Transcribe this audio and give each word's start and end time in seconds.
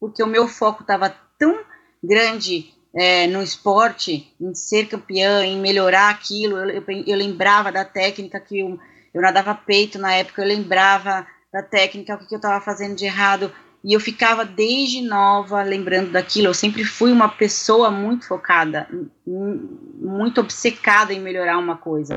porque 0.00 0.22
o 0.22 0.26
meu 0.26 0.48
foco 0.48 0.82
estava 0.82 1.14
tão 1.38 1.58
grande 2.02 2.72
é, 2.94 3.26
no 3.26 3.42
esporte, 3.42 4.34
em 4.40 4.54
ser 4.54 4.86
campeã, 4.86 5.44
em 5.44 5.60
melhorar 5.60 6.10
aquilo. 6.10 6.56
Eu, 6.58 6.68
eu, 6.68 7.04
eu 7.06 7.16
lembrava 7.16 7.70
da 7.70 7.84
técnica 7.84 8.40
que 8.40 8.60
eu, 8.60 8.78
eu 9.12 9.22
nadava 9.22 9.54
peito 9.54 9.98
na 9.98 10.14
época, 10.14 10.42
eu 10.42 10.48
lembrava 10.48 11.26
da 11.52 11.62
técnica, 11.62 12.14
o 12.14 12.18
que, 12.18 12.26
que 12.26 12.34
eu 12.34 12.38
estava 12.38 12.60
fazendo 12.64 12.96
de 12.96 13.04
errado. 13.04 13.52
E 13.84 13.92
eu 13.94 14.00
ficava 14.00 14.44
desde 14.44 15.00
nova 15.02 15.62
lembrando 15.62 16.10
daquilo. 16.10 16.48
Eu 16.48 16.54
sempre 16.54 16.84
fui 16.84 17.12
uma 17.12 17.28
pessoa 17.28 17.90
muito 17.90 18.26
focada, 18.26 18.88
muito 19.24 20.40
obcecada 20.40 21.12
em 21.12 21.20
melhorar 21.20 21.58
uma 21.58 21.76
coisa. 21.76 22.16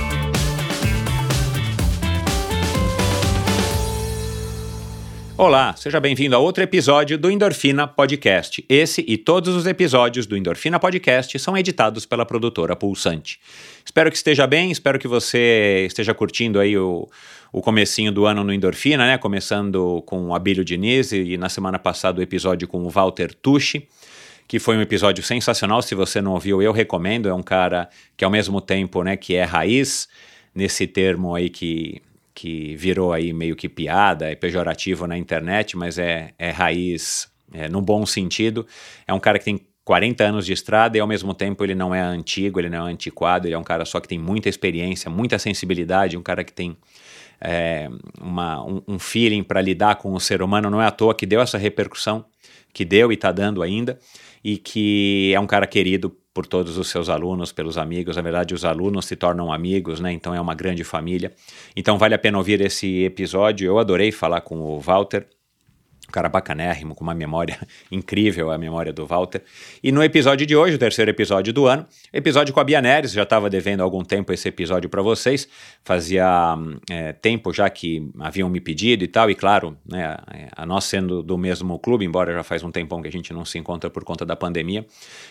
Olá, 5.41 5.75
seja 5.75 5.99
bem-vindo 5.99 6.35
a 6.35 6.37
outro 6.37 6.61
episódio 6.61 7.17
do 7.17 7.31
Endorfina 7.31 7.87
Podcast. 7.87 8.63
Esse 8.69 9.03
e 9.07 9.17
todos 9.17 9.55
os 9.55 9.65
episódios 9.65 10.27
do 10.27 10.37
Endorfina 10.37 10.79
Podcast 10.79 11.39
são 11.39 11.57
editados 11.57 12.05
pela 12.05 12.23
produtora 12.27 12.75
Pulsante. 12.75 13.39
Espero 13.83 14.11
que 14.11 14.17
esteja 14.17 14.45
bem, 14.45 14.69
espero 14.69 14.99
que 14.99 15.07
você 15.07 15.85
esteja 15.87 16.13
curtindo 16.13 16.59
aí 16.59 16.77
o, 16.77 17.09
o 17.51 17.59
comecinho 17.59 18.11
do 18.11 18.27
ano 18.27 18.43
no 18.43 18.53
Endorfina, 18.53 19.03
né? 19.03 19.17
Começando 19.17 20.03
com 20.05 20.27
o 20.27 20.35
Abílio 20.35 20.63
Diniz 20.63 21.11
e, 21.11 21.31
e 21.31 21.37
na 21.39 21.49
semana 21.49 21.79
passada 21.79 22.19
o 22.19 22.21
episódio 22.21 22.67
com 22.67 22.83
o 22.83 22.89
Walter 22.91 23.33
Tucci, 23.33 23.87
que 24.47 24.59
foi 24.59 24.77
um 24.77 24.81
episódio 24.81 25.23
sensacional. 25.23 25.81
Se 25.81 25.95
você 25.95 26.21
não 26.21 26.33
ouviu, 26.33 26.61
eu 26.61 26.71
recomendo. 26.71 27.27
É 27.27 27.33
um 27.33 27.41
cara 27.41 27.89
que 28.15 28.23
ao 28.23 28.29
mesmo 28.29 28.61
tempo, 28.61 29.01
né, 29.01 29.17
que 29.17 29.33
é 29.33 29.43
raiz 29.43 30.07
nesse 30.53 30.85
termo 30.85 31.33
aí 31.33 31.49
que 31.49 31.99
que 32.33 32.75
virou 32.75 33.13
aí 33.13 33.33
meio 33.33 33.55
que 33.55 33.67
piada, 33.67 34.31
é 34.31 34.35
pejorativo 34.35 35.07
na 35.07 35.17
internet, 35.17 35.75
mas 35.75 35.97
é, 35.97 36.33
é 36.37 36.49
raiz 36.49 37.29
é, 37.53 37.67
no 37.67 37.81
bom 37.81 38.05
sentido. 38.05 38.65
É 39.07 39.13
um 39.13 39.19
cara 39.19 39.37
que 39.37 39.45
tem 39.45 39.59
40 39.83 40.23
anos 40.23 40.45
de 40.45 40.53
estrada 40.53 40.97
e 40.97 41.01
ao 41.01 41.07
mesmo 41.07 41.33
tempo 41.33 41.63
ele 41.63 41.75
não 41.75 41.93
é 41.93 42.01
antigo, 42.01 42.59
ele 42.59 42.69
não 42.69 42.87
é 42.87 42.91
antiquado, 42.91 43.47
ele 43.47 43.55
é 43.55 43.57
um 43.57 43.63
cara 43.63 43.83
só 43.85 43.99
que 43.99 44.07
tem 44.07 44.19
muita 44.19 44.47
experiência, 44.47 45.09
muita 45.09 45.37
sensibilidade, 45.39 46.17
um 46.17 46.21
cara 46.21 46.43
que 46.43 46.53
tem 46.53 46.77
é, 47.41 47.89
uma, 48.19 48.63
um, 48.63 48.81
um 48.87 48.99
feeling 48.99 49.43
para 49.43 49.61
lidar 49.61 49.95
com 49.95 50.13
o 50.13 50.19
ser 50.19 50.41
humano, 50.41 50.69
não 50.69 50.81
é 50.81 50.85
à 50.85 50.91
toa 50.91 51.15
que 51.15 51.25
deu 51.25 51.41
essa 51.41 51.57
repercussão 51.57 52.23
que 52.71 52.85
deu 52.85 53.11
e 53.11 53.15
está 53.15 53.31
dando 53.31 53.61
ainda, 53.61 53.99
e 54.43 54.57
que 54.57 55.31
é 55.35 55.39
um 55.39 55.47
cara 55.47 55.67
querido 55.67 56.15
por 56.33 56.45
todos 56.45 56.77
os 56.77 56.87
seus 56.87 57.09
alunos, 57.09 57.51
pelos 57.51 57.77
amigos. 57.77 58.15
Na 58.15 58.21
verdade, 58.21 58.53
os 58.53 58.63
alunos 58.63 59.05
se 59.05 59.15
tornam 59.15 59.51
amigos, 59.51 59.99
né? 59.99 60.11
Então 60.11 60.33
é 60.33 60.39
uma 60.39 60.55
grande 60.55 60.83
família. 60.83 61.33
Então 61.75 61.97
vale 61.97 62.15
a 62.15 62.19
pena 62.19 62.37
ouvir 62.37 62.61
esse 62.61 63.03
episódio. 63.03 63.65
Eu 63.65 63.79
adorei 63.79 64.11
falar 64.11 64.41
com 64.41 64.59
o 64.59 64.79
Walter 64.79 65.27
um 66.11 66.13
cara 66.13 66.27
bacanérrimo, 66.27 66.93
com 66.93 67.03
uma 67.03 67.15
memória 67.15 67.57
incrível, 67.89 68.51
a 68.51 68.57
memória 68.57 68.91
do 68.91 69.05
Walter. 69.05 69.41
E 69.81 69.91
no 69.91 70.03
episódio 70.03 70.45
de 70.45 70.55
hoje, 70.55 70.75
o 70.75 70.77
terceiro 70.77 71.09
episódio 71.09 71.53
do 71.53 71.65
ano, 71.65 71.87
episódio 72.11 72.53
com 72.53 72.59
a 72.59 72.63
Bia 72.65 72.81
Neres, 72.81 73.13
já 73.13 73.23
estava 73.23 73.49
devendo 73.49 73.81
algum 73.81 74.03
tempo 74.03 74.33
esse 74.33 74.47
episódio 74.49 74.89
para 74.89 75.01
vocês, 75.01 75.47
fazia 75.85 76.57
é, 76.89 77.13
tempo 77.13 77.53
já 77.53 77.69
que 77.69 78.11
haviam 78.19 78.49
me 78.49 78.59
pedido 78.59 79.05
e 79.05 79.07
tal, 79.07 79.31
e 79.31 79.35
claro, 79.35 79.77
né, 79.89 80.17
a 80.51 80.65
nós 80.65 80.83
sendo 80.83 81.23
do 81.23 81.37
mesmo 81.37 81.79
clube, 81.79 82.03
embora 82.03 82.33
já 82.33 82.43
faz 82.43 82.61
um 82.61 82.71
tempão 82.71 83.01
que 83.01 83.07
a 83.07 83.11
gente 83.11 83.31
não 83.31 83.45
se 83.45 83.57
encontra 83.57 83.89
por 83.89 84.03
conta 84.03 84.25
da 84.25 84.35
pandemia, 84.35 84.85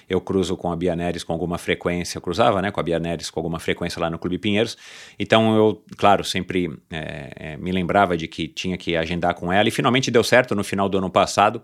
eu 0.08 0.20
cruzo 0.20 0.56
com 0.56 0.72
a 0.72 0.76
Bia 0.76 0.96
Neres 0.96 1.22
com 1.22 1.34
alguma 1.34 1.58
frequência, 1.58 2.16
eu 2.16 2.22
cruzava 2.22 2.62
né, 2.62 2.70
com 2.70 2.80
a 2.80 2.82
Bia 2.82 2.98
Neres 2.98 3.28
com 3.28 3.38
alguma 3.38 3.60
frequência 3.60 4.00
lá 4.00 4.08
no 4.08 4.18
Clube 4.18 4.38
Pinheiros, 4.38 4.78
então 5.18 5.54
eu, 5.54 5.84
claro, 5.98 6.24
sempre 6.24 6.70
é, 6.90 7.32
é, 7.36 7.56
me 7.58 7.70
lembrava 7.70 8.16
de 8.16 8.26
que 8.26 8.48
tinha 8.48 8.78
que 8.78 8.96
agendar 8.96 9.34
com 9.34 9.52
ela, 9.52 9.68
e 9.68 9.70
finalmente 9.70 10.10
deu 10.10 10.24
certo 10.24 10.54
no 10.54 10.64
final 10.70 10.88
do 10.88 10.98
ano 10.98 11.10
passado, 11.10 11.62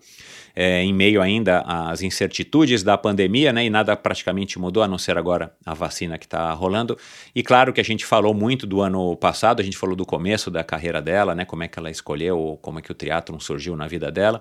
é, 0.54 0.82
em 0.82 0.92
meio 0.92 1.20
ainda 1.20 1.60
às 1.60 2.02
incertitudes 2.02 2.82
da 2.82 2.96
pandemia, 2.96 3.52
né, 3.52 3.66
e 3.66 3.70
nada 3.70 3.94
praticamente 3.94 4.58
mudou, 4.58 4.82
a 4.82 4.88
não 4.88 4.96
ser 4.96 5.18
agora 5.18 5.52
a 5.64 5.74
vacina 5.74 6.16
que 6.16 6.24
está 6.24 6.50
rolando. 6.52 6.96
E 7.34 7.42
claro 7.42 7.72
que 7.72 7.80
a 7.80 7.84
gente 7.84 8.06
falou 8.06 8.32
muito 8.32 8.66
do 8.66 8.80
ano 8.80 9.14
passado, 9.16 9.60
a 9.60 9.64
gente 9.64 9.76
falou 9.76 9.94
do 9.94 10.06
começo 10.06 10.50
da 10.50 10.64
carreira 10.64 11.02
dela, 11.02 11.34
né, 11.34 11.44
como 11.44 11.62
é 11.62 11.68
que 11.68 11.78
ela 11.78 11.90
escolheu, 11.90 12.58
como 12.62 12.78
é 12.78 12.82
que 12.82 12.90
o 12.90 12.94
triatlon 12.94 13.38
surgiu 13.38 13.76
na 13.76 13.86
vida 13.86 14.10
dela, 14.10 14.40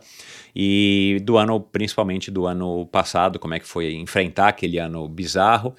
e 0.56 1.20
do 1.24 1.38
ano, 1.38 1.60
principalmente 1.60 2.32
do 2.32 2.46
ano 2.46 2.86
passado, 2.86 3.38
como 3.38 3.54
é 3.54 3.60
que 3.60 3.68
foi 3.68 3.94
enfrentar 3.96 4.48
aquele 4.48 4.80
ano 4.80 5.08
bizarro. 5.08 5.76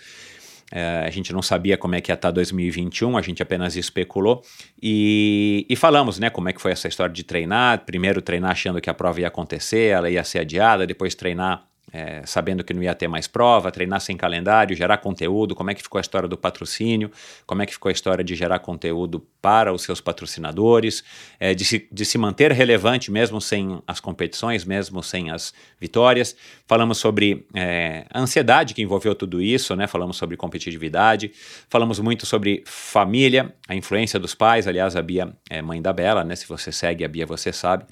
É, 0.73 1.05
a 1.07 1.11
gente 1.11 1.33
não 1.33 1.43
sabia 1.43 1.79
como 1.79 1.95
é 1.95 2.01
que 2.01 2.11
ia 2.11 2.15
estar 2.15 2.31
2021, 2.31 3.17
a 3.17 3.23
gente 3.23 3.43
apenas 3.43 3.77
especulou 3.77 4.43
e, 4.83 5.65
e, 5.71 5.77
falamos, 5.77 6.19
né, 6.19 6.29
como 6.29 6.49
é 6.49 6.53
que 6.53 6.61
foi 6.61 6.73
essa 6.73 6.89
história 6.89 7.13
de 7.13 7.23
treinar. 7.23 7.85
Primeiro 7.85 8.21
treinar 8.21 8.51
achando 8.51 8.81
que 8.81 8.91
a 8.91 8.95
prova 8.95 9.21
ia 9.21 9.29
acontecer, 9.29 9.91
ela 9.93 10.11
ia 10.11 10.25
ser 10.25 10.41
adiada, 10.41 10.87
depois 10.87 11.15
treinar 11.15 11.65
é, 11.93 12.23
sabendo 12.27 12.65
que 12.65 12.75
não 12.75 12.83
ia 12.83 12.95
ter 12.95 13.07
mais 13.07 13.29
prova, 13.29 13.71
treinar 13.71 14.01
sem 14.01 14.17
calendário, 14.17 14.77
gerar 14.77 14.99
conteúdo, 14.99 15.55
como 15.55 15.71
é 15.71 15.75
que 15.75 15.83
ficou 15.83 15.99
a 15.99 16.01
história 16.01 16.29
do 16.29 16.37
patrocínio, 16.37 17.11
como 17.47 17.63
é 17.63 17.67
que 17.67 17.73
ficou 17.73 17.89
a 17.89 17.93
história 17.93 18.25
de 18.25 18.35
gerar 18.35 18.59
conteúdo 18.59 19.25
para 19.41 19.73
os 19.73 19.83
seus 19.83 20.01
patrocinadores, 20.01 21.05
é, 21.39 21.55
de, 21.55 21.65
se, 21.65 21.89
de 21.91 22.05
se 22.05 22.19
manter 22.19 22.51
relevante 22.51 23.11
mesmo 23.11 23.41
sem 23.41 23.81
as 23.87 24.01
competições, 24.01 24.65
mesmo 24.65 25.03
sem 25.03 25.31
as 25.31 25.55
vitórias. 25.81 26.37
Falamos 26.67 26.99
sobre 26.99 27.47
é, 27.55 28.05
a 28.11 28.21
ansiedade 28.21 28.75
que 28.75 28.83
envolveu 28.83 29.15
tudo 29.15 29.41
isso, 29.41 29.77
né? 29.77 29.87
falamos 29.87 30.17
sobre 30.17 30.37
competitividade, 30.37 31.31
falamos 31.69 32.01
muito 32.01 32.27
sobre 32.27 32.65
família, 32.67 33.55
a 33.69 33.75
influência 33.75 34.19
dos 34.19 34.35
pais, 34.35 34.67
aliás, 34.67 34.97
a 34.97 35.03
Bia 35.03 35.33
é 35.49 35.63
mãe 35.63 35.81
da 35.81 35.93
Bela, 35.93 36.25
né? 36.25 36.35
se 36.35 36.49
você 36.49 36.73
segue 36.73 37.05
a 37.05 37.09
Bia 37.09 37.25
você 37.27 37.53
sabe, 37.53 37.87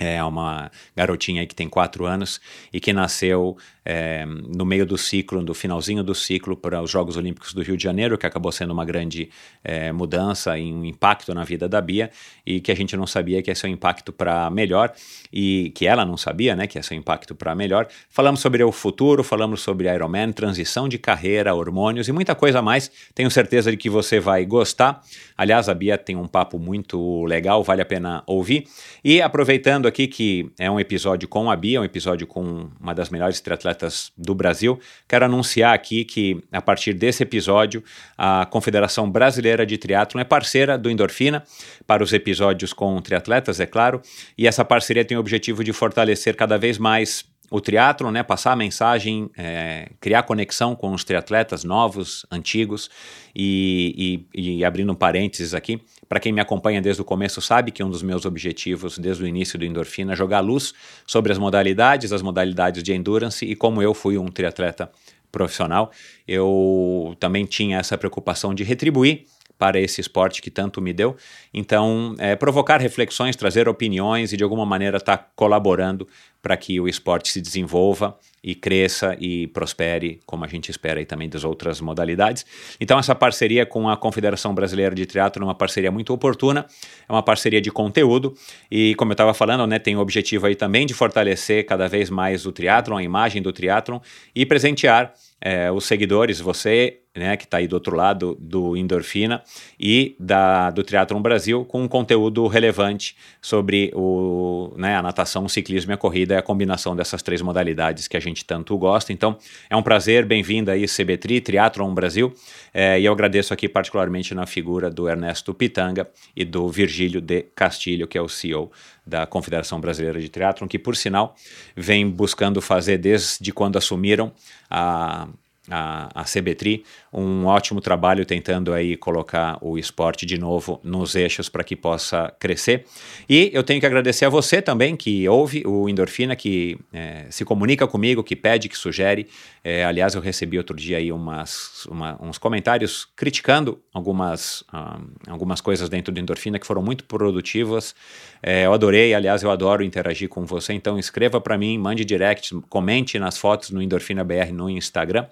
é 0.00 0.24
uma 0.24 0.70
garotinha 0.96 1.46
que 1.46 1.54
tem 1.54 1.68
quatro 1.68 2.06
anos 2.06 2.40
e 2.72 2.80
que 2.80 2.92
nasceu 2.92 3.56
é, 3.84 4.24
no 4.26 4.64
meio 4.64 4.84
do 4.84 4.98
ciclo, 4.98 5.42
no 5.42 5.54
finalzinho 5.54 6.02
do 6.02 6.14
ciclo 6.14 6.56
para 6.56 6.82
os 6.82 6.90
Jogos 6.90 7.16
Olímpicos 7.16 7.52
do 7.52 7.62
Rio 7.62 7.76
de 7.76 7.82
Janeiro, 7.82 8.18
que 8.18 8.26
acabou 8.26 8.52
sendo 8.52 8.72
uma 8.72 8.84
grande 8.84 9.30
é, 9.64 9.90
mudança 9.92 10.58
e 10.58 10.72
um 10.72 10.84
impacto 10.84 11.34
na 11.34 11.44
vida 11.44 11.68
da 11.68 11.80
Bia 11.80 12.10
e 12.44 12.60
que 12.60 12.70
a 12.70 12.74
gente 12.74 12.96
não 12.96 13.06
sabia 13.06 13.42
que 13.42 13.50
ia 13.50 13.54
ser 13.54 13.66
um 13.68 13.70
impacto 13.70 14.12
para 14.12 14.50
melhor 14.50 14.92
e 15.32 15.72
que 15.74 15.86
ela 15.86 16.04
não 16.04 16.16
sabia, 16.16 16.54
né, 16.54 16.66
que 16.66 16.78
ia 16.78 16.82
ser 16.82 16.94
um 16.94 16.98
impacto 16.98 17.34
para 17.34 17.54
melhor. 17.54 17.86
Falamos 18.08 18.40
sobre 18.40 18.62
o 18.62 18.72
futuro, 18.72 19.24
falamos 19.24 19.60
sobre 19.60 19.92
Ironman, 19.92 20.32
transição 20.32 20.88
de 20.88 20.98
carreira, 20.98 21.54
hormônios 21.54 22.08
e 22.08 22.12
muita 22.12 22.34
coisa 22.34 22.60
mais. 22.60 22.90
Tenho 23.14 23.30
certeza 23.30 23.70
de 23.70 23.76
que 23.76 23.88
você 23.88 24.20
vai 24.20 24.44
gostar. 24.44 25.02
Aliás, 25.36 25.68
a 25.68 25.74
Bia 25.74 25.96
tem 25.96 26.16
um 26.16 26.26
papo 26.26 26.58
muito 26.58 27.24
legal, 27.24 27.62
vale 27.62 27.82
a 27.82 27.86
pena 27.86 28.22
ouvir. 28.26 28.66
E 29.02 29.22
aproveitando 29.22 29.86
aqui 29.86 30.06
que 30.06 30.50
é 30.58 30.70
um 30.70 30.78
episódio 30.78 31.28
com 31.28 31.50
a 31.50 31.56
Bia, 31.56 31.80
um 31.80 31.84
episódio 31.84 32.26
com 32.26 32.68
uma 32.80 32.94
das 32.94 33.08
melhores 33.10 33.40
triatletas 33.40 33.79
atletas 33.80 34.12
do 34.16 34.34
Brasil. 34.34 34.78
Quero 35.08 35.24
anunciar 35.24 35.74
aqui 35.74 36.04
que, 36.04 36.42
a 36.52 36.60
partir 36.60 36.92
desse 36.92 37.22
episódio, 37.22 37.82
a 38.16 38.46
Confederação 38.46 39.10
Brasileira 39.10 39.64
de 39.64 39.78
Triatlon 39.78 40.20
é 40.20 40.24
parceira 40.24 40.76
do 40.76 40.90
Endorfina 40.90 41.42
para 41.86 42.02
os 42.02 42.12
episódios 42.12 42.72
com 42.72 43.00
triatletas, 43.00 43.58
é 43.60 43.66
claro, 43.66 44.02
e 44.36 44.46
essa 44.46 44.64
parceria 44.64 45.04
tem 45.04 45.16
o 45.16 45.20
objetivo 45.20 45.64
de 45.64 45.72
fortalecer 45.72 46.36
cada 46.36 46.58
vez 46.58 46.78
mais 46.78 47.24
o 47.50 47.60
triatlon, 47.60 48.12
né, 48.12 48.22
passar 48.22 48.52
a 48.52 48.56
mensagem, 48.56 49.28
é, 49.36 49.90
criar 50.00 50.22
conexão 50.22 50.76
com 50.76 50.92
os 50.92 51.02
triatletas 51.02 51.64
novos, 51.64 52.24
antigos 52.30 52.88
e, 53.34 54.24
e, 54.32 54.58
e 54.58 54.64
abrindo 54.64 54.92
um 54.92 54.94
parênteses 54.94 55.52
aqui, 55.52 55.82
para 56.08 56.20
quem 56.20 56.32
me 56.32 56.40
acompanha 56.40 56.80
desde 56.80 57.02
o 57.02 57.04
começo 57.04 57.40
sabe 57.40 57.72
que 57.72 57.82
um 57.82 57.90
dos 57.90 58.02
meus 58.02 58.24
objetivos 58.24 58.98
desde 58.98 59.24
o 59.24 59.26
início 59.26 59.58
do 59.58 59.64
Endorfina 59.64 60.12
é 60.12 60.16
jogar 60.16 60.40
luz 60.40 60.72
sobre 61.04 61.32
as 61.32 61.38
modalidades, 61.38 62.12
as 62.12 62.22
modalidades 62.22 62.84
de 62.84 62.92
endurance 62.92 63.44
e 63.44 63.56
como 63.56 63.82
eu 63.82 63.92
fui 63.92 64.16
um 64.16 64.26
triatleta 64.26 64.88
profissional, 65.32 65.90
eu 66.26 67.16
também 67.18 67.44
tinha 67.44 67.78
essa 67.78 67.98
preocupação 67.98 68.54
de 68.54 68.62
retribuir 68.62 69.26
para 69.60 69.78
esse 69.78 70.00
esporte 70.00 70.40
que 70.40 70.50
tanto 70.50 70.80
me 70.80 70.90
deu. 70.90 71.14
Então, 71.52 72.14
é, 72.18 72.34
provocar 72.34 72.80
reflexões, 72.80 73.36
trazer 73.36 73.68
opiniões 73.68 74.32
e 74.32 74.36
de 74.38 74.42
alguma 74.42 74.64
maneira 74.64 74.96
estar 74.96 75.18
tá 75.18 75.26
colaborando 75.36 76.08
para 76.40 76.56
que 76.56 76.80
o 76.80 76.88
esporte 76.88 77.30
se 77.30 77.42
desenvolva 77.42 78.16
e 78.42 78.54
cresça 78.54 79.14
e 79.20 79.48
prospere, 79.48 80.18
como 80.24 80.46
a 80.46 80.48
gente 80.48 80.70
espera 80.70 80.98
aí 80.98 81.04
também 81.04 81.28
das 81.28 81.44
outras 81.44 81.78
modalidades. 81.78 82.46
Então 82.80 82.98
essa 82.98 83.14
parceria 83.14 83.66
com 83.66 83.86
a 83.86 83.98
Confederação 83.98 84.54
Brasileira 84.54 84.94
de 84.94 85.04
Triatlo 85.04 85.42
é 85.42 85.44
uma 85.44 85.54
parceria 85.54 85.90
muito 85.90 86.10
oportuna, 86.14 86.64
é 87.06 87.12
uma 87.12 87.22
parceria 87.22 87.60
de 87.60 87.70
conteúdo 87.70 88.34
e 88.70 88.94
como 88.94 89.12
eu 89.12 89.14
estava 89.14 89.34
falando, 89.34 89.66
né, 89.66 89.78
tem 89.78 89.94
o 89.94 90.00
objetivo 90.00 90.46
aí 90.46 90.54
também 90.54 90.86
de 90.86 90.94
fortalecer 90.94 91.66
cada 91.66 91.86
vez 91.86 92.08
mais 92.08 92.46
o 92.46 92.52
triatlon, 92.52 92.96
a 92.96 93.02
imagem 93.02 93.42
do 93.42 93.52
triatlon 93.52 93.98
e 94.34 94.46
presentear 94.46 95.12
é, 95.38 95.70
os 95.70 95.84
seguidores, 95.84 96.40
você 96.40 97.00
né, 97.14 97.36
que 97.36 97.44
está 97.44 97.56
aí 97.56 97.66
do 97.66 97.72
outro 97.72 97.96
lado 97.96 98.36
do 98.40 98.76
Endorfina 98.76 99.42
e 99.78 100.14
da, 100.18 100.70
do 100.70 100.84
Triathlon 100.84 101.20
Brasil, 101.20 101.64
com 101.64 101.82
um 101.82 101.88
conteúdo 101.88 102.46
relevante 102.46 103.16
sobre 103.42 103.90
o, 103.94 104.72
né, 104.76 104.96
a 104.96 105.02
natação, 105.02 105.44
o 105.44 105.48
ciclismo 105.48 105.90
e 105.90 105.94
a 105.94 105.96
corrida, 105.96 106.34
é 106.34 106.38
a 106.38 106.42
combinação 106.42 106.94
dessas 106.94 107.20
três 107.20 107.42
modalidades 107.42 108.06
que 108.06 108.16
a 108.16 108.20
gente 108.20 108.44
tanto 108.44 108.78
gosta. 108.78 109.12
Então, 109.12 109.36
é 109.68 109.74
um 109.74 109.82
prazer, 109.82 110.24
bem-vindo 110.24 110.70
aí, 110.70 110.86
CBTRI, 110.86 111.40
Triathlon 111.40 111.92
Brasil, 111.92 112.32
é, 112.72 113.00
e 113.00 113.04
eu 113.04 113.12
agradeço 113.12 113.52
aqui 113.52 113.68
particularmente 113.68 114.32
na 114.32 114.46
figura 114.46 114.88
do 114.88 115.08
Ernesto 115.08 115.52
Pitanga 115.52 116.08
e 116.36 116.44
do 116.44 116.68
Virgílio 116.68 117.20
de 117.20 117.42
Castilho, 117.56 118.06
que 118.06 118.16
é 118.16 118.22
o 118.22 118.28
CEO 118.28 118.70
da 119.04 119.26
Confederação 119.26 119.80
Brasileira 119.80 120.20
de 120.20 120.28
Triathlon, 120.28 120.68
que, 120.68 120.78
por 120.78 120.94
sinal, 120.94 121.34
vem 121.74 122.08
buscando 122.08 122.60
fazer 122.60 122.98
desde 122.98 123.52
quando 123.52 123.76
assumiram 123.76 124.30
a 124.70 125.26
a, 125.70 126.22
a 126.22 126.24
CBTRI, 126.24 126.84
um 127.12 127.46
ótimo 127.46 127.80
trabalho 127.80 128.24
tentando 128.24 128.72
aí 128.72 128.96
colocar 128.96 129.58
o 129.60 129.76
esporte 129.76 130.24
de 130.24 130.38
novo 130.38 130.80
nos 130.84 131.16
eixos 131.16 131.48
para 131.48 131.64
que 131.64 131.74
possa 131.74 132.32
crescer. 132.38 132.84
E 133.28 133.50
eu 133.52 133.64
tenho 133.64 133.80
que 133.80 133.86
agradecer 133.86 134.24
a 134.24 134.28
você 134.28 134.62
também 134.62 134.94
que 134.94 135.28
ouve 135.28 135.62
o 135.66 135.88
Endorfina, 135.88 136.36
que 136.36 136.78
é, 136.92 137.26
se 137.28 137.44
comunica 137.44 137.86
comigo, 137.86 138.22
que 138.22 138.36
pede, 138.36 138.68
que 138.68 138.78
sugere. 138.78 139.26
É, 139.64 139.84
aliás, 139.84 140.14
eu 140.14 140.20
recebi 140.20 140.56
outro 140.56 140.76
dia 140.76 140.98
aí 140.98 141.10
umas, 141.10 141.84
uma, 141.86 142.16
uns 142.22 142.38
comentários 142.38 143.08
criticando 143.16 143.80
algumas, 143.92 144.62
um, 144.72 145.32
algumas 145.32 145.60
coisas 145.60 145.88
dentro 145.88 146.12
do 146.12 146.20
Endorfina 146.20 146.60
que 146.60 146.66
foram 146.66 146.82
muito 146.82 147.04
produtivas. 147.04 147.94
É, 148.40 148.66
eu 148.66 148.72
adorei, 148.72 149.12
aliás, 149.14 149.42
eu 149.42 149.50
adoro 149.50 149.82
interagir 149.82 150.28
com 150.28 150.46
você. 150.46 150.72
Então, 150.72 150.98
escreva 150.98 151.40
para 151.40 151.58
mim, 151.58 151.76
mande 151.76 152.04
direct, 152.04 152.54
comente 152.68 153.18
nas 153.18 153.36
fotos 153.36 153.70
no 153.70 153.82
Endorfina 153.82 154.22
BR 154.22 154.52
no 154.52 154.70
Instagram. 154.70 155.26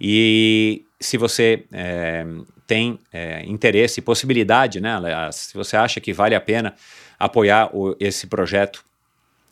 E 0.00 0.85
se 1.00 1.16
você 1.16 1.64
é, 1.72 2.24
tem 2.66 2.98
é, 3.12 3.44
interesse, 3.46 4.00
possibilidade, 4.00 4.80
né, 4.80 4.98
se 5.32 5.54
você 5.54 5.76
acha 5.76 6.00
que 6.00 6.12
vale 6.12 6.34
a 6.34 6.40
pena 6.40 6.74
apoiar 7.18 7.70
o, 7.74 7.96
esse 8.00 8.26
projeto, 8.26 8.84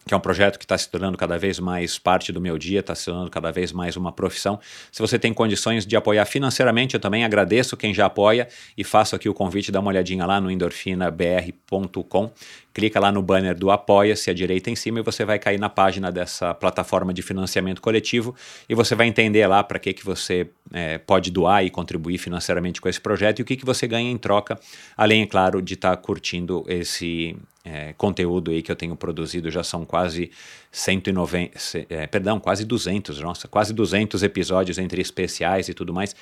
que 0.06 0.12
é 0.12 0.16
um 0.16 0.20
projeto 0.20 0.58
que 0.58 0.64
está 0.64 0.76
se 0.76 0.88
tornando 0.90 1.16
cada 1.16 1.38
vez 1.38 1.58
mais 1.58 1.98
parte 1.98 2.32
do 2.32 2.40
meu 2.40 2.58
dia, 2.58 2.80
está 2.80 2.94
se 2.94 3.06
tornando 3.06 3.30
cada 3.30 3.50
vez 3.50 3.72
mais 3.72 3.96
uma 3.96 4.12
profissão. 4.12 4.60
Se 4.92 5.00
você 5.00 5.18
tem 5.18 5.32
condições 5.32 5.86
de 5.86 5.96
apoiar 5.96 6.24
financeiramente, 6.26 6.94
eu 6.94 7.00
também 7.00 7.24
agradeço 7.24 7.76
quem 7.76 7.94
já 7.94 8.06
apoia 8.06 8.48
e 8.76 8.84
faço 8.84 9.16
aqui 9.16 9.28
o 9.28 9.34
convite, 9.34 9.72
dá 9.72 9.80
uma 9.80 9.90
olhadinha 9.90 10.26
lá 10.26 10.40
no 10.40 10.50
endorfinabr.com 10.50 12.30
clica 12.74 12.98
lá 12.98 13.12
no 13.12 13.22
banner 13.22 13.56
do 13.56 13.70
Apoia-se 13.70 14.28
à 14.28 14.34
direita 14.34 14.68
em 14.68 14.74
cima 14.74 14.98
e 14.98 15.02
você 15.02 15.24
vai 15.24 15.38
cair 15.38 15.58
na 15.58 15.68
página 15.68 16.10
dessa 16.10 16.52
plataforma 16.52 17.14
de 17.14 17.22
financiamento 17.22 17.80
coletivo 17.80 18.34
e 18.68 18.74
você 18.74 18.96
vai 18.96 19.06
entender 19.06 19.46
lá 19.46 19.62
para 19.62 19.78
que, 19.78 19.92
que 19.92 20.04
você 20.04 20.50
é, 20.72 20.98
pode 20.98 21.30
doar 21.30 21.64
e 21.64 21.70
contribuir 21.70 22.18
financeiramente 22.18 22.80
com 22.80 22.88
esse 22.88 23.00
projeto 23.00 23.38
e 23.38 23.42
o 23.42 23.44
que, 23.44 23.56
que 23.56 23.64
você 23.64 23.86
ganha 23.86 24.10
em 24.10 24.18
troca, 24.18 24.58
além, 24.96 25.22
é 25.22 25.26
claro, 25.26 25.62
de 25.62 25.74
estar 25.74 25.94
tá 25.94 25.96
curtindo 25.96 26.64
esse 26.66 27.36
é, 27.64 27.94
conteúdo 27.94 28.50
aí 28.50 28.62
que 28.62 28.70
eu 28.70 28.76
tenho 28.76 28.94
produzido, 28.94 29.50
já 29.50 29.64
são 29.64 29.86
quase 29.86 30.30
190, 30.70 31.58
é, 31.88 32.06
perdão, 32.06 32.38
quase 32.38 32.64
200, 32.64 33.20
nossa, 33.20 33.48
quase 33.48 33.72
200 33.72 34.22
episódios 34.22 34.76
entre 34.76 35.00
especiais 35.00 35.68
e 35.68 35.74
tudo 35.74 35.92
mais. 35.92 36.14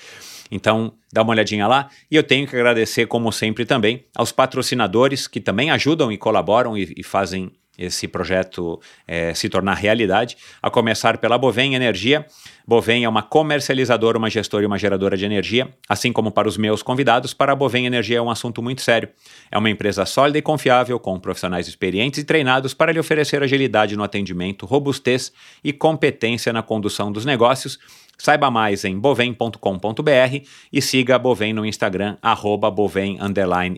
Então, 0.50 0.93
dá 1.12 1.23
uma 1.23 1.33
olhadinha 1.33 1.67
lá. 1.67 1.89
E 2.11 2.15
eu 2.15 2.23
tenho 2.23 2.47
que 2.47 2.55
agradecer, 2.55 3.06
como 3.06 3.33
sempre, 3.33 3.65
também 3.65 4.05
aos 4.15 4.31
patrocinadores 4.31 5.27
que 5.27 5.41
também 5.41 5.71
ajudam 5.71 6.12
e 6.12 6.17
colaboram 6.17 6.77
e, 6.77 6.93
e 6.97 7.03
fazem 7.03 7.50
esse 7.84 8.06
projeto 8.06 8.81
é, 9.06 9.34
se 9.34 9.49
tornar 9.49 9.75
realidade, 9.75 10.37
a 10.62 10.70
começar 10.70 11.19
pela 11.19 11.37
Bovem 11.37 11.75
Energia. 11.75 12.26
Bovem 12.67 13.05
é 13.05 13.08
uma 13.08 13.23
comercializadora, 13.23 14.17
uma 14.17 14.31
gestora 14.31 14.62
e 14.62 14.67
uma 14.67 14.79
geradora 14.79 15.17
de 15.17 15.25
energia, 15.25 15.69
assim 15.88 16.12
como 16.12 16.31
para 16.31 16.49
os 16.49 16.56
meus 16.56 16.82
convidados, 16.82 17.34
para 17.34 17.52
a 17.52 17.56
Bovem 17.56 17.87
Energia 17.87 18.19
é 18.19 18.23
um 18.23 18.31
assunto 18.31 18.62
muito 18.62 18.82
sério. 18.82 19.08
É 19.50 19.58
uma 19.58 19.69
empresa 19.69 20.06
sólida 20.06 20.38
e 20.38 20.43
confiável, 20.43 20.99
com 20.99 21.19
profissionais 21.19 21.67
experientes 21.67 22.20
e 22.20 22.25
treinados 22.25 22.73
para 22.73 22.93
lhe 22.93 23.00
oferecer 23.00 23.43
agilidade 23.43 23.96
no 23.96 24.05
atendimento, 24.05 24.64
robustez 24.64 25.32
e 25.64 25.73
competência 25.73 26.52
na 26.52 26.62
condução 26.62 27.11
dos 27.11 27.25
negócios 27.25 27.79
Saiba 28.22 28.52
mais 28.52 28.84
em 28.84 28.96
bovem.com.br 28.96 30.46
e 30.72 30.80
siga 30.80 31.16
a 31.16 31.19
Bovem 31.19 31.52
no 31.52 31.66
Instagram, 31.66 32.16
arroba 32.22 32.70
Bovem 32.70 33.19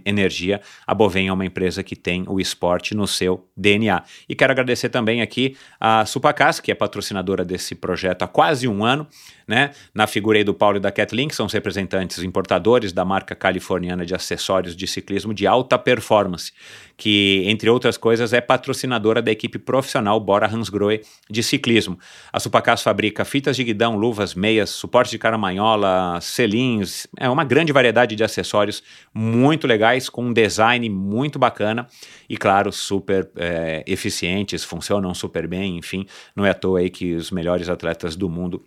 Energia. 0.05 0.61
A 0.87 0.93
Bovem 0.93 1.29
é 1.29 1.33
uma 1.33 1.47
empresa 1.47 1.83
que 1.83 1.97
tem 1.97 2.27
o 2.29 2.39
esporte 2.39 2.95
no 2.95 3.07
seu 3.07 3.49
DNA. 3.57 4.03
E 4.29 4.35
quero 4.35 4.53
agradecer 4.53 4.91
também 4.91 5.23
aqui 5.23 5.57
a 5.81 6.05
Supacas, 6.05 6.61
que 6.61 6.71
é 6.71 6.75
patrocinadora 6.75 7.43
desse 7.43 7.75
projeto 7.75 8.21
há 8.21 8.29
quase 8.29 8.69
um 8.69 8.85
ano 8.85 9.09
né? 9.47 9.71
Na 9.93 10.07
figura 10.07 10.39
aí 10.39 10.45
do 10.45 10.55
Paulo 10.55 10.79
e 10.79 10.81
da 10.81 10.91
Kathleen, 10.91 11.29
que 11.29 11.35
são 11.35 11.47
os 11.47 11.53
representantes 11.53 12.23
importadores 12.23 12.93
da 12.93 13.05
marca 13.05 13.35
californiana 13.35 14.05
de 14.05 14.15
acessórios 14.15 14.75
de 14.75 14.87
ciclismo 14.87 15.35
de 15.35 15.47
alta 15.47 15.79
performance, 15.79 16.53
que, 16.97 17.43
entre 17.47 17.69
outras 17.69 17.97
coisas, 17.97 18.33
é 18.33 18.41
patrocinadora 18.41 19.21
da 19.21 19.31
equipe 19.31 19.59
profissional 19.59 20.19
Bora 20.21 20.47
Hansgrohe 20.47 21.01
de 21.29 21.43
ciclismo. 21.43 21.99
A 22.33 22.39
Supacas 22.39 22.83
fabrica 22.83 23.25
fitas 23.25 23.57
de 23.57 23.65
guidão, 23.65 23.97
luvas, 23.97 24.35
meias, 24.35 24.71
suporte 24.71 25.11
de 25.11 25.19
caramanhola, 25.19 26.19
selins, 26.21 27.07
é 27.19 27.29
uma 27.29 27.45
grande 27.45 27.73
variedade 27.73 28.15
de 28.15 28.25
acessórios 28.25 28.83
muito 29.13 29.67
legais, 29.67 30.09
com 30.09 30.25
um 30.25 30.33
design 30.33 30.89
muito 30.89 31.39
bacana 31.39 31.87
e, 32.29 32.37
claro, 32.37 32.73
super 32.73 33.31
é, 33.37 33.83
eficientes, 33.87 34.65
funcionam 34.65 35.13
super 35.15 35.47
bem, 35.49 35.79
enfim, 35.79 36.07
não 36.35 36.45
é 36.45 36.51
à 36.51 36.55
toa 36.55 36.79
aí 36.79 36.91
que 36.91 37.15
os 37.15 37.31
melhores 37.31 37.69
atletas 37.69 38.17
do 38.17 38.29
mundo 38.29 38.65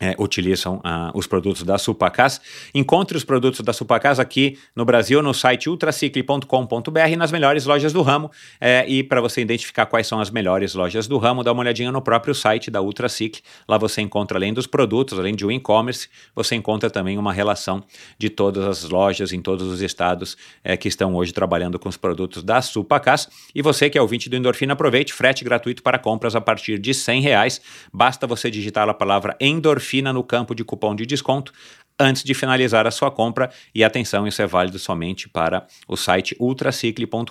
é, 0.00 0.14
utilizam 0.18 0.76
uh, 0.76 1.10
os 1.14 1.26
produtos 1.26 1.62
da 1.62 1.78
Supacas. 1.78 2.40
Encontre 2.74 3.16
os 3.16 3.22
produtos 3.22 3.60
da 3.60 3.72
Supacas 3.72 4.18
aqui 4.18 4.58
no 4.74 4.84
Brasil 4.84 5.22
no 5.22 5.32
site 5.32 5.70
ultracicle.com.br 5.70 7.16
nas 7.16 7.30
melhores 7.30 7.64
lojas 7.64 7.92
do 7.92 8.02
ramo. 8.02 8.30
É, 8.60 8.84
e 8.88 9.04
para 9.04 9.20
você 9.20 9.40
identificar 9.40 9.86
quais 9.86 10.06
são 10.08 10.18
as 10.18 10.30
melhores 10.30 10.74
lojas 10.74 11.06
do 11.06 11.16
ramo, 11.16 11.44
dá 11.44 11.52
uma 11.52 11.60
olhadinha 11.60 11.92
no 11.92 12.02
próprio 12.02 12.34
site 12.34 12.72
da 12.72 12.82
Ultracicle. 12.82 13.40
Lá 13.68 13.78
você 13.78 14.00
encontra, 14.00 14.36
além 14.36 14.52
dos 14.52 14.66
produtos, 14.66 15.16
além 15.16 15.34
de 15.34 15.46
um 15.46 15.50
e-commerce, 15.50 16.08
você 16.34 16.56
encontra 16.56 16.90
também 16.90 17.16
uma 17.16 17.32
relação 17.32 17.84
de 18.18 18.28
todas 18.28 18.64
as 18.64 18.90
lojas 18.90 19.32
em 19.32 19.40
todos 19.40 19.68
os 19.68 19.80
estados 19.80 20.36
é, 20.64 20.76
que 20.76 20.88
estão 20.88 21.14
hoje 21.14 21.32
trabalhando 21.32 21.78
com 21.78 21.88
os 21.88 21.96
produtos 21.96 22.42
da 22.42 22.60
Supacas. 22.60 23.28
E 23.54 23.62
você 23.62 23.88
que 23.88 23.96
é 23.96 24.02
ouvinte 24.02 24.28
do 24.28 24.34
Endorfina, 24.34 24.72
aproveite 24.72 25.12
frete 25.12 25.44
gratuito 25.44 25.84
para 25.84 26.00
compras 26.00 26.34
a 26.34 26.40
partir 26.40 26.80
de 26.80 26.92
100 26.92 27.20
reais. 27.20 27.60
Basta 27.92 28.26
você 28.26 28.50
digitar 28.50 28.88
a 28.88 28.94
palavra 28.94 29.36
Endorfina 29.40 29.83
endorfina 29.84 30.12
no 30.12 30.24
campo 30.24 30.54
de 30.54 30.64
cupom 30.64 30.94
de 30.94 31.04
desconto 31.04 31.52
antes 31.98 32.24
de 32.24 32.34
finalizar 32.34 32.86
a 32.86 32.90
sua 32.90 33.10
compra. 33.10 33.50
E 33.74 33.84
atenção, 33.84 34.26
isso 34.26 34.40
é 34.42 34.46
válido 34.46 34.78
somente 34.78 35.28
para 35.28 35.66
o 35.86 35.96
site 35.96 36.34
ultracicle.com.br. 36.40 37.30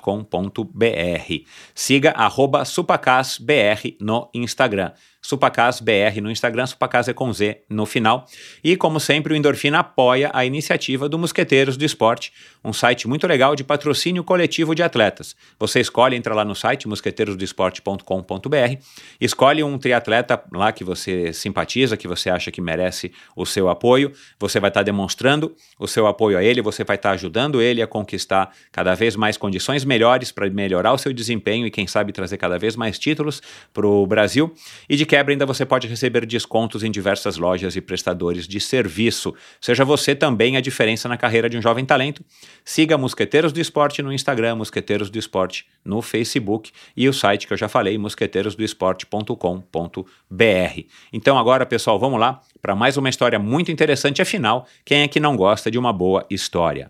Siga 1.75 2.13
supacasbr 2.65 3.97
no 3.99 4.29
Instagram. 4.33 4.91
Supacas 5.25 5.79
BR 5.79 6.19
no 6.21 6.29
Instagram, 6.29 6.65
Supacas 6.67 7.07
é 7.07 7.13
com 7.13 7.31
Z 7.31 7.61
no 7.69 7.85
final. 7.85 8.27
E, 8.61 8.75
como 8.75 8.99
sempre, 8.99 9.33
o 9.33 9.35
Endorfina 9.37 9.79
apoia 9.79 10.29
a 10.33 10.43
iniciativa 10.43 11.07
do 11.07 11.17
Mosqueteiros 11.17 11.77
do 11.77 11.85
Esporte, 11.85 12.33
um 12.63 12.73
site 12.73 13.07
muito 13.07 13.25
legal 13.25 13.55
de 13.55 13.63
patrocínio 13.63 14.21
coletivo 14.21 14.75
de 14.75 14.83
atletas. 14.83 15.33
Você 15.57 15.79
escolhe, 15.79 16.17
entra 16.17 16.35
lá 16.35 16.43
no 16.43 16.53
site 16.53 16.89
mosqueteirosdoesporte.com.br, 16.89 18.81
escolhe 19.19 19.63
um 19.63 19.77
triatleta 19.77 20.43
lá 20.51 20.73
que 20.73 20.83
você 20.83 21.31
simpatiza, 21.31 21.95
que 21.95 22.07
você 22.07 22.29
acha 22.29 22.51
que 22.51 22.59
merece 22.59 23.13
o 23.33 23.45
seu 23.45 23.69
apoio. 23.69 24.11
Você 24.37 24.59
vai 24.59 24.69
estar 24.69 24.83
demonstrando 24.83 25.55
o 25.79 25.87
seu 25.87 26.05
apoio 26.05 26.37
a 26.37 26.43
ele, 26.43 26.61
você 26.61 26.83
vai 26.83 26.97
estar 26.97 27.11
ajudando 27.11 27.61
ele 27.61 27.81
a 27.81 27.87
conquistar 27.87 28.51
cada 28.73 28.93
vez 28.93 29.15
mais 29.15 29.37
condições 29.37 29.85
melhores 29.85 30.33
para 30.33 30.49
melhorar 30.49 30.91
o 30.91 30.97
seu 30.97 31.13
desempenho 31.13 31.65
e, 31.65 31.71
quem 31.71 31.87
sabe, 31.87 32.11
trazer 32.11 32.35
cada 32.37 32.59
vez 32.59 32.75
mais 32.75 32.99
títulos 32.99 33.41
para 33.73 33.87
o 33.87 34.05
Brasil. 34.05 34.53
E 34.89 34.97
de 34.97 35.05
quebra, 35.13 35.31
ainda 35.31 35.45
você 35.45 35.63
pode 35.63 35.87
receber 35.87 36.25
descontos 36.25 36.83
em 36.83 36.89
diversas 36.89 37.37
lojas 37.37 37.75
e 37.75 37.81
prestadores 37.81 38.47
de 38.47 38.59
serviço. 38.59 39.31
Seja 39.61 39.85
você 39.85 40.15
também 40.15 40.57
a 40.57 40.61
diferença 40.61 41.07
na 41.07 41.15
carreira 41.15 41.47
de 41.47 41.55
um 41.55 41.61
jovem 41.61 41.85
talento. 41.85 42.25
Siga 42.65 42.97
Mosqueteiros 42.97 43.53
do 43.53 43.61
Esporte 43.61 44.01
no 44.01 44.11
Instagram, 44.11 44.55
Mosqueteiros 44.55 45.11
do 45.11 45.19
Esporte 45.19 45.67
no 45.85 46.01
Facebook 46.01 46.71
e 46.97 47.07
o 47.07 47.13
site 47.13 47.45
que 47.45 47.53
eu 47.53 47.57
já 47.57 47.69
falei, 47.69 47.95
mosqueteirosdoesporte.com.br. 47.95 50.81
Então 51.13 51.37
agora, 51.37 51.63
pessoal, 51.63 51.99
vamos 51.99 52.19
lá 52.19 52.41
para 52.59 52.75
mais 52.75 52.97
uma 52.97 53.09
história 53.09 53.37
muito 53.37 53.71
interessante. 53.71 54.19
Afinal, 54.19 54.65
quem 54.83 55.03
é 55.03 55.07
que 55.07 55.19
não 55.19 55.37
gosta 55.37 55.69
de 55.69 55.77
uma 55.77 55.93
boa 55.93 56.25
história? 56.27 56.89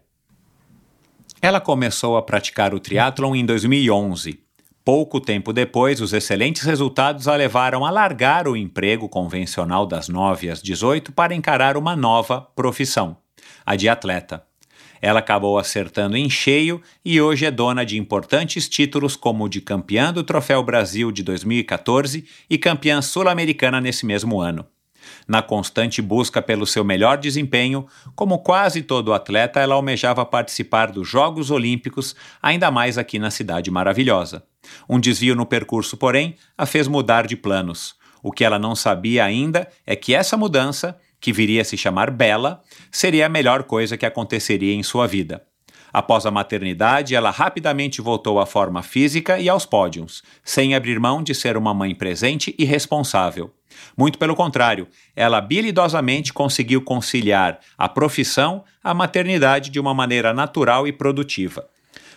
Ela 1.41 1.59
começou 1.59 2.15
a 2.15 2.21
praticar 2.21 2.73
o 2.73 2.79
triatlon 2.79 3.35
em 3.35 3.45
2011. 3.45 4.42
Pouco 4.85 5.21
tempo 5.21 5.53
depois, 5.53 6.01
os 6.01 6.11
excelentes 6.11 6.63
resultados 6.63 7.29
a 7.29 7.35
levaram 7.37 7.85
a 7.85 7.89
largar 7.89 8.49
o 8.49 8.57
emprego 8.57 9.07
convencional 9.07 9.85
das 9.85 10.09
9 10.09 10.49
às 10.49 10.61
18 10.61 11.13
para 11.13 11.33
encarar 11.33 11.77
uma 11.77 11.95
nova 11.95 12.41
profissão, 12.53 13.15
a 13.65 13.77
de 13.77 13.87
atleta. 13.87 14.43
Ela 15.01 15.19
acabou 15.19 15.57
acertando 15.57 16.17
em 16.17 16.29
cheio 16.29 16.81
e 17.03 17.21
hoje 17.21 17.45
é 17.45 17.51
dona 17.51 17.85
de 17.85 17.97
importantes 17.97 18.67
títulos 18.67 19.15
como 19.15 19.47
de 19.47 19.61
campeã 19.61 20.11
do 20.11 20.21
Troféu 20.21 20.61
Brasil 20.61 21.13
de 21.13 21.23
2014 21.23 22.25
e 22.49 22.57
campeã 22.57 23.01
sul-americana 23.01 23.79
nesse 23.79 24.05
mesmo 24.05 24.41
ano. 24.41 24.65
Na 25.25 25.41
constante 25.41 26.01
busca 26.01 26.41
pelo 26.41 26.67
seu 26.67 26.83
melhor 26.83 27.17
desempenho, 27.17 27.87
como 28.15 28.39
quase 28.39 28.81
todo 28.81 29.13
atleta, 29.13 29.61
ela 29.61 29.75
almejava 29.75 30.25
participar 30.25 30.91
dos 30.91 31.07
Jogos 31.07 31.51
Olímpicos, 31.51 32.13
ainda 32.41 32.69
mais 32.69 32.97
aqui 32.97 33.17
na 33.17 33.31
Cidade 33.31 33.71
Maravilhosa. 33.71 34.43
Um 34.89 34.99
desvio 34.99 35.35
no 35.35 35.45
percurso, 35.45 35.97
porém, 35.97 36.35
a 36.57 36.65
fez 36.65 36.87
mudar 36.87 37.27
de 37.27 37.35
planos. 37.35 37.95
O 38.21 38.31
que 38.31 38.43
ela 38.43 38.57
não 38.57 38.75
sabia 38.75 39.25
ainda 39.25 39.67
é 39.85 39.95
que 39.95 40.13
essa 40.13 40.37
mudança 40.37 40.97
que 41.23 41.31
viria 41.31 41.61
a 41.61 41.65
se 41.65 41.77
chamar 41.77 42.11
Bela, 42.11 42.61
seria 42.91 43.27
a 43.27 43.29
melhor 43.29 43.63
coisa 43.63 43.95
que 43.95 44.05
aconteceria 44.05 44.73
em 44.73 44.83
sua 44.83 45.07
vida. 45.07 45.41
Após 45.93 46.25
a 46.25 46.31
maternidade, 46.31 47.15
ela 47.15 47.31
rapidamente 47.31 48.01
voltou 48.01 48.41
à 48.41 48.45
forma 48.45 48.83
física 48.83 49.39
e 49.39 49.47
aos 49.47 49.65
pódios, 49.65 50.21
sem 50.43 50.75
abrir 50.75 50.99
mão 50.99 51.23
de 51.23 51.33
ser 51.33 51.55
uma 51.55 51.73
mãe 51.73 51.95
presente 51.95 52.53
e 52.59 52.65
responsável. 52.65 53.53
Muito 53.97 54.19
pelo 54.19 54.35
contrário, 54.35 54.85
ela 55.15 55.37
habilidosamente 55.37 56.33
conseguiu 56.33 56.81
conciliar 56.81 57.57
a 57.77 57.87
profissão 57.87 58.65
à 58.83 58.93
maternidade 58.93 59.69
de 59.69 59.79
uma 59.79 59.93
maneira 59.93 60.33
natural 60.33 60.85
e 60.85 60.91
produtiva. 60.91 61.69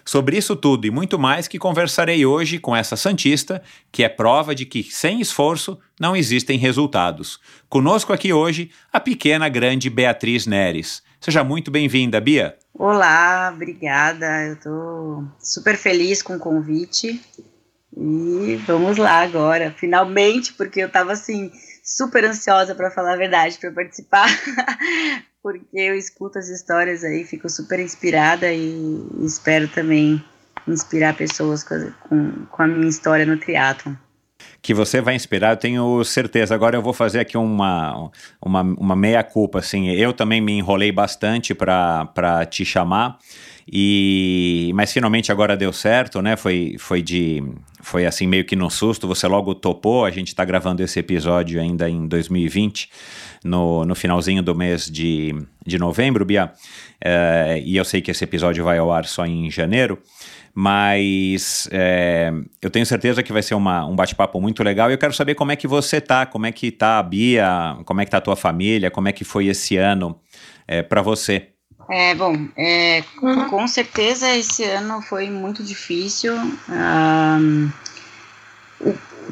Sobre 0.06 0.38
isso 0.38 0.54
tudo 0.54 0.86
e 0.86 0.90
muito 0.90 1.18
mais 1.18 1.48
que 1.48 1.58
conversarei 1.58 2.24
hoje 2.24 2.60
com 2.60 2.76
essa 2.76 2.94
Santista, 2.94 3.60
que 3.90 4.04
é 4.04 4.08
prova 4.08 4.54
de 4.54 4.64
que 4.64 4.84
sem 4.84 5.20
esforço 5.20 5.80
não 5.98 6.14
existem 6.14 6.56
resultados. 6.56 7.40
Conosco 7.68 8.12
aqui 8.12 8.32
hoje 8.32 8.70
a 8.92 9.00
pequena 9.00 9.48
grande 9.48 9.90
Beatriz 9.90 10.46
Neres. 10.46 11.02
Seja 11.20 11.42
muito 11.42 11.72
bem-vinda, 11.72 12.20
Bia. 12.20 12.56
Olá, 12.72 13.50
obrigada. 13.52 14.44
Eu 14.44 14.52
estou 14.54 15.24
super 15.40 15.76
feliz 15.76 16.22
com 16.22 16.36
o 16.36 16.38
convite. 16.38 17.20
E 17.96 18.60
vamos 18.64 18.98
lá 18.98 19.22
agora, 19.22 19.74
finalmente, 19.76 20.52
porque 20.52 20.82
eu 20.82 20.86
estava 20.86 21.14
assim 21.14 21.50
super 21.86 22.24
ansiosa 22.24 22.74
para 22.74 22.90
falar 22.90 23.12
a 23.12 23.16
verdade, 23.16 23.58
para 23.58 23.70
participar, 23.70 24.26
porque 25.40 25.64
eu 25.72 25.94
escuto 25.94 26.38
as 26.38 26.48
histórias 26.48 27.04
aí, 27.04 27.24
fico 27.24 27.48
super 27.48 27.78
inspirada 27.78 28.52
e 28.52 29.08
espero 29.22 29.68
também 29.68 30.22
inspirar 30.66 31.16
pessoas 31.16 31.62
com, 31.62 32.46
com, 32.50 32.62
a 32.62 32.66
minha 32.66 32.88
história 32.88 33.24
no 33.24 33.38
triatlon 33.38 33.94
que 34.60 34.74
você 34.74 35.00
vai 35.00 35.14
inspirar, 35.14 35.52
eu 35.52 35.56
tenho 35.56 36.02
certeza. 36.02 36.52
Agora 36.52 36.76
eu 36.76 36.82
vou 36.82 36.92
fazer 36.92 37.20
aqui 37.20 37.36
uma, 37.38 38.10
uma, 38.42 38.62
uma 38.62 38.96
meia-culpa, 38.96 39.60
assim. 39.60 39.90
Eu 39.90 40.12
também 40.12 40.40
me 40.40 40.52
enrolei 40.52 40.90
bastante 40.90 41.54
para 41.54 42.44
te 42.50 42.64
chamar, 42.64 43.16
e 43.70 44.72
mas 44.74 44.92
finalmente 44.92 45.30
agora 45.30 45.56
deu 45.56 45.72
certo, 45.72 46.20
né? 46.20 46.36
Foi, 46.36 46.74
foi 46.80 47.00
de 47.00 47.44
foi 47.86 48.04
assim 48.04 48.26
meio 48.26 48.44
que 48.44 48.56
no 48.56 48.68
susto, 48.68 49.06
você 49.06 49.28
logo 49.28 49.54
topou. 49.54 50.04
A 50.04 50.10
gente 50.10 50.26
está 50.26 50.44
gravando 50.44 50.82
esse 50.82 50.98
episódio 50.98 51.60
ainda 51.60 51.88
em 51.88 52.08
2020, 52.08 52.90
no, 53.44 53.84
no 53.84 53.94
finalzinho 53.94 54.42
do 54.42 54.56
mês 54.56 54.90
de, 54.90 55.32
de 55.64 55.78
novembro, 55.78 56.24
Bia. 56.24 56.52
É, 57.00 57.62
e 57.64 57.76
eu 57.76 57.84
sei 57.84 58.00
que 58.00 58.10
esse 58.10 58.24
episódio 58.24 58.64
vai 58.64 58.76
ao 58.78 58.92
ar 58.92 59.04
só 59.04 59.24
em 59.24 59.48
janeiro 59.52 60.02
mas 60.58 61.68
é, 61.70 62.32
eu 62.62 62.70
tenho 62.70 62.86
certeza 62.86 63.22
que 63.22 63.30
vai 63.30 63.42
ser 63.42 63.54
uma, 63.54 63.84
um 63.84 63.94
bate-papo 63.94 64.40
muito 64.40 64.62
legal 64.62 64.88
e 64.88 64.94
eu 64.94 64.98
quero 64.98 65.12
saber 65.12 65.34
como 65.34 65.52
é 65.52 65.56
que 65.56 65.68
você 65.68 66.00
tá, 66.00 66.24
como 66.24 66.46
é 66.46 66.50
que 66.50 66.70
tá 66.70 66.98
a 66.98 67.02
Bia, 67.02 67.76
como 67.84 68.00
é 68.00 68.06
que 68.06 68.10
tá 68.10 68.16
a 68.16 68.22
tua 68.22 68.36
família, 68.36 68.90
como 68.90 69.06
é 69.06 69.12
que 69.12 69.22
foi 69.22 69.48
esse 69.48 69.76
ano 69.76 70.18
é, 70.66 70.82
para 70.82 71.02
você. 71.02 71.48
É, 71.88 72.14
bom, 72.14 72.48
é, 72.56 73.02
com 73.48 73.66
certeza 73.68 74.34
esse 74.34 74.64
ano 74.64 75.00
foi 75.02 75.30
muito 75.30 75.62
difícil. 75.62 76.34
Um, 76.68 77.70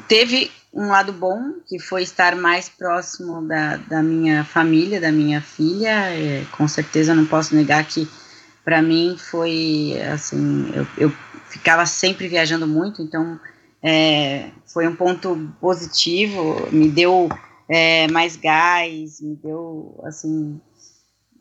teve 0.06 0.50
um 0.72 0.88
lado 0.88 1.12
bom, 1.12 1.54
que 1.68 1.78
foi 1.78 2.02
estar 2.02 2.34
mais 2.34 2.68
próximo 2.68 3.42
da, 3.42 3.76
da 3.76 4.02
minha 4.02 4.44
família, 4.44 5.00
da 5.00 5.12
minha 5.12 5.40
filha. 5.40 6.10
É, 6.10 6.44
com 6.52 6.66
certeza 6.66 7.14
não 7.14 7.26
posso 7.26 7.54
negar 7.54 7.84
que 7.84 8.08
para 8.64 8.80
mim 8.80 9.16
foi 9.18 10.00
assim, 10.12 10.70
eu, 10.74 10.86
eu, 10.96 11.12
ficava 11.48 11.86
sempre 11.86 12.26
viajando 12.26 12.66
muito, 12.66 13.00
então 13.02 13.38
é, 13.80 14.50
foi 14.66 14.88
um 14.88 14.96
ponto 14.96 15.52
positivo, 15.60 16.66
me 16.72 16.88
deu 16.88 17.28
é, 17.68 18.08
mais 18.10 18.34
gás, 18.34 19.20
me 19.20 19.36
deu 19.36 20.00
assim, 20.04 20.60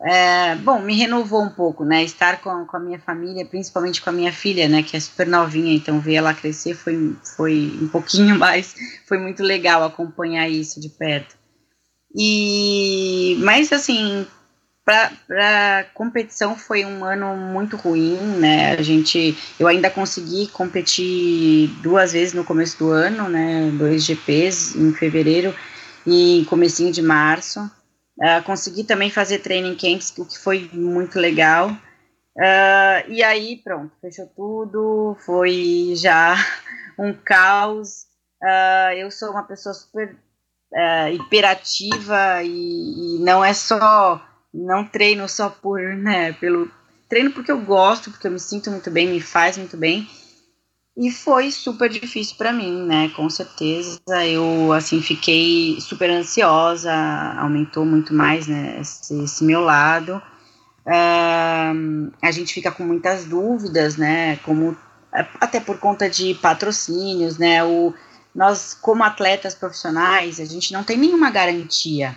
é, 0.05 0.55
bom, 0.55 0.79
me 0.79 0.93
renovou 0.95 1.41
um 1.41 1.49
pouco, 1.49 1.85
né? 1.85 2.03
Estar 2.03 2.41
com, 2.41 2.65
com 2.65 2.75
a 2.75 2.79
minha 2.79 2.99
família, 2.99 3.45
principalmente 3.45 4.01
com 4.01 4.09
a 4.09 4.13
minha 4.13 4.33
filha, 4.33 4.67
né? 4.67 4.83
Que 4.83 4.97
é 4.97 4.99
super 4.99 5.25
novinha, 5.25 5.73
então 5.73 6.01
ver 6.01 6.15
ela 6.15 6.33
crescer 6.33 6.73
foi, 6.75 7.15
foi 7.37 7.79
um 7.81 7.87
pouquinho 7.87 8.37
mais, 8.39 8.75
foi 9.07 9.17
muito 9.17 9.41
legal 9.41 9.83
acompanhar 9.83 10.49
isso 10.49 10.81
de 10.81 10.89
perto. 10.89 11.37
E, 12.13 13.37
mas 13.39 13.71
assim, 13.71 14.27
para 14.85 15.85
competição 15.93 16.57
foi 16.57 16.83
um 16.83 17.05
ano 17.05 17.37
muito 17.37 17.77
ruim, 17.77 18.17
né? 18.17 18.73
A 18.73 18.81
gente, 18.81 19.37
eu 19.57 19.69
ainda 19.69 19.89
consegui 19.89 20.47
competir 20.47 21.69
duas 21.81 22.11
vezes 22.11 22.33
no 22.33 22.43
começo 22.43 22.77
do 22.77 22.91
ano, 22.91 23.29
né? 23.29 23.71
Dois 23.73 24.03
GPs 24.03 24.75
em 24.77 24.93
fevereiro 24.93 25.55
e 26.05 26.45
comecinho 26.49 26.91
de 26.91 27.01
março. 27.01 27.71
Uh, 28.19 28.43
consegui 28.43 28.83
também 28.83 29.09
fazer 29.09 29.39
training 29.39 29.75
camps, 29.75 30.13
o 30.17 30.25
que 30.25 30.37
foi 30.37 30.69
muito 30.73 31.19
legal. 31.19 31.69
Uh, 31.69 33.09
e 33.09 33.23
aí, 33.23 33.57
pronto, 33.63 33.91
fechou 34.01 34.27
tudo, 34.35 35.17
foi 35.25 35.93
já 35.95 36.35
um 36.97 37.13
caos. 37.13 38.05
Uh, 38.41 38.93
eu 38.97 39.09
sou 39.11 39.31
uma 39.31 39.43
pessoa 39.43 39.73
super 39.73 40.15
hiperativa 41.13 42.41
e, 42.41 43.17
e 43.17 43.19
não 43.19 43.45
é 43.45 43.53
só 43.53 44.19
não 44.53 44.85
treino 44.85 45.27
só 45.27 45.49
por, 45.49 45.79
né, 45.79 46.33
pelo 46.33 46.69
treino 47.09 47.31
porque 47.31 47.51
eu 47.51 47.59
gosto, 47.61 48.11
porque 48.11 48.27
eu 48.27 48.31
me 48.31 48.39
sinto 48.39 48.69
muito 48.69 48.91
bem, 48.91 49.07
me 49.07 49.21
faz 49.21 49.57
muito 49.57 49.75
bem. 49.75 50.07
E 50.95 51.09
foi 51.11 51.51
super 51.51 51.89
difícil 51.89 52.35
para 52.37 52.53
mim, 52.53 52.85
né? 52.85 53.09
Com 53.15 53.29
certeza. 53.29 53.99
Eu, 54.27 54.71
assim, 54.71 55.01
fiquei 55.01 55.79
super 55.81 56.09
ansiosa, 56.09 56.93
aumentou 57.37 57.83
muito 57.83 58.13
mais, 58.13 58.47
né? 58.47 58.77
Esse, 58.79 59.23
esse 59.23 59.43
meu 59.43 59.61
lado. 59.61 60.21
Uh, 60.85 62.11
a 62.21 62.31
gente 62.31 62.53
fica 62.53 62.71
com 62.71 62.83
muitas 62.83 63.25
dúvidas, 63.25 63.97
né? 63.97 64.37
Como, 64.37 64.77
até 65.11 65.59
por 65.59 65.79
conta 65.79 66.09
de 66.09 66.35
patrocínios, 66.35 67.37
né? 67.39 67.63
O, 67.63 67.93
nós, 68.35 68.77
como 68.79 69.03
atletas 69.03 69.55
profissionais, 69.55 70.39
a 70.39 70.45
gente 70.45 70.73
não 70.73 70.83
tem 70.83 70.97
nenhuma 70.97 71.31
garantia 71.31 72.15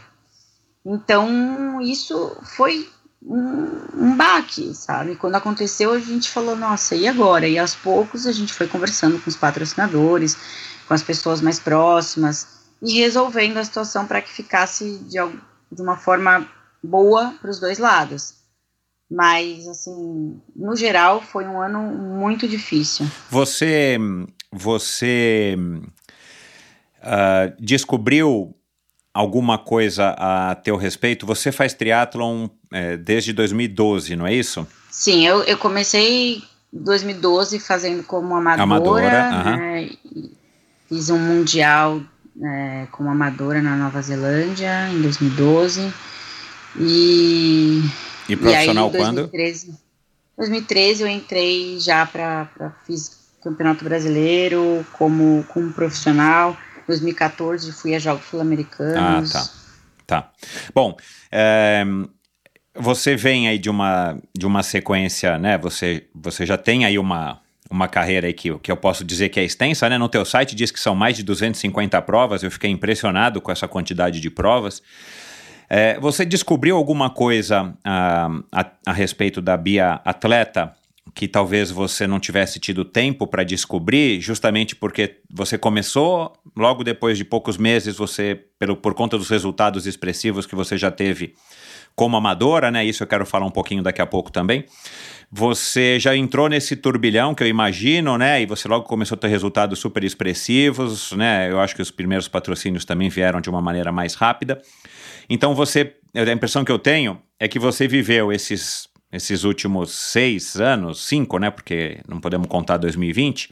então, 0.88 1.80
isso 1.80 2.36
foi 2.44 2.88
um, 3.22 4.16
baque, 4.16 4.74
sabe? 4.74 5.16
Quando 5.16 5.34
aconteceu, 5.34 5.92
a 5.92 5.98
gente 5.98 6.30
falou, 6.30 6.56
nossa, 6.56 6.94
e 6.94 7.06
agora? 7.06 7.48
E 7.48 7.58
aos 7.58 7.74
poucos 7.74 8.26
a 8.26 8.32
gente 8.32 8.52
foi 8.52 8.66
conversando 8.66 9.20
com 9.20 9.28
os 9.28 9.36
patrocinadores, 9.36 10.36
com 10.86 10.94
as 10.94 11.02
pessoas 11.02 11.40
mais 11.40 11.58
próximas 11.58 12.46
e 12.82 12.98
resolvendo 12.98 13.56
a 13.56 13.64
situação 13.64 14.06
para 14.06 14.20
que 14.20 14.30
ficasse 14.30 14.98
de, 14.98 15.18
de 15.72 15.82
uma 15.82 15.96
forma 15.96 16.46
boa 16.82 17.34
para 17.40 17.50
os 17.50 17.58
dois 17.58 17.78
lados. 17.78 18.34
Mas, 19.10 19.68
assim, 19.68 20.40
no 20.54 20.74
geral, 20.74 21.22
foi 21.22 21.46
um 21.46 21.60
ano 21.60 21.80
muito 21.80 22.48
difícil. 22.48 23.06
Você, 23.30 23.96
você 24.52 25.56
uh, 26.98 27.56
descobriu 27.60 28.54
alguma 29.16 29.56
coisa 29.56 30.14
a 30.18 30.54
teu 30.54 30.76
respeito? 30.76 31.24
Você 31.26 31.50
faz 31.50 31.72
triatlon 31.72 32.48
é, 32.72 32.96
desde 32.96 33.32
2012, 33.32 34.14
não 34.14 34.26
é 34.26 34.34
isso? 34.34 34.66
Sim, 34.90 35.26
eu, 35.26 35.42
eu 35.44 35.56
comecei 35.56 36.42
em 36.72 36.78
2012 36.78 37.58
fazendo 37.58 38.02
como 38.02 38.34
amadora, 38.34 38.62
amadora 38.62 39.56
né, 39.56 39.90
fiz 40.88 41.08
um 41.08 41.18
mundial 41.18 42.00
é, 42.42 42.86
como 42.92 43.08
amadora 43.08 43.62
na 43.62 43.74
Nova 43.74 44.02
Zelândia 44.02 44.88
em 44.90 45.00
2012 45.00 45.92
e 46.78 47.80
e 48.28 48.36
profissional 48.36 48.90
e 48.92 48.96
aí, 48.96 49.02
2013, 49.02 49.66
quando? 49.66 49.78
2013 50.36 51.02
eu 51.02 51.08
entrei 51.08 51.80
já 51.80 52.04
para 52.04 52.48
fiz 52.86 53.16
campeonato 53.42 53.82
brasileiro 53.82 54.84
como 54.92 55.44
como 55.48 55.72
profissional 55.72 56.56
2014 56.86 57.72
fui 57.72 57.94
a 57.94 57.98
Jogos 57.98 58.26
Sul-Americanos. 58.26 59.34
Ah, 59.34 59.40
tá. 59.40 59.66
Tá. 60.06 60.30
Bom, 60.72 60.96
é, 61.32 61.84
você 62.74 63.16
vem 63.16 63.48
aí 63.48 63.58
de 63.58 63.68
uma, 63.68 64.16
de 64.36 64.46
uma 64.46 64.62
sequência, 64.62 65.38
né? 65.38 65.58
Você, 65.58 66.06
você 66.14 66.46
já 66.46 66.56
tem 66.56 66.84
aí 66.84 66.98
uma, 66.98 67.40
uma 67.70 67.88
carreira 67.88 68.26
aí 68.26 68.32
que, 68.32 68.56
que 68.58 68.70
eu 68.70 68.76
posso 68.76 69.04
dizer 69.04 69.30
que 69.30 69.40
é 69.40 69.44
extensa, 69.44 69.88
né? 69.88 69.98
No 69.98 70.08
teu 70.08 70.24
site 70.24 70.54
diz 70.54 70.70
que 70.70 70.78
são 70.78 70.94
mais 70.94 71.16
de 71.16 71.22
250 71.22 72.00
provas, 72.02 72.42
eu 72.42 72.50
fiquei 72.50 72.70
impressionado 72.70 73.40
com 73.40 73.50
essa 73.50 73.66
quantidade 73.66 74.20
de 74.20 74.30
provas. 74.30 74.82
É, 75.68 75.98
você 75.98 76.24
descobriu 76.24 76.76
alguma 76.76 77.10
coisa 77.10 77.74
a, 77.82 78.30
a, 78.52 78.66
a 78.86 78.92
respeito 78.92 79.42
da 79.42 79.56
Bia 79.56 80.00
Atleta 80.04 80.72
que 81.16 81.26
talvez 81.26 81.70
você 81.70 82.06
não 82.06 82.20
tivesse 82.20 82.60
tido 82.60 82.84
tempo 82.84 83.26
para 83.26 83.42
descobrir, 83.42 84.20
justamente 84.20 84.76
porque 84.76 85.16
você 85.30 85.56
começou, 85.56 86.34
logo 86.54 86.84
depois 86.84 87.16
de 87.16 87.24
poucos 87.24 87.56
meses, 87.56 87.96
você, 87.96 88.38
pelo, 88.58 88.76
por 88.76 88.92
conta 88.92 89.16
dos 89.16 89.30
resultados 89.30 89.86
expressivos 89.86 90.44
que 90.44 90.54
você 90.54 90.76
já 90.76 90.90
teve 90.90 91.32
como 91.94 92.18
amadora, 92.18 92.70
né? 92.70 92.84
Isso 92.84 93.02
eu 93.02 93.06
quero 93.06 93.24
falar 93.24 93.46
um 93.46 93.50
pouquinho 93.50 93.82
daqui 93.82 94.02
a 94.02 94.06
pouco 94.06 94.30
também. 94.30 94.66
Você 95.32 95.98
já 95.98 96.14
entrou 96.14 96.50
nesse 96.50 96.76
turbilhão 96.76 97.34
que 97.34 97.42
eu 97.42 97.48
imagino, 97.48 98.18
né? 98.18 98.42
E 98.42 98.44
você 98.44 98.68
logo 98.68 98.84
começou 98.84 99.16
a 99.16 99.18
ter 99.18 99.28
resultados 99.28 99.78
super 99.78 100.04
expressivos, 100.04 101.12
né? 101.12 101.50
Eu 101.50 101.58
acho 101.58 101.74
que 101.74 101.80
os 101.80 101.90
primeiros 101.90 102.28
patrocínios 102.28 102.84
também 102.84 103.08
vieram 103.08 103.40
de 103.40 103.48
uma 103.48 103.62
maneira 103.62 103.90
mais 103.90 104.12
rápida. 104.12 104.60
Então 105.30 105.54
você, 105.54 105.94
a 106.14 106.30
impressão 106.30 106.62
que 106.62 106.70
eu 106.70 106.78
tenho 106.78 107.18
é 107.40 107.48
que 107.48 107.58
você 107.58 107.88
viveu 107.88 108.30
esses 108.30 108.86
esses 109.16 109.44
últimos 109.44 109.90
seis 109.90 110.56
anos, 110.56 111.04
cinco, 111.04 111.38
né? 111.38 111.50
Porque 111.50 111.98
não 112.08 112.20
podemos 112.20 112.46
contar 112.46 112.76
2020, 112.76 113.50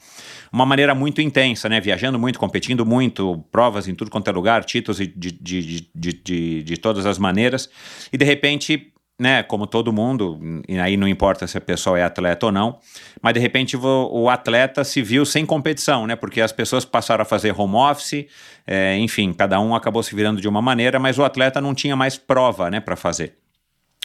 uma 0.53 0.65
maneira 0.67 0.95
muito 0.95 1.21
intensa, 1.21 1.69
né? 1.69 1.81
Viajando 1.81 2.19
muito, 2.19 2.39
competindo 2.39 2.85
muito, 2.87 3.45
provas 3.51 3.89
em 3.89 3.95
tudo 3.95 4.11
quanto 4.11 4.29
é 4.29 4.33
lugar, 4.33 4.65
títulos 4.65 4.99
de, 4.99 5.07
de, 5.07 5.33
de, 5.33 5.89
de, 5.95 6.13
de, 6.13 6.63
de 6.63 6.77
todas 6.77 7.07
as 7.07 7.19
maneiras, 7.19 7.69
e 8.13 8.17
de 8.17 8.25
repente 8.25 8.93
né, 9.19 9.45
como 9.45 9.67
todo 9.67 9.93
mundo, 9.93 10.41
e 10.69 10.77
aí 10.79 10.97
não 10.97 11.07
importa 11.07 11.47
se 11.47 11.57
a 11.57 11.61
pessoa 11.61 11.99
é 11.99 12.03
atleta 12.03 12.47
ou 12.47 12.53
não, 12.53 12.81
mas 13.23 13.33
de 13.33 13.39
repente 13.39 13.77
o, 13.77 14.11
o 14.13 14.29
atleta 14.29 14.83
se 14.83 15.01
viu 15.03 15.25
sem 15.25 15.47
competição, 15.47 16.05
né, 16.07 16.17
porque 16.17 16.41
as 16.41 16.51
pessoas 16.51 16.85
passaram 16.85 17.23
a 17.23 17.25
fazer 17.25 17.55
home 17.57 17.77
office, 17.77 18.27
é, 18.67 18.97
enfim, 18.99 19.33
cada 19.33 19.61
um 19.61 19.75
acabou 19.75 20.03
se 20.03 20.15
virando 20.17 20.41
de 20.41 20.49
uma 20.49 20.61
maneira, 20.61 20.99
mas 20.99 21.17
o 21.17 21.25
atleta 21.25 21.61
não 21.61 21.75
tinha 21.75 21.95
mais 21.95 22.19
prova, 22.19 22.69
né, 22.71 22.81
para 22.81 22.97
fazer. 22.97 23.44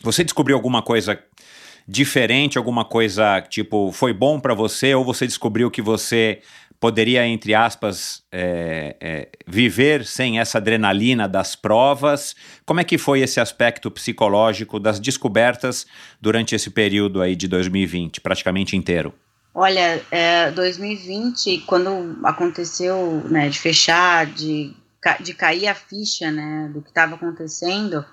Você 0.03 0.23
descobriu 0.23 0.55
alguma 0.55 0.81
coisa 0.81 1.21
diferente, 1.87 2.57
alguma 2.57 2.85
coisa 2.85 3.41
tipo 3.41 3.91
foi 3.91 4.13
bom 4.13 4.39
para 4.39 4.53
você 4.53 4.93
ou 4.93 5.03
você 5.03 5.25
descobriu 5.25 5.71
que 5.71 5.81
você 5.81 6.41
poderia 6.79 7.25
entre 7.27 7.53
aspas 7.53 8.23
é, 8.31 8.95
é, 9.01 9.29
viver 9.45 10.05
sem 10.05 10.39
essa 10.39 10.59
adrenalina 10.59 11.27
das 11.27 11.55
provas? 11.55 12.35
Como 12.65 12.79
é 12.79 12.83
que 12.83 12.97
foi 12.97 13.19
esse 13.21 13.39
aspecto 13.39 13.91
psicológico 13.91 14.79
das 14.79 14.99
descobertas 14.99 15.85
durante 16.21 16.55
esse 16.55 16.69
período 16.69 17.21
aí 17.21 17.35
de 17.35 17.47
2020, 17.47 18.21
praticamente 18.21 18.77
inteiro? 18.77 19.13
Olha, 19.53 20.01
é, 20.11 20.51
2020, 20.51 21.63
quando 21.65 22.17
aconteceu, 22.23 23.23
né, 23.25 23.49
de 23.49 23.59
fechar, 23.59 24.27
de, 24.27 24.73
de 25.21 25.33
cair 25.33 25.67
a 25.67 25.75
ficha, 25.75 26.31
né, 26.31 26.69
do 26.71 26.81
que 26.81 26.89
estava 26.89 27.15
acontecendo, 27.15 28.05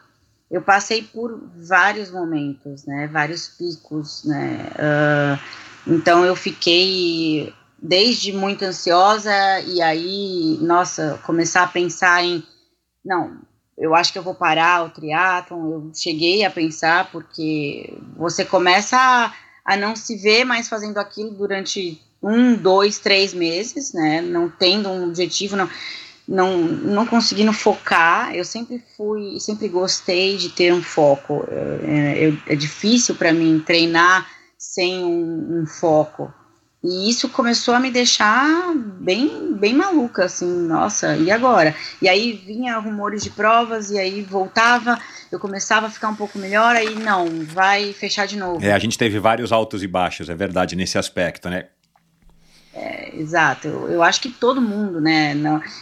eu 0.50 0.62
passei 0.62 1.02
por 1.02 1.40
vários 1.56 2.10
momentos, 2.10 2.84
né, 2.84 3.08
vários 3.08 3.48
picos, 3.48 4.24
né, 4.24 4.70
uh, 4.76 5.92
então 5.92 6.24
eu 6.24 6.36
fiquei 6.36 7.52
desde 7.78 8.32
muito 8.32 8.64
ansiosa 8.64 9.60
e 9.66 9.82
aí, 9.82 10.58
nossa, 10.60 11.20
começar 11.24 11.62
a 11.64 11.68
pensar 11.68 12.24
em, 12.24 12.42
não, 13.04 13.38
eu 13.76 13.94
acho 13.94 14.12
que 14.12 14.18
eu 14.18 14.22
vou 14.22 14.34
parar 14.34 14.84
o 14.84 14.90
triatlon, 14.90 15.72
eu 15.72 15.90
cheguei 15.94 16.44
a 16.44 16.50
pensar 16.50 17.10
porque 17.10 17.98
você 18.16 18.44
começa 18.44 18.96
a, 18.96 19.32
a 19.64 19.76
não 19.76 19.94
se 19.94 20.16
ver 20.16 20.44
mais 20.44 20.68
fazendo 20.68 20.98
aquilo 20.98 21.30
durante 21.32 22.00
um, 22.22 22.54
dois, 22.54 22.98
três 22.98 23.34
meses, 23.34 23.92
né, 23.92 24.20
não 24.20 24.48
tendo 24.48 24.88
um 24.88 25.08
objetivo, 25.08 25.56
não 25.56 25.68
não, 26.28 26.58
não 26.58 27.06
conseguindo 27.06 27.52
focar. 27.52 28.34
Eu 28.34 28.44
sempre 28.44 28.82
fui, 28.96 29.38
sempre 29.38 29.68
gostei 29.68 30.36
de 30.36 30.48
ter 30.48 30.72
um 30.72 30.82
foco. 30.82 31.46
É, 31.50 32.28
é, 32.46 32.52
é 32.52 32.56
difícil 32.56 33.14
para 33.14 33.32
mim 33.32 33.62
treinar 33.64 34.26
sem 34.58 35.04
um, 35.04 35.60
um, 35.60 35.66
foco. 35.66 36.32
E 36.82 37.08
isso 37.10 37.28
começou 37.28 37.74
a 37.74 37.80
me 37.80 37.90
deixar 37.90 38.72
bem, 38.74 39.52
bem 39.54 39.74
maluca, 39.74 40.24
assim, 40.24 40.66
nossa, 40.66 41.16
e 41.16 41.30
agora? 41.30 41.74
E 42.00 42.08
aí 42.08 42.32
vinha 42.32 42.78
rumores 42.78 43.24
de 43.24 43.30
provas, 43.30 43.90
e 43.90 43.98
aí 43.98 44.22
voltava, 44.22 44.98
eu 45.32 45.38
começava 45.40 45.86
a 45.86 45.90
ficar 45.90 46.08
um 46.08 46.14
pouco 46.14 46.38
melhor, 46.38 46.76
aí 46.76 46.94
não, 46.94 47.26
vai 47.44 47.92
fechar 47.92 48.26
de 48.26 48.36
novo. 48.36 48.64
É, 48.64 48.72
a 48.72 48.78
gente 48.78 48.96
teve 48.96 49.18
vários 49.18 49.50
altos 49.50 49.82
e 49.82 49.88
baixos, 49.88 50.28
é 50.28 50.34
verdade, 50.34 50.76
nesse 50.76 50.96
aspecto, 50.96 51.50
né? 51.50 51.66
É, 52.78 53.18
exato, 53.18 53.68
eu, 53.68 53.88
eu, 53.88 54.02
acho 54.02 54.20
que 54.20 54.28
todo 54.28 54.60
mundo, 54.60 55.00
né, 55.00 55.34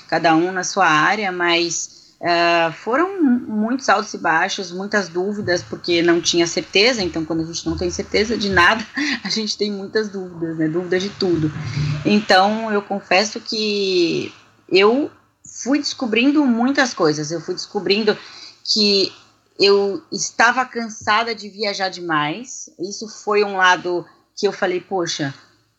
cada 0.07 0.33
um 0.37 0.53
na 0.53 0.63
sua 0.63 0.87
área, 0.87 1.33
mas 1.33 2.15
uh, 2.21 2.73
foram 2.73 3.21
muitos 3.21 3.89
altos 3.89 4.15
e 4.15 4.19
baixos, 4.19 4.71
muitas 4.71 5.09
dúvidas, 5.09 5.61
porque 5.61 6.03
não 6.03 6.21
tinha 6.21 6.47
certeza, 6.47 7.03
então 7.03 7.25
quando 7.25 7.43
a 7.43 7.47
gente 7.47 7.67
não 7.69 7.77
tem 7.77 7.91
certeza 7.91 8.37
de 8.37 8.49
nada, 8.49 8.87
a 9.25 9.29
gente 9.29 9.59
tem 9.59 9.73
muitas 9.73 10.09
dúvidas, 10.09 10.57
né, 10.57 10.69
dúvidas 10.69 11.03
de 11.03 11.11
tudo. 11.11 11.51
Então 12.07 12.73
eu 12.73 12.81
confesso 12.81 13.41
que 13.41 14.33
eu 14.69 15.11
fui 15.45 15.81
descobrindo 15.81 16.47
muitas 16.47 16.95
coisas, 16.95 17.33
eu 17.33 17.41
fui 17.41 17.57
descobrindo 17.57 18.17
que 18.63 19.13
eu 19.59 20.01
estava 20.13 20.65
cansada 20.65 21.35
de 21.35 21.49
viajar 21.49 21.89
demais, 21.89 22.71
isso 22.79 23.09
foi 23.09 23.43
um 23.43 23.57
lado 23.57 24.07
que 24.37 24.47
eu 24.47 24.53
falei, 24.53 24.81
poxa, 24.81 25.35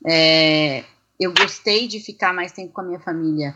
é, 0.06 0.84
eu 1.20 1.34
gostei 1.34 1.88
de 1.88 2.00
ficar 2.00 2.34
mais 2.34 2.52
tempo 2.52 2.74
com 2.74 2.82
a 2.82 2.84
minha 2.84 3.00
família. 3.00 3.56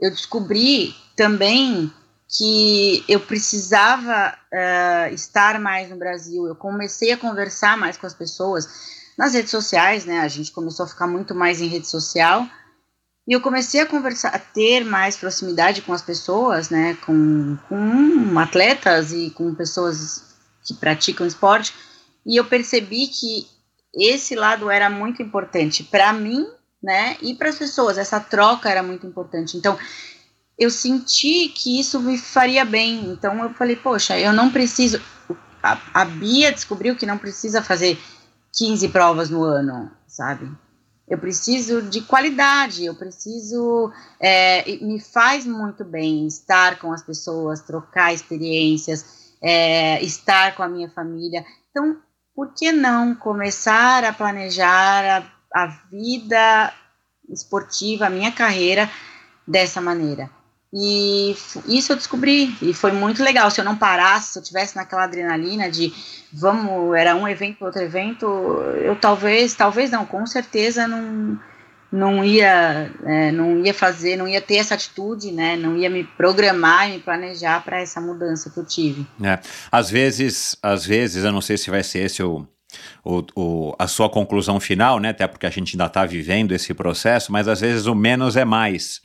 Eu 0.00 0.10
descobri 0.10 0.94
também 1.16 1.92
que 2.36 3.04
eu 3.08 3.20
precisava 3.20 4.36
uh, 4.52 5.14
estar 5.14 5.60
mais 5.60 5.90
no 5.90 5.96
Brasil. 5.96 6.46
Eu 6.46 6.56
comecei 6.56 7.12
a 7.12 7.16
conversar 7.16 7.76
mais 7.76 7.96
com 7.96 8.06
as 8.06 8.14
pessoas 8.14 8.66
nas 9.16 9.34
redes 9.34 9.50
sociais, 9.50 10.04
né? 10.04 10.20
A 10.20 10.28
gente 10.28 10.50
começou 10.50 10.84
a 10.84 10.88
ficar 10.88 11.06
muito 11.06 11.34
mais 11.34 11.60
em 11.60 11.68
rede 11.68 11.86
social. 11.86 12.48
E 13.26 13.32
eu 13.32 13.40
comecei 13.40 13.80
a 13.80 13.86
conversar, 13.86 14.30
a 14.30 14.38
ter 14.38 14.84
mais 14.84 15.16
proximidade 15.16 15.82
com 15.82 15.92
as 15.92 16.02
pessoas, 16.02 16.70
né? 16.70 16.94
Com, 17.06 17.56
com 17.68 18.38
atletas 18.38 19.12
e 19.12 19.30
com 19.30 19.54
pessoas 19.54 20.34
que 20.64 20.74
praticam 20.74 21.26
esporte. 21.26 21.74
E 22.26 22.36
eu 22.36 22.44
percebi 22.44 23.06
que 23.06 23.46
esse 23.94 24.34
lado 24.34 24.70
era 24.70 24.90
muito 24.90 25.22
importante 25.22 25.84
para 25.84 26.12
mim 26.12 26.46
né? 26.84 27.16
E 27.22 27.34
para 27.34 27.48
as 27.48 27.58
pessoas, 27.58 27.96
essa 27.96 28.20
troca 28.20 28.68
era 28.68 28.82
muito 28.82 29.06
importante. 29.06 29.56
Então, 29.56 29.78
eu 30.58 30.70
senti 30.70 31.48
que 31.48 31.80
isso 31.80 31.98
me 31.98 32.18
faria 32.18 32.62
bem. 32.64 33.06
Então, 33.06 33.42
eu 33.42 33.54
falei, 33.54 33.74
poxa, 33.74 34.18
eu 34.18 34.34
não 34.34 34.50
preciso. 34.50 35.00
A, 35.62 35.78
a 35.94 36.04
Bia 36.04 36.52
descobriu 36.52 36.94
que 36.94 37.06
não 37.06 37.16
precisa 37.16 37.62
fazer 37.62 37.98
15 38.52 38.88
provas 38.90 39.30
no 39.30 39.42
ano, 39.42 39.90
sabe? 40.06 40.50
Eu 41.08 41.16
preciso 41.18 41.80
de 41.80 42.02
qualidade, 42.02 42.84
eu 42.84 42.94
preciso. 42.94 43.90
É, 44.20 44.76
me 44.82 45.00
faz 45.00 45.46
muito 45.46 45.84
bem 45.84 46.26
estar 46.26 46.78
com 46.78 46.92
as 46.92 47.02
pessoas, 47.02 47.62
trocar 47.62 48.12
experiências, 48.12 49.32
é, 49.40 50.02
estar 50.04 50.54
com 50.54 50.62
a 50.62 50.68
minha 50.68 50.90
família. 50.90 51.44
Então, 51.70 51.96
por 52.34 52.52
que 52.52 52.72
não 52.72 53.14
começar 53.14 54.04
a 54.04 54.12
planejar 54.12 55.22
a 55.22 55.33
a 55.54 55.66
vida 55.90 56.72
esportiva, 57.30 58.06
a 58.06 58.10
minha 58.10 58.32
carreira 58.32 58.90
dessa 59.46 59.80
maneira. 59.80 60.28
E 60.76 61.36
isso 61.68 61.92
eu 61.92 61.96
descobri 61.96 62.52
e 62.60 62.74
foi 62.74 62.90
muito 62.90 63.22
legal. 63.22 63.48
Se 63.48 63.60
eu 63.60 63.64
não 63.64 63.76
parasse, 63.76 64.32
se 64.32 64.38
eu 64.40 64.42
tivesse 64.42 64.74
naquela 64.74 65.04
adrenalina 65.04 65.70
de 65.70 65.92
vamos, 66.32 66.96
era 66.96 67.14
um 67.14 67.28
evento 67.28 67.64
outro 67.64 67.80
evento, 67.80 68.26
eu 68.82 68.96
talvez, 68.96 69.54
talvez 69.54 69.92
não, 69.92 70.04
com 70.04 70.26
certeza 70.26 70.88
não 70.88 71.38
não 71.92 72.24
ia 72.24 72.90
é, 73.04 73.30
não 73.30 73.64
ia 73.64 73.72
fazer, 73.72 74.16
não 74.16 74.26
ia 74.26 74.40
ter 74.40 74.56
essa 74.56 74.74
atitude, 74.74 75.30
né? 75.30 75.54
Não 75.56 75.76
ia 75.76 75.88
me 75.88 76.02
programar 76.02 76.90
e 76.90 76.94
me 76.94 76.98
planejar 76.98 77.62
para 77.64 77.80
essa 77.80 78.00
mudança 78.00 78.50
que 78.50 78.58
eu 78.58 78.64
tive. 78.64 79.06
É. 79.22 79.38
Às 79.70 79.90
vezes, 79.90 80.56
às 80.60 80.84
vezes, 80.84 81.22
eu 81.24 81.30
não 81.30 81.40
sei 81.40 81.56
se 81.56 81.70
vai 81.70 81.84
ser 81.84 82.00
esse 82.00 82.20
o 82.20 82.44
o, 83.04 83.24
o, 83.34 83.74
a 83.78 83.86
sua 83.86 84.08
conclusão 84.08 84.58
final, 84.60 84.98
né? 84.98 85.10
Até 85.10 85.26
porque 85.26 85.46
a 85.46 85.50
gente 85.50 85.74
ainda 85.74 85.86
está 85.86 86.04
vivendo 86.04 86.52
esse 86.52 86.72
processo, 86.74 87.30
mas 87.32 87.48
às 87.48 87.60
vezes 87.60 87.86
o 87.86 87.94
menos 87.94 88.36
é 88.36 88.44
mais. 88.44 89.02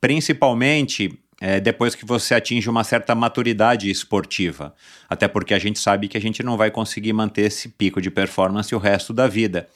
Principalmente 0.00 1.18
é, 1.40 1.58
depois 1.58 1.94
que 1.94 2.04
você 2.04 2.34
atinge 2.34 2.68
uma 2.68 2.84
certa 2.84 3.14
maturidade 3.14 3.90
esportiva. 3.90 4.74
Até 5.08 5.26
porque 5.26 5.54
a 5.54 5.58
gente 5.58 5.78
sabe 5.78 6.06
que 6.06 6.16
a 6.16 6.20
gente 6.20 6.42
não 6.42 6.56
vai 6.56 6.70
conseguir 6.70 7.14
manter 7.14 7.46
esse 7.46 7.70
pico 7.70 8.00
de 8.00 8.10
performance 8.10 8.74
o 8.74 8.78
resto 8.78 9.14
da 9.14 9.26
vida. 9.26 9.66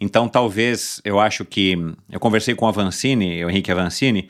Então, 0.00 0.28
talvez, 0.28 1.00
eu 1.04 1.18
acho 1.18 1.44
que. 1.44 1.76
Eu 2.08 2.20
conversei 2.20 2.54
com 2.54 2.64
o 2.64 2.68
Avancini, 2.68 3.44
o 3.44 3.50
Henrique 3.50 3.72
Avancini, 3.72 4.28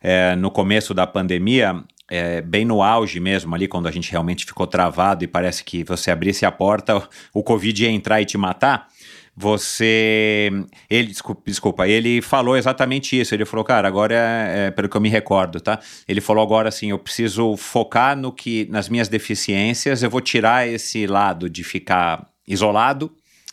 é, 0.00 0.34
no 0.34 0.50
começo 0.50 0.94
da 0.94 1.06
pandemia, 1.06 1.84
é, 2.10 2.42
bem 2.42 2.64
no 2.64 2.82
auge 2.82 3.20
mesmo, 3.20 3.54
ali 3.54 3.68
quando 3.68 3.86
a 3.86 3.90
gente 3.90 4.10
realmente 4.10 4.44
ficou 4.44 4.66
travado 4.66 5.22
e 5.22 5.28
parece 5.28 5.62
que 5.62 5.84
você 5.84 6.10
abrisse 6.10 6.44
a 6.44 6.50
porta, 6.50 7.08
o 7.32 7.42
Covid 7.42 7.84
ia 7.84 7.90
entrar 7.90 8.20
e 8.20 8.24
te 8.24 8.36
matar. 8.36 8.88
Você. 9.36 10.50
Ele, 10.90 11.08
desculpa, 11.08 11.42
desculpa, 11.46 11.88
ele 11.88 12.20
falou 12.20 12.56
exatamente 12.56 13.18
isso. 13.18 13.34
Ele 13.34 13.46
falou, 13.46 13.64
cara, 13.64 13.88
agora 13.88 14.14
é, 14.14 14.66
é, 14.66 14.70
pelo 14.70 14.88
que 14.88 14.96
eu 14.96 15.00
me 15.00 15.08
recordo, 15.08 15.60
tá? 15.60 15.78
Ele 16.06 16.20
falou 16.20 16.42
agora 16.42 16.68
assim: 16.68 16.90
eu 16.90 16.98
preciso 16.98 17.56
focar 17.56 18.16
no 18.16 18.32
que, 18.32 18.66
nas 18.70 18.88
minhas 18.88 19.08
deficiências, 19.08 20.02
eu 20.02 20.10
vou 20.10 20.20
tirar 20.20 20.68
esse 20.68 21.06
lado 21.06 21.48
de 21.48 21.64
ficar 21.64 22.28
isolado 22.46 23.10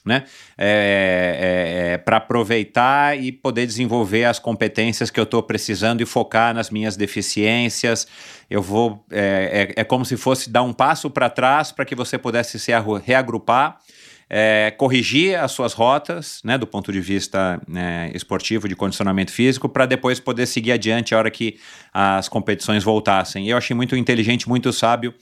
né? 0.07 0.23
É, 0.57 1.89
é, 1.89 1.93
é 1.93 1.97
para 1.97 2.17
aproveitar 2.17 3.19
e 3.19 3.31
poder 3.31 3.65
desenvolver 3.65 4.25
as 4.25 4.39
competências 4.39 5.09
que 5.09 5.19
eu 5.19 5.23
estou 5.23 5.43
precisando 5.43 6.01
e 6.01 6.05
focar 6.05 6.53
nas 6.53 6.69
minhas 6.69 6.95
deficiências. 6.95 8.07
Eu 8.49 8.61
vou. 8.61 9.05
É, 9.11 9.73
é, 9.75 9.81
é 9.81 9.83
como 9.83 10.05
se 10.05 10.17
fosse 10.17 10.49
dar 10.49 10.63
um 10.63 10.73
passo 10.73 11.09
para 11.09 11.29
trás 11.29 11.71
para 11.71 11.85
que 11.85 11.95
você 11.95 12.17
pudesse 12.17 12.59
se 12.59 12.71
reagrupar. 13.03 13.79
É, 14.29 14.73
corrigir 14.77 15.39
as 15.39 15.53
suas 15.53 15.71
rotas, 15.71 16.41
né, 16.43 16.57
do 16.57 16.67
ponto 16.67 16.91
de 16.91 16.99
vista 16.99 17.61
né, 17.65 18.11
esportivo, 18.13 18.67
de 18.67 18.75
condicionamento 18.75 19.31
físico, 19.31 19.69
para 19.69 19.85
depois 19.85 20.19
poder 20.19 20.45
seguir 20.45 20.73
adiante 20.73 21.15
a 21.15 21.17
hora 21.17 21.31
que 21.31 21.57
as 21.93 22.27
competições 22.27 22.83
voltassem. 22.83 23.47
Eu 23.47 23.55
achei 23.55 23.73
muito 23.73 23.95
inteligente, 23.95 24.49
muito 24.49 24.73
sábio. 24.73 25.13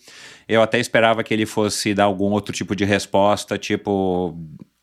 Eu 0.47 0.61
até 0.61 0.79
esperava 0.79 1.23
que 1.23 1.31
ele 1.33 1.45
fosse 1.45 1.93
dar 1.93 2.05
algum 2.05 2.31
outro 2.31 2.51
tipo 2.51 2.75
de 2.75 2.83
resposta, 2.83 3.59
tipo 3.59 4.35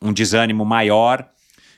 um 0.02 0.12
desânimo 0.12 0.64
maior, 0.64 1.28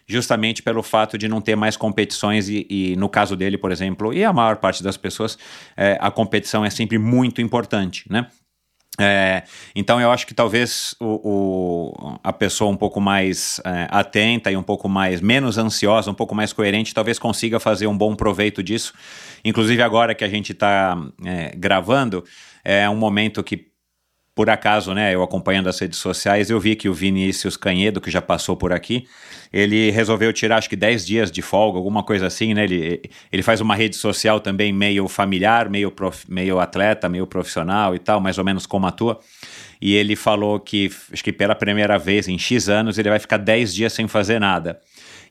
justamente 0.06 0.62
pelo 0.62 0.82
fato 0.82 1.16
de 1.16 1.28
não 1.28 1.40
ter 1.40 1.56
mais 1.56 1.76
competições 1.76 2.48
e, 2.48 2.66
e 2.68 2.96
no 2.96 3.08
caso 3.08 3.36
dele, 3.36 3.56
por 3.56 3.72
exemplo, 3.72 4.12
e 4.12 4.24
a 4.24 4.32
maior 4.32 4.56
parte 4.56 4.82
das 4.82 4.96
pessoas, 4.96 5.38
é, 5.76 5.96
a 6.00 6.10
competição 6.10 6.64
é 6.64 6.70
sempre 6.70 6.98
muito 6.98 7.40
importante, 7.40 8.04
né? 8.10 8.26
É, 9.00 9.42
então 9.74 10.00
eu 10.00 10.12
acho 10.12 10.24
que 10.24 10.34
talvez 10.34 10.94
o, 11.00 11.20
o, 11.24 12.18
a 12.22 12.32
pessoa 12.32 12.70
um 12.70 12.76
pouco 12.76 13.00
mais 13.00 13.60
é, 13.64 13.88
atenta 13.90 14.52
e 14.52 14.56
um 14.56 14.62
pouco 14.62 14.88
mais 14.88 15.20
menos 15.20 15.58
ansiosa, 15.58 16.10
um 16.10 16.14
pouco 16.14 16.32
mais 16.32 16.52
coerente, 16.52 16.94
talvez 16.94 17.18
consiga 17.18 17.58
fazer 17.58 17.88
um 17.88 17.98
bom 17.98 18.14
proveito 18.14 18.62
disso. 18.62 18.94
Inclusive 19.44 19.82
agora 19.82 20.14
que 20.14 20.22
a 20.22 20.28
gente 20.28 20.52
está 20.52 20.96
é, 21.24 21.52
gravando, 21.56 22.22
é 22.64 22.88
um 22.88 22.96
momento 22.96 23.42
que 23.42 23.73
por 24.34 24.50
acaso, 24.50 24.92
né, 24.92 25.14
eu 25.14 25.22
acompanhando 25.22 25.68
as 25.68 25.78
redes 25.78 25.98
sociais, 25.98 26.50
eu 26.50 26.58
vi 26.58 26.74
que 26.74 26.88
o 26.88 26.94
Vinícius 26.94 27.56
Canhedo, 27.56 28.00
que 28.00 28.10
já 28.10 28.20
passou 28.20 28.56
por 28.56 28.72
aqui, 28.72 29.06
ele 29.52 29.92
resolveu 29.92 30.32
tirar 30.32 30.56
acho 30.56 30.68
que 30.68 30.74
10 30.74 31.06
dias 31.06 31.30
de 31.30 31.40
folga, 31.40 31.78
alguma 31.78 32.02
coisa 32.02 32.26
assim, 32.26 32.52
né? 32.52 32.64
Ele, 32.64 33.02
ele 33.32 33.42
faz 33.42 33.60
uma 33.60 33.76
rede 33.76 33.94
social 33.94 34.40
também 34.40 34.72
meio 34.72 35.06
familiar, 35.06 35.70
meio, 35.70 35.92
prof, 35.92 36.24
meio 36.28 36.58
atleta, 36.58 37.08
meio 37.08 37.24
profissional 37.24 37.94
e 37.94 38.00
tal, 38.00 38.20
mais 38.20 38.36
ou 38.36 38.44
menos 38.44 38.66
como 38.66 38.88
a 38.88 38.90
tua. 38.90 39.20
E 39.80 39.94
ele 39.94 40.16
falou 40.16 40.58
que, 40.58 40.90
acho 41.12 41.22
que 41.22 41.32
pela 41.32 41.54
primeira 41.54 41.96
vez 41.98 42.26
em 42.26 42.36
X 42.36 42.68
anos, 42.68 42.98
ele 42.98 43.10
vai 43.10 43.20
ficar 43.20 43.36
10 43.36 43.72
dias 43.72 43.92
sem 43.92 44.08
fazer 44.08 44.40
nada. 44.40 44.80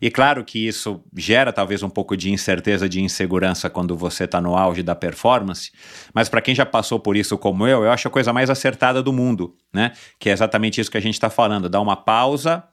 E 0.01 0.11
claro 0.11 0.43
que 0.43 0.67
isso 0.67 1.03
gera 1.15 1.51
talvez 1.51 1.83
um 1.83 1.89
pouco 1.89 2.15
de 2.15 2.31
incerteza, 2.31 2.87
de 2.87 3.01
insegurança 3.01 3.69
quando 3.69 3.95
você 3.95 4.25
está 4.25 4.41
no 4.41 4.55
auge 4.55 4.83
da 4.83 4.95
performance, 4.95 5.71
mas 6.13 6.29
para 6.29 6.41
quem 6.41 6.55
já 6.55 6.65
passou 6.65 6.99
por 6.99 7.15
isso 7.15 7.37
como 7.37 7.67
eu, 7.67 7.83
eu 7.83 7.91
acho 7.91 8.07
a 8.07 8.11
coisa 8.11 8.33
mais 8.33 8.49
acertada 8.49 9.01
do 9.01 9.13
mundo, 9.13 9.55
né? 9.73 9.93
Que 10.19 10.29
é 10.29 10.33
exatamente 10.33 10.79
isso 10.79 10.91
que 10.91 10.97
a 10.97 11.01
gente 11.01 11.15
está 11.15 11.29
falando, 11.29 11.69
dar 11.69 11.81
uma 11.81 11.95
pausa, 11.95 12.63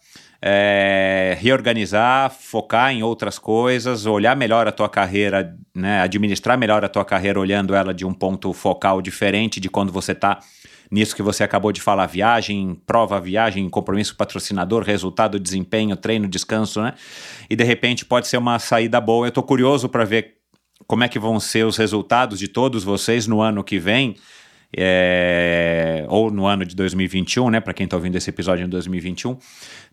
é, 0.42 1.36
reorganizar, 1.38 2.30
focar 2.30 2.92
em 2.92 3.02
outras 3.02 3.38
coisas, 3.38 4.06
olhar 4.06 4.34
melhor 4.34 4.66
a 4.66 4.72
tua 4.72 4.88
carreira, 4.88 5.54
né, 5.74 6.00
administrar 6.00 6.56
melhor 6.56 6.84
a 6.84 6.88
tua 6.88 7.04
carreira 7.04 7.38
olhando 7.38 7.74
ela 7.74 7.92
de 7.92 8.06
um 8.06 8.14
ponto 8.14 8.52
focal 8.52 9.02
diferente 9.02 9.60
de 9.60 9.68
quando 9.68 9.92
você 9.92 10.12
está 10.12 10.40
nisso 10.90 11.14
que 11.14 11.22
você 11.22 11.44
acabou 11.44 11.70
de 11.70 11.80
falar, 11.80 12.06
viagem, 12.06 12.74
prova, 12.84 13.20
viagem, 13.20 13.68
compromisso 13.68 14.16
patrocinador, 14.16 14.82
resultado, 14.82 15.38
desempenho, 15.38 15.96
treino, 15.96 16.26
descanso, 16.26 16.82
né? 16.82 16.94
E 17.48 17.54
de 17.54 17.64
repente 17.64 18.04
pode 18.04 18.26
ser 18.26 18.38
uma 18.38 18.58
saída 18.58 19.00
boa. 19.00 19.26
Eu 19.26 19.28
estou 19.28 19.44
curioso 19.44 19.88
para 19.88 20.04
ver 20.04 20.38
como 20.86 21.04
é 21.04 21.08
que 21.08 21.18
vão 21.18 21.38
ser 21.38 21.64
os 21.64 21.76
resultados 21.76 22.38
de 22.38 22.48
todos 22.48 22.82
vocês 22.82 23.26
no 23.26 23.40
ano 23.40 23.62
que 23.62 23.78
vem 23.78 24.16
é, 24.76 26.04
ou 26.08 26.30
no 26.30 26.46
ano 26.46 26.64
de 26.64 26.76
2021, 26.76 27.50
né? 27.50 27.60
Para 27.60 27.74
quem 27.74 27.84
está 27.84 27.96
ouvindo 27.96 28.16
esse 28.16 28.30
episódio 28.30 28.64
em 28.64 28.68
2021. 28.68 29.36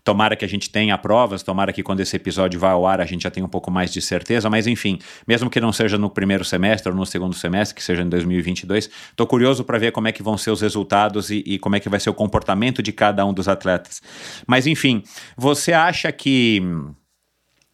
Tomara 0.03 0.35
que 0.35 0.45
a 0.45 0.47
gente 0.47 0.69
tenha 0.69 0.97
provas, 0.97 1.43
tomara 1.43 1.73
que 1.73 1.83
quando 1.83 1.99
esse 1.99 2.15
episódio 2.15 2.59
vá 2.59 2.71
ao 2.71 2.87
ar 2.87 3.01
a 3.01 3.05
gente 3.05 3.23
já 3.23 3.31
tenha 3.31 3.45
um 3.45 3.49
pouco 3.49 3.69
mais 3.69 3.91
de 3.91 4.01
certeza, 4.01 4.49
mas 4.49 4.65
enfim, 4.65 4.99
mesmo 5.27 5.49
que 5.49 5.59
não 5.59 5.73
seja 5.73 5.97
no 5.97 6.09
primeiro 6.09 6.45
semestre 6.45 6.89
ou 6.89 6.97
no 6.97 7.05
segundo 7.05 7.35
semestre, 7.35 7.75
que 7.75 7.83
seja 7.83 8.03
em 8.03 8.09
2022, 8.09 8.89
estou 9.09 9.27
curioso 9.27 9.65
para 9.65 9.77
ver 9.77 9.91
como 9.91 10.07
é 10.07 10.13
que 10.13 10.23
vão 10.23 10.37
ser 10.37 10.51
os 10.51 10.61
resultados 10.61 11.29
e, 11.29 11.43
e 11.45 11.59
como 11.59 11.75
é 11.75 11.79
que 11.81 11.89
vai 11.89 11.99
ser 11.99 12.09
o 12.09 12.13
comportamento 12.13 12.81
de 12.81 12.93
cada 12.93 13.25
um 13.25 13.33
dos 13.33 13.49
atletas. 13.49 14.01
Mas 14.47 14.65
enfim, 14.65 15.03
você 15.35 15.73
acha 15.73 16.11
que. 16.11 16.61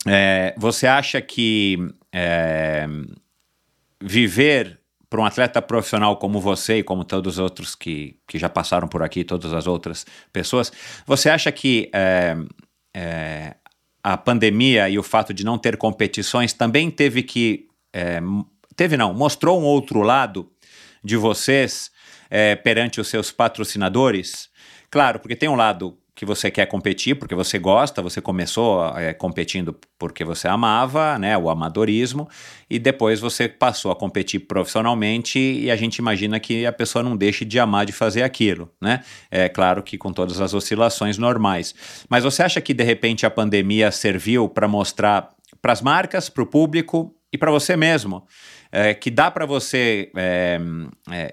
É, 0.08 0.56
você 0.58 0.88
acha 0.88 1.22
que 1.22 1.78
é, 2.12 2.88
viver 4.02 4.80
para 5.14 5.22
um 5.22 5.26
atleta 5.26 5.62
profissional 5.62 6.18
como 6.18 6.42
você 6.42 6.80
e 6.80 6.84
como 6.84 7.04
todos 7.04 7.34
os 7.34 7.40
outros 7.40 7.76
que, 7.76 8.18
que 8.28 8.40
já 8.40 8.50
passaram 8.50 8.88
por 8.88 9.04
aqui, 9.04 9.24
todas 9.24 9.54
as 9.54 9.68
outras 9.68 10.08
pessoas, 10.32 10.74
você 11.06 11.30
acha 11.30 11.52
que 11.52 11.88
é, 11.94 12.36
é, 12.96 13.54
a 14.04 14.18
pandemia 14.18 14.90
e 14.90 14.98
o 14.98 15.04
fato 15.04 15.32
de 15.32 15.46
não 15.46 15.60
ter 15.60 15.78
competições 15.78 16.52
também 16.52 16.90
teve 16.90 17.22
que. 17.22 17.68
É, 17.94 18.20
teve 18.76 18.98
não, 18.98 19.14
mostrou 19.14 19.62
um 19.62 19.66
outro 19.66 20.02
lado 20.02 20.52
de 21.04 21.16
vocês 21.16 21.92
perante 22.64 23.00
os 23.00 23.08
seus 23.08 23.32
patrocinadores? 23.32 24.50
Claro, 24.90 25.20
porque 25.20 25.36
tem 25.36 25.48
um 25.48 25.56
lado 25.56 25.96
que 26.16 26.26
você 26.26 26.52
quer 26.52 26.68
competir 26.68 27.16
porque 27.16 27.34
você 27.34 27.58
gosta, 27.58 28.02
você 28.02 28.22
começou 28.22 28.86
é, 28.98 29.14
competindo 29.14 29.76
porque 29.98 30.24
você 30.24 30.48
amava, 30.48 31.18
né, 31.18 31.38
o 31.38 31.50
amadorismo, 31.50 32.30
e 32.70 32.78
depois 32.78 33.20
você 33.20 33.48
passou 33.48 33.92
a 33.92 33.96
competir 33.96 34.42
profissionalmente 34.42 35.40
e 35.40 35.72
a 35.72 35.76
gente 35.76 35.98
imagina 35.98 36.40
que 36.40 36.66
a 36.66 36.72
pessoa 36.72 37.02
não 37.02 37.18
deixe 37.18 37.44
de 37.44 37.60
amar 37.60 37.86
de 37.86 37.92
fazer 37.92 38.24
aquilo, 38.24 38.70
né? 38.82 39.04
É 39.32 39.50
claro 39.50 39.82
que 39.82 39.98
com 39.98 40.12
todas 40.12 40.40
as 40.40 40.54
oscilações 40.54 41.18
normais. 41.18 41.74
Mas 42.10 42.24
você 42.24 42.44
acha 42.44 42.62
que 42.62 42.74
de 42.74 42.84
repente 42.84 43.26
a 43.26 43.30
pandemia 43.30 43.92
serviu 43.92 44.48
para 44.48 44.68
mostrar 44.68 45.34
para 45.62 45.72
as 45.72 45.82
marcas, 45.82 46.30
para 46.30 46.44
o 46.44 46.46
público 46.46 47.16
e 47.32 47.38
para 47.38 47.50
você 47.50 47.76
mesmo 47.76 48.28
é, 48.74 48.92
que 48.96 49.12
dá 49.12 49.30
para 49.30 49.46
você 49.46 50.12
é, 50.18 50.60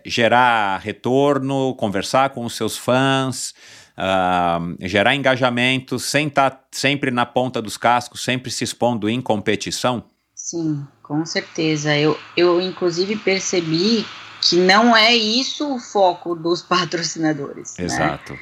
gerar 0.05 0.77
retorno, 0.77 1.75
conversar 1.77 2.31
com 2.31 2.45
os 2.45 2.55
seus 2.55 2.77
fãs, 2.77 3.55
uh, 4.01 4.77
gerar 4.81 5.15
engajamento 5.15 5.99
sem 5.99 6.29
estar 6.29 6.51
tá 6.51 6.65
sempre 6.73 7.11
na 7.11 7.27
ponta 7.27 7.61
dos 7.61 7.77
cascos, 7.77 8.25
sempre 8.25 8.51
se 8.51 8.65
expondo 8.65 9.09
em 9.09 9.21
competição? 9.21 10.05
Sim, 10.35 10.87
com 11.03 11.25
certeza. 11.27 11.97
Eu, 11.97 12.19
eu 12.37 12.61
inclusive 12.61 13.17
percebi 13.17 14.07
que 14.41 14.57
não 14.57 14.97
é 14.97 15.15
isso 15.15 15.75
o 15.75 15.79
foco 15.79 16.35
dos 16.35 16.63
patrocinadores. 16.65 17.77
Né? 17.79 17.85
Exato. 17.85 18.33
Né? 18.33 18.39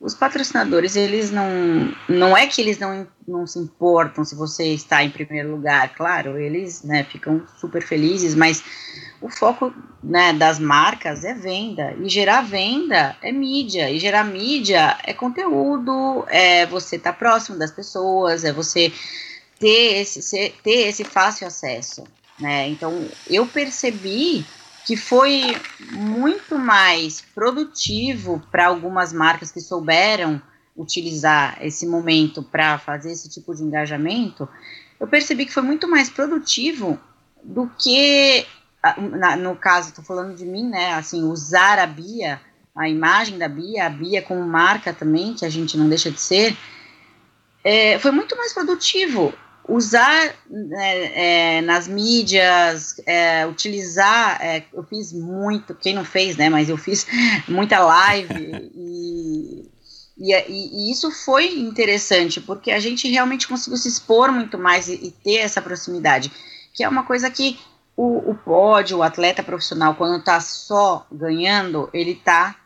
Os 0.00 0.14
patrocinadores, 0.14 0.94
eles 0.94 1.30
não. 1.30 1.48
Não 2.08 2.36
é 2.36 2.46
que 2.46 2.60
eles 2.60 2.78
não, 2.78 3.06
não 3.26 3.46
se 3.46 3.58
importam 3.58 4.24
se 4.24 4.34
você 4.34 4.66
está 4.66 5.02
em 5.02 5.10
primeiro 5.10 5.50
lugar, 5.50 5.92
claro, 5.94 6.38
eles 6.38 6.84
né, 6.84 7.02
ficam 7.02 7.42
super 7.60 7.82
felizes, 7.82 8.34
mas 8.34 8.62
o 9.20 9.28
foco 9.28 9.74
né, 10.02 10.32
das 10.32 10.60
marcas 10.60 11.24
é 11.24 11.34
venda. 11.34 11.94
E 12.00 12.08
gerar 12.08 12.42
venda 12.42 13.16
é 13.20 13.32
mídia. 13.32 13.90
E 13.90 13.98
gerar 13.98 14.22
mídia 14.22 14.96
é 15.02 15.12
conteúdo, 15.12 16.24
é 16.28 16.64
você 16.66 16.94
estar 16.94 17.12
tá 17.12 17.18
próximo 17.18 17.58
das 17.58 17.72
pessoas, 17.72 18.44
é 18.44 18.52
você 18.52 18.92
ter 19.58 20.00
esse, 20.00 20.54
ter 20.62 20.88
esse 20.88 21.02
fácil 21.02 21.48
acesso. 21.48 22.04
Né? 22.38 22.68
Então, 22.68 23.08
eu 23.28 23.44
percebi 23.46 24.46
que 24.88 24.96
foi 24.96 25.54
muito 25.90 26.58
mais 26.58 27.20
produtivo 27.20 28.42
para 28.50 28.68
algumas 28.68 29.12
marcas 29.12 29.52
que 29.52 29.60
souberam 29.60 30.40
utilizar 30.74 31.58
esse 31.60 31.86
momento 31.86 32.42
para 32.42 32.78
fazer 32.78 33.12
esse 33.12 33.28
tipo 33.28 33.54
de 33.54 33.62
engajamento, 33.62 34.48
eu 34.98 35.06
percebi 35.06 35.44
que 35.44 35.52
foi 35.52 35.62
muito 35.62 35.86
mais 35.86 36.08
produtivo 36.08 36.98
do 37.44 37.70
que, 37.78 38.46
na, 38.96 39.36
no 39.36 39.54
caso, 39.56 39.90
estou 39.90 40.02
falando 40.02 40.34
de 40.34 40.46
mim, 40.46 40.66
né, 40.66 40.94
assim, 40.94 41.22
usar 41.22 41.78
a 41.78 41.86
Bia, 41.86 42.40
a 42.74 42.88
imagem 42.88 43.36
da 43.36 43.46
Bia, 43.46 43.84
a 43.84 43.90
Bia 43.90 44.22
como 44.22 44.40
marca 44.40 44.94
também, 44.94 45.34
que 45.34 45.44
a 45.44 45.50
gente 45.50 45.76
não 45.76 45.86
deixa 45.86 46.10
de 46.10 46.18
ser, 46.18 46.56
é, 47.62 47.98
foi 47.98 48.10
muito 48.10 48.34
mais 48.38 48.54
produtivo 48.54 49.34
usar 49.68 50.34
é, 50.72 51.58
é, 51.58 51.60
nas 51.60 51.86
mídias, 51.86 53.00
é, 53.04 53.46
utilizar, 53.46 54.38
é, 54.40 54.64
eu 54.72 54.82
fiz 54.82 55.12
muito, 55.12 55.74
quem 55.74 55.94
não 55.94 56.04
fez, 56.04 56.36
né, 56.36 56.48
mas 56.48 56.68
eu 56.68 56.76
fiz 56.76 57.06
muita 57.46 57.78
live 57.78 58.32
e, 58.74 59.70
e, 60.16 60.32
e, 60.32 60.90
isso 60.90 61.10
foi 61.10 61.58
interessante, 61.58 62.40
porque 62.40 62.70
a 62.70 62.80
gente 62.80 63.08
realmente 63.08 63.46
conseguiu 63.46 63.76
se 63.76 63.88
expor 63.88 64.32
muito 64.32 64.58
mais 64.58 64.88
e, 64.88 64.94
e, 64.94 65.10
ter 65.10 65.36
essa 65.36 65.60
proximidade, 65.60 66.32
que 66.72 66.82
é 66.82 66.88
uma 66.88 67.04
coisa 67.04 67.30
que 67.30 67.60
o, 67.94 68.30
o 68.30 68.34
pódio, 68.34 68.98
o 68.98 69.02
atleta 69.02 69.42
profissional, 69.42 69.94
quando 69.96 70.18
está 70.18 70.40
só 70.40 71.06
ganhando, 71.12 71.90
ele 71.92 72.12
está 72.12 72.56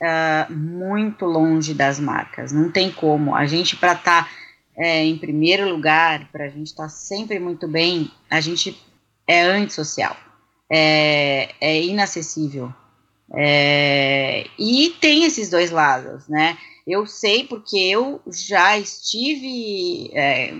uh, 0.00 0.52
muito 0.52 1.26
longe 1.26 1.74
das 1.74 2.00
marcas. 2.00 2.52
Não 2.52 2.70
tem 2.70 2.90
como. 2.90 3.34
A 3.34 3.46
gente, 3.46 3.76
para 3.76 3.92
estar 3.92 4.24
tá, 4.24 4.30
é, 4.78 5.04
em 5.04 5.18
primeiro 5.18 5.68
lugar, 5.68 6.30
para 6.30 6.44
a 6.44 6.48
gente 6.48 6.68
estar 6.68 6.84
tá 6.84 6.88
sempre 6.88 7.40
muito 7.40 7.66
bem, 7.66 8.10
a 8.30 8.40
gente 8.40 8.80
é 9.26 9.42
antissocial, 9.42 10.16
é, 10.70 11.50
é 11.60 11.82
inacessível. 11.82 12.72
É, 13.34 14.46
e 14.58 14.96
tem 15.00 15.24
esses 15.24 15.50
dois 15.50 15.70
lados, 15.70 16.28
né? 16.28 16.56
Eu 16.86 17.06
sei 17.06 17.44
porque 17.44 17.76
eu 17.76 18.22
já 18.26 18.78
estive, 18.78 20.10
é, 20.14 20.54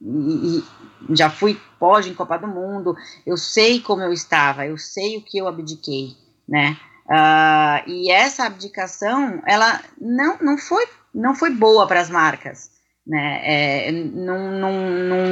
e, 0.00 0.64
já 1.10 1.28
fui 1.28 1.60
pódio 1.78 2.12
em 2.12 2.14
Copa 2.14 2.38
do 2.38 2.46
Mundo, 2.46 2.96
eu 3.26 3.36
sei 3.36 3.80
como 3.80 4.00
eu 4.00 4.12
estava, 4.12 4.64
eu 4.64 4.78
sei 4.78 5.18
o 5.18 5.22
que 5.22 5.36
eu 5.36 5.48
abdiquei, 5.48 6.16
né? 6.48 6.78
Uh, 7.06 7.88
e 7.88 8.10
essa 8.10 8.44
abdicação, 8.44 9.42
ela 9.46 9.80
não, 10.00 10.38
não, 10.40 10.58
foi, 10.58 10.86
não 11.14 11.34
foi 11.34 11.50
boa 11.50 11.86
para 11.86 12.00
as 12.00 12.10
marcas, 12.10 12.70
né? 13.06 13.40
É, 13.44 13.92
não, 13.92 14.50
não, 14.50 14.72
não, 14.72 15.26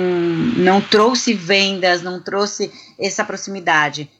não 0.57 0.81
trouxe 0.81 1.35
vendas, 1.35 2.03
não 2.03 2.23
trouxe 2.23 2.73
essa 2.99 3.25
proximidade. 3.25 4.11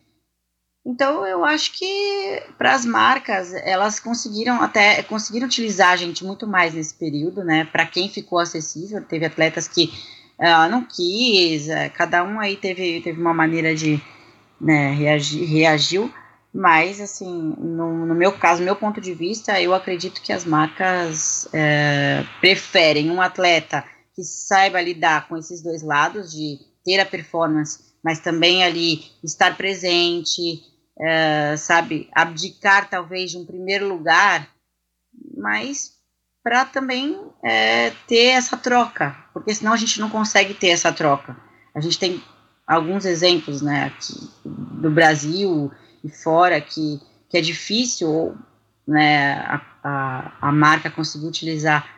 Então 0.87 1.27
eu 1.27 1.45
acho 1.45 1.73
que 1.73 2.43
para 2.59 2.75
as 2.75 2.85
marcas 2.85 3.55
elas 3.55 3.99
conseguiram 3.99 4.61
até 4.61 5.03
conseguiram 5.03 5.47
utilizar 5.47 5.93
a 5.93 5.97
gente 5.97 6.25
muito 6.25 6.47
mais 6.47 6.75
nesse 6.75 6.93
período, 6.93 7.43
né? 7.43 7.65
Para 7.65 7.87
quem 7.87 8.09
ficou 8.09 8.39
acessível, 8.39 9.03
teve 9.03 9.25
atletas 9.25 9.67
que 9.67 9.91
uh, 10.39 10.69
não 10.71 10.85
quis, 10.85 11.69
uh, 11.69 11.91
cada 11.95 12.23
um 12.23 12.39
aí 12.39 12.57
teve, 12.57 13.01
teve 13.01 13.19
uma 13.19 13.33
maneira 13.33 13.75
de 13.75 13.99
né, 14.61 14.93
reagir, 14.93 15.45
reagiu, 15.45 16.13
mas 16.55 17.01
assim 17.01 17.55
no, 17.59 18.07
no, 18.07 18.15
meu 18.15 18.33
caso, 18.33 18.63
meu 18.63 18.77
ponto 18.77 19.01
de 19.01 19.13
vista, 19.13 19.61
eu 19.61 19.75
acredito 19.75 20.23
que 20.23 20.33
as 20.33 20.45
marcas 20.45 21.47
uh, 21.47 22.41
preferem 22.41 23.11
um 23.11 23.21
atleta 23.21 23.85
que 24.15 24.23
saiba 24.23 24.81
lidar 24.81 25.27
com 25.27 25.37
esses 25.37 25.61
dois 25.61 25.83
lados 25.83 26.31
de 26.31 26.61
ter 26.85 27.01
a 27.01 27.07
performance, 27.07 27.81
mas 28.03 28.21
também 28.21 28.63
ali 28.63 29.05
estar 29.25 29.57
presente, 29.57 30.63
é, 31.01 31.57
sabe, 31.57 32.09
abdicar 32.13 32.89
talvez 32.89 33.33
de 33.33 33.39
um 33.39 33.45
primeiro 33.45 33.89
lugar, 33.89 34.49
mas 35.37 35.95
para 36.45 36.65
também 36.65 37.19
é, 37.43 37.91
ter 38.07 38.27
essa 38.27 38.57
troca, 38.57 39.17
porque 39.33 39.53
senão 39.55 39.73
a 39.73 39.77
gente 39.77 39.99
não 39.99 40.11
consegue 40.11 40.55
ter 40.55 40.69
essa 40.69 40.93
troca. 40.93 41.37
A 41.75 41.81
gente 41.81 41.99
tem 41.99 42.23
alguns 42.67 43.05
exemplos, 43.05 43.63
né, 43.63 43.87
aqui 43.87 44.31
do 44.45 44.91
Brasil 44.91 45.73
e 46.05 46.09
fora 46.11 46.61
que, 46.61 47.01
que 47.29 47.39
é 47.39 47.41
difícil, 47.41 48.37
né, 48.87 49.33
a, 49.33 49.61
a, 49.83 50.33
a 50.49 50.53
marca 50.53 50.91
conseguir 50.91 51.27
utilizar 51.27 51.89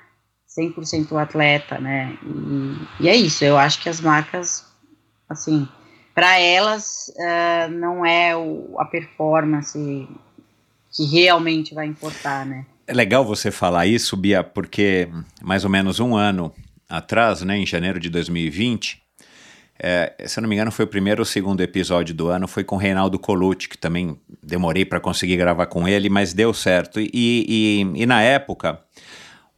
100% 0.48 1.10
o 1.10 1.18
atleta, 1.18 1.78
né, 1.78 2.16
e, 2.22 3.04
e 3.04 3.08
é 3.08 3.16
isso, 3.16 3.44
eu 3.44 3.58
acho 3.58 3.82
que 3.82 3.88
as 3.88 4.00
marcas, 4.00 4.64
assim, 5.28 5.68
para 6.14 6.38
elas 6.38 7.12
uh, 7.16 7.70
não 7.70 8.06
é 8.06 8.34
o, 8.34 8.76
a 8.78 8.86
performance 8.86 10.08
que 10.90 11.04
realmente 11.04 11.74
vai 11.74 11.86
importar, 11.86 12.46
né? 12.46 12.64
É 12.86 12.94
legal 12.94 13.22
você 13.22 13.50
falar 13.50 13.84
isso, 13.86 14.16
Bia, 14.16 14.42
porque 14.42 15.10
mais 15.42 15.62
ou 15.64 15.68
menos 15.68 16.00
um 16.00 16.16
ano 16.16 16.50
atrás, 16.88 17.42
né, 17.42 17.58
em 17.58 17.66
janeiro 17.66 18.00
de 18.00 18.08
2020, 18.08 19.02
é, 19.78 20.14
se 20.26 20.38
eu 20.38 20.42
não 20.42 20.48
me 20.48 20.54
engano, 20.54 20.72
foi 20.72 20.84
o 20.84 20.88
primeiro 20.88 21.20
ou 21.20 21.26
segundo 21.26 21.60
episódio 21.60 22.14
do 22.14 22.28
ano, 22.28 22.48
foi 22.48 22.64
com 22.64 22.76
o 22.76 22.78
Reinaldo 22.78 23.18
Colucci, 23.18 23.68
que 23.68 23.78
também 23.78 24.18
demorei 24.42 24.84
para 24.84 25.00
conseguir 25.00 25.36
gravar 25.36 25.66
com 25.66 25.86
ele, 25.86 26.08
mas 26.08 26.32
deu 26.32 26.54
certo. 26.54 27.00
E, 27.00 27.10
e, 27.12 27.80
e 27.94 28.06
na 28.06 28.22
época, 28.22 28.80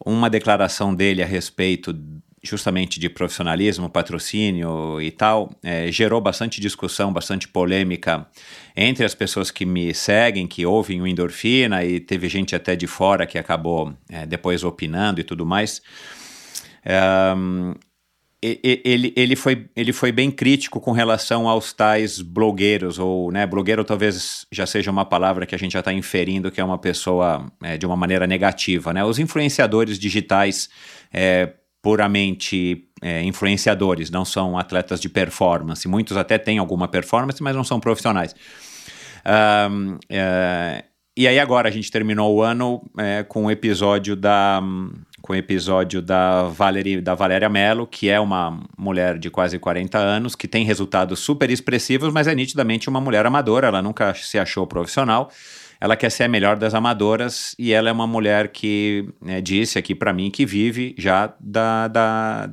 uma 0.04 0.28
declaração 0.28 0.94
dele 0.94 1.22
a 1.22 1.26
respeito 1.26 1.94
justamente 2.42 3.00
de 3.00 3.08
profissionalismo, 3.08 3.90
patrocínio 3.90 5.00
e 5.00 5.10
tal, 5.10 5.50
é, 5.62 5.90
gerou 5.90 6.20
bastante 6.20 6.60
discussão, 6.60 7.12
bastante 7.12 7.48
polêmica 7.48 8.26
entre 8.76 9.04
as 9.04 9.14
pessoas 9.14 9.50
que 9.50 9.66
me 9.66 9.92
seguem, 9.92 10.46
que 10.46 10.64
ouvem 10.64 11.02
o 11.02 11.06
Endorfina, 11.06 11.84
e 11.84 11.98
teve 11.98 12.28
gente 12.28 12.54
até 12.54 12.76
de 12.76 12.86
fora 12.86 13.26
que 13.26 13.38
acabou 13.38 13.92
é, 14.08 14.24
depois 14.24 14.62
opinando 14.62 15.20
e 15.20 15.24
tudo 15.24 15.44
mais. 15.44 15.82
Um, 17.36 17.74
ele, 18.40 19.12
ele, 19.16 19.34
foi, 19.34 19.68
ele 19.74 19.92
foi 19.92 20.12
bem 20.12 20.30
crítico 20.30 20.80
com 20.80 20.92
relação 20.92 21.48
aos 21.48 21.72
tais 21.72 22.20
blogueiros, 22.20 22.98
ou, 22.98 23.32
né, 23.32 23.46
blogueiro 23.46 23.84
talvez 23.84 24.46
já 24.52 24.64
seja 24.64 24.90
uma 24.90 25.04
palavra 25.04 25.44
que 25.44 25.54
a 25.54 25.58
gente 25.58 25.72
já 25.72 25.80
está 25.80 25.92
inferindo 25.92 26.50
que 26.50 26.60
é 26.60 26.64
uma 26.64 26.78
pessoa 26.78 27.50
é, 27.62 27.76
de 27.76 27.84
uma 27.84 27.96
maneira 27.96 28.26
negativa, 28.26 28.92
né? 28.92 29.04
Os 29.04 29.18
influenciadores 29.18 29.98
digitais 29.98 30.68
é, 31.12 31.52
puramente 31.82 32.84
é, 33.02 33.22
influenciadores, 33.22 34.10
não 34.10 34.24
são 34.24 34.58
atletas 34.58 35.00
de 35.00 35.08
performance. 35.08 35.88
Muitos 35.88 36.16
até 36.16 36.38
têm 36.38 36.58
alguma 36.58 36.86
performance, 36.86 37.42
mas 37.42 37.56
não 37.56 37.64
são 37.64 37.80
profissionais. 37.80 38.34
Um, 39.70 39.98
é, 40.08 40.84
e 41.16 41.26
aí 41.26 41.38
agora 41.38 41.68
a 41.68 41.72
gente 41.72 41.90
terminou 41.90 42.36
o 42.36 42.42
ano 42.42 42.80
é, 42.96 43.24
com 43.24 43.46
o 43.46 43.50
episódio 43.50 44.14
da 44.14 44.62
com 45.20 45.32
o 45.32 45.36
episódio 45.36 46.00
da, 46.00 46.44
Valerie, 46.44 47.00
da 47.00 47.14
Valéria 47.14 47.48
Mello, 47.48 47.86
que 47.86 48.08
é 48.08 48.18
uma 48.18 48.60
mulher 48.76 49.18
de 49.18 49.30
quase 49.30 49.58
40 49.58 49.98
anos, 49.98 50.34
que 50.34 50.48
tem 50.48 50.64
resultados 50.64 51.18
super 51.20 51.50
expressivos, 51.50 52.12
mas 52.12 52.26
é 52.26 52.34
nitidamente 52.34 52.88
uma 52.88 53.00
mulher 53.00 53.26
amadora, 53.26 53.68
ela 53.68 53.82
nunca 53.82 54.14
se 54.14 54.38
achou 54.38 54.66
profissional, 54.66 55.30
ela 55.80 55.96
quer 55.96 56.10
ser 56.10 56.24
a 56.24 56.28
melhor 56.28 56.56
das 56.56 56.74
amadoras 56.74 57.54
e 57.58 57.72
ela 57.72 57.88
é 57.88 57.92
uma 57.92 58.06
mulher 58.06 58.48
que 58.48 59.08
né, 59.20 59.40
disse 59.40 59.78
aqui 59.78 59.94
para 59.94 60.12
mim 60.12 60.28
que 60.28 60.44
vive 60.44 60.94
já 60.98 61.32
da, 61.38 61.86
da, 61.86 62.50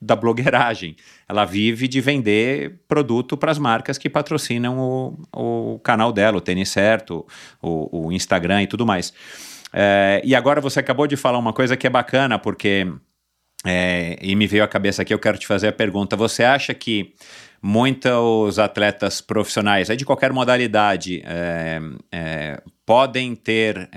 da 0.00 0.16
blogueiragem. 0.16 0.96
Ela 1.28 1.44
vive 1.44 1.86
de 1.86 2.00
vender 2.00 2.80
produto 2.88 3.36
para 3.36 3.52
as 3.52 3.58
marcas 3.58 3.96
que 3.96 4.10
patrocinam 4.10 4.78
o, 5.32 5.74
o 5.74 5.78
canal 5.80 6.12
dela, 6.12 6.38
o 6.38 6.40
Tênis 6.40 6.68
Certo, 6.68 7.24
o, 7.62 8.06
o 8.06 8.12
Instagram 8.12 8.62
e 8.62 8.66
tudo 8.66 8.84
mais. 8.84 9.12
É, 9.76 10.22
e 10.24 10.36
agora 10.36 10.60
você 10.60 10.78
acabou 10.78 11.04
de 11.08 11.16
falar 11.16 11.36
uma 11.36 11.52
coisa 11.52 11.76
que 11.76 11.86
é 11.86 11.90
bacana, 11.90 12.38
porque. 12.38 12.86
É, 13.66 14.18
e 14.20 14.36
me 14.36 14.46
veio 14.46 14.62
à 14.62 14.68
cabeça 14.68 15.00
aqui, 15.00 15.12
eu 15.12 15.18
quero 15.18 15.38
te 15.38 15.46
fazer 15.46 15.68
a 15.68 15.72
pergunta. 15.72 16.14
Você 16.16 16.44
acha 16.44 16.74
que 16.74 17.14
muitos 17.62 18.58
atletas 18.58 19.22
profissionais, 19.22 19.88
de 19.88 20.04
qualquer 20.04 20.34
modalidade, 20.34 21.22
é, 21.24 21.80
é, 22.12 22.62
podem 22.84 23.34
ter 23.34 23.88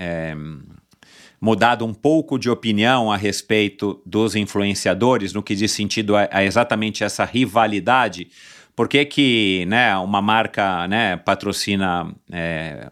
mudado 1.38 1.84
um 1.84 1.92
pouco 1.92 2.38
de 2.38 2.48
opinião 2.48 3.12
a 3.12 3.16
respeito 3.18 4.02
dos 4.06 4.34
influenciadores, 4.34 5.34
no 5.34 5.42
que 5.42 5.54
diz 5.54 5.70
sentido 5.70 6.16
a, 6.16 6.26
a 6.32 6.42
exatamente 6.42 7.04
essa 7.04 7.26
rivalidade. 7.26 8.28
Por 8.74 8.88
que, 8.88 9.04
que 9.04 9.66
né, 9.68 9.94
uma 9.98 10.22
marca 10.22 10.88
né, 10.88 11.18
patrocina 11.18 12.10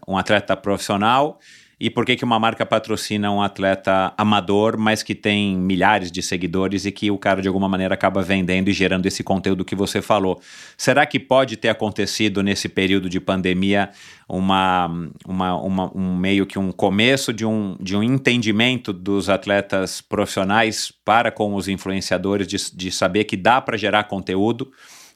um 0.07 0.15
atleta 0.15 0.55
profissional 0.55 1.39
e 1.79 1.91
por 1.91 2.05
que, 2.05 2.15
que 2.15 2.23
uma 2.23 2.39
marca 2.39 2.65
patrocina 2.65 3.31
um 3.31 3.39
atleta 3.39 4.11
amador, 4.17 4.79
mas 4.79 5.03
que 5.03 5.13
tem 5.13 5.55
milhares 5.55 6.11
de 6.11 6.23
seguidores 6.23 6.85
e 6.85 6.91
que 6.91 7.11
o 7.11 7.19
cara 7.19 7.39
de 7.39 7.47
alguma 7.47 7.69
maneira 7.69 7.93
acaba 7.93 8.23
vendendo 8.23 8.67
e 8.67 8.73
gerando 8.73 9.05
esse 9.05 9.23
conteúdo 9.23 9.63
que 9.63 9.75
você 9.75 10.01
falou? 10.01 10.41
Será 10.75 11.05
que 11.05 11.19
pode 11.19 11.55
ter 11.55 11.69
acontecido 11.69 12.41
nesse 12.41 12.67
período 12.67 13.07
de 13.07 13.19
pandemia 13.19 13.91
uma, 14.27 14.89
uma, 15.23 15.61
uma, 15.61 15.91
um 15.95 16.15
meio 16.15 16.47
que 16.47 16.57
um 16.57 16.71
começo 16.71 17.31
de 17.31 17.45
um, 17.45 17.77
de 17.79 17.95
um 17.95 18.01
entendimento 18.01 18.91
dos 18.91 19.29
atletas 19.29 20.01
profissionais 20.01 20.91
para 21.05 21.31
com 21.31 21.53
os 21.53 21.67
influenciadores, 21.67 22.47
de, 22.47 22.57
de 22.75 22.91
saber 22.91 23.25
que 23.25 23.37
dá 23.37 23.61
para 23.61 23.77
gerar 23.77 24.05
conteúdo? 24.05 24.71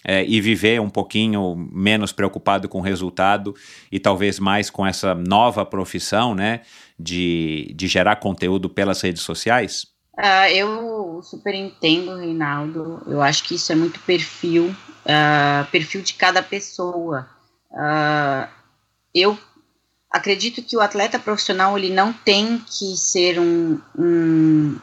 É, 0.06 0.26
e 0.26 0.42
viver 0.42 0.82
um 0.82 0.90
pouquinho 0.90 1.56
menos 1.72 2.12
preocupado 2.12 2.68
com 2.68 2.80
o 2.80 2.82
resultado 2.82 3.56
e 3.92 4.00
talvez 4.00 4.40
mais 4.40 4.70
com 4.70 4.86
essa 4.86 5.14
nova 5.16 5.66
profissão, 5.66 6.34
né, 6.34 6.62
de, 7.00 7.72
de 7.76 7.88
gerar 7.88 8.18
conteúdo 8.18 8.70
pelas 8.70 9.02
redes 9.02 9.22
sociais? 9.22 9.88
Uh, 10.18 10.52
eu 10.54 11.22
super 11.24 11.56
entendo, 11.56 12.16
Reinaldo. 12.16 13.02
Eu 13.08 13.22
acho 13.22 13.44
que 13.44 13.56
isso 13.56 13.72
é 13.72 13.76
muito 13.76 14.00
perfil, 14.02 14.76
uh, 15.06 15.66
perfil 15.72 16.02
de 16.02 16.14
cada 16.14 16.44
pessoa. 16.44 17.28
Uh, 17.72 18.48
eu 19.16 19.38
acredito 20.12 20.62
que 20.62 20.76
o 20.76 20.82
atleta 20.82 21.18
profissional 21.18 21.78
ele 21.78 21.90
não 21.90 22.12
tem 22.12 22.58
que 22.60 22.98
ser 22.98 23.40
um, 23.40 23.80
um 23.98 24.78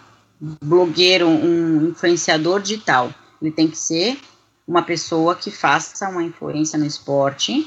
blogueiro, 0.63 1.29
um 1.29 1.91
influenciador 1.91 2.61
digital. 2.61 3.13
Ele 3.41 3.53
tem 3.53 3.69
que 3.69 3.77
ser 3.77 4.19
uma 4.69 4.83
pessoa 4.83 5.35
que 5.35 5.51
faça 5.51 6.07
uma 6.11 6.23
influência 6.23 6.79
no 6.79 6.85
esporte 6.85 7.67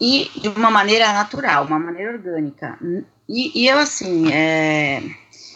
e 0.00 0.30
de 0.34 0.48
uma 0.48 0.70
maneira 0.70 1.12
natural, 1.12 1.66
uma 1.66 1.78
maneira 1.78 2.12
orgânica. 2.12 2.78
E, 3.28 3.62
e 3.62 3.68
eu, 3.68 3.78
assim, 3.78 4.32
é, 4.32 5.02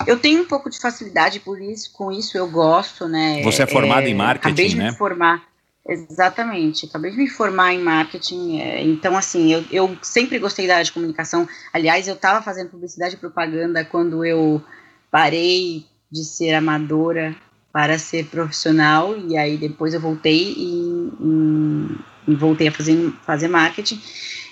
eu 0.06 0.18
tenho 0.18 0.42
um 0.42 0.44
pouco 0.44 0.68
de 0.68 0.78
facilidade 0.78 1.40
por 1.40 1.58
isso, 1.62 1.90
com 1.94 2.12
isso 2.12 2.36
eu 2.36 2.46
gosto, 2.50 3.08
né? 3.08 3.42
Você 3.42 3.62
é 3.62 3.66
formado 3.66 4.06
é, 4.06 4.10
em 4.10 4.14
marketing, 4.14 4.48
acabei 4.48 4.68
de 4.68 4.76
né? 4.76 4.90
Me 4.90 4.96
formar. 4.96 5.42
Exatamente, 5.86 6.86
acabei 6.86 7.10
de 7.10 7.16
me 7.16 7.28
formar 7.28 7.74
em 7.74 7.78
marketing, 7.78 8.58
é, 8.58 8.82
então 8.82 9.16
assim, 9.16 9.52
eu, 9.52 9.64
eu 9.70 9.98
sempre 10.00 10.38
gostei 10.38 10.66
da 10.66 10.74
área 10.74 10.84
de 10.84 10.92
comunicação, 10.92 11.46
aliás, 11.74 12.08
eu 12.08 12.14
estava 12.14 12.40
fazendo 12.42 12.70
publicidade 12.70 13.16
e 13.16 13.18
propaganda 13.18 13.84
quando 13.84 14.24
eu 14.24 14.62
parei 15.10 15.84
de 16.10 16.24
ser 16.24 16.54
amadora 16.54 17.36
para 17.74 17.98
ser 17.98 18.26
profissional, 18.26 19.18
e 19.18 19.36
aí 19.36 19.56
depois 19.56 19.92
eu 19.92 20.00
voltei 20.00 20.54
e, 20.56 21.10
e, 21.20 22.32
e 22.32 22.34
voltei 22.36 22.68
a 22.68 22.72
fazer, 22.72 23.12
fazer 23.26 23.48
marketing, 23.48 24.00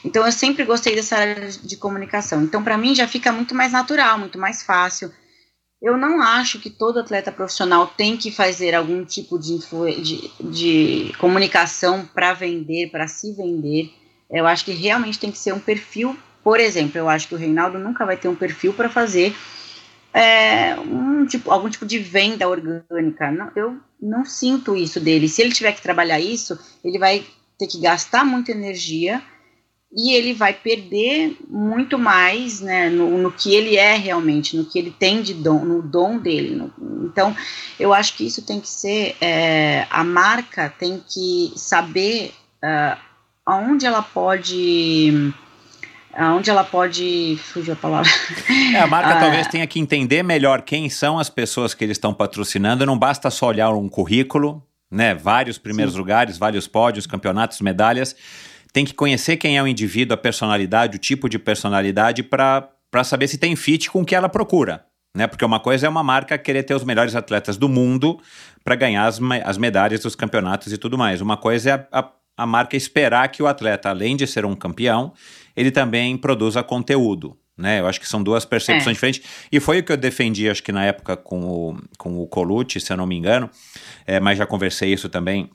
então 0.05 0.27
eu 0.27 0.33
sempre 0.33 0.65
gostei 0.65 0.97
dessa 0.97 1.17
área 1.17 1.49
de 1.49 1.77
comunicação, 1.77 2.43
então 2.43 2.65
para 2.65 2.77
mim 2.77 2.97
já 2.97 3.07
fica 3.07 3.31
muito 3.31 3.55
mais 3.55 3.71
natural, 3.71 4.19
muito 4.19 4.41
mais 4.41 4.65
fácil, 4.65 5.13
eu 5.81 5.97
não 5.97 6.21
acho 6.21 6.59
que 6.59 6.69
todo 6.69 6.99
atleta 6.99 7.31
profissional 7.31 7.87
tem 7.87 8.17
que 8.17 8.33
fazer 8.33 8.75
algum 8.75 9.05
tipo 9.05 9.39
de, 9.39 9.59
de, 10.01 10.31
de 10.41 11.13
comunicação 11.19 12.09
para 12.15 12.33
vender, 12.33 12.89
para 12.91 13.09
se 13.09 13.33
vender. 13.33 13.93
Eu 14.31 14.47
acho 14.47 14.65
que 14.65 14.71
realmente 14.71 15.19
tem 15.19 15.33
que 15.33 15.39
ser 15.39 15.53
um 15.53 15.59
perfil. 15.59 16.17
Por 16.45 16.61
exemplo, 16.61 16.99
eu 16.99 17.09
acho 17.09 17.27
que 17.27 17.35
o 17.35 17.39
Reinaldo 17.39 17.81
nunca 17.81 18.07
vai 18.07 18.17
ter 18.17 18.29
um 18.29 18.35
perfil 18.35 18.73
para 18.73 18.89
fazer 18.89 19.35
é, 20.13 20.79
um 20.79 21.27
tipo, 21.27 21.51
algum 21.51 21.69
tipo 21.69 21.87
de 21.87 21.99
venda 21.99 22.49
orgânica. 22.49 23.31
Não, 23.31 23.51
eu 23.57 23.79
não 24.01 24.25
sinto 24.25 24.77
isso 24.77 25.01
dele. 25.01 25.29
Se 25.29 25.43
ele 25.43 25.53
tiver 25.53 25.73
que 25.73 25.83
trabalhar 25.83 26.21
isso, 26.21 26.59
ele 26.85 26.99
vai 26.99 27.25
ter 27.59 27.67
que 27.67 27.81
gastar 27.81 28.25
muita 28.25 28.53
energia 28.53 29.23
e 29.95 30.15
ele 30.15 30.33
vai 30.33 30.55
perder 30.55 31.37
muito 31.49 31.99
mais 31.99 32.61
né, 32.61 32.89
no, 32.89 33.19
no, 33.19 33.31
que 33.31 33.55
ele 33.55 33.77
é 33.77 33.95
realmente, 33.95 34.57
no 34.57 34.65
que 34.65 34.79
ele 34.79 34.91
tem 34.91 35.21
de 35.21 35.35
dom, 35.35 35.65
no 35.65 35.83
dom 35.83 36.19
dele. 36.19 36.57
No, 36.57 36.73
então, 37.05 37.37
eu 37.79 37.93
acho 37.93 38.17
que 38.17 38.27
isso 38.27 38.43
tem 38.43 38.59
que 38.59 38.69
ser, 38.69 39.17
é, 39.21 39.87
a 39.91 40.03
marca 40.03 40.73
tem 40.79 41.03
que 41.07 41.53
saber 41.57 42.33
uh, 42.65 42.99
aonde 43.45 43.85
ela 43.85 44.03
pode 44.03 45.35
aonde 46.15 46.51
ela 46.51 46.65
pode 46.65 47.39
fugir 47.43 47.73
a 47.73 47.77
palavra. 47.77 48.11
É, 48.75 48.79
a 48.79 48.87
marca 48.87 49.11
ah, 49.11 49.21
talvez 49.21 49.47
tenha 49.47 49.67
que 49.67 49.79
entender 49.79 50.23
melhor 50.23 50.63
quem 50.63 50.89
são 50.89 51.19
as 51.19 51.29
pessoas 51.29 51.75
que 51.75 51.85
eles 51.85 51.97
estão 51.97 52.13
patrocinando, 52.15 52.87
não 52.87 52.99
basta 52.99 53.31
só 53.31 53.47
olhar 53.47 53.71
um 53.71 53.89
currículo, 53.89 54.63
né, 54.91 55.15
vários 55.15 55.59
primeiros 55.59 55.95
sim. 55.95 56.01
lugares, 56.01 56.39
vários 56.39 56.67
pódios, 56.67 57.07
campeonatos, 57.07 57.61
medalhas, 57.61 58.15
tem 58.73 58.85
que 58.85 58.95
conhecer 58.95 59.37
quem 59.37 59.59
é 59.59 59.63
o 59.63 59.67
indivíduo, 59.67 60.15
a 60.15 60.17
personalidade, 60.17 60.97
o 60.97 61.01
tipo 61.01 61.29
de 61.29 61.39
personalidade 61.39 62.23
para 62.23 62.71
saber 63.05 63.29
se 63.29 63.39
tem 63.39 63.55
fit 63.55 63.91
com 63.91 64.01
o 64.01 64.05
que 64.05 64.15
ela 64.15 64.29
procura. 64.29 64.87
Né? 65.15 65.27
Porque 65.27 65.45
uma 65.45 65.61
coisa 65.61 65.87
é 65.87 65.91
uma 65.91 66.03
marca 66.03 66.39
querer 66.39 66.63
ter 66.63 66.75
os 66.75 66.85
melhores 66.85 67.15
atletas 67.15 67.59
do 67.59 67.69
mundo 67.69 68.19
para 68.65 68.75
ganhar 68.75 69.07
as, 69.07 69.21
as 69.45 69.59
medalhas 69.59 70.01
dos 70.01 70.15
campeonatos 70.15 70.73
e 70.73 70.79
tudo 70.79 70.97
mais. 70.97 71.21
Uma 71.21 71.37
coisa 71.37 71.71
é 71.71 71.73
a, 71.75 72.01
a, 72.01 72.11
a 72.39 72.47
marca 72.47 72.77
esperar 72.77 73.29
que 73.29 73.43
o 73.43 73.47
atleta, 73.47 73.91
além 73.91 74.17
de 74.17 74.27
ser 74.27 74.47
um 74.47 74.55
campeão, 74.55 75.13
ele 75.57 75.71
também 75.71 76.17
produza 76.17 76.63
conteúdo. 76.63 77.37
Né? 77.57 77.81
Eu 77.81 77.87
acho 77.87 78.01
que 78.01 78.09
são 78.09 78.23
duas 78.23 78.45
percepções 78.45 78.89
é. 78.89 78.93
diferentes. 78.93 79.23
E 79.51 79.61
foi 79.61 79.81
o 79.81 79.83
que 79.83 79.93
eu 79.93 79.97
defendi, 79.97 80.49
acho 80.49 80.63
que 80.63 80.73
na 80.73 80.85
época 80.85 81.17
com 81.17 81.41
o, 81.45 81.77
com 81.99 82.19
o 82.19 82.27
Colucci, 82.27 82.81
se 82.81 82.93
eu 82.93 82.97
não 82.97 83.07
me 83.07 83.17
engano, 83.17 83.51
é, 84.07 84.19
mas 84.19 84.39
já 84.39 84.47
conversei 84.47 84.93
isso 84.93 85.09
também 85.09 85.51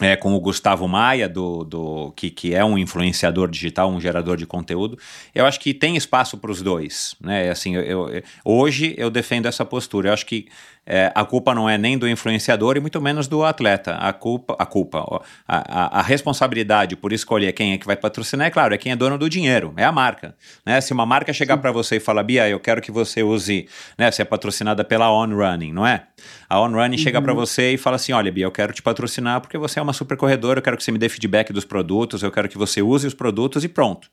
é, 0.00 0.16
com 0.16 0.34
o 0.34 0.40
Gustavo 0.40 0.88
Maia, 0.88 1.28
do, 1.28 1.62
do, 1.62 2.12
que, 2.16 2.28
que 2.28 2.52
é 2.54 2.64
um 2.64 2.76
influenciador 2.76 3.48
digital, 3.48 3.88
um 3.90 4.00
gerador 4.00 4.36
de 4.36 4.44
conteúdo, 4.44 4.98
eu 5.32 5.46
acho 5.46 5.60
que 5.60 5.72
tem 5.72 5.96
espaço 5.96 6.36
para 6.36 6.50
os 6.50 6.60
dois. 6.60 7.14
Né? 7.20 7.48
Assim, 7.48 7.76
eu, 7.76 8.10
eu, 8.10 8.22
hoje 8.44 8.94
eu 8.98 9.08
defendo 9.08 9.46
essa 9.46 9.64
postura. 9.64 10.08
Eu 10.08 10.12
acho 10.12 10.26
que 10.26 10.48
é, 10.86 11.10
a 11.14 11.24
culpa 11.24 11.54
não 11.54 11.68
é 11.68 11.78
nem 11.78 11.96
do 11.96 12.06
influenciador 12.08 12.76
e 12.76 12.80
muito 12.80 13.00
menos 13.00 13.26
do 13.26 13.42
atleta. 13.42 13.94
A 13.96 14.12
culpa, 14.12 14.54
a 14.58 14.66
culpa, 14.66 15.22
a, 15.48 15.56
a, 15.96 16.00
a, 16.00 16.02
responsabilidade 16.02 16.94
por 16.94 17.12
escolher 17.12 17.52
quem 17.52 17.72
é 17.72 17.78
que 17.78 17.86
vai 17.86 17.96
patrocinar, 17.96 18.48
é 18.48 18.50
claro, 18.50 18.74
é 18.74 18.78
quem 18.78 18.92
é 18.92 18.96
dono 18.96 19.16
do 19.16 19.28
dinheiro, 19.28 19.72
é 19.76 19.84
a 19.84 19.92
marca. 19.92 20.34
Né? 20.64 20.80
Se 20.80 20.92
uma 20.92 21.06
marca 21.06 21.32
chegar 21.32 21.56
para 21.56 21.72
você 21.72 21.96
e 21.96 22.00
falar, 22.00 22.22
Bia, 22.22 22.48
eu 22.48 22.60
quero 22.60 22.82
que 22.82 22.90
você 22.90 23.22
use, 23.22 23.66
né, 23.96 24.10
você 24.10 24.22
é 24.22 24.24
patrocinada 24.24 24.84
pela 24.84 25.10
On 25.10 25.34
Running, 25.34 25.72
não 25.72 25.86
é? 25.86 26.04
A 26.48 26.60
On 26.60 26.70
Running 26.70 26.96
uhum. 26.96 27.02
chega 27.02 27.20
para 27.20 27.32
você 27.32 27.72
e 27.72 27.78
fala 27.78 27.96
assim, 27.96 28.12
olha, 28.12 28.30
Bia, 28.30 28.44
eu 28.44 28.52
quero 28.52 28.72
te 28.72 28.82
patrocinar 28.82 29.40
porque 29.40 29.56
você 29.56 29.78
é 29.78 29.82
uma 29.82 29.92
super 29.92 30.16
corredora, 30.16 30.58
eu 30.58 30.62
quero 30.62 30.76
que 30.76 30.84
você 30.84 30.92
me 30.92 30.98
dê 30.98 31.08
feedback 31.08 31.52
dos 31.52 31.64
produtos, 31.64 32.22
eu 32.22 32.30
quero 32.30 32.48
que 32.48 32.58
você 32.58 32.82
use 32.82 33.06
os 33.06 33.14
produtos 33.14 33.64
e 33.64 33.68
pronto. 33.68 34.10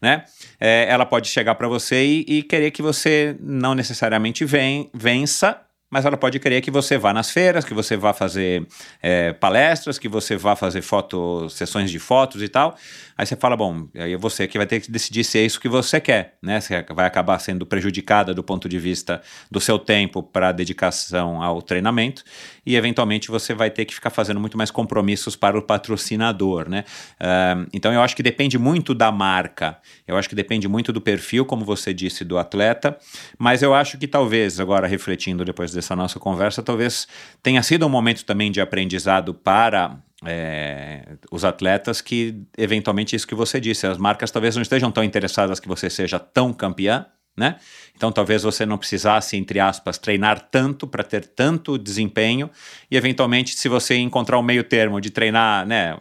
Né? 0.00 0.24
É, 0.60 0.86
ela 0.88 1.06
pode 1.06 1.28
chegar 1.28 1.54
para 1.54 1.68
você 1.68 2.04
e, 2.04 2.24
e, 2.28 2.42
querer 2.42 2.70
que 2.70 2.82
você 2.82 3.34
não 3.40 3.74
necessariamente 3.74 4.44
ven, 4.44 4.90
vença 4.92 5.58
mas 5.90 6.04
ela 6.04 6.16
pode 6.16 6.38
querer 6.40 6.60
que 6.60 6.70
você 6.70 6.98
vá 6.98 7.12
nas 7.12 7.30
feiras, 7.30 7.64
que 7.64 7.72
você 7.72 7.96
vá 7.96 8.12
fazer 8.12 8.66
é, 9.00 9.32
palestras, 9.32 9.98
que 9.98 10.08
você 10.08 10.36
vá 10.36 10.56
fazer 10.56 10.82
foto, 10.82 11.48
sessões 11.48 11.90
de 11.90 11.98
fotos 11.98 12.42
e 12.42 12.48
tal. 12.48 12.76
Aí 13.16 13.24
você 13.24 13.36
fala, 13.36 13.56
bom, 13.56 13.88
aí 13.94 14.12
é 14.12 14.16
você 14.16 14.48
que 14.48 14.58
vai 14.58 14.66
ter 14.66 14.80
que 14.80 14.90
decidir 14.90 15.24
se 15.24 15.38
é 15.38 15.42
isso 15.42 15.60
que 15.60 15.68
você 15.68 16.00
quer, 16.00 16.34
né? 16.42 16.60
Você 16.60 16.84
vai 16.94 17.06
acabar 17.06 17.38
sendo 17.38 17.64
prejudicada 17.64 18.34
do 18.34 18.42
ponto 18.42 18.68
de 18.68 18.78
vista 18.78 19.22
do 19.50 19.60
seu 19.60 19.78
tempo 19.78 20.22
para 20.22 20.52
dedicação 20.52 21.42
ao 21.42 21.62
treinamento 21.62 22.24
e 22.64 22.74
eventualmente 22.74 23.28
você 23.28 23.54
vai 23.54 23.70
ter 23.70 23.84
que 23.84 23.94
ficar 23.94 24.10
fazendo 24.10 24.40
muito 24.40 24.58
mais 24.58 24.70
compromissos 24.70 25.36
para 25.36 25.56
o 25.56 25.62
patrocinador, 25.62 26.68
né? 26.68 26.84
Uh, 27.20 27.68
então 27.72 27.92
eu 27.92 28.02
acho 28.02 28.16
que 28.16 28.22
depende 28.22 28.58
muito 28.58 28.92
da 28.92 29.12
marca, 29.12 29.78
eu 30.06 30.16
acho 30.16 30.28
que 30.28 30.34
depende 30.34 30.66
muito 30.66 30.92
do 30.92 31.00
perfil, 31.00 31.46
como 31.46 31.64
você 31.64 31.94
disse, 31.94 32.24
do 32.24 32.36
atleta, 32.36 32.98
mas 33.38 33.62
eu 33.62 33.72
acho 33.72 33.96
que 33.96 34.08
talvez, 34.08 34.58
agora 34.58 34.86
refletindo 34.86 35.44
depois 35.44 35.75
dessa 35.76 35.94
nossa 35.94 36.18
conversa, 36.18 36.62
talvez 36.62 37.06
tenha 37.42 37.62
sido 37.62 37.86
um 37.86 37.88
momento 37.88 38.24
também 38.24 38.50
de 38.50 38.60
aprendizado 38.60 39.32
para 39.32 39.98
é, 40.24 41.16
os 41.30 41.44
atletas 41.44 42.00
que, 42.00 42.42
eventualmente, 42.58 43.14
isso 43.14 43.26
que 43.26 43.34
você 43.34 43.60
disse, 43.60 43.86
as 43.86 43.98
marcas 43.98 44.30
talvez 44.30 44.56
não 44.56 44.62
estejam 44.62 44.90
tão 44.90 45.04
interessadas 45.04 45.60
que 45.60 45.68
você 45.68 45.88
seja 45.88 46.18
tão 46.18 46.52
campeã, 46.52 47.06
né? 47.36 47.56
Então 47.94 48.10
talvez 48.10 48.42
você 48.42 48.64
não 48.64 48.78
precisasse, 48.78 49.36
entre 49.36 49.60
aspas, 49.60 49.98
treinar 49.98 50.48
tanto 50.50 50.86
para 50.86 51.04
ter 51.04 51.26
tanto 51.26 51.76
desempenho 51.76 52.50
e 52.90 52.96
eventualmente 52.96 53.54
se 53.54 53.68
você 53.68 53.96
encontrar 53.96 54.38
um 54.38 54.42
meio 54.42 54.64
termo 54.64 55.00
de 55.00 55.10
treinar, 55.10 55.66
né, 55.66 55.98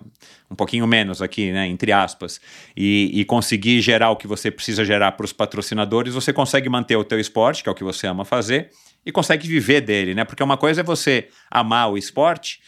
um 0.49 0.55
pouquinho 0.55 0.87
menos 0.87 1.21
aqui, 1.21 1.51
né, 1.51 1.67
entre 1.67 1.91
aspas, 1.91 2.39
e, 2.75 3.11
e 3.13 3.25
conseguir 3.25 3.81
gerar 3.81 4.11
o 4.11 4.15
que 4.15 4.27
você 4.27 4.49
precisa 4.49 4.85
gerar 4.85 5.11
para 5.13 5.25
os 5.25 5.33
patrocinadores, 5.33 6.13
você 6.13 6.31
consegue 6.31 6.69
manter 6.69 6.95
o 6.95 7.03
teu 7.03 7.19
esporte, 7.19 7.63
que 7.63 7.69
é 7.69 7.71
o 7.71 7.75
que 7.75 7.83
você 7.83 8.07
ama 8.07 8.23
fazer, 8.23 8.69
e 9.05 9.11
consegue 9.11 9.47
viver 9.47 9.81
dele, 9.81 10.15
né? 10.15 10.23
Porque 10.23 10.43
uma 10.43 10.57
coisa 10.57 10.81
é 10.81 10.83
você 10.83 11.29
amar 11.51 11.91
o 11.91 11.97
esporte 11.97 12.59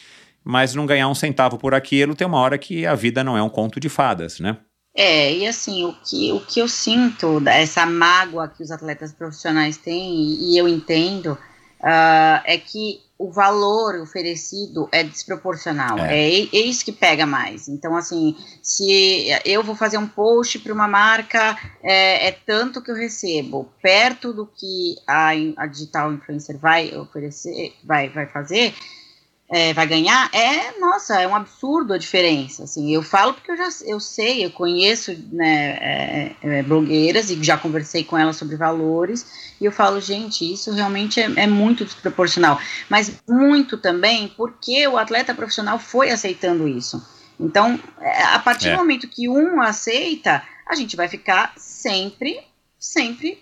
mas 0.50 0.74
não 0.74 0.86
ganhar 0.86 1.10
um 1.10 1.14
centavo 1.14 1.58
por 1.58 1.74
aquilo, 1.74 2.16
tem 2.16 2.26
uma 2.26 2.40
hora 2.40 2.58
que 2.58 2.86
a 2.86 2.96
vida 2.96 3.22
não 3.22 3.38
é 3.38 3.44
um 3.44 3.50
conto 3.50 3.82
de 3.82 3.90
fadas, 3.90 4.40
né? 4.40 4.58
É, 4.96 5.32
e 5.34 5.46
assim, 5.46 5.84
o 5.84 5.94
que, 5.94 6.32
o 6.32 6.40
que 6.40 6.62
eu 6.62 6.70
sinto, 6.70 7.44
essa 7.46 7.86
mágoa 7.86 8.48
que 8.48 8.64
os 8.64 8.72
atletas 8.72 9.12
profissionais 9.12 9.76
têm, 9.76 10.16
e 10.40 10.58
eu 10.58 10.66
entendo, 10.66 11.38
uh, 11.82 12.42
é 12.46 12.58
que 12.58 13.02
o 13.18 13.32
valor 13.32 13.96
oferecido 14.00 14.88
é 14.92 15.04
desproporcional. 15.04 15.98
É. 16.00 16.16
é. 16.16 16.42
é, 16.42 16.60
isso 16.60 16.86
que 16.86 16.92
pega 16.92 17.26
mais. 17.26 17.68
Então, 17.68 17.96
assim, 17.96 18.36
se 18.62 19.28
eu 19.44 19.64
vou 19.64 19.76
fazer 19.76 19.98
um 19.98 20.08
post 20.08 20.60
para 20.60 20.74
uma 20.74 20.88
marca, 20.88 21.58
é, 21.82 22.28
é, 22.28 22.32
tanto 22.32 22.82
que 22.82 22.92
eu 22.92 22.96
recebo, 22.96 23.70
perto 23.82 24.32
do 24.34 24.46
que 24.46 24.96
a, 25.08 25.32
a 25.58 25.66
digital 25.66 26.14
influencer 26.14 26.58
vai 26.58 26.96
oferecer, 26.96 27.74
vai, 27.84 28.10
vai 28.10 28.28
fazer, 28.28 28.74
é, 29.50 29.74
vai 29.74 29.88
ganhar, 29.88 30.30
é, 30.34 30.78
nossa, 30.78 31.22
é 31.22 31.28
um 31.28 31.36
absurdo 31.36 31.94
a 31.94 31.98
diferença, 31.98 32.64
assim, 32.64 32.94
eu 32.94 33.02
falo 33.02 33.34
porque 33.34 33.52
eu 33.52 33.58
já, 33.58 33.70
eu 33.86 34.00
sei, 34.00 34.44
eu 34.44 34.52
conheço, 34.52 35.18
né, 35.32 35.78
é, 35.80 36.36
é, 36.42 36.64
blogueiras 36.64 37.30
e 37.30 37.42
já 37.42 37.58
conversei 37.58 38.04
com 38.04 38.18
elas 38.18 38.36
sobre 38.36 38.58
valores, 38.58 39.56
e 39.62 39.64
eu 39.64 39.72
falo, 39.72 40.02
gente, 40.02 40.52
isso 40.52 40.72
realmente 40.74 41.22
é, 41.22 41.32
é 41.38 41.48
muito 41.48 41.86
desproporcional, 41.86 42.60
mas 42.90 43.22
muito 43.28 43.78
também 43.78 44.28
porque 44.28 44.86
o 44.86 44.98
atleta 44.98 45.34
profissional 45.34 45.80
foi 45.80 46.10
aceitando 46.10 46.68
isso, 46.68 47.02
então, 47.40 47.80
é, 48.02 48.24
a 48.24 48.40
partir 48.40 48.66
do 48.66 48.74
é. 48.74 48.78
momento 48.78 49.08
que 49.08 49.30
um 49.30 49.62
aceita, 49.62 50.44
a 50.68 50.76
gente 50.76 50.98
vai 50.98 51.08
ficar 51.08 51.54
sempre, 51.56 52.42
sempre 52.78 53.42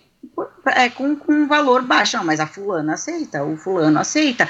é, 0.66 0.88
com, 0.88 1.16
com 1.16 1.32
um 1.32 1.46
valor 1.46 1.82
baixo, 1.82 2.16
não, 2.16 2.24
mas 2.24 2.40
a 2.40 2.46
fulana 2.46 2.94
aceita, 2.94 3.42
o 3.44 3.56
fulano 3.56 3.98
aceita, 3.98 4.48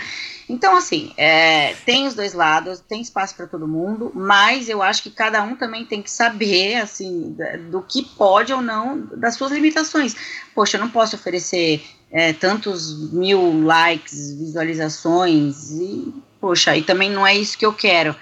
então, 0.48 0.76
assim, 0.76 1.12
é, 1.16 1.74
tem 1.84 2.06
os 2.06 2.14
dois 2.14 2.32
lados, 2.32 2.80
tem 2.80 3.00
espaço 3.00 3.34
para 3.34 3.46
todo 3.46 3.66
mundo, 3.66 4.12
mas 4.14 4.68
eu 4.68 4.80
acho 4.80 5.02
que 5.02 5.10
cada 5.10 5.42
um 5.42 5.56
também 5.56 5.84
tem 5.84 6.00
que 6.00 6.10
saber, 6.10 6.76
assim, 6.76 7.36
do 7.68 7.82
que 7.82 8.04
pode 8.16 8.52
ou 8.52 8.62
não, 8.62 9.08
das 9.16 9.34
suas 9.34 9.50
limitações. 9.50 10.14
Poxa, 10.54 10.76
eu 10.76 10.80
não 10.80 10.88
posso 10.88 11.16
oferecer 11.16 11.84
é, 12.12 12.32
tantos 12.32 13.12
mil 13.12 13.64
likes, 13.64 14.32
visualizações, 14.38 15.72
e, 15.72 16.14
poxa, 16.40 16.76
e 16.76 16.82
também 16.82 17.10
não 17.10 17.26
é 17.26 17.36
isso 17.36 17.58
que 17.58 17.66
eu 17.66 17.72
quero. 17.72 18.14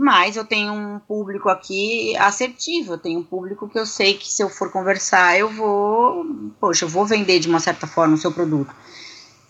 Mas 0.00 0.36
eu 0.36 0.44
tenho 0.44 0.72
um 0.72 1.00
público 1.00 1.48
aqui 1.48 2.16
assertivo, 2.18 2.92
eu 2.92 2.98
tenho 2.98 3.18
um 3.18 3.24
público 3.24 3.68
que 3.68 3.78
eu 3.78 3.84
sei 3.84 4.14
que 4.14 4.28
se 4.28 4.42
eu 4.42 4.48
for 4.48 4.70
conversar, 4.70 5.36
eu 5.36 5.50
vou, 5.50 6.24
poxa, 6.60 6.84
eu 6.84 6.88
vou 6.88 7.04
vender 7.04 7.40
de 7.40 7.48
uma 7.48 7.58
certa 7.58 7.86
forma 7.86 8.14
o 8.14 8.18
seu 8.18 8.30
produto. 8.30 8.72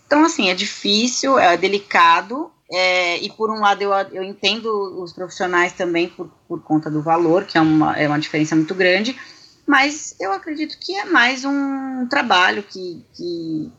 Então, 0.07 0.25
assim, 0.25 0.49
é 0.49 0.55
difícil, 0.55 1.37
é 1.37 1.55
delicado, 1.55 2.51
É, 2.71 3.17
e 3.17 3.29
por 3.31 3.49
um 3.49 3.61
lado 3.61 3.81
eu, 3.81 3.91
eu 4.11 4.23
entendo 4.23 4.67
os 5.01 5.11
profissionais 5.11 5.73
também 5.73 6.07
por, 6.07 6.29
por 6.47 6.61
conta 6.61 6.87
do 6.89 7.01
valor, 7.01 7.45
que 7.45 7.57
é 7.57 7.61
uma, 7.61 7.97
é 7.97 8.07
uma 8.07 8.19
diferença 8.19 8.55
muito 8.55 8.75
grande, 8.75 9.15
mas 9.65 10.15
eu 10.19 10.31
acredito 10.31 10.77
que 10.79 10.95
é 10.95 11.05
mais 11.05 11.43
um 11.45 12.07
trabalho 12.07 12.61
que, 12.61 13.03
que, 13.15 13.71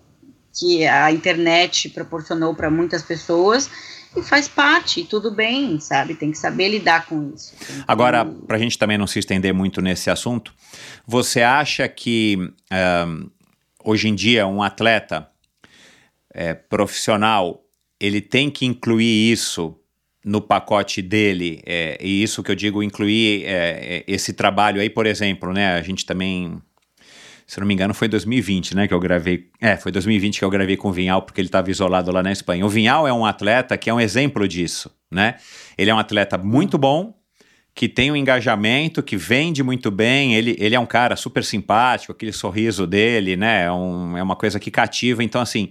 que 0.52 0.86
a 0.86 1.12
internet 1.12 1.88
proporcionou 1.90 2.52
para 2.52 2.68
muitas 2.68 3.02
pessoas 3.02 3.70
e 4.16 4.22
faz 4.22 4.48
parte, 4.48 5.04
tudo 5.04 5.30
bem, 5.30 5.78
sabe? 5.78 6.14
Tem 6.14 6.30
que 6.30 6.38
saber 6.38 6.68
lidar 6.68 7.06
com 7.06 7.32
isso. 7.34 7.54
Agora, 7.86 8.24
para 8.24 8.56
a 8.56 8.58
gente 8.58 8.78
também 8.78 8.98
não 8.98 9.06
se 9.06 9.18
estender 9.18 9.54
muito 9.54 9.80
nesse 9.80 10.10
assunto, 10.10 10.52
você 11.06 11.42
acha 11.42 11.88
que 11.88 12.36
um, 13.06 13.30
hoje 13.84 14.08
em 14.08 14.14
dia 14.14 14.46
um 14.46 14.62
atleta 14.62 15.28
é, 16.32 16.54
profissional 16.54 17.64
ele 18.00 18.20
tem 18.20 18.50
que 18.50 18.64
incluir 18.64 19.30
isso 19.30 19.76
no 20.24 20.40
pacote 20.40 21.00
dele, 21.00 21.62
é, 21.64 21.98
e 22.00 22.22
isso 22.22 22.42
que 22.42 22.50
eu 22.50 22.54
digo, 22.54 22.82
incluir 22.82 23.44
é, 23.44 23.96
é 23.98 24.04
esse 24.06 24.32
trabalho 24.32 24.80
aí, 24.80 24.90
por 24.90 25.06
exemplo, 25.06 25.52
né? 25.52 25.74
A 25.74 25.82
gente 25.82 26.04
também, 26.04 26.60
se 27.50 27.58
não 27.58 27.66
me 27.66 27.74
engano, 27.74 27.92
foi 27.92 28.06
2020, 28.06 28.76
né? 28.76 28.86
Que 28.86 28.94
eu 28.94 29.00
gravei. 29.00 29.48
É, 29.60 29.76
foi 29.76 29.90
2020 29.90 30.38
que 30.38 30.44
eu 30.44 30.50
gravei 30.50 30.76
com 30.76 30.88
o 30.88 30.92
Vinhal, 30.92 31.20
porque 31.20 31.40
ele 31.40 31.48
estava 31.48 31.68
isolado 31.68 32.12
lá 32.12 32.22
na 32.22 32.30
Espanha. 32.30 32.64
O 32.64 32.68
Vinhal 32.68 33.08
é 33.08 33.12
um 33.12 33.26
atleta 33.26 33.76
que 33.76 33.90
é 33.90 33.92
um 33.92 33.98
exemplo 33.98 34.46
disso, 34.46 34.88
né? 35.10 35.34
Ele 35.76 35.90
é 35.90 35.94
um 35.94 35.98
atleta 35.98 36.38
muito 36.38 36.78
bom, 36.78 37.12
que 37.74 37.88
tem 37.88 38.08
um 38.12 38.14
engajamento, 38.14 39.02
que 39.02 39.16
vende 39.16 39.64
muito 39.64 39.90
bem. 39.90 40.36
Ele, 40.36 40.54
ele 40.60 40.76
é 40.76 40.78
um 40.78 40.86
cara 40.86 41.16
super 41.16 41.42
simpático, 41.42 42.12
aquele 42.12 42.30
sorriso 42.30 42.86
dele, 42.86 43.36
né? 43.36 43.64
É, 43.64 43.72
um, 43.72 44.16
é 44.16 44.22
uma 44.22 44.36
coisa 44.36 44.60
que 44.60 44.70
cativa. 44.70 45.24
Então, 45.24 45.40
assim 45.40 45.70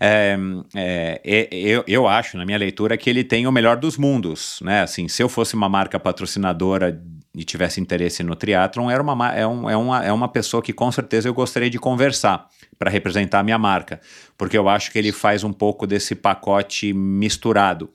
é, 0.00 0.38
é, 0.74 1.20
é, 1.24 1.48
eu, 1.50 1.84
eu 1.86 2.06
acho, 2.06 2.36
na 2.36 2.46
minha 2.46 2.58
leitura, 2.58 2.96
que 2.96 3.10
ele 3.10 3.24
tem 3.24 3.46
o 3.46 3.52
melhor 3.52 3.76
dos 3.76 3.96
mundos, 3.96 4.60
né? 4.62 4.82
Assim, 4.82 5.08
se 5.08 5.22
eu 5.22 5.28
fosse 5.28 5.54
uma 5.54 5.68
marca 5.68 5.98
patrocinadora 5.98 7.02
e 7.34 7.44
tivesse 7.44 7.80
interesse 7.80 8.22
no 8.22 8.34
triatlon, 8.34 8.90
era 8.90 9.02
uma, 9.02 9.34
é, 9.34 9.46
um, 9.46 9.70
é, 9.70 9.76
uma, 9.76 10.04
é 10.04 10.12
uma 10.12 10.28
pessoa 10.28 10.62
que 10.62 10.72
com 10.72 10.90
certeza 10.90 11.28
eu 11.28 11.34
gostaria 11.34 11.70
de 11.70 11.78
conversar 11.78 12.48
para 12.78 12.90
representar 12.90 13.40
a 13.40 13.42
minha 13.42 13.58
marca, 13.58 14.00
porque 14.36 14.56
eu 14.56 14.68
acho 14.68 14.90
que 14.90 14.98
ele 14.98 15.12
faz 15.12 15.44
um 15.44 15.52
pouco 15.52 15.86
desse 15.86 16.14
pacote 16.14 16.92
misturado. 16.92 17.90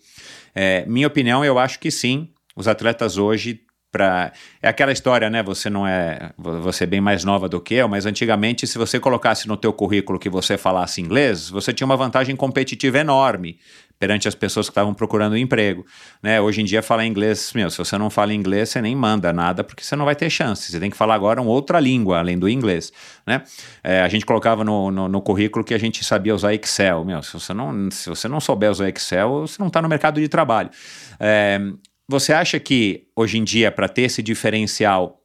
É, 0.53 0.86
minha 0.86 1.07
opinião, 1.07 1.43
eu 1.43 1.57
acho 1.57 1.79
que 1.79 1.89
sim. 1.89 2.29
Os 2.55 2.67
atletas 2.67 3.17
hoje 3.17 3.61
para 3.93 4.31
é 4.61 4.67
aquela 4.67 4.91
história, 4.91 5.29
né? 5.29 5.43
Você 5.43 5.69
não 5.69 5.86
é 5.86 6.31
você 6.38 6.84
é 6.84 6.88
bem 6.88 6.99
mais 6.99 7.23
nova 7.23 7.47
do 7.47 7.61
que 7.61 7.75
eu, 7.75 7.88
mas 7.88 8.07
antigamente 8.07 8.65
se 8.65 8.77
você 8.77 8.99
colocasse 8.99 9.47
no 9.47 9.55
teu 9.55 9.71
currículo 9.71 10.17
que 10.17 10.29
você 10.29 10.57
falasse 10.57 10.99
inglês, 10.99 11.47
você 11.49 11.71
tinha 11.71 11.86
uma 11.86 11.95
vantagem 11.95 12.36
competitiva 12.36 12.97
enorme 12.97 13.59
perante 14.04 14.28
as 14.28 14.36
pessoas 14.36 14.68
que 14.68 14.72
estavam 14.72 14.93
procurando 14.93 15.38
emprego, 15.38 15.86
né? 16.22 16.41
Hoje 16.41 16.60
em 16.60 16.66
dia 16.66 16.82
falar 16.82 17.06
inglês, 17.06 17.54
meu, 17.56 17.70
se 17.70 17.78
você 17.78 17.97
não 17.97 18.10
fala 18.10 18.34
inglês, 18.34 18.68
você 18.68 18.82
nem 18.82 18.93
manda 18.93 19.32
nada 19.32 19.64
porque 19.64 19.82
você 19.82 19.95
não 19.95 20.04
vai 20.04 20.14
ter 20.14 20.30
chance. 20.30 20.70
Você 20.70 20.78
tem 20.78 20.89
que 20.89 20.97
falar 20.97 21.16
agora 21.16 21.41
uma 21.41 21.49
outra 21.49 21.80
língua 21.80 22.20
além 22.20 22.38
do 22.38 22.49
inglês, 22.49 22.91
né? 23.26 23.45
É, 23.82 24.01
a 24.01 24.10
gente 24.10 24.26
colocava 24.26 24.62
no, 24.62 24.91
no, 24.91 25.08
no, 25.08 25.22
currículo 25.22 25.64
que 25.64 25.74
a 25.74 25.78
gente 25.78 26.04
sabia 26.04 26.36
usar 26.36 26.54
Excel, 26.54 27.06
meu. 27.06 27.24
Se 27.24 27.32
você 27.32 27.54
não 27.54 27.89
se 27.89 28.10
você 28.10 28.28
não 28.28 28.41
souber 28.41 28.70
usar 28.70 28.89
Excel, 28.89 29.47
você 29.47 29.56
não 29.58 29.68
está 29.68 29.82
no 29.82 29.88
mercado 29.88 30.20
de 30.20 30.28
trabalho. 30.28 30.70
É, 31.18 31.62
você 32.06 32.34
acha 32.34 32.60
que 32.60 33.08
hoje 33.16 33.38
em 33.38 33.43
dia, 33.45 33.72
para 33.72 33.88
ter 33.88 34.01
esse 34.01 34.22
diferencial 34.22 35.22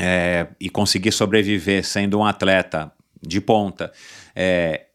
é, 0.00 0.48
e 0.60 0.68
conseguir 0.68 1.12
sobreviver 1.12 1.86
sendo 1.86 2.18
um 2.18 2.24
atleta 2.24 2.90
de 3.22 3.40
ponta, 3.40 3.92
é, 4.34 4.86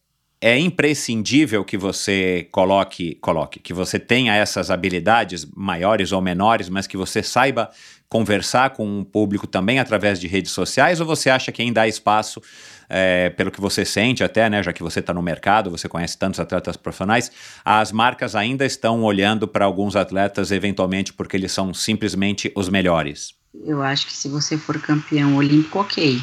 é 0.45 0.59
imprescindível 0.59 1.65
que 1.65 1.75
você 1.75 2.47
coloque, 2.51 3.15
coloque, 3.15 3.59
que 3.59 3.73
você 3.73 3.97
tenha 3.97 4.35
essas 4.35 4.69
habilidades 4.69 5.43
maiores 5.55 6.11
ou 6.11 6.21
menores, 6.21 6.69
mas 6.69 6.85
que 6.85 6.95
você 6.95 7.23
saiba 7.23 7.71
conversar 8.07 8.69
com 8.69 8.99
o 8.99 9.03
público 9.03 9.47
também 9.47 9.79
através 9.79 10.19
de 10.19 10.27
redes 10.27 10.51
sociais, 10.51 11.01
ou 11.01 11.07
você 11.07 11.31
acha 11.31 11.51
que 11.51 11.63
ainda 11.63 11.81
há 11.81 11.87
espaço 11.87 12.39
é, 12.87 13.31
pelo 13.31 13.49
que 13.49 13.59
você 13.59 13.83
sente 13.83 14.23
até, 14.23 14.47
né, 14.47 14.61
já 14.61 14.71
que 14.71 14.83
você 14.83 14.99
está 14.99 15.15
no 15.15 15.21
mercado, 15.23 15.71
você 15.71 15.89
conhece 15.89 16.15
tantos 16.15 16.39
atletas 16.39 16.77
profissionais, 16.77 17.31
as 17.65 17.91
marcas 17.91 18.35
ainda 18.35 18.67
estão 18.67 19.01
olhando 19.01 19.47
para 19.47 19.65
alguns 19.65 19.95
atletas 19.95 20.51
eventualmente 20.51 21.11
porque 21.11 21.35
eles 21.35 21.51
são 21.51 21.73
simplesmente 21.73 22.51
os 22.55 22.69
melhores? 22.69 23.33
Eu 23.65 23.81
acho 23.81 24.05
que 24.05 24.13
se 24.13 24.29
você 24.29 24.59
for 24.59 24.79
campeão 24.79 25.37
olímpico, 25.37 25.79
ok. 25.79 26.21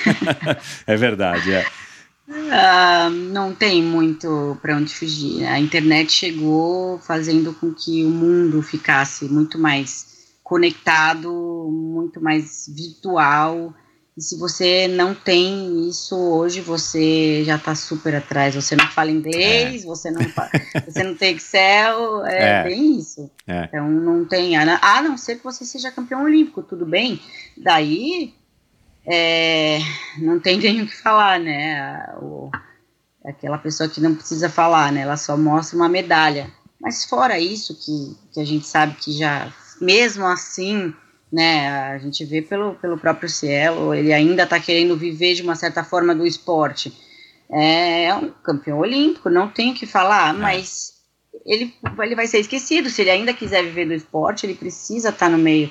é 0.86 0.96
verdade, 0.96 1.52
é. 1.52 1.66
Uh, 2.28 3.10
não 3.10 3.54
tem 3.54 3.82
muito 3.82 4.56
para 4.62 4.76
onde 4.76 4.94
fugir. 4.94 5.44
A 5.44 5.58
internet 5.58 6.12
chegou 6.12 6.98
fazendo 6.98 7.52
com 7.52 7.74
que 7.74 8.04
o 8.04 8.10
mundo 8.10 8.62
ficasse 8.62 9.24
muito 9.24 9.58
mais 9.58 10.12
conectado, 10.42 11.32
muito 11.70 12.22
mais 12.22 12.66
virtual. 12.68 13.74
E 14.16 14.20
se 14.20 14.38
você 14.38 14.86
não 14.86 15.14
tem 15.14 15.88
isso 15.88 16.14
hoje, 16.16 16.60
você 16.60 17.42
já 17.44 17.56
está 17.56 17.74
super 17.74 18.14
atrás. 18.14 18.54
Você 18.54 18.76
não 18.76 18.86
fala 18.86 19.10
inglês, 19.10 19.82
é. 19.82 19.86
você, 19.86 20.10
não 20.10 20.20
você 20.86 21.02
não 21.02 21.14
tem 21.14 21.34
Excel, 21.34 22.24
é, 22.26 22.60
é. 22.60 22.64
bem 22.64 22.98
isso. 22.98 23.30
É. 23.46 23.64
Então 23.64 23.90
não 23.90 24.24
tem. 24.24 24.56
A 24.56 25.02
não 25.02 25.16
ser 25.16 25.36
que 25.36 25.44
você 25.44 25.64
seja 25.64 25.90
campeão 25.90 26.24
olímpico, 26.24 26.62
tudo 26.62 26.84
bem. 26.86 27.20
Daí 27.56 28.34
é, 29.06 29.78
não 30.18 30.38
tem 30.38 30.58
nem 30.58 30.82
o 30.82 30.86
que 30.86 30.96
falar, 30.96 31.40
né? 31.40 32.04
O, 32.20 32.50
aquela 33.24 33.58
pessoa 33.58 33.88
que 33.88 34.00
não 34.00 34.14
precisa 34.14 34.48
falar, 34.48 34.92
né? 34.92 35.00
Ela 35.02 35.16
só 35.16 35.36
mostra 35.36 35.76
uma 35.76 35.88
medalha. 35.88 36.50
Mas 36.80 37.04
fora 37.04 37.38
isso, 37.38 37.74
que, 37.74 38.16
que 38.32 38.40
a 38.40 38.44
gente 38.44 38.66
sabe 38.66 38.94
que 38.94 39.12
já, 39.12 39.52
mesmo 39.80 40.26
assim, 40.26 40.92
né? 41.32 41.68
A 41.88 41.98
gente 41.98 42.24
vê 42.24 42.42
pelo, 42.42 42.74
pelo 42.74 42.98
próprio 42.98 43.28
Cielo, 43.28 43.94
ele 43.94 44.12
ainda 44.12 44.42
está 44.42 44.60
querendo 44.60 44.96
viver 44.96 45.34
de 45.34 45.42
uma 45.42 45.54
certa 45.54 45.82
forma 45.82 46.14
do 46.14 46.26
esporte. 46.26 46.92
É, 47.50 48.04
é 48.04 48.14
um 48.14 48.30
campeão 48.30 48.78
olímpico, 48.78 49.28
não 49.28 49.48
tem 49.48 49.72
o 49.72 49.74
que 49.74 49.86
falar, 49.86 50.34
é. 50.34 50.38
mas 50.38 50.94
ele, 51.44 51.74
ele 52.00 52.14
vai 52.14 52.26
ser 52.26 52.38
esquecido. 52.38 52.88
Se 52.88 53.02
ele 53.02 53.10
ainda 53.10 53.34
quiser 53.34 53.62
viver 53.64 53.86
do 53.86 53.94
esporte, 53.94 54.46
ele 54.46 54.54
precisa 54.54 55.08
estar 55.08 55.26
tá 55.26 55.32
no 55.32 55.38
meio 55.38 55.70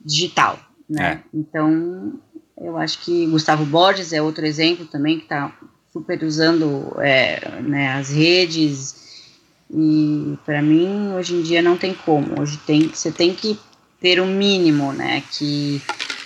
digital, 0.00 0.58
né? 0.88 1.22
É. 1.24 1.36
Então, 1.38 2.20
eu 2.56 2.76
acho 2.76 3.00
que 3.00 3.26
Gustavo 3.26 3.64
Borges 3.64 4.12
é 4.12 4.22
outro 4.22 4.46
exemplo 4.46 4.86
também 4.86 5.18
que 5.18 5.24
está 5.24 5.52
super 5.92 6.22
usando 6.22 6.94
é, 6.98 7.60
né, 7.62 7.92
as 7.94 8.10
redes. 8.10 9.04
E 9.70 10.38
para 10.44 10.62
mim, 10.62 11.12
hoje 11.14 11.34
em 11.34 11.42
dia 11.42 11.62
não 11.62 11.76
tem 11.76 11.94
como. 11.94 12.40
Hoje 12.40 12.58
tem, 12.58 12.88
você 12.88 13.10
tem 13.10 13.34
que 13.34 13.58
ter 14.00 14.20
o 14.20 14.24
um 14.24 14.34
mínimo, 14.34 14.92
né? 14.92 15.22
Que, 15.32 15.82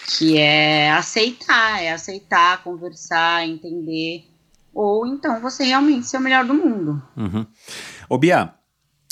que 0.08 0.38
é 0.38 0.90
aceitar, 0.90 1.82
é 1.82 1.92
aceitar, 1.92 2.62
conversar, 2.62 3.46
entender. 3.46 4.24
Ou 4.74 5.06
então 5.06 5.40
você 5.40 5.64
realmente 5.64 6.06
ser 6.06 6.18
o 6.18 6.20
melhor 6.20 6.44
do 6.44 6.54
mundo. 6.54 7.02
Uhum. 7.16 7.46
Ô 8.08 8.18
Bia, 8.18 8.52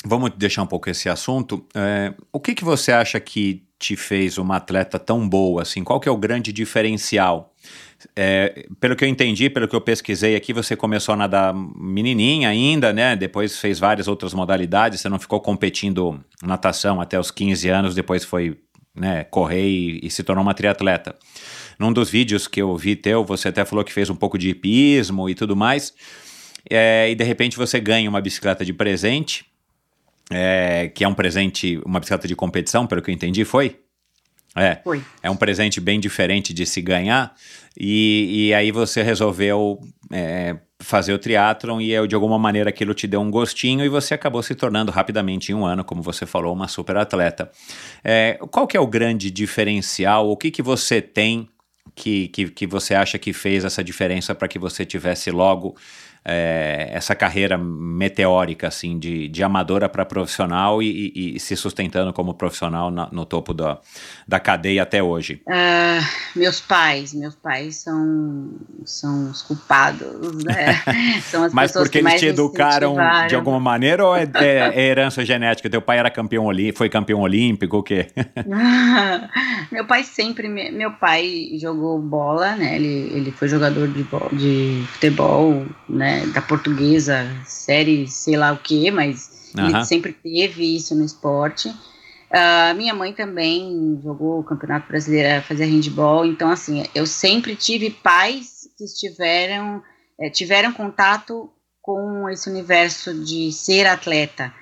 vamos 0.05 0.31
deixar 0.37 0.63
um 0.63 0.67
pouco 0.67 0.89
esse 0.89 1.09
assunto. 1.09 1.65
É, 1.73 2.13
o 2.31 2.39
que, 2.39 2.53
que 2.53 2.63
você 2.63 2.91
acha 2.91 3.19
que 3.19 3.66
te 3.79 3.95
fez 3.95 4.37
uma 4.37 4.57
atleta 4.57 4.97
tão 4.97 5.27
boa? 5.27 5.61
Assim, 5.61 5.83
qual 5.83 5.99
que 5.99 6.09
é 6.09 6.11
o 6.11 6.17
grande 6.17 6.51
diferencial? 6.51 7.53
É, 8.15 8.65
pelo 8.79 8.95
que 8.95 9.03
eu 9.03 9.09
entendi, 9.09 9.49
pelo 9.49 9.67
que 9.67 9.75
eu 9.75 9.81
pesquisei 9.81 10.35
aqui, 10.35 10.53
você 10.53 10.75
começou 10.75 11.13
a 11.13 11.17
nadar 11.17 11.53
menininha 11.53 12.49
ainda, 12.49 12.93
né? 12.93 13.15
Depois 13.15 13.57
fez 13.59 13.79
várias 13.79 14.07
outras 14.07 14.33
modalidades. 14.33 15.01
Você 15.01 15.09
não 15.09 15.19
ficou 15.19 15.41
competindo 15.41 16.23
natação 16.43 17.01
até 17.01 17.19
os 17.19 17.31
15 17.31 17.69
anos, 17.69 17.95
depois 17.95 18.23
foi 18.23 18.57
né, 18.95 19.23
correr 19.25 19.67
e, 19.67 19.99
e 20.03 20.09
se 20.09 20.23
tornou 20.23 20.43
uma 20.43 20.53
triatleta. 20.53 21.15
Num 21.77 21.93
dos 21.93 22.09
vídeos 22.09 22.47
que 22.47 22.61
eu 22.61 22.75
vi 22.75 22.95
teu, 22.95 23.23
você 23.23 23.49
até 23.49 23.63
falou 23.63 23.85
que 23.85 23.93
fez 23.93 24.09
um 24.09 24.15
pouco 24.15 24.37
de 24.37 24.49
hipismo 24.49 25.29
e 25.29 25.35
tudo 25.35 25.55
mais. 25.55 25.93
É, 26.69 27.09
e 27.09 27.15
de 27.15 27.23
repente 27.23 27.55
você 27.55 27.79
ganha 27.79 28.09
uma 28.09 28.19
bicicleta 28.19 28.65
de 28.65 28.73
presente, 28.73 29.45
é, 30.29 30.91
que 30.93 31.03
é 31.03 31.07
um 31.07 31.13
presente, 31.13 31.81
uma 31.85 31.99
bicicleta 31.99 32.27
de 32.27 32.35
competição, 32.35 32.85
pelo 32.85 33.01
que 33.01 33.09
eu 33.09 33.15
entendi, 33.15 33.45
foi? 33.45 33.79
É, 34.55 34.79
Foi. 34.83 35.03
é 35.21 35.29
um 35.29 35.35
presente 35.35 35.79
bem 35.79 35.99
diferente 35.99 36.51
de 36.51 36.65
se 36.65 36.81
ganhar. 36.81 37.35
E, 37.79 38.47
e 38.47 38.53
aí 38.55 38.71
você 38.71 39.03
resolveu 39.03 39.79
é, 40.11 40.57
fazer 40.79 41.13
o 41.13 41.19
triatlon 41.19 41.79
e 41.79 41.91
eu, 41.91 42.07
de 42.07 42.15
alguma 42.15 42.39
maneira 42.39 42.69
aquilo 42.69 42.95
te 42.95 43.05
deu 43.05 43.21
um 43.21 43.29
gostinho 43.29 43.85
e 43.85 43.89
você 43.89 44.15
acabou 44.15 44.41
se 44.41 44.55
tornando 44.55 44.91
rapidamente 44.91 45.51
em 45.51 45.55
um 45.55 45.63
ano, 45.63 45.83
como 45.83 46.01
você 46.01 46.25
falou, 46.25 46.53
uma 46.53 46.67
super 46.67 46.97
atleta. 46.97 47.51
É, 48.03 48.39
qual 48.49 48.65
que 48.65 48.75
é 48.75 48.79
o 48.79 48.87
grande 48.87 49.29
diferencial? 49.29 50.27
O 50.27 50.35
que, 50.35 50.49
que 50.49 50.63
você 50.63 51.01
tem 51.01 51.47
que, 51.95 52.27
que, 52.27 52.49
que 52.49 52.67
você 52.67 52.93
acha 52.93 53.17
que 53.17 53.33
fez 53.33 53.63
essa 53.63 53.83
diferença 53.83 54.35
para 54.35 54.47
que 54.47 54.59
você 54.59 54.85
tivesse 54.85 55.31
logo 55.31 55.75
é, 56.29 56.89
essa 56.91 57.15
carreira 57.15 57.57
meteórica, 57.57 58.67
assim, 58.67 58.99
de, 58.99 59.29
de 59.29 59.41
amadora 59.41 59.87
para 59.87 60.03
profissional 60.03 60.83
e, 60.83 61.13
e, 61.15 61.35
e, 61.37 61.39
se 61.39 61.55
sustentando 61.55 62.11
como 62.11 62.33
profissional 62.33 62.91
na, 62.91 63.07
no 63.13 63.25
topo 63.25 63.53
da, 63.53 63.79
da 64.27 64.37
cadeia 64.37 64.83
até 64.83 65.01
hoje? 65.01 65.41
Uh, 65.47 66.37
meus 66.37 66.59
pais, 66.59 67.13
meus 67.13 67.33
pais 67.33 67.77
são, 67.77 68.49
são 68.83 69.31
os 69.31 69.41
culpados, 69.41 70.43
né? 70.43 70.75
São 71.23 71.43
as 71.43 71.53
Mas 71.53 71.71
porque 71.71 71.99
eles 71.99 72.19
te 72.19 72.27
educaram 72.27 72.95
de 73.27 73.35
alguma 73.35 73.59
maneira 73.59 74.05
ou 74.05 74.15
é, 74.15 74.29
é, 74.35 74.71
é, 74.75 74.81
herança 74.87 75.23
genética? 75.23 75.69
Teu 75.69 75.81
pai 75.81 75.97
era 75.97 76.09
campeão 76.09 76.45
olímpico, 76.45 76.79
foi 76.79 76.89
campeão 76.89 77.21
olímpico, 77.21 77.77
o 77.77 77.83
quê? 77.83 78.07
meu 79.71 79.85
pai 79.85 80.03
sempre, 80.03 80.49
meu 80.49 80.91
pai 80.91 81.51
jogou 81.55 81.99
bola, 81.99 82.55
né? 82.55 82.75
Ele, 82.75 83.11
ele 83.13 83.31
foi 83.31 83.47
jogador 83.47 83.87
de, 83.87 84.05
de 84.33 84.83
futebol, 84.87 85.65
né? 85.87 86.16
Da 86.27 86.41
portuguesa, 86.41 87.25
série, 87.45 88.07
sei 88.07 88.35
lá 88.35 88.51
o 88.51 88.57
que, 88.57 88.89
mas 88.91 89.51
uhum. 89.55 89.69
ele 89.69 89.85
sempre 89.85 90.13
teve 90.13 90.75
isso 90.75 90.95
no 90.95 91.05
esporte. 91.05 91.69
Uh, 91.69 92.75
minha 92.75 92.93
mãe 92.93 93.13
também 93.13 93.99
jogou 94.03 94.39
o 94.39 94.43
Campeonato 94.43 94.87
Brasileiro, 94.87 95.43
fazia 95.43 95.65
handball, 95.65 96.25
então 96.25 96.49
assim, 96.49 96.83
eu 96.93 97.05
sempre 97.05 97.55
tive 97.55 97.89
pais 97.89 98.69
que 98.77 98.83
estiveram, 98.83 99.81
é, 100.19 100.29
tiveram 100.29 100.73
contato 100.73 101.49
com 101.81 102.27
esse 102.29 102.49
universo 102.49 103.13
de 103.13 103.51
ser 103.53 103.87
atleta. 103.87 104.53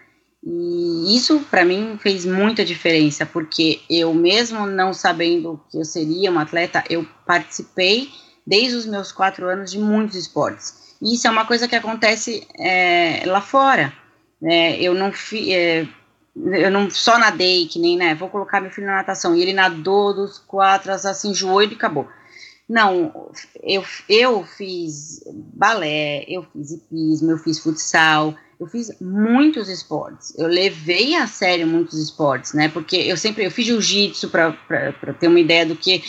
E 0.44 1.18
isso 1.18 1.40
para 1.50 1.66
mim 1.66 1.98
fez 2.00 2.24
muita 2.24 2.64
diferença, 2.64 3.26
porque 3.26 3.82
eu 3.90 4.14
mesmo 4.14 4.68
não 4.68 4.94
sabendo 4.94 5.60
que 5.72 5.80
eu 5.80 5.84
seria 5.84 6.30
uma 6.30 6.44
atleta, 6.44 6.84
eu 6.88 7.04
participei 7.26 8.10
desde 8.46 8.76
os 8.76 8.86
meus 8.86 9.12
quatro 9.12 9.48
anos 9.50 9.72
de 9.72 9.80
muitos 9.80 10.16
esportes. 10.16 10.95
Isso 11.06 11.28
é 11.28 11.30
uma 11.30 11.46
coisa 11.46 11.68
que 11.68 11.76
acontece 11.76 12.48
é, 12.58 13.24
lá 13.26 13.40
fora. 13.40 13.94
Né? 14.42 14.80
Eu 14.82 14.94
não 14.94 15.12
fi, 15.12 15.54
é, 15.54 15.88
eu 16.36 16.72
não 16.72 16.90
só 16.90 17.18
nadei, 17.20 17.68
que 17.68 17.80
nem, 17.80 17.96
né? 17.96 18.16
Vou 18.16 18.30
colocar 18.30 18.60
meu 18.60 18.72
filho 18.72 18.88
na 18.88 18.96
natação. 18.96 19.36
E 19.36 19.42
ele 19.42 19.54
nadou 19.54 20.14
dos 20.14 20.40
quatro, 20.40 20.92
assim, 20.92 21.30
enjoou 21.30 21.62
e 21.62 21.68
acabou. 21.68 22.08
Não, 22.68 23.30
eu, 23.62 23.86
eu 24.10 24.44
fiz 24.44 25.24
balé, 25.54 26.26
eu 26.28 26.44
fiz 26.52 26.72
hipismo, 26.72 27.32
eu 27.32 27.38
fiz 27.38 27.60
futsal, 27.60 28.34
eu 28.60 28.66
fiz 28.66 28.90
muitos 29.00 29.70
esportes. 29.70 30.34
Eu 30.38 30.48
levei 30.48 31.16
a 31.16 31.28
sério 31.28 31.68
muitos 31.68 32.00
esportes, 32.00 32.54
né? 32.54 32.68
Porque 32.70 32.96
eu 32.96 33.16
sempre 33.18 33.46
eu 33.46 33.52
fiz 33.52 33.68
jiu-jitsu 33.68 34.30
para 34.30 35.14
ter 35.20 35.28
uma 35.28 35.40
ideia 35.40 35.66
do 35.66 35.76
que 35.76 36.04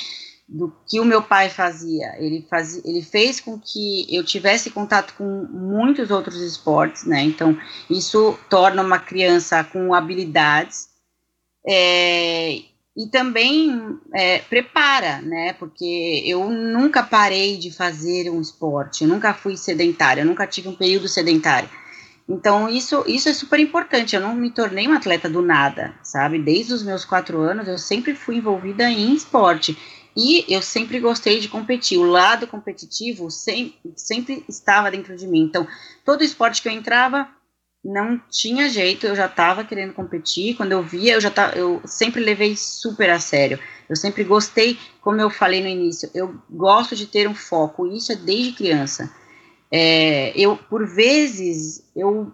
do 0.48 0.72
que 0.88 1.00
o 1.00 1.04
meu 1.04 1.22
pai 1.22 1.50
fazia. 1.50 2.14
Ele, 2.18 2.46
fazia, 2.48 2.82
ele 2.84 3.02
fez 3.02 3.40
com 3.40 3.58
que 3.58 4.06
eu 4.14 4.24
tivesse 4.24 4.70
contato 4.70 5.14
com 5.14 5.46
muitos 5.50 6.10
outros 6.10 6.40
esportes, 6.40 7.04
né? 7.04 7.22
Então, 7.22 7.58
isso 7.90 8.38
torna 8.48 8.82
uma 8.82 8.98
criança 8.98 9.64
com 9.64 9.92
habilidades 9.92 10.88
é, 11.66 12.60
e 12.96 13.06
também 13.10 13.98
é, 14.14 14.38
prepara, 14.38 15.20
né? 15.20 15.52
Porque 15.54 16.22
eu 16.24 16.48
nunca 16.48 17.02
parei 17.02 17.56
de 17.56 17.72
fazer 17.72 18.30
um 18.30 18.40
esporte, 18.40 19.02
eu 19.02 19.08
nunca 19.08 19.34
fui 19.34 19.56
sedentária, 19.56 20.20
eu 20.20 20.26
nunca 20.26 20.46
tive 20.46 20.68
um 20.68 20.76
período 20.76 21.08
sedentário. 21.08 21.68
Então, 22.28 22.68
isso, 22.68 23.04
isso 23.06 23.28
é 23.28 23.32
super 23.32 23.60
importante. 23.60 24.16
Eu 24.16 24.20
não 24.20 24.34
me 24.34 24.50
tornei 24.50 24.86
uma 24.86 24.96
atleta 24.96 25.28
do 25.28 25.40
nada, 25.40 25.94
sabe? 26.02 26.40
Desde 26.40 26.72
os 26.72 26.82
meus 26.82 27.04
quatro 27.04 27.40
anos, 27.40 27.68
eu 27.68 27.78
sempre 27.78 28.14
fui 28.14 28.36
envolvida 28.36 28.90
em 28.90 29.14
esporte. 29.14 29.78
E 30.16 30.44
eu 30.48 30.62
sempre 30.62 30.98
gostei 30.98 31.40
de 31.40 31.48
competir. 31.48 31.98
O 31.98 32.10
lado 32.10 32.46
competitivo 32.46 33.30
sempre, 33.30 33.92
sempre 33.96 34.44
estava 34.48 34.90
dentro 34.90 35.14
de 35.16 35.26
mim. 35.26 35.42
Então, 35.42 35.68
todo 36.04 36.24
esporte 36.24 36.62
que 36.62 36.68
eu 36.68 36.72
entrava, 36.72 37.28
não 37.84 38.18
tinha 38.30 38.68
jeito, 38.68 39.06
eu 39.06 39.14
já 39.14 39.26
estava 39.26 39.62
querendo 39.62 39.92
competir. 39.92 40.56
Quando 40.56 40.72
eu 40.72 40.82
via, 40.82 41.14
eu 41.14 41.20
já 41.20 41.30
tava, 41.30 41.56
eu 41.56 41.82
sempre 41.84 42.24
levei 42.24 42.56
super 42.56 43.10
a 43.10 43.20
sério. 43.20 43.60
Eu 43.88 43.94
sempre 43.94 44.24
gostei, 44.24 44.78
como 45.00 45.20
eu 45.20 45.28
falei 45.28 45.60
no 45.62 45.68
início, 45.68 46.10
eu 46.14 46.34
gosto 46.50 46.96
de 46.96 47.06
ter 47.06 47.28
um 47.28 47.34
foco. 47.34 47.86
Isso 47.86 48.10
é 48.10 48.16
desde 48.16 48.52
criança. 48.52 49.14
É, 49.70 50.32
eu, 50.34 50.56
por 50.56 50.86
vezes, 50.86 51.84
eu 51.94 52.32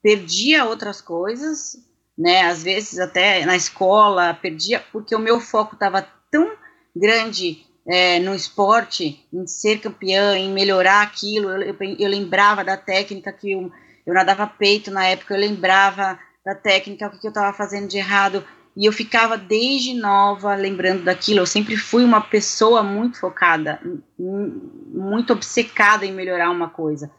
perdia 0.00 0.64
outras 0.64 1.00
coisas, 1.00 1.76
né? 2.16 2.42
Às 2.42 2.62
vezes 2.62 2.98
até 2.98 3.44
na 3.44 3.56
escola 3.56 4.32
perdia 4.32 4.82
porque 4.92 5.14
o 5.14 5.18
meu 5.18 5.40
foco 5.40 5.74
estava 5.74 6.06
tão 6.30 6.52
grande 6.96 7.66
é, 7.86 8.18
no 8.18 8.34
esporte, 8.34 9.24
em 9.32 9.46
ser 9.46 9.78
campeã, 9.78 10.36
em 10.36 10.50
melhorar 10.50 11.02
aquilo. 11.02 11.50
Eu, 11.50 11.62
eu, 11.62 11.96
eu 11.98 12.08
lembrava 12.08 12.64
da 12.64 12.76
técnica 12.76 13.32
que 13.32 13.52
eu, 13.52 13.70
eu 14.06 14.14
nadava 14.14 14.46
peito 14.46 14.90
na 14.90 15.06
época, 15.06 15.34
eu 15.34 15.40
lembrava 15.40 16.18
da 16.44 16.54
técnica, 16.54 17.06
o 17.06 17.10
que, 17.10 17.18
que 17.18 17.26
eu 17.26 17.30
estava 17.30 17.52
fazendo 17.52 17.88
de 17.88 17.98
errado. 17.98 18.44
E 18.76 18.84
eu 18.84 18.92
ficava 18.92 19.38
desde 19.38 19.94
nova 19.94 20.54
lembrando 20.54 21.04
daquilo. 21.04 21.40
Eu 21.40 21.46
sempre 21.46 21.76
fui 21.76 22.04
uma 22.04 22.20
pessoa 22.20 22.82
muito 22.82 23.18
focada, 23.18 23.80
muito 24.18 25.32
obcecada 25.32 26.04
em 26.04 26.12
melhorar 26.12 26.50
uma 26.50 26.68
coisa. 26.68 27.10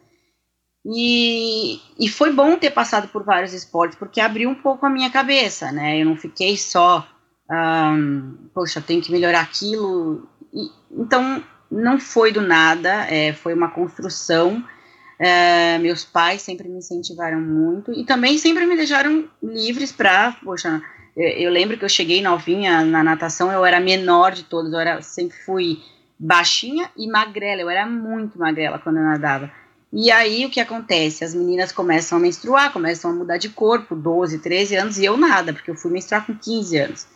E, 0.85 1.81
e 1.99 2.07
foi 2.07 2.31
bom 2.31 2.55
ter 2.57 2.71
passado 2.71 3.09
por 3.09 3.23
vários 3.23 3.53
esportes, 3.53 3.97
porque 3.97 4.21
abriu 4.21 4.49
um 4.49 4.55
pouco 4.55 4.85
a 4.85 4.89
minha 4.89 5.09
cabeça, 5.09 5.71
né? 5.71 5.99
Eu 5.99 6.05
não 6.05 6.15
fiquei 6.15 6.55
só 6.55 7.05
um, 7.49 8.35
poxa, 8.53 8.81
tem 8.81 9.01
que 9.01 9.11
melhorar 9.11 9.41
aquilo. 9.41 10.27
E, 10.53 10.69
então, 10.91 11.43
não 11.71 11.99
foi 11.99 12.31
do 12.31 12.41
nada, 12.41 13.05
é, 13.09 13.33
foi 13.33 13.53
uma 13.53 13.69
construção. 13.69 14.63
É, 15.19 15.79
meus 15.79 16.03
pais 16.05 16.43
sempre 16.43 16.67
me 16.69 16.77
incentivaram 16.77 17.41
muito 17.41 17.91
e 17.91 18.05
também 18.05 18.37
sempre 18.37 18.67
me 18.67 18.75
deixaram 18.75 19.27
livres 19.41 19.91
para, 19.91 20.33
poxa, 20.43 20.79
eu, 21.15 21.27
eu, 21.29 21.51
lembro 21.51 21.75
que 21.75 21.83
eu 21.83 21.89
cheguei 21.89 22.21
novinha 22.21 22.85
na 22.85 23.03
natação, 23.03 23.51
eu 23.51 23.65
era 23.65 23.79
menor 23.79 24.31
de 24.31 24.43
todos, 24.43 24.71
eu 24.71 24.79
era, 24.79 25.01
sempre 25.01 25.35
fui 25.43 25.81
baixinha 26.19 26.91
e 26.95 27.07
magrela, 27.07 27.61
eu 27.61 27.69
era 27.69 27.87
muito 27.87 28.37
magrela 28.37 28.77
quando 28.77 28.97
eu 28.97 29.03
nadava. 29.03 29.51
E 29.91 30.11
aí 30.11 30.45
o 30.45 30.51
que 30.51 30.59
acontece? 30.59 31.23
As 31.23 31.33
meninas 31.33 31.71
começam 31.71 32.19
a 32.19 32.21
menstruar, 32.21 32.71
começam 32.71 33.09
a 33.09 33.13
mudar 33.13 33.37
de 33.37 33.49
corpo, 33.49 33.95
12, 33.95 34.37
13 34.37 34.75
anos, 34.75 34.97
e 34.99 35.05
eu 35.05 35.17
nada, 35.17 35.51
porque 35.51 35.71
eu 35.71 35.75
fui 35.75 35.91
menstruar 35.91 36.25
com 36.27 36.35
15 36.35 36.77
anos. 36.77 37.07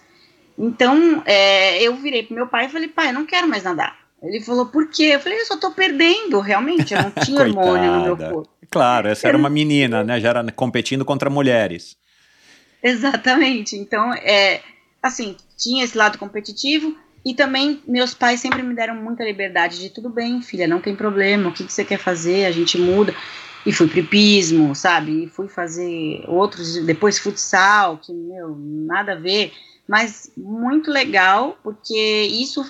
Então, 0.62 1.24
é, 1.26 1.82
eu 1.82 1.96
virei 1.96 2.22
pro 2.22 2.36
meu 2.36 2.48
pai 2.48 2.68
e 2.68 2.70
falei, 2.70 2.88
pai, 2.88 3.10
eu 3.10 3.14
não 3.14 3.26
quero 3.26 3.48
mais 3.48 3.64
nadar. 3.64 3.98
Ele 4.22 4.40
falou, 4.40 4.68
por 4.68 4.88
quê? 4.92 5.06
Eu 5.16 5.20
falei, 5.20 5.40
eu 5.40 5.46
só 5.46 5.58
tô 5.58 5.72
perdendo, 5.72 6.40
realmente, 6.40 6.94
eu 6.94 7.02
não 7.02 7.10
tinha 7.26 7.42
hormônio 7.42 7.92
no 7.92 8.04
meu 8.04 8.18
corpo. 8.18 8.50
Claro, 8.70 9.08
essa 9.08 9.28
era 9.28 9.36
uma 9.36 9.50
menina, 9.50 10.04
né, 10.04 10.20
já 10.20 10.30
era 10.30 10.52
competindo 10.52 11.04
contra 11.04 11.32
mulheres. 11.32 11.98
Exatamente, 12.84 13.76
então, 13.76 14.14
é, 14.14 14.62
assim, 15.02 15.36
tinha 15.58 15.84
esse 15.84 15.98
lado 15.98 16.20
competitivo, 16.20 16.96
e 17.26 17.34
também 17.34 17.82
meus 17.88 18.14
pais 18.14 18.40
sempre 18.40 18.62
me 18.62 18.76
deram 18.76 18.96
muita 18.96 19.24
liberdade 19.24 19.80
de 19.80 19.90
tudo 19.90 20.10
bem, 20.10 20.44
filha, 20.44 20.68
não 20.68 20.80
tem 20.80 20.96
problema, 20.96 21.50
o 21.50 21.54
que, 21.54 21.64
que 21.64 21.74
você 21.74 21.84
quer 21.84 21.98
fazer, 21.98 22.46
a 22.46 22.52
gente 22.52 22.78
muda. 22.78 23.16
E 23.64 23.72
fui 23.72 23.88
pripismo, 23.88 24.74
sabe? 24.74 25.26
E 25.26 25.28
fui 25.28 25.48
fazer 25.48 26.24
outros, 26.28 26.84
depois 26.84 27.20
futsal, 27.20 27.98
que, 27.98 28.12
meu, 28.12 28.56
nada 28.58 29.12
a 29.12 29.16
ver 29.16 29.54
mas 29.88 30.32
muito 30.38 30.92
legal, 30.92 31.58
porque 31.64 32.24
isso 32.32 32.64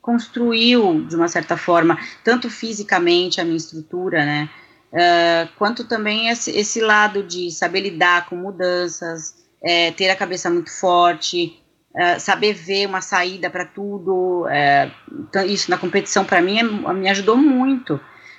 construiu, 0.00 1.04
de 1.04 1.16
uma 1.16 1.26
certa 1.26 1.56
forma, 1.56 1.98
tanto 2.22 2.48
fisicamente 2.48 3.40
a 3.40 3.44
minha 3.44 3.56
estrutura, 3.56 4.24
né, 4.24 4.48
uh, 4.92 5.48
quanto 5.58 5.82
também 5.84 6.28
esse, 6.28 6.50
esse, 6.52 6.80
lado 6.80 7.24
de 7.24 7.50
saber 7.50 7.80
lidar 7.80 8.28
com 8.28 8.36
mudanças, 8.36 9.34
é, 9.64 9.90
ter 9.90 10.08
a 10.08 10.14
cabeça 10.14 10.48
muito 10.48 10.70
forte, 10.70 11.60
uh, 11.92 12.20
saber 12.20 12.52
ver 12.52 12.86
uma 12.86 13.00
saída 13.00 13.50
para 13.50 13.64
tudo, 13.64 14.44
uh, 14.44 15.46
isso 15.46 15.70
na 15.70 15.76
competição 15.76 16.24
para 16.24 16.40
mim 16.40 16.58
é, 16.58 16.62
me 16.62 17.08
ajudou 17.08 17.36
muito, 17.36 17.98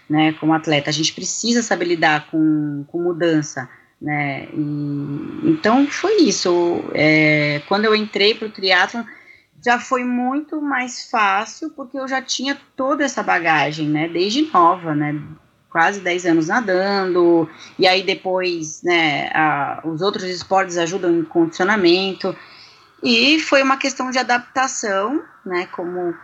né, 0.09 0.33
como 0.39 0.53
atleta. 0.53 0.89
A 0.89 0.93
gente 0.93 1.13
precisa 1.13 1.61
saber 1.61 1.85
lidar 1.85 2.31
com, 2.31 2.85
com 2.87 3.01
mudança, 3.01 3.69
né? 4.01 4.47
E, 4.53 5.49
então 5.49 5.87
foi 5.87 6.21
isso. 6.21 6.83
É, 6.93 7.61
quando 7.67 7.85
eu 7.85 7.95
entrei 7.95 8.35
para 8.35 8.47
o 8.47 8.51
triatlon, 8.51 9.03
já 9.63 9.79
foi 9.79 10.03
muito 10.03 10.61
mais 10.61 11.09
fácil, 11.09 11.71
porque 11.71 11.97
eu 11.97 12.07
já 12.07 12.21
tinha 12.21 12.57
toda 12.75 13.03
essa 13.03 13.23
bagagem, 13.23 13.87
né? 13.87 14.07
Desde 14.07 14.43
nova, 14.51 14.93
né? 14.93 15.19
Quase 15.69 15.99
10 15.99 16.25
anos 16.27 16.47
nadando, 16.47 17.49
e 17.77 17.85
aí 17.85 18.01
depois, 18.01 18.81
né, 18.83 19.29
a, 19.33 19.81
os 19.83 20.01
outros 20.01 20.23
esportes 20.23 20.77
ajudam 20.77 21.11
em 21.19 21.23
condicionamento, 21.23 22.35
e 23.03 23.39
foi 23.39 23.61
uma 23.61 23.77
questão 23.77 24.09
de 24.09 24.17
adaptação, 24.17 25.21
né, 25.45 25.67
como 25.71 26.15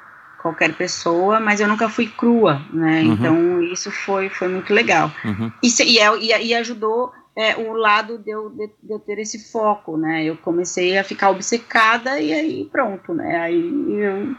qualquer 0.42 0.74
pessoa, 0.74 1.40
mas 1.40 1.60
eu 1.60 1.68
nunca 1.68 1.88
fui 1.88 2.08
crua, 2.08 2.62
né, 2.72 3.04
uhum. 3.04 3.14
então 3.14 3.62
isso 3.62 3.92
foi, 3.92 4.30
foi 4.30 4.48
muito 4.48 4.74
legal. 4.74 5.12
Uhum. 5.24 5.52
E, 5.62 5.68
e, 5.84 6.48
e, 6.48 6.56
ajudou 6.56 7.14
é, 7.36 7.56
o 7.56 7.74
lado 7.74 8.18
de 8.20 8.30
eu, 8.30 8.50
de, 8.50 8.68
de 8.82 8.94
eu, 8.94 9.00
ter 9.00 9.18
esse 9.20 9.52
foco, 9.52 9.98
né? 9.98 10.24
Eu 10.24 10.38
comecei 10.38 10.98
a 10.98 11.04
ficar 11.04 11.32
obcecada 11.32 12.20
e 12.20 12.32
aí 12.32 12.70
pronto, 12.72 13.14
né? 13.14 13.38
Aí 13.38 13.60
eu... 13.90 14.36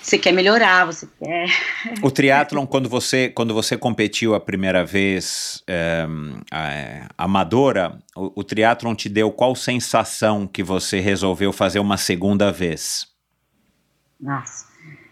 você 0.00 0.18
quer 0.18 0.32
melhorar, 0.32 0.84
você 0.84 1.08
quer. 1.18 1.48
O 2.02 2.10
triatlon, 2.10 2.66
quando 2.66 2.88
você, 2.88 3.30
quando 3.30 3.54
você 3.54 3.78
competiu 3.78 4.34
a 4.34 4.40
primeira 4.40 4.84
vez 4.84 5.62
é, 5.66 6.06
é, 6.52 7.06
amadora, 7.16 7.98
o, 8.14 8.40
o 8.40 8.44
triatlon 8.44 8.94
te 8.94 9.08
deu 9.08 9.30
qual 9.32 9.54
sensação 9.54 10.46
que 10.46 10.62
você 10.62 11.00
resolveu 11.00 11.50
fazer 11.50 11.78
uma 11.78 11.96
segunda 11.96 12.52
vez? 12.52 13.06
Nossa, 14.20 14.66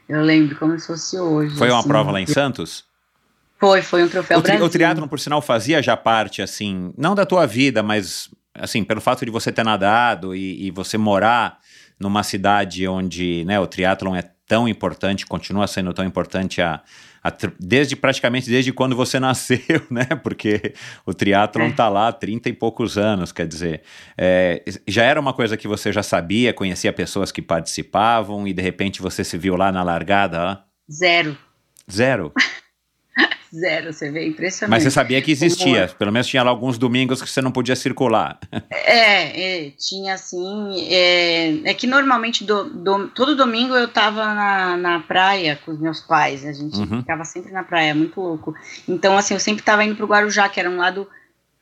eu 0.07 0.21
lembro 0.21 0.55
como 0.59 0.79
se 0.79 0.87
fosse 0.87 1.19
hoje. 1.19 1.57
Foi 1.57 1.71
uma 1.71 1.79
assim. 1.79 1.89
prova 1.89 2.11
lá 2.11 2.21
em 2.21 2.27
Santos? 2.27 2.90
Foi, 3.61 3.83
foi 3.83 4.03
um 4.03 4.09
troféu 4.09 4.39
o, 4.39 4.43
tri, 4.43 4.53
Brasil. 4.53 4.67
o 4.67 4.71
triatlon, 4.71 5.07
por 5.07 5.21
sinal, 5.21 5.43
fazia 5.43 5.83
já 5.83 5.95
parte, 5.95 6.41
assim, 6.41 6.95
não 6.97 7.15
da 7.15 7.27
tua 7.27 7.47
vida, 7.47 7.83
mas, 7.83 8.31
assim, 8.55 8.83
pelo 8.83 9.03
fato 9.03 9.23
de 9.25 9.31
você 9.31 9.53
ter 9.53 9.63
nadado 9.63 10.35
e, 10.35 10.67
e 10.67 10.71
você 10.71 10.97
morar 10.97 11.59
numa 11.99 12.23
cidade 12.23 12.89
onde, 12.89 13.45
né, 13.45 13.61
o 13.61 13.67
triatlon 13.67 14.17
é 14.17 14.23
tão 14.51 14.67
importante, 14.67 15.27
continua 15.27 15.67
sendo 15.67 15.93
tão 15.93 16.05
importante 16.05 16.63
a, 16.63 16.81
a, 17.23 17.31
desde 17.61 17.95
praticamente 17.95 18.49
desde 18.49 18.73
quando 18.73 18.97
você 18.97 19.21
nasceu, 19.21 19.83
né? 19.91 20.07
Porque 20.25 20.75
o 21.07 21.15
triatlon 21.15 21.69
está 21.69 21.89
lá 21.89 22.09
há 22.09 22.13
30 22.13 22.49
e 22.49 22.53
poucos 22.53 22.99
anos, 22.99 23.31
quer 23.31 23.47
dizer, 23.47 23.83
é, 24.19 24.65
já 24.89 25.05
era 25.05 25.21
uma 25.21 25.33
coisa 25.33 25.57
que 25.57 25.69
você 25.69 25.93
já 25.93 26.03
sabia, 26.03 26.53
conhecia 26.53 26.93
pessoas 26.93 27.31
que 27.31 27.41
participavam 27.41 28.49
e 28.49 28.53
de 28.53 28.63
repente 28.63 29.01
você 29.01 29.23
se 29.23 29.39
viu 29.39 29.55
lá 29.55 29.71
na 29.71 29.85
largada? 29.85 30.43
Ó. 30.43 30.57
Zero. 30.91 31.37
Zero? 31.89 32.33
Zero, 33.53 33.93
você 33.93 34.11
vê, 34.11 34.29
impressionante. 34.29 34.71
Mas 34.71 34.85
você 34.85 34.91
sabia 34.91 35.21
que 35.21 35.33
existia, 35.33 35.89
pelo 35.99 36.13
menos 36.13 36.29
tinha 36.29 36.43
lá 36.43 36.51
alguns 36.51 36.79
domingos 36.79 37.21
que 37.21 37.29
você 37.29 37.43
não 37.43 37.51
podia 37.51 37.75
circular. 37.75 38.39
É, 38.71 39.67
é 39.67 39.71
tinha 39.71 40.15
assim, 40.15 40.87
é, 40.89 41.71
é, 41.71 41.75
que 41.75 41.87
normalmente 41.87 42.45
do, 42.45 42.65
do, 42.65 43.09
todo 43.09 43.37
domingo 43.37 43.75
eu 43.75 43.89
tava 43.89 44.35
na, 44.35 44.77
na 44.77 45.01
praia 45.01 45.59
com 45.65 45.73
os 45.73 45.81
meus 45.81 46.01
pais, 46.01 46.45
a 46.45 46.53
gente 46.53 46.77
uhum. 46.77 47.01
ficava 47.01 47.25
sempre 47.25 47.53
na 47.53 47.63
praia, 47.65 47.95
muito 47.95 48.21
louco. 48.21 48.55
Então 48.89 49.17
assim, 49.17 49.35
eu 49.35 49.41
sempre 49.41 49.65
tava 49.65 49.85
indo 49.85 49.97
pro 49.97 50.07
Guarujá, 50.07 50.49
que 50.49 50.61
era 50.61 50.71
um 50.71 50.77
lado 50.77 51.07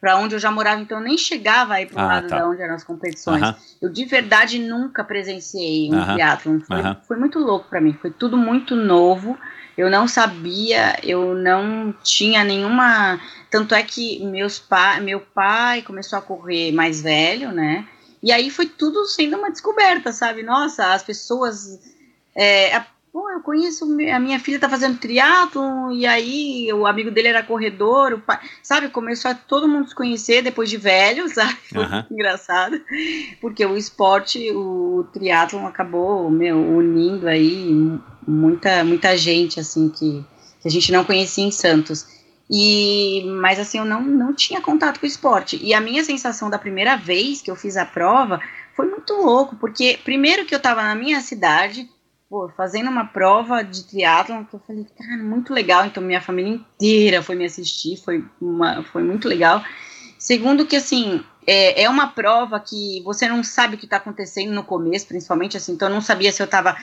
para 0.01 0.17
onde 0.17 0.35
eu 0.35 0.39
já 0.39 0.51
morava, 0.51 0.81
então 0.81 0.99
eu 0.99 1.05
nem 1.05 1.19
chegava 1.19 1.75
aí 1.75 1.87
pro 1.87 1.99
ah, 1.99 2.07
lado 2.07 2.29
tá. 2.29 2.39
da 2.39 2.49
onde 2.49 2.63
eram 2.63 2.75
as 2.75 2.85
competições. 2.85 3.43
Uhum. 3.43 3.55
Eu 3.83 3.89
de 3.89 4.05
verdade 4.05 4.59
nunca 4.59 5.03
presenciei 5.03 5.91
um 5.91 5.99
uhum. 5.99 6.17
teatro, 6.17 6.63
foi, 6.67 6.79
foi 7.07 7.17
muito 7.17 7.39
louco 7.39 7.69
para 7.69 7.81
mim, 7.81 7.97
foi 8.01 8.11
tudo 8.11 8.37
muito 8.37 8.77
novo 8.77 9.37
eu 9.79 9.89
não 9.89 10.09
sabia, 10.09 10.99
eu 11.05 11.37
não 11.37 11.95
tinha 12.03 12.43
nenhuma. 12.43 13.21
Tanto 13.49 13.77
é 13.77 13.83
que 13.85 14.19
meus 14.27 14.59
pa... 14.59 14.99
meu 14.99 15.21
pai 15.21 15.83
começou 15.83 16.19
a 16.19 16.23
correr 16.23 16.73
mais 16.73 17.01
velho, 17.01 17.53
né? 17.53 17.87
E 18.21 18.33
aí 18.33 18.51
foi 18.51 18.67
tudo 18.67 19.07
sendo 19.07 19.37
uma 19.37 19.53
descoberta, 19.53 20.11
sabe? 20.11 20.43
Nossa, 20.43 20.93
as 20.93 21.05
pessoas. 21.05 21.79
É, 22.35 22.75
a... 22.75 22.87
Pô, 23.13 23.31
eu 23.31 23.41
conheço, 23.41 23.85
a 23.85 24.19
minha 24.19 24.39
filha 24.39 24.59
tá 24.59 24.69
fazendo 24.69 24.99
triatlo 24.99 25.91
e 25.93 26.07
aí 26.07 26.71
o 26.73 26.87
amigo 26.87 27.11
dele 27.11 27.29
era 27.29 27.43
corredor, 27.43 28.13
o 28.13 28.21
pai, 28.21 28.39
sabe? 28.63 28.91
Começou 28.91 29.31
a 29.31 29.35
todo 29.35 29.69
mundo 29.69 29.89
se 29.89 29.95
conhecer 29.95 30.43
depois 30.43 30.69
de 30.69 30.77
velho, 30.77 31.27
sabe? 31.33 31.57
Foi 31.73 31.85
uhum. 31.85 32.05
engraçado, 32.13 32.81
porque 33.41 33.65
o 33.65 33.77
esporte, 33.77 34.51
o 34.53 35.07
triatlo 35.13 35.67
acabou, 35.67 36.31
meu, 36.31 36.59
unindo 36.59 37.27
aí 37.27 37.99
muita, 38.27 38.85
muita 38.85 39.17
gente, 39.17 39.59
assim, 39.59 39.89
que, 39.89 40.23
que 40.61 40.69
a 40.69 40.71
gente 40.71 40.93
não 40.93 41.05
conhecia 41.05 41.45
em 41.45 41.51
Santos. 41.51 42.19
E, 42.51 43.25
mas 43.41 43.59
assim, 43.59 43.79
eu 43.79 43.85
não, 43.85 44.03
não 44.03 44.35
tinha 44.35 44.61
contato 44.61 45.01
com 45.01 45.07
o 45.07 45.09
esporte. 45.09 45.59
E 45.63 45.73
a 45.73 45.81
minha 45.81 46.05
sensação 46.05 46.49
da 46.49 46.59
primeira 46.59 46.97
vez 46.97 47.41
que 47.41 47.51
eu 47.51 47.57
fiz 47.57 47.77
a 47.77 47.85
prova 47.85 48.41
foi 48.75 48.87
muito 48.87 49.13
louco, 49.15 49.57
porque 49.57 49.99
primeiro 50.05 50.45
que 50.45 50.55
eu 50.55 50.59
estava 50.59 50.83
na 50.83 50.95
minha 50.95 51.21
cidade, 51.21 51.89
pô, 52.29 52.49
fazendo 52.57 52.91
uma 52.91 53.07
prova 53.07 53.63
de 53.63 53.85
triatlon, 53.85 54.45
que 54.45 54.55
eu 54.55 54.61
falei, 54.61 54.87
cara, 54.97 55.23
muito 55.23 55.53
legal. 55.53 55.87
Então 55.87 56.03
minha 56.03 56.21
família 56.21 56.53
inteira 56.53 57.23
foi 57.23 57.37
me 57.37 57.45
assistir, 57.45 57.97
foi, 57.97 58.25
uma, 58.41 58.83
foi 58.83 59.03
muito 59.03 59.29
legal. 59.29 59.63
Segundo 60.19 60.67
que 60.67 60.77
assim, 60.77 61.25
é, 61.47 61.85
é 61.85 61.89
uma 61.89 62.09
prova 62.09 62.61
que 62.61 63.01
você 63.05 63.29
não 63.29 63.43
sabe 63.43 63.77
o 63.77 63.79
que 63.79 63.87
está 63.87 63.97
acontecendo 63.97 64.53
no 64.53 64.65
começo, 64.65 65.07
principalmente 65.07 65.57
assim, 65.57 65.73
então 65.73 65.89
eu 65.89 65.95
não 65.95 66.01
sabia 66.01 66.31
se 66.33 66.43
eu 66.43 66.47
estava 66.47 66.77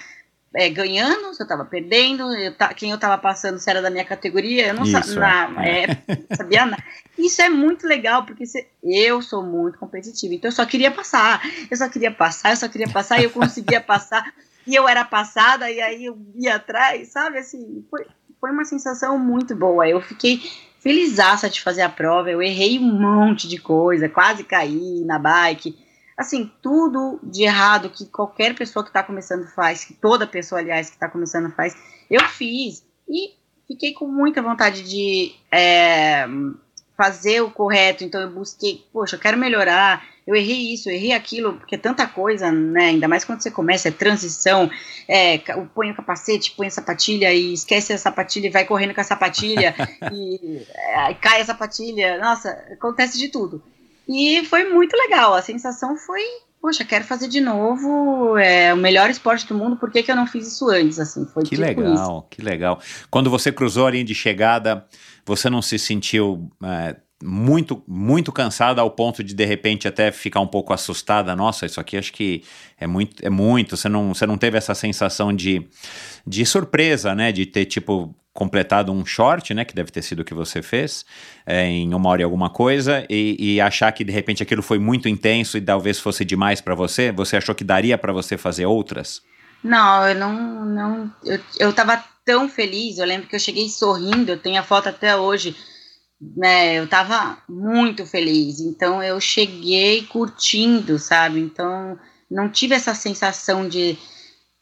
é, 0.55 0.69
ganhando, 0.69 1.33
se 1.33 1.41
eu 1.41 1.45
estava 1.45 1.65
perdendo, 1.65 2.33
eu 2.33 2.53
quem 2.75 2.89
eu 2.89 2.95
estava 2.95 3.17
passando, 3.17 3.59
se 3.59 3.69
era 3.69 3.81
da 3.81 3.89
minha 3.89 4.05
categoria, 4.05 4.67
eu 4.67 4.73
não 4.73 4.83
Isso, 4.83 5.13
sa 5.13 5.51
é. 5.61 5.83
É, 6.31 6.35
sabia 6.35 6.65
nada. 6.65 6.83
Isso 7.17 7.41
é 7.41 7.49
muito 7.49 7.85
legal, 7.85 8.25
porque 8.25 8.45
se, 8.45 8.65
eu 8.81 9.21
sou 9.21 9.43
muito 9.43 9.77
competitiva, 9.77 10.33
então 10.33 10.47
eu 10.47 10.55
só 10.55 10.65
queria 10.65 10.89
passar, 10.89 11.41
eu 11.69 11.75
só 11.75 11.89
queria 11.89 12.11
passar, 12.11 12.51
eu 12.51 12.57
só 12.57 12.69
queria 12.69 12.89
passar, 12.89 13.19
e 13.19 13.25
eu 13.25 13.29
conseguia 13.29 13.81
passar, 13.81 14.33
e 14.67 14.75
eu 14.75 14.87
era 14.87 15.05
passada, 15.05 15.69
e 15.69 15.81
aí 15.81 16.05
eu 16.05 16.17
ia 16.35 16.55
atrás, 16.55 17.09
sabe, 17.09 17.37
assim, 17.37 17.85
foi, 17.89 18.05
foi 18.39 18.51
uma 18.51 18.65
sensação 18.65 19.17
muito 19.17 19.55
boa, 19.55 19.87
eu 19.87 20.01
fiquei 20.01 20.41
felizaça 20.79 21.49
de 21.49 21.61
fazer 21.61 21.81
a 21.81 21.89
prova, 21.89 22.29
eu 22.29 22.41
errei 22.41 22.77
um 22.77 22.99
monte 22.99 23.47
de 23.47 23.57
coisa, 23.57 24.07
quase 24.07 24.43
caí 24.43 25.03
na 25.05 25.17
bike, 25.17 25.77
assim, 26.17 26.51
tudo 26.61 27.19
de 27.23 27.43
errado 27.43 27.89
que 27.89 28.05
qualquer 28.05 28.55
pessoa 28.55 28.83
que 28.83 28.89
está 28.89 29.03
começando 29.03 29.47
faz, 29.47 29.83
que 29.83 29.93
toda 29.93 30.27
pessoa, 30.27 30.61
aliás, 30.61 30.89
que 30.89 30.95
está 30.95 31.09
começando 31.09 31.51
faz, 31.53 31.75
eu 32.09 32.21
fiz. 32.21 32.85
E 33.09 33.33
fiquei 33.67 33.93
com 33.93 34.07
muita 34.07 34.41
vontade 34.41 34.83
de 34.83 35.33
é, 35.51 36.25
fazer 36.95 37.41
o 37.41 37.51
correto, 37.51 38.03
então 38.03 38.21
eu 38.21 38.31
busquei, 38.31 38.85
poxa, 38.93 39.15
eu 39.15 39.19
quero 39.19 39.37
melhorar, 39.37 40.05
eu 40.27 40.35
errei 40.35 40.73
isso, 40.73 40.89
eu 40.89 40.93
errei 40.95 41.11
aquilo, 41.11 41.53
porque 41.53 41.75
é 41.75 41.77
tanta 41.77 42.07
coisa, 42.07 42.51
né, 42.51 42.87
ainda 42.87 43.07
mais 43.07 43.23
quando 43.23 43.41
você 43.41 43.51
começa, 43.51 43.89
é 43.89 43.91
transição, 43.91 44.69
é, 45.07 45.37
põe 45.73 45.91
o 45.91 45.95
capacete, 45.95 46.53
põe 46.57 46.67
a 46.67 46.71
sapatilha 46.71 47.31
e 47.33 47.53
esquece 47.53 47.93
a 47.93 47.97
sapatilha 47.97 48.47
e 48.47 48.51
vai 48.51 48.65
correndo 48.65 48.93
com 48.93 49.01
a 49.01 49.03
sapatilha 49.03 49.75
e 50.11 50.65
é, 50.73 51.13
cai 51.13 51.41
a 51.41 51.45
sapatilha, 51.45 52.17
nossa, 52.17 52.49
acontece 52.71 53.17
de 53.17 53.29
tudo. 53.29 53.61
E 54.07 54.43
foi 54.45 54.69
muito 54.69 54.95
legal. 54.95 55.33
A 55.33 55.41
sensação 55.41 55.97
foi, 55.97 56.21
poxa, 56.61 56.85
quero 56.85 57.03
fazer 57.03 57.27
de 57.27 57.41
novo. 57.41 58.37
É 58.37 58.73
o 58.73 58.77
melhor 58.77 59.09
esporte 59.09 59.47
do 59.47 59.55
mundo. 59.55 59.77
Por 59.77 59.91
que, 59.91 60.03
que 60.03 60.11
eu 60.11 60.15
não 60.15 60.27
fiz 60.27 60.47
isso 60.47 60.69
antes? 60.69 60.99
Assim, 60.99 61.25
foi 61.25 61.43
que 61.43 61.49
tipo 61.49 61.61
legal, 61.61 61.93
isso. 61.93 62.25
que 62.29 62.41
legal. 62.41 62.79
Quando 63.09 63.29
você 63.29 63.51
cruzou 63.51 63.87
a 63.87 63.91
linha 63.91 64.05
de 64.05 64.13
chegada, 64.13 64.85
você 65.25 65.49
não 65.49 65.61
se 65.61 65.79
sentiu 65.79 66.49
é, 66.63 66.95
muito, 67.25 67.83
muito 67.87 68.31
cansada 68.31 68.81
ao 68.81 68.91
ponto 68.91 69.23
de 69.23 69.33
de 69.33 69.45
repente 69.45 69.87
até 69.87 70.11
ficar 70.11 70.39
um 70.39 70.47
pouco 70.47 70.73
assustada. 70.73 71.35
Nossa, 71.35 71.65
isso 71.65 71.79
aqui 71.79 71.97
acho 71.97 72.13
que 72.13 72.43
é 72.79 72.85
muito, 72.85 73.25
é 73.25 73.29
muito. 73.29 73.75
Você 73.75 73.89
não, 73.89 74.13
você 74.13 74.25
não 74.25 74.37
teve 74.37 74.57
essa 74.57 74.75
sensação 74.75 75.33
de, 75.33 75.67
de 76.25 76.45
surpresa, 76.45 77.15
né? 77.15 77.31
De 77.31 77.45
ter 77.45 77.65
tipo 77.65 78.15
completado 78.35 78.91
um 78.91 79.05
short, 79.05 79.53
né, 79.53 79.63
que 79.63 79.73
deve 79.73 79.89
ter 79.89 80.01
sido 80.01 80.19
o 80.19 80.25
que 80.25 80.33
você 80.33 80.61
fez, 80.61 81.05
é, 81.45 81.65
em 81.65 81.93
uma 81.93 82.09
hora 82.09 82.19
e 82.19 82.23
alguma 82.25 82.49
coisa, 82.49 83.05
e, 83.09 83.37
e, 83.39 83.61
achar 83.61 83.89
que 83.93 84.03
de 84.03 84.11
repente 84.11 84.43
aquilo 84.43 84.61
foi 84.61 84.77
muito 84.77 85.07
intenso 85.07 85.57
e 85.57 85.61
talvez 85.61 86.01
fosse 86.01 86.25
demais 86.25 86.59
para 86.59 86.75
você? 86.75 87.13
Você 87.13 87.37
achou 87.37 87.55
que 87.55 87.63
daria 87.63 87.97
para 87.97 88.11
você 88.11 88.37
fazer 88.37 88.65
outras? 88.65 89.21
Não, 89.63 90.05
eu 90.05 90.15
não, 90.15 90.65
não 90.65 91.13
eu, 91.23 91.39
eu 91.57 91.71
tava 91.71 92.03
tão 92.25 92.49
feliz, 92.49 92.97
eu 92.97 93.05
lembro 93.05 93.29
que 93.29 93.35
eu 93.37 93.39
cheguei 93.39 93.69
sorrindo, 93.69 94.33
eu 94.33 94.37
tenho 94.37 94.59
a 94.59 94.63
foto 94.63 94.89
até 94.89 95.15
hoje, 95.15 95.55
né, 96.19 96.79
eu 96.79 96.87
tava 96.87 97.37
muito 97.47 98.05
feliz, 98.05 98.59
então 98.59 99.03
eu 99.03 99.19
cheguei 99.19 100.03
curtindo, 100.03 100.97
sabe, 100.97 101.39
então 101.39 101.97
não 102.29 102.49
tive 102.49 102.75
essa 102.75 102.93
sensação 102.95 103.67
de 103.67 103.97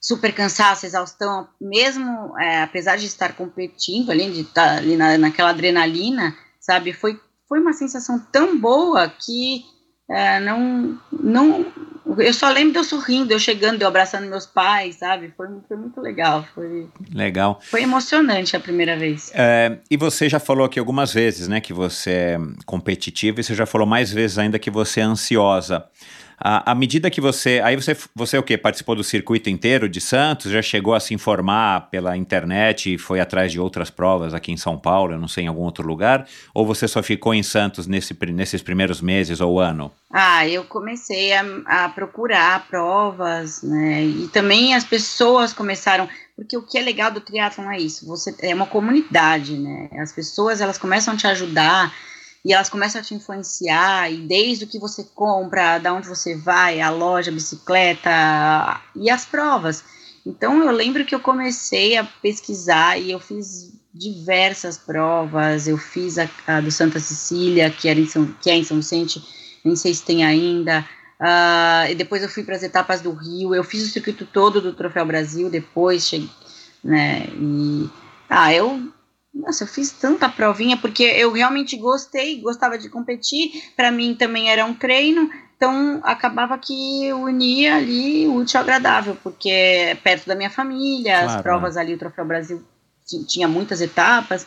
super 0.02 0.34
cansaço, 0.34 0.86
exaustão, 0.86 1.48
mesmo 1.62 2.38
é, 2.38 2.62
apesar 2.64 2.98
de 2.98 3.06
estar 3.06 3.34
competindo, 3.34 4.12
além 4.12 4.32
de 4.32 4.42
estar 4.42 4.78
ali 4.78 4.98
na, 4.98 5.18
naquela 5.18 5.52
adrenalina, 5.52 6.36
sabe, 6.60 6.92
foi, 6.92 7.20
foi 7.48 7.60
uma 7.62 7.72
sensação 7.72 8.20
tão 8.32 8.60
boa 8.60 9.08
que 9.08 9.64
é, 10.10 10.40
não, 10.42 11.00
não, 11.12 11.66
eu 12.18 12.34
só 12.34 12.50
lembro 12.50 12.74
de 12.74 12.80
eu 12.80 12.84
sorrindo, 12.84 13.32
eu 13.32 13.40
chegando, 13.40 13.82
eu 13.82 13.88
abraçando 13.88 14.28
meus 14.28 14.46
pais, 14.46 14.98
sabe, 14.98 15.34
foi, 15.36 15.48
foi 15.68 15.78
muito 15.78 16.02
legal, 16.02 16.46
foi, 16.54 16.88
legal, 17.12 17.60
foi 17.64 17.84
emocionante 17.84 18.56
a 18.56 18.60
primeira 18.60 18.98
vez. 18.98 19.32
É, 19.34 19.78
e 19.90 19.96
você 19.96 20.28
já 20.28 20.40
falou 20.40 20.66
aqui 20.66 20.78
algumas 20.78 21.14
vezes, 21.14 21.48
né, 21.48 21.62
que 21.62 21.74
você 21.74 22.12
é 22.12 22.38
competitiva 22.66 23.40
e 23.40 23.44
você 23.44 23.56
já 23.56 23.66
falou 23.66 23.88
mais 23.88 24.12
vezes 24.12 24.38
ainda 24.38 24.60
que 24.60 24.70
você 24.70 25.00
é 25.00 25.04
ansiosa. 25.04 25.86
À, 26.46 26.76
medida 26.76 27.10
que 27.10 27.22
você. 27.22 27.62
Aí 27.64 27.74
você, 27.78 27.96
você 28.14 28.38
o 28.38 28.44
quê? 28.44 28.58
Participou 28.58 28.98
do 28.98 29.04
circuito 29.04 29.50
inteiro 29.50 29.88
de 29.88 30.02
Santos? 30.02 30.52
Já 30.52 30.62
chegou 30.62 30.94
a 30.94 31.00
se 31.00 31.14
informar 31.14 31.90
pela 31.90 32.18
internet 32.18 32.94
e 32.94 32.98
foi 32.98 33.22
atrás 33.22 33.50
de 33.50 33.62
outras 33.62 33.90
provas 33.90 34.34
aqui 34.34 34.52
em 34.52 34.58
São 34.58 34.78
Paulo, 34.78 35.14
eu 35.14 35.20
não 35.20 35.28
sei, 35.30 35.46
em 35.46 35.48
algum 35.48 35.62
outro 35.62 35.88
lugar? 35.88 36.28
Ou 36.54 36.66
você 36.66 36.86
só 36.86 37.02
ficou 37.02 37.34
em 37.34 37.42
Santos 37.42 37.88
nesse, 37.88 38.14
nesses 38.34 38.62
primeiros 38.62 39.00
meses 39.00 39.40
ou 39.40 39.58
ano? 39.58 39.90
Ah, 40.12 40.46
eu 40.46 40.66
comecei 40.66 41.32
a, 41.32 41.46
a 41.66 41.90
procurar 41.90 42.68
provas, 42.68 43.64
né? 43.64 44.04
E 44.04 44.28
também 44.28 44.76
as 44.76 44.84
pessoas 44.84 45.54
começaram 45.54 46.10
porque 46.36 46.58
o 46.58 46.62
que 46.62 46.78
é 46.78 46.82
legal 46.82 47.10
do 47.10 47.22
triatlon 47.22 47.72
é 47.72 47.78
isso, 47.78 48.06
você 48.06 48.36
é 48.42 48.54
uma 48.54 48.66
comunidade, 48.66 49.58
né? 49.58 49.90
As 49.94 50.12
pessoas 50.12 50.60
elas 50.60 50.78
começam 50.78 51.14
a 51.14 51.18
te 51.18 51.26
ajudar 51.26 51.94
e 52.46 52.54
elas 52.54 52.70
começam 52.70 53.00
a 53.00 53.04
te 53.04 53.14
influenciar, 53.16 54.12
e 54.12 54.18
desde 54.18 54.66
o 54.66 54.68
que 54.68 54.80
você 54.80 55.04
compra, 55.16 55.78
da 55.80 55.94
onde 55.94 56.08
você 56.08 56.36
vai, 56.36 56.82
a 56.82 56.90
loja, 56.90 57.32
a 57.32 57.34
bicicleta 57.34 58.82
e 58.96 59.10
as 59.10 59.26
provas. 59.26 59.84
Então 60.26 60.64
eu 60.64 60.72
lembro 60.72 61.06
que 61.06 61.14
eu 61.14 61.20
comecei 61.20 61.98
a 61.98 62.04
pesquisar 62.04 62.98
e 62.98 63.12
eu 63.12 63.20
fiz 63.20 63.74
diversas 63.94 64.78
provas. 64.78 65.68
Eu 65.68 65.78
fiz 65.78 66.18
a, 66.18 66.30
a 66.48 66.62
do 66.62 66.72
Santa 66.72 67.00
Cecília, 67.00 67.70
que, 67.70 67.88
era 67.88 68.00
em 68.00 68.08
São, 68.08 68.26
que 68.42 68.50
é 68.50 68.56
em 68.56 68.64
São 68.64 68.78
Vicente, 68.78 69.24
nem 69.64 69.76
sei 69.76 69.94
se 69.94 70.04
tem 70.04 70.24
ainda. 70.24 70.88
Uh, 71.20 71.92
e 71.92 71.96
depois 71.96 72.24
eu 72.24 72.30
fui 72.30 72.44
para 72.44 72.56
as 72.56 72.64
etapas 72.64 73.02
do 73.02 73.12
Rio. 73.12 73.54
Eu 73.54 73.64
fiz 73.64 73.84
o 73.84 73.90
circuito 73.90 74.26
todo 74.26 74.60
do 74.60 74.74
Troféu 74.74 75.06
Brasil. 75.06 75.50
Depois 75.50 76.08
cheguei, 76.08 76.30
né? 76.84 77.28
E 77.38 77.90
ah, 78.30 78.54
eu 78.54 78.92
nossa, 79.34 79.64
eu 79.64 79.68
fiz 79.68 79.92
tanta 79.92 80.30
provinha 80.30 80.78
porque 80.78 81.04
eu 81.04 81.32
realmente 81.32 81.76
gostei, 81.76 82.40
gostava 82.40 82.78
de 82.78 82.88
competir. 82.88 83.64
Para 83.76 83.92
mim 83.92 84.16
também 84.16 84.50
era 84.52 84.64
um 84.64 84.74
treino, 84.74 85.30
então 85.58 86.00
acabava 86.04 86.58
que 86.58 87.12
unia 87.14 87.76
ali 87.78 88.28
o 88.28 88.36
útil 88.36 88.60
ao 88.60 88.64
agradável, 88.64 89.18
porque 89.24 89.50
é 89.50 89.96
perto 89.96 90.28
da 90.28 90.36
minha 90.36 90.50
família, 90.50 91.20
claro, 91.20 91.32
as 91.32 91.42
provas 91.42 91.78
ali, 91.78 91.96
o 91.96 91.98
Troféu 91.98 92.26
Brasil 92.26 92.64
tinha 93.28 93.48
muitas 93.48 93.82
etapas. 93.82 94.46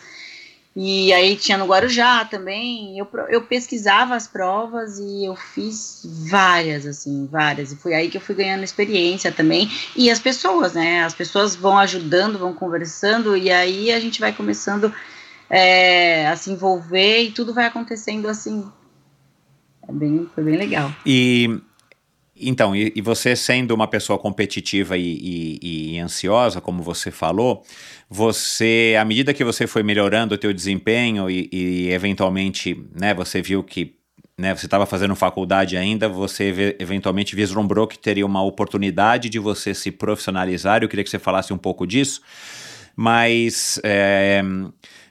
E 0.78 1.10
aí 1.14 1.36
tinha 1.36 1.56
no 1.56 1.64
Guarujá 1.64 2.26
também. 2.26 2.98
Eu, 2.98 3.08
eu 3.30 3.40
pesquisava 3.40 4.14
as 4.14 4.28
provas 4.28 4.98
e 4.98 5.24
eu 5.24 5.34
fiz 5.34 6.02
várias, 6.28 6.84
assim, 6.84 7.26
várias. 7.32 7.72
E 7.72 7.76
foi 7.76 7.94
aí 7.94 8.10
que 8.10 8.18
eu 8.18 8.20
fui 8.20 8.34
ganhando 8.34 8.62
experiência 8.62 9.32
também. 9.32 9.70
E 9.96 10.10
as 10.10 10.20
pessoas, 10.20 10.74
né? 10.74 11.02
As 11.02 11.14
pessoas 11.14 11.56
vão 11.56 11.78
ajudando, 11.78 12.38
vão 12.38 12.52
conversando, 12.52 13.34
e 13.34 13.50
aí 13.50 13.90
a 13.90 13.98
gente 13.98 14.20
vai 14.20 14.34
começando 14.34 14.92
é, 15.48 16.26
a 16.26 16.36
se 16.36 16.50
envolver 16.50 17.22
e 17.22 17.30
tudo 17.30 17.54
vai 17.54 17.64
acontecendo 17.64 18.28
assim. 18.28 18.70
É 19.88 19.92
bem, 19.92 20.28
foi 20.34 20.44
bem 20.44 20.56
legal. 20.56 20.94
E 21.06 21.58
então, 22.38 22.76
e, 22.76 22.92
e, 22.94 23.00
você 23.00 23.34
sendo 23.34 23.74
uma 23.74 23.88
pessoa 23.88 24.18
competitiva 24.18 24.98
e, 24.98 25.58
e, 25.62 25.94
e, 25.94 25.98
ansiosa, 25.98 26.60
como 26.60 26.82
você 26.82 27.10
falou, 27.10 27.64
você, 28.08 28.96
à 29.00 29.04
medida 29.04 29.34
que 29.34 29.44
você 29.44 29.66
foi 29.66 29.82
melhorando 29.82 30.34
o 30.34 30.38
teu 30.38 30.52
desempenho 30.52 31.28
e, 31.28 31.90
eventualmente, 31.90 32.84
né, 32.94 33.12
você 33.12 33.42
viu 33.42 33.64
que 33.64 33.96
né, 34.38 34.54
você 34.54 34.66
estava 34.66 34.86
fazendo 34.86 35.16
faculdade 35.16 35.76
ainda, 35.76 36.08
você 36.08 36.76
eventualmente 36.78 37.34
vislumbrou 37.34 37.86
que 37.86 37.98
teria 37.98 38.24
uma 38.24 38.42
oportunidade 38.42 39.28
de 39.28 39.38
você 39.38 39.74
se 39.74 39.90
profissionalizar. 39.90 40.82
Eu 40.82 40.88
queria 40.88 41.02
que 41.02 41.10
você 41.10 41.18
falasse 41.18 41.52
um 41.52 41.58
pouco 41.58 41.86
disso, 41.86 42.20
mas 42.94 43.80
é, 43.82 44.42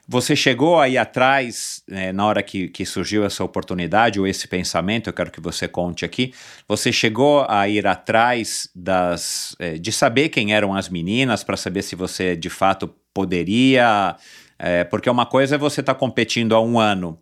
você 0.08 0.36
chegou 0.36 0.78
aí 0.78 0.96
atrás, 0.96 1.82
né, 1.88 2.12
na 2.12 2.24
hora 2.24 2.42
que, 2.42 2.68
que 2.68 2.86
surgiu 2.86 3.24
essa 3.24 3.42
oportunidade 3.42 4.20
ou 4.20 4.26
esse 4.26 4.46
pensamento, 4.46 5.08
eu 5.08 5.12
quero 5.12 5.32
que 5.32 5.40
você 5.40 5.66
conte 5.66 6.04
aqui. 6.04 6.32
Você 6.68 6.92
chegou 6.92 7.44
a 7.48 7.68
ir 7.68 7.86
atrás 7.86 8.70
das, 8.72 9.56
é, 9.58 9.74
de 9.74 9.90
saber 9.90 10.28
quem 10.28 10.54
eram 10.54 10.74
as 10.74 10.88
meninas, 10.88 11.42
para 11.42 11.56
saber 11.56 11.82
se 11.82 11.96
você 11.96 12.36
de 12.36 12.48
fato 12.48 12.94
poderia. 13.12 14.16
É, 14.58 14.84
porque 14.84 15.10
uma 15.10 15.26
coisa 15.26 15.56
é 15.56 15.58
você 15.58 15.80
estar 15.80 15.94
tá 15.94 15.98
competindo 15.98 16.54
há 16.54 16.60
um 16.60 16.78
ano, 16.78 17.18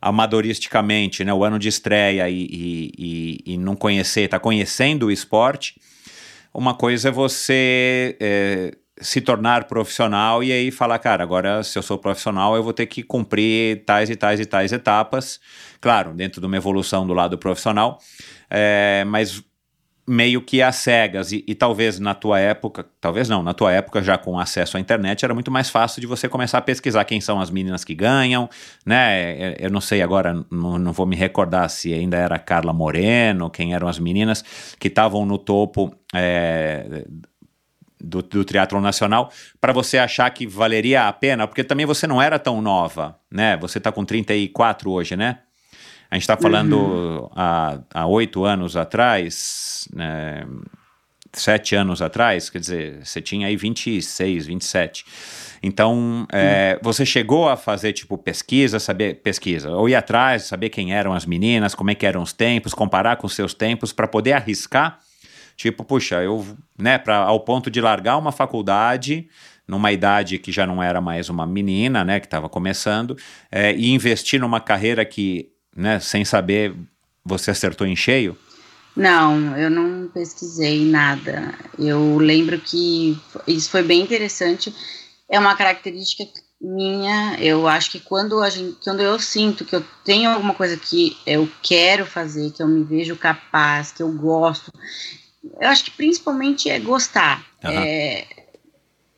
amadoristicamente, 0.00 1.24
né, 1.24 1.34
o 1.34 1.42
ano 1.42 1.58
de 1.58 1.68
estreia 1.68 2.30
e, 2.30 2.42
e, 2.44 2.92
e, 2.96 3.54
e 3.54 3.58
não 3.58 3.74
conhecer, 3.74 4.28
tá 4.28 4.38
conhecendo 4.38 5.06
o 5.06 5.10
esporte. 5.10 5.80
Uma 6.54 6.74
coisa 6.74 7.08
é 7.08 7.12
você 7.12 8.16
é, 8.20 8.72
se 9.00 9.20
tornar 9.20 9.64
profissional 9.64 10.42
e 10.44 10.52
aí 10.52 10.70
falar, 10.70 10.98
cara, 10.98 11.22
agora 11.22 11.62
se 11.62 11.78
eu 11.78 11.82
sou 11.82 11.98
profissional 11.98 12.54
eu 12.54 12.62
vou 12.62 12.72
ter 12.72 12.86
que 12.86 13.02
cumprir 13.02 13.84
tais 13.84 14.10
e 14.10 14.16
tais 14.16 14.40
e 14.40 14.46
tais 14.46 14.72
etapas, 14.72 15.40
claro, 15.80 16.12
dentro 16.12 16.40
de 16.40 16.46
uma 16.46 16.56
evolução 16.56 17.06
do 17.06 17.14
lado 17.14 17.38
profissional, 17.38 17.98
é, 18.50 19.04
mas 19.06 19.42
meio 20.10 20.42
que 20.42 20.60
às 20.60 20.76
cegas 20.76 21.30
e, 21.30 21.44
e, 21.46 21.54
talvez 21.54 22.00
na 22.00 22.14
tua 22.14 22.40
época, 22.40 22.84
talvez 23.00 23.28
não, 23.28 23.44
na 23.44 23.54
tua 23.54 23.72
época 23.72 24.02
já 24.02 24.18
com 24.18 24.38
acesso 24.40 24.76
à 24.76 24.80
internet 24.80 25.24
era 25.24 25.32
muito 25.32 25.52
mais 25.52 25.70
fácil 25.70 26.00
de 26.00 26.06
você 26.06 26.28
começar 26.28 26.58
a 26.58 26.62
pesquisar 26.62 27.04
quem 27.04 27.20
são 27.20 27.40
as 27.40 27.48
meninas 27.48 27.84
que 27.84 27.94
ganham, 27.94 28.48
né? 28.84 29.52
É, 29.52 29.56
eu 29.60 29.70
não 29.70 29.80
sei 29.80 30.02
agora, 30.02 30.44
não, 30.50 30.78
não 30.78 30.92
vou 30.92 31.06
me 31.06 31.14
recordar 31.14 31.68
se 31.70 31.94
ainda 31.94 32.16
era 32.16 32.38
Carla 32.40 32.72
Moreno, 32.72 33.48
quem 33.50 33.72
eram 33.72 33.86
as 33.86 34.00
meninas 34.00 34.44
que 34.80 34.88
estavam 34.88 35.24
no 35.24 35.38
topo 35.38 35.94
é, 36.12 37.04
do, 38.00 38.22
do 38.22 38.44
triatlon 38.44 38.80
nacional 38.80 39.30
para 39.60 39.72
você 39.72 39.98
achar 39.98 40.28
que 40.30 40.46
valeria 40.46 41.08
a 41.08 41.12
pena? 41.12 41.46
Porque 41.46 41.64
também 41.64 41.86
você 41.86 42.06
não 42.06 42.20
era 42.20 42.38
tão 42.38 42.60
nova, 42.60 43.18
né? 43.30 43.56
Você 43.58 43.78
está 43.78 43.92
com 43.92 44.04
34 44.04 44.90
hoje, 44.90 45.16
né? 45.16 45.38
A 46.10 46.16
gente 46.16 46.22
está 46.22 46.36
falando 46.36 46.76
uhum. 46.76 47.28
há 47.94 48.06
oito 48.06 48.44
anos 48.44 48.76
atrás, 48.76 49.86
né? 49.94 50.44
sete 51.32 51.74
anos 51.76 52.02
atrás, 52.02 52.50
quer 52.50 52.58
dizer, 52.58 53.06
você 53.06 53.20
tinha 53.20 53.46
aí 53.46 53.56
26, 53.56 54.46
27. 54.46 55.04
Então, 55.62 56.26
é, 56.32 56.74
uhum. 56.74 56.80
você 56.82 57.06
chegou 57.06 57.48
a 57.48 57.56
fazer, 57.56 57.92
tipo, 57.92 58.18
pesquisa, 58.18 58.80
saber 58.80 59.20
pesquisa, 59.22 59.70
ou 59.70 59.88
ir 59.88 59.94
atrás, 59.94 60.44
saber 60.44 60.70
quem 60.70 60.92
eram 60.92 61.12
as 61.12 61.26
meninas, 61.26 61.74
como 61.74 61.90
é 61.90 61.94
que 61.94 62.06
eram 62.06 62.22
os 62.22 62.32
tempos, 62.32 62.74
comparar 62.74 63.16
com 63.16 63.28
seus 63.28 63.54
tempos, 63.54 63.92
para 63.92 64.08
poder 64.08 64.32
arriscar 64.32 64.98
Tipo, 65.60 65.84
puxa, 65.84 66.22
eu, 66.22 66.42
né, 66.78 66.96
pra, 66.96 67.16
ao 67.16 67.38
ponto 67.40 67.70
de 67.70 67.82
largar 67.82 68.16
uma 68.16 68.32
faculdade 68.32 69.28
numa 69.68 69.92
idade 69.92 70.38
que 70.38 70.50
já 70.50 70.66
não 70.66 70.82
era 70.82 71.02
mais 71.02 71.28
uma 71.28 71.46
menina, 71.46 72.02
né, 72.02 72.18
que 72.18 72.24
estava 72.24 72.48
começando, 72.48 73.14
é, 73.52 73.74
e 73.74 73.90
investir 73.90 74.40
numa 74.40 74.58
carreira 74.58 75.04
que, 75.04 75.50
né, 75.76 76.00
sem 76.00 76.24
saber, 76.24 76.74
você 77.22 77.50
acertou 77.50 77.86
em 77.86 77.94
cheio? 77.94 78.38
Não, 78.96 79.54
eu 79.54 79.68
não 79.68 80.08
pesquisei 80.08 80.82
nada. 80.82 81.54
Eu 81.78 82.16
lembro 82.16 82.58
que 82.58 83.20
isso 83.46 83.68
foi 83.68 83.82
bem 83.82 84.00
interessante. 84.00 84.74
É 85.28 85.38
uma 85.38 85.54
característica 85.54 86.24
minha. 86.58 87.36
Eu 87.38 87.68
acho 87.68 87.90
que 87.90 88.00
quando 88.00 88.40
a 88.40 88.48
gente, 88.48 88.78
quando 88.82 89.00
eu 89.00 89.18
sinto 89.18 89.66
que 89.66 89.76
eu 89.76 89.84
tenho 90.06 90.30
alguma 90.30 90.54
coisa 90.54 90.78
que 90.78 91.18
eu 91.26 91.46
quero 91.62 92.06
fazer, 92.06 92.50
que 92.50 92.62
eu 92.62 92.66
me 92.66 92.82
vejo 92.82 93.14
capaz, 93.14 93.92
que 93.92 94.02
eu 94.02 94.10
gosto, 94.10 94.72
eu 95.42 95.68
acho 95.68 95.84
que 95.84 95.90
principalmente 95.92 96.68
é 96.68 96.78
gostar. 96.78 97.44
Uhum. 97.64 97.70
É, 97.70 98.26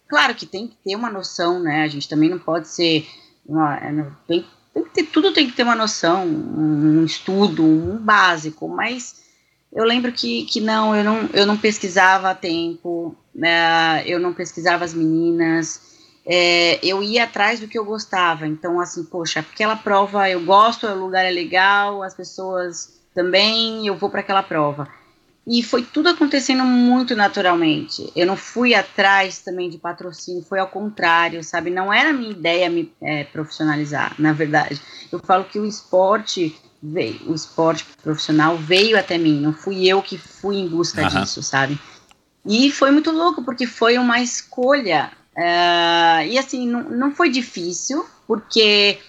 claro 0.08 0.34
que 0.34 0.46
tem 0.46 0.68
que 0.68 0.76
ter 0.76 0.96
uma 0.96 1.10
noção, 1.10 1.60
né? 1.60 1.82
A 1.82 1.88
gente 1.88 2.08
também 2.08 2.28
não 2.28 2.38
pode 2.38 2.68
ser. 2.68 3.06
Uma, 3.44 3.76
é, 3.76 3.90
tem, 4.26 4.46
tem 4.72 4.84
que 4.84 4.90
ter, 4.90 5.02
tudo 5.04 5.32
tem 5.32 5.48
que 5.48 5.56
ter 5.56 5.64
uma 5.64 5.74
noção, 5.74 6.26
um 6.26 7.04
estudo, 7.04 7.64
um 7.64 7.98
básico, 7.98 8.68
mas 8.68 9.22
eu 9.72 9.84
lembro 9.84 10.12
que, 10.12 10.44
que 10.44 10.60
não, 10.60 10.94
eu 10.94 11.02
não, 11.02 11.30
eu 11.32 11.46
não 11.46 11.56
pesquisava 11.56 12.30
a 12.30 12.34
tempo, 12.34 13.16
né, 13.34 14.02
eu 14.06 14.20
não 14.20 14.32
pesquisava 14.32 14.84
as 14.84 14.94
meninas, 14.94 15.80
é, 16.24 16.78
eu 16.86 17.02
ia 17.02 17.24
atrás 17.24 17.58
do 17.58 17.66
que 17.66 17.78
eu 17.78 17.84
gostava. 17.84 18.46
Então, 18.46 18.80
assim, 18.80 19.04
poxa, 19.04 19.40
aquela 19.40 19.74
prova 19.74 20.30
eu 20.30 20.44
gosto, 20.44 20.86
o 20.86 21.04
lugar 21.04 21.24
é 21.24 21.30
legal, 21.30 22.02
as 22.02 22.14
pessoas 22.14 23.00
também, 23.14 23.86
eu 23.86 23.96
vou 23.96 24.08
para 24.08 24.20
aquela 24.20 24.42
prova. 24.42 24.88
E 25.46 25.62
foi 25.62 25.82
tudo 25.82 26.08
acontecendo 26.08 26.64
muito 26.64 27.16
naturalmente. 27.16 28.12
Eu 28.14 28.26
não 28.26 28.36
fui 28.36 28.74
atrás 28.74 29.40
também 29.40 29.68
de 29.68 29.76
patrocínio, 29.76 30.44
foi 30.44 30.60
ao 30.60 30.68
contrário, 30.68 31.42
sabe? 31.42 31.68
Não 31.68 31.92
era 31.92 32.12
minha 32.12 32.30
ideia 32.30 32.70
me 32.70 32.92
é, 33.02 33.24
profissionalizar, 33.24 34.14
na 34.18 34.32
verdade. 34.32 34.80
Eu 35.10 35.18
falo 35.18 35.44
que 35.44 35.58
o 35.58 35.66
esporte 35.66 36.56
veio, 36.80 37.20
o 37.28 37.34
esporte 37.34 37.84
profissional 38.02 38.56
veio 38.56 38.96
até 38.98 39.18
mim, 39.18 39.40
não 39.40 39.52
fui 39.52 39.86
eu 39.86 40.00
que 40.00 40.16
fui 40.16 40.56
em 40.56 40.68
busca 40.68 41.02
uhum. 41.02 41.08
disso, 41.08 41.42
sabe? 41.42 41.78
E 42.46 42.70
foi 42.70 42.92
muito 42.92 43.10
louco, 43.10 43.44
porque 43.44 43.66
foi 43.66 43.98
uma 43.98 44.20
escolha. 44.20 45.10
Uh, 45.36 46.26
e 46.26 46.38
assim, 46.38 46.68
não, 46.68 46.84
não 46.84 47.14
foi 47.14 47.30
difícil, 47.30 48.06
porque 48.28 49.00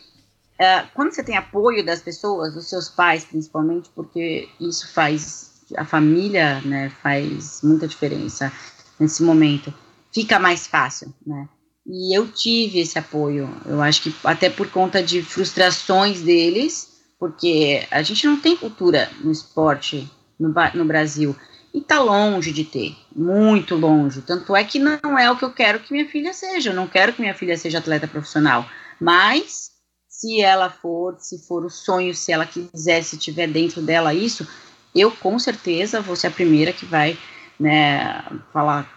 uh, 0.59 0.87
quando 0.95 1.13
você 1.13 1.23
tem 1.23 1.37
apoio 1.37 1.85
das 1.85 2.01
pessoas, 2.01 2.55
dos 2.55 2.67
seus 2.67 2.89
pais 2.89 3.23
principalmente, 3.23 3.89
porque 3.95 4.49
isso 4.59 4.91
faz 4.93 5.52
a 5.77 5.85
família 5.85 6.61
né, 6.61 6.91
faz 7.01 7.61
muita 7.63 7.87
diferença 7.87 8.51
nesse 8.99 9.23
momento. 9.23 9.73
Fica 10.13 10.39
mais 10.39 10.67
fácil, 10.67 11.13
né? 11.25 11.47
E 11.85 12.17
eu 12.17 12.27
tive 12.27 12.79
esse 12.79 12.97
apoio. 12.97 13.49
Eu 13.65 13.81
acho 13.81 14.03
que 14.03 14.15
até 14.23 14.49
por 14.49 14.69
conta 14.69 15.03
de 15.03 15.21
frustrações 15.21 16.21
deles, 16.21 16.93
porque 17.19 17.85
a 17.91 18.01
gente 18.01 18.25
não 18.25 18.39
tem 18.39 18.55
cultura 18.55 19.09
no 19.21 19.31
esporte 19.31 20.09
no, 20.39 20.53
no 20.73 20.85
Brasil. 20.85 21.35
E 21.73 21.81
tá 21.81 21.99
longe 21.99 22.51
de 22.51 22.63
ter, 22.63 22.95
muito 23.15 23.75
longe. 23.75 24.21
Tanto 24.21 24.55
é 24.55 24.63
que 24.63 24.77
não 24.77 25.17
é 25.17 25.31
o 25.31 25.35
que 25.35 25.43
eu 25.43 25.51
quero 25.51 25.79
que 25.79 25.91
minha 25.91 26.07
filha 26.07 26.31
seja. 26.31 26.69
Eu 26.69 26.75
não 26.75 26.87
quero 26.87 27.13
que 27.13 27.21
minha 27.21 27.33
filha 27.33 27.57
seja 27.57 27.79
atleta 27.79 28.07
profissional. 28.07 28.65
Mas, 28.99 29.71
se 30.07 30.39
ela 30.39 30.69
for, 30.69 31.17
se 31.17 31.39
for 31.47 31.65
o 31.65 31.69
sonho, 31.71 32.13
se 32.13 32.31
ela 32.31 32.45
quiser, 32.45 33.03
se 33.03 33.17
tiver 33.17 33.47
dentro 33.47 33.81
dela 33.81 34.13
isso, 34.13 34.47
eu 34.95 35.11
com 35.11 35.37
certeza 35.39 36.01
vou 36.01 36.15
ser 36.15 36.27
a 36.27 36.31
primeira 36.31 36.73
que 36.73 36.85
vai 36.85 37.17
né, 37.59 38.23
falar, 38.51 38.89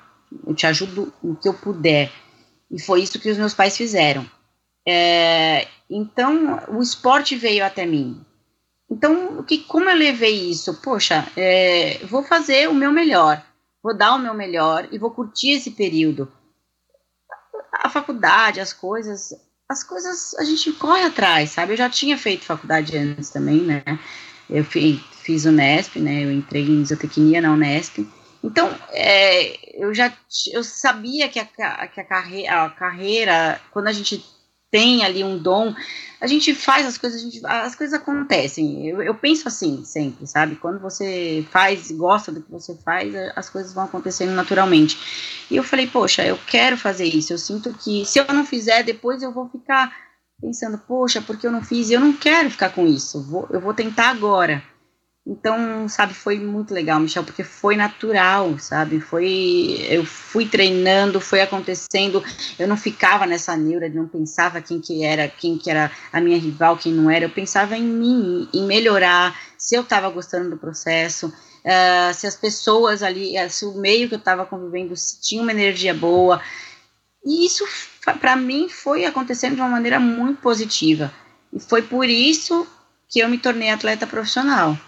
eu 0.47 0.55
te 0.55 0.67
ajudo 0.67 1.13
no 1.23 1.37
que 1.37 1.49
eu 1.49 1.55
puder. 1.55 2.13
E 2.71 2.81
foi 2.81 3.03
isso 3.03 3.19
que 3.21 3.31
os 3.31 3.39
meus 3.39 3.55
pais 3.55 3.77
fizeram. 3.77 4.29
É, 4.87 5.67
então, 5.89 6.63
o 6.69 6.83
esporte 6.83 7.37
veio 7.37 7.65
até 7.65 7.87
mim. 7.87 8.25
Então, 8.91 9.43
que, 9.43 9.59
como 9.59 9.89
eu 9.89 9.97
levei 9.97 10.51
isso? 10.51 10.75
Poxa, 10.81 11.27
é, 11.37 11.99
vou 12.05 12.23
fazer 12.23 12.69
o 12.69 12.75
meu 12.75 12.93
melhor. 12.93 13.43
vou 13.83 13.97
dar 13.97 14.15
o 14.15 14.19
meu 14.19 14.35
melhor 14.35 14.89
e 14.91 14.99
vou 14.99 15.11
curtir 15.11 15.53
esse 15.53 15.71
período. 15.73 16.31
A 17.73 17.89
faculdade, 17.89 18.61
as 18.61 18.73
coisas, 18.73 19.33
as 19.69 19.85
coisas 19.85 20.35
a 20.35 20.45
gente 20.45 20.73
corre 20.73 21.05
atrás, 21.05 21.51
sabe? 21.51 21.73
Eu 21.73 21.77
já 21.77 21.89
tinha 21.89 22.19
feito 22.19 22.45
faculdade 22.45 22.97
antes 22.97 23.31
também, 23.31 23.61
né? 23.61 23.83
Eu 24.49 24.65
fiz, 24.65 25.01
fiz 25.27 25.45
o 25.45 25.51
Nesp, 25.51 25.99
né? 25.99 26.25
Eu 26.25 26.33
entrei 26.33 26.63
em 26.63 26.81
isotecnia 26.81 27.41
na 27.41 27.53
Unesp. 27.53 28.07
Então, 28.43 28.73
é, 28.93 29.83
eu 29.83 29.93
já 29.93 30.13
eu 30.53 30.63
sabia 30.63 31.29
que 31.29 31.41
a, 31.41 31.45
que 31.45 32.01
a, 32.01 32.05
carre, 32.05 32.47
a 32.47 32.71
carreira, 32.71 33.61
quando 33.73 33.89
a 33.89 33.93
gente 33.93 34.25
tem 34.71 35.05
ali 35.05 35.25
um 35.25 35.37
dom, 35.37 35.75
a 36.21 36.27
gente 36.29 36.55
faz 36.55 36.87
as 36.87 36.97
coisas, 36.97 37.21
gente, 37.21 37.45
as 37.45 37.75
coisas 37.75 37.99
acontecem. 37.99 38.87
Eu, 38.89 39.03
eu, 39.03 39.15
penso 39.15 39.49
assim 39.49 39.85
sempre, 39.85 40.27
sabe? 40.29 40.55
Quando 40.57 40.79
você 40.79 41.45
faz, 41.51 41.91
gosta 41.91 42.31
do 42.31 42.41
que 42.41 42.51
você 42.51 42.77
faz, 42.85 43.13
as 43.35 43.51
coisas 43.51 43.73
vão 43.73 43.85
acontecendo 43.85 44.33
naturalmente. 44.33 44.97
E 45.51 45.57
eu 45.57 45.65
falei, 45.65 45.89
poxa, 45.89 46.25
eu 46.25 46.39
quero 46.47 46.77
fazer 46.77 47.07
isso. 47.07 47.33
Eu 47.33 47.39
sinto 47.39 47.75
que 47.75 48.05
se 48.05 48.19
eu 48.21 48.27
não 48.29 48.47
fizer, 48.47 48.85
depois 48.85 49.23
eu 49.23 49.33
vou 49.33 49.49
ficar 49.49 49.93
pensando, 50.41 50.79
poxa, 50.79 51.21
porque 51.21 51.47
eu 51.47 51.53
não 51.53 51.63
fiz? 51.63 51.91
Eu 51.91 52.01
não 52.01 52.13
quero 52.13 52.51
ficar 52.51 52.71
com 52.71 52.87
isso. 52.87 53.23
Vou, 53.25 53.49
eu 53.51 53.61
vou 53.61 53.75
tentar 53.75 54.11
agora. 54.11 54.63
Então, 55.29 55.89
sabe, 55.89 56.15
foi 56.15 56.39
muito 56.39 56.73
legal, 56.73 57.01
Michel, 57.01 57.25
porque 57.25 57.43
foi 57.43 57.75
natural, 57.75 58.57
sabe? 58.61 59.01
Foi, 59.01 59.85
eu 59.91 60.07
fui 60.07 60.47
treinando, 60.47 61.21
foi 61.21 61.41
acontecendo. 61.41 62.23
Eu 62.57 62.69
não 62.69 62.77
ficava 62.77 63.27
nessa 63.27 63.57
neura, 63.57 63.89
não 63.89 64.07
pensava 64.07 64.63
quem 64.63 64.81
que 64.81 65.05
era, 65.05 65.27
quem 65.27 65.59
que 65.59 65.69
era 65.69 65.91
a 66.13 66.21
minha 66.21 66.39
rival, 66.39 66.77
quem 66.77 66.93
não 66.93 67.11
era. 67.11 67.25
Eu 67.25 67.31
pensava 67.31 67.77
em 67.77 67.83
mim, 67.83 68.49
em 68.55 68.65
melhorar, 68.67 69.37
se 69.59 69.75
eu 69.75 69.83
estava 69.83 70.09
gostando 70.11 70.51
do 70.51 70.57
processo, 70.57 71.27
uh, 71.27 72.15
se 72.15 72.25
as 72.29 72.37
pessoas 72.37 73.03
ali, 73.03 73.35
uh, 73.37 73.51
se 73.51 73.65
o 73.65 73.73
meio 73.73 74.09
que 74.09 74.15
eu 74.15 74.21
estava 74.21 74.47
convivendo, 74.47 74.95
se 74.95 75.21
tinha 75.21 75.43
uma 75.43 75.51
energia 75.51 75.93
boa. 75.93 76.41
E 77.25 77.45
isso, 77.45 77.65
para 78.21 78.37
mim, 78.37 78.69
foi 78.69 79.05
acontecendo 79.05 79.57
de 79.57 79.61
uma 79.61 79.71
maneira 79.71 79.99
muito 79.99 80.41
positiva. 80.41 81.13
E 81.53 81.59
foi 81.59 81.83
por 81.83 82.09
isso 82.09 82.65
que 83.09 83.19
eu 83.19 83.29
me 83.29 83.39
tornei 83.39 83.71
atleta 83.71 84.07
profissional 84.07 84.79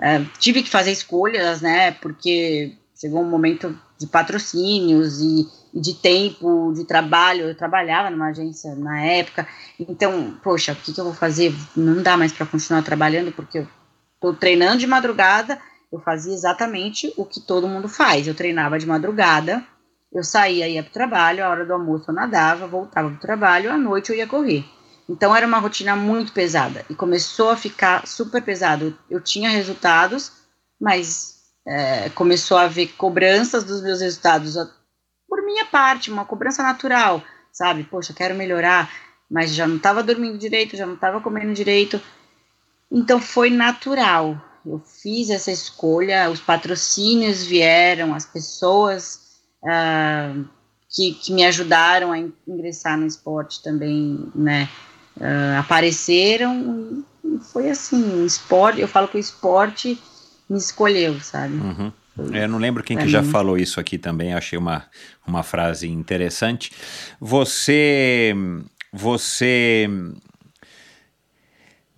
é, 0.00 0.24
tive 0.38 0.62
que 0.62 0.70
fazer 0.70 0.92
escolhas, 0.92 1.60
né? 1.60 1.92
Porque 1.92 2.76
chegou 2.98 3.22
um 3.22 3.28
momento 3.28 3.78
de 3.98 4.06
patrocínios 4.06 5.20
e, 5.20 5.46
de 5.72 5.94
tempo, 5.94 6.72
de 6.74 6.84
trabalho. 6.84 7.48
Eu 7.48 7.56
trabalhava 7.56 8.10
numa 8.10 8.28
agência 8.28 8.74
na 8.74 9.00
época, 9.02 9.46
então, 9.78 10.36
poxa, 10.42 10.72
o 10.72 10.76
que, 10.76 10.92
que 10.92 11.00
eu 11.00 11.04
vou 11.04 11.14
fazer? 11.14 11.54
Não 11.76 12.02
dá 12.02 12.16
mais 12.16 12.32
para 12.32 12.46
continuar 12.46 12.82
trabalhando 12.82 13.32
porque 13.32 13.58
eu 13.58 13.68
estou 14.14 14.34
treinando 14.34 14.78
de 14.78 14.86
madrugada. 14.86 15.58
Eu 15.92 16.00
fazia 16.00 16.34
exatamente 16.34 17.12
o 17.16 17.24
que 17.24 17.40
todo 17.40 17.68
mundo 17.68 17.88
faz. 17.88 18.26
Eu 18.26 18.34
treinava 18.34 18.78
de 18.78 18.86
madrugada, 18.86 19.64
eu 20.12 20.24
saía, 20.24 20.68
ia 20.68 20.82
para 20.82 20.90
o 20.90 20.92
trabalho, 20.92 21.44
a 21.44 21.48
hora 21.48 21.64
do 21.64 21.72
almoço 21.72 22.10
eu 22.10 22.14
nadava, 22.14 22.66
voltava 22.66 23.08
para 23.08 23.16
o 23.16 23.20
trabalho, 23.20 23.70
à 23.70 23.78
noite 23.78 24.10
eu 24.10 24.16
ia 24.16 24.26
correr. 24.26 24.64
Então 25.08 25.34
era 25.36 25.46
uma 25.46 25.58
rotina 25.58 25.94
muito 25.94 26.32
pesada 26.32 26.84
e 26.88 26.94
começou 26.94 27.50
a 27.50 27.56
ficar 27.56 28.06
super 28.06 28.42
pesado. 28.42 28.96
Eu 29.10 29.20
tinha 29.20 29.50
resultados, 29.50 30.32
mas 30.80 31.34
é, 31.66 32.08
começou 32.10 32.56
a 32.56 32.62
haver 32.62 32.94
cobranças 32.96 33.64
dos 33.64 33.82
meus 33.82 34.00
resultados 34.00 34.56
por 35.28 35.44
minha 35.44 35.66
parte, 35.66 36.10
uma 36.10 36.24
cobrança 36.24 36.62
natural, 36.62 37.22
sabe? 37.52 37.84
Poxa, 37.84 38.14
quero 38.14 38.34
melhorar, 38.34 38.90
mas 39.30 39.54
já 39.54 39.66
não 39.66 39.76
estava 39.76 40.02
dormindo 40.02 40.38
direito, 40.38 40.76
já 40.76 40.86
não 40.86 40.94
estava 40.94 41.20
comendo 41.20 41.52
direito. 41.52 42.00
Então 42.90 43.20
foi 43.20 43.50
natural. 43.50 44.40
Eu 44.64 44.78
fiz 44.78 45.28
essa 45.28 45.50
escolha, 45.50 46.30
os 46.30 46.40
patrocínios 46.40 47.44
vieram, 47.44 48.14
as 48.14 48.24
pessoas 48.24 49.20
uh, 49.62 50.48
que, 50.88 51.12
que 51.14 51.32
me 51.32 51.44
ajudaram 51.44 52.12
a 52.12 52.18
ingressar 52.18 52.96
no 52.96 53.06
esporte 53.06 53.62
também, 53.62 54.30
né? 54.34 54.68
Uh, 55.16 55.58
apareceram 55.58 57.04
e 57.24 57.38
foi 57.52 57.70
assim, 57.70 58.22
o 58.22 58.26
esporte, 58.26 58.80
eu 58.80 58.88
falo 58.88 59.08
que 59.08 59.16
o 59.16 59.20
esporte 59.20 59.98
me 60.48 60.58
escolheu, 60.58 61.18
sabe? 61.20 61.54
Uhum. 61.54 61.92
Eu 62.32 62.48
não 62.48 62.58
lembro 62.58 62.84
quem 62.84 62.96
que 62.96 63.08
já 63.08 63.24
falou 63.24 63.58
isso 63.58 63.80
aqui 63.80 63.98
também, 63.98 64.34
achei 64.34 64.56
uma, 64.56 64.86
uma 65.26 65.42
frase 65.42 65.88
interessante. 65.88 66.70
Você, 67.18 68.32
você 68.92 69.88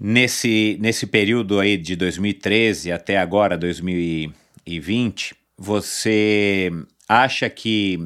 nesse, 0.01 0.79
nesse 0.81 1.07
período 1.07 1.61
aí 1.61 1.77
de 1.77 1.97
2013 1.97 2.93
até 2.93 3.19
agora, 3.19 3.59
2020, 3.59 5.35
você 5.59 6.73
acha 7.07 7.51
que 7.51 7.99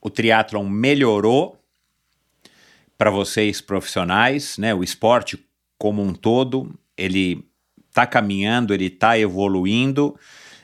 o 0.00 0.08
triatlon 0.08 0.66
melhorou 0.66 1.57
para 2.98 3.10
vocês 3.10 3.60
profissionais, 3.60 4.58
né? 4.58 4.74
O 4.74 4.82
esporte 4.82 5.38
como 5.78 6.02
um 6.02 6.12
todo, 6.12 6.74
ele 6.96 7.44
está 7.88 8.04
caminhando, 8.04 8.74
ele 8.74 8.86
está 8.86 9.16
evoluindo. 9.16 10.18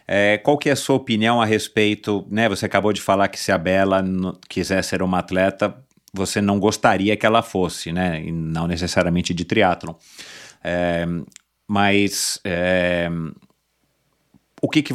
É, 0.06 0.36
qual 0.38 0.58
que 0.58 0.68
é 0.68 0.72
a 0.72 0.76
sua 0.76 0.96
opinião 0.96 1.40
a 1.40 1.46
respeito, 1.46 2.26
né? 2.28 2.48
Você 2.48 2.66
acabou 2.66 2.92
de 2.92 3.00
falar 3.00 3.28
que 3.28 3.38
se 3.38 3.52
a 3.52 3.56
Bela 3.56 4.04
quiser 4.48 4.82
ser 4.82 5.00
uma 5.00 5.20
atleta, 5.20 5.74
você 6.12 6.40
não 6.40 6.58
gostaria 6.60 7.16
que 7.16 7.24
ela 7.24 7.42
fosse, 7.42 7.92
né? 7.92 8.22
E 8.22 8.32
não 8.32 8.66
necessariamente 8.66 9.32
de 9.32 9.44
triatlon. 9.44 9.94
É, 10.62 11.06
mas 11.66 12.38
é, 12.44 13.08
o 14.64 14.68
que, 14.68 14.80
que 14.80 14.94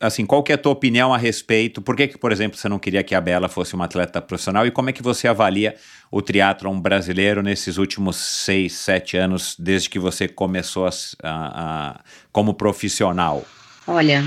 assim, 0.00 0.24
qual 0.24 0.42
que 0.42 0.50
é 0.50 0.54
a 0.54 0.58
tua 0.58 0.72
opinião 0.72 1.12
a 1.12 1.18
respeito? 1.18 1.82
Por 1.82 1.94
que, 1.94 2.08
que, 2.08 2.16
por 2.16 2.32
exemplo, 2.32 2.56
você 2.56 2.70
não 2.70 2.78
queria 2.78 3.04
que 3.04 3.14
a 3.14 3.20
Bela 3.20 3.50
fosse 3.50 3.74
uma 3.74 3.84
atleta 3.84 4.18
profissional? 4.18 4.66
E 4.66 4.70
como 4.70 4.88
é 4.88 4.94
que 4.94 5.02
você 5.02 5.28
avalia 5.28 5.76
o 6.10 6.22
triatlon 6.22 6.80
brasileiro 6.80 7.42
nesses 7.42 7.76
últimos 7.76 8.16
seis, 8.16 8.72
sete 8.72 9.18
anos, 9.18 9.56
desde 9.58 9.90
que 9.90 9.98
você 9.98 10.26
começou 10.26 10.86
a, 10.86 10.90
a, 11.22 11.90
a, 11.90 12.00
como 12.32 12.54
profissional? 12.54 13.44
Olha, 13.86 14.24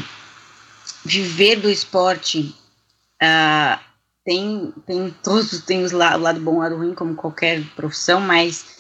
viver 1.04 1.56
do 1.56 1.72
esporte 1.72 2.54
uh, 3.20 3.80
tem, 4.24 4.72
tem 4.86 5.16
todos, 5.24 5.60
tem 5.64 5.84
os 5.84 5.92
o 5.92 5.98
lado 5.98 6.40
bom 6.40 6.54
e 6.54 6.58
o 6.58 6.60
lado 6.60 6.78
ruim, 6.78 6.94
como 6.94 7.16
qualquer 7.16 7.64
profissão, 7.76 8.22
mas 8.22 8.73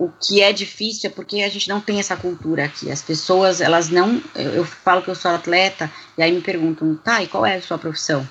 o 0.00 0.08
que 0.08 0.40
é 0.40 0.50
difícil 0.50 1.10
é 1.10 1.12
porque 1.12 1.42
a 1.42 1.48
gente 1.50 1.68
não 1.68 1.78
tem 1.78 2.00
essa 2.00 2.16
cultura 2.16 2.64
aqui. 2.64 2.90
As 2.90 3.02
pessoas, 3.02 3.60
elas 3.60 3.90
não. 3.90 4.18
Eu, 4.34 4.52
eu 4.54 4.64
falo 4.64 5.02
que 5.02 5.10
eu 5.10 5.14
sou 5.14 5.30
atleta, 5.30 5.92
e 6.16 6.22
aí 6.22 6.32
me 6.32 6.40
perguntam, 6.40 6.96
tá, 6.96 7.22
e 7.22 7.28
qual 7.28 7.44
é 7.44 7.56
a 7.56 7.62
sua 7.62 7.76
profissão? 7.76 8.26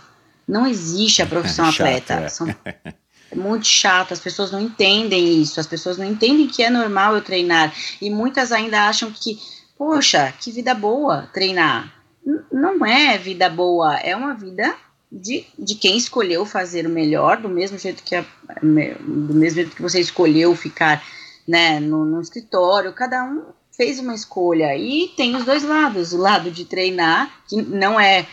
Não 0.47 0.65
existe 0.65 1.21
a 1.21 1.27
profissão 1.27 1.65
é 1.67 1.69
atleta. 1.69 2.13
É. 2.15 2.27
São, 2.27 2.47
é 2.65 3.35
muito 3.35 3.67
chato, 3.67 4.15
as 4.15 4.19
pessoas 4.19 4.51
não 4.51 4.59
entendem 4.59 5.39
isso, 5.39 5.59
as 5.59 5.67
pessoas 5.67 5.99
não 5.99 6.05
entendem 6.05 6.47
que 6.47 6.63
é 6.63 6.71
normal 6.71 7.15
eu 7.15 7.21
treinar. 7.21 7.71
E 8.01 8.09
muitas 8.09 8.51
ainda 8.51 8.87
acham 8.87 9.11
que, 9.11 9.39
poxa, 9.77 10.33
que 10.39 10.49
vida 10.49 10.73
boa 10.73 11.29
treinar. 11.31 11.93
N 12.25 12.39
não 12.51 12.83
é 12.83 13.15
vida 13.15 13.47
boa, 13.47 13.95
é 13.97 14.15
uma 14.15 14.33
vida 14.33 14.75
de, 15.11 15.45
de 15.57 15.75
quem 15.75 15.95
escolheu 15.95 16.47
fazer 16.47 16.87
o 16.87 16.89
melhor, 16.89 17.37
do 17.37 17.47
mesmo 17.47 17.77
jeito 17.77 18.01
que 18.01 18.15
a, 18.15 18.25
do 18.59 19.35
mesmo 19.35 19.55
jeito 19.55 19.75
que 19.75 19.83
você 19.83 19.99
escolheu 19.99 20.55
ficar 20.55 21.03
né, 21.49 21.79
no, 21.79 22.05
no 22.05 22.21
escritório, 22.21 22.93
cada 22.93 23.23
um 23.23 23.41
fez 23.75 23.99
uma 23.99 24.13
escolha 24.13 24.77
e 24.77 25.07
tem 25.17 25.35
os 25.35 25.45
dois 25.45 25.63
lados, 25.63 26.13
o 26.13 26.17
lado 26.17 26.51
de 26.51 26.63
treinar, 26.63 27.27
que 27.47 27.59
não 27.59 27.99
é 27.99 28.27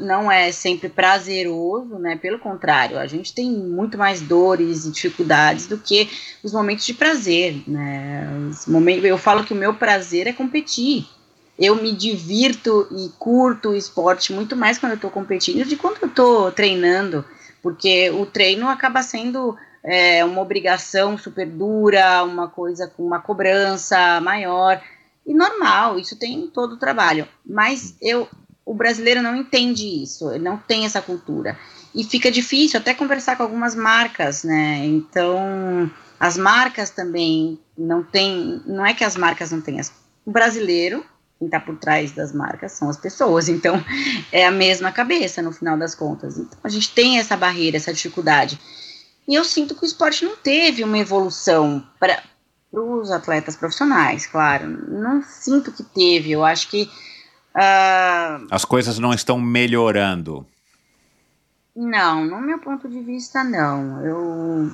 não 0.00 0.30
é 0.30 0.52
sempre 0.52 0.88
prazeroso, 0.88 1.98
né? 1.98 2.16
Pelo 2.16 2.38
contrário, 2.38 2.96
a 2.96 3.08
gente 3.08 3.34
tem 3.34 3.50
muito 3.50 3.98
mais 3.98 4.20
dores 4.20 4.86
e 4.86 4.92
dificuldades 4.92 5.66
do 5.66 5.76
que 5.76 6.08
os 6.44 6.52
momentos 6.52 6.86
de 6.86 6.94
prazer, 6.94 7.60
né? 7.66 8.24
Os 8.48 8.66
momentos, 8.66 9.04
eu 9.04 9.18
falo 9.18 9.44
que 9.44 9.52
o 9.52 9.56
meu 9.56 9.74
prazer 9.74 10.28
é 10.28 10.32
competir. 10.32 11.06
Eu 11.58 11.74
me 11.74 11.92
divirto 11.92 12.86
e 12.92 13.10
curto 13.18 13.70
o 13.70 13.76
esporte 13.76 14.32
muito 14.32 14.56
mais 14.56 14.78
quando 14.78 14.92
eu 14.92 14.96
estou 14.96 15.10
competindo 15.10 15.64
do 15.64 15.68
que 15.68 15.76
quando 15.76 15.98
eu 16.00 16.08
estou 16.08 16.52
treinando, 16.52 17.24
porque 17.60 18.10
o 18.10 18.24
treino 18.24 18.68
acaba 18.68 19.02
sendo 19.02 19.56
é, 19.84 20.24
uma 20.24 20.40
obrigação 20.40 21.18
super 21.18 21.46
dura, 21.46 22.24
uma 22.24 22.48
coisa 22.48 22.88
com 22.88 23.04
uma 23.04 23.20
cobrança 23.20 24.20
maior. 24.22 24.82
E 25.26 25.34
normal, 25.34 25.98
isso 25.98 26.18
tem 26.18 26.34
em 26.34 26.46
todo 26.48 26.72
o 26.72 26.78
trabalho. 26.78 27.28
Mas 27.44 27.94
eu, 28.00 28.26
o 28.64 28.74
brasileiro 28.74 29.20
não 29.20 29.36
entende 29.36 30.02
isso, 30.02 30.30
ele 30.30 30.42
não 30.42 30.56
tem 30.56 30.86
essa 30.86 31.02
cultura. 31.02 31.58
E 31.94 32.02
fica 32.02 32.30
difícil 32.30 32.80
até 32.80 32.94
conversar 32.94 33.36
com 33.36 33.42
algumas 33.42 33.74
marcas, 33.74 34.42
né? 34.42 34.84
Então, 34.84 35.90
as 36.18 36.36
marcas 36.36 36.90
também 36.90 37.60
não 37.76 38.02
tem. 38.02 38.62
Não 38.66 38.84
é 38.84 38.94
que 38.94 39.04
as 39.04 39.16
marcas 39.16 39.52
não 39.52 39.60
tenham. 39.60 39.84
O 40.24 40.30
brasileiro, 40.30 41.04
quem 41.38 41.46
está 41.46 41.60
por 41.60 41.76
trás 41.76 42.10
das 42.12 42.32
marcas 42.32 42.72
são 42.72 42.88
as 42.88 42.96
pessoas. 42.96 43.48
Então, 43.48 43.84
é 44.32 44.46
a 44.46 44.50
mesma 44.50 44.90
cabeça 44.90 45.40
no 45.40 45.52
final 45.52 45.76
das 45.76 45.94
contas. 45.94 46.36
Então, 46.36 46.58
a 46.64 46.68
gente 46.68 46.92
tem 46.92 47.18
essa 47.18 47.36
barreira, 47.36 47.76
essa 47.76 47.92
dificuldade. 47.92 48.58
E 49.26 49.34
eu 49.34 49.44
sinto 49.44 49.74
que 49.74 49.84
o 49.84 49.86
esporte 49.86 50.24
não 50.24 50.36
teve 50.36 50.84
uma 50.84 50.98
evolução 50.98 51.86
para 51.98 52.22
os 52.72 53.10
atletas 53.10 53.56
profissionais, 53.56 54.26
claro. 54.26 54.66
Não 54.66 55.22
sinto 55.22 55.72
que 55.72 55.82
teve. 55.82 56.32
Eu 56.32 56.44
acho 56.44 56.68
que 56.68 56.90
Uh, 57.54 58.46
As 58.50 58.64
coisas 58.64 58.98
não 58.98 59.14
estão 59.14 59.40
melhorando. 59.40 60.44
Não, 61.74 62.24
no 62.24 62.40
meu 62.40 62.58
ponto 62.58 62.88
de 62.88 63.00
vista, 63.00 63.44
não. 63.44 64.04
Eu, 64.04 64.70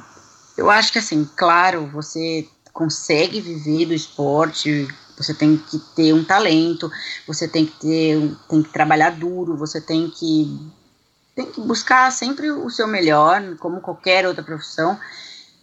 eu 0.57 0.70
acho 0.70 0.92
que, 0.92 0.98
assim, 0.98 1.28
claro, 1.36 1.86
você 1.88 2.48
consegue 2.72 3.40
viver 3.40 3.86
do 3.86 3.94
esporte, 3.94 4.88
você 5.16 5.34
tem 5.34 5.59
que 5.59 5.78
ter 5.94 6.14
um 6.14 6.24
talento, 6.24 6.90
você 7.26 7.46
tem 7.46 7.66
que 7.66 7.78
ter, 7.78 8.36
tem 8.48 8.62
que 8.62 8.72
trabalhar 8.72 9.11
duro, 9.11 9.57
você 9.57 9.80
tem 9.80 10.09
que, 10.11 10.59
tem 11.41 11.53
que 11.53 11.61
buscar 11.61 12.11
sempre 12.12 12.51
o 12.51 12.68
seu 12.68 12.86
melhor, 12.86 13.57
como 13.57 13.80
qualquer 13.80 14.26
outra 14.26 14.43
profissão. 14.43 14.99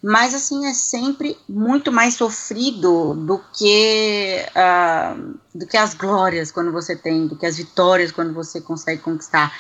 Mas, 0.02 0.34
assim, 0.34 0.66
é 0.66 0.74
sempre 0.74 1.38
muito 1.48 1.92
mais 1.92 2.16
sofrido 2.16 3.14
do 3.14 3.40
que, 3.54 4.46
uh, 4.56 5.38
do 5.54 5.66
que 5.68 5.78
as 5.78 5.94
glórias 5.94 6.52
quando 6.52 6.72
você 6.72 6.96
tem, 6.96 7.28
do 7.28 7.36
que 7.36 7.46
as 7.46 7.58
vitórias 7.58 8.12
quando 8.12 8.34
você 8.34 8.62
consegue 8.62 9.02
conquistar. 9.02 9.54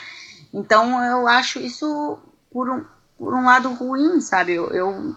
Então 0.53 1.03
eu 1.03 1.27
acho 1.27 1.59
isso 1.59 2.17
por 2.51 2.69
um, 2.69 2.85
por 3.17 3.33
um 3.33 3.45
lado 3.45 3.73
ruim, 3.73 4.21
sabe? 4.21 4.53
Eu, 4.53 4.69
eu, 4.69 5.15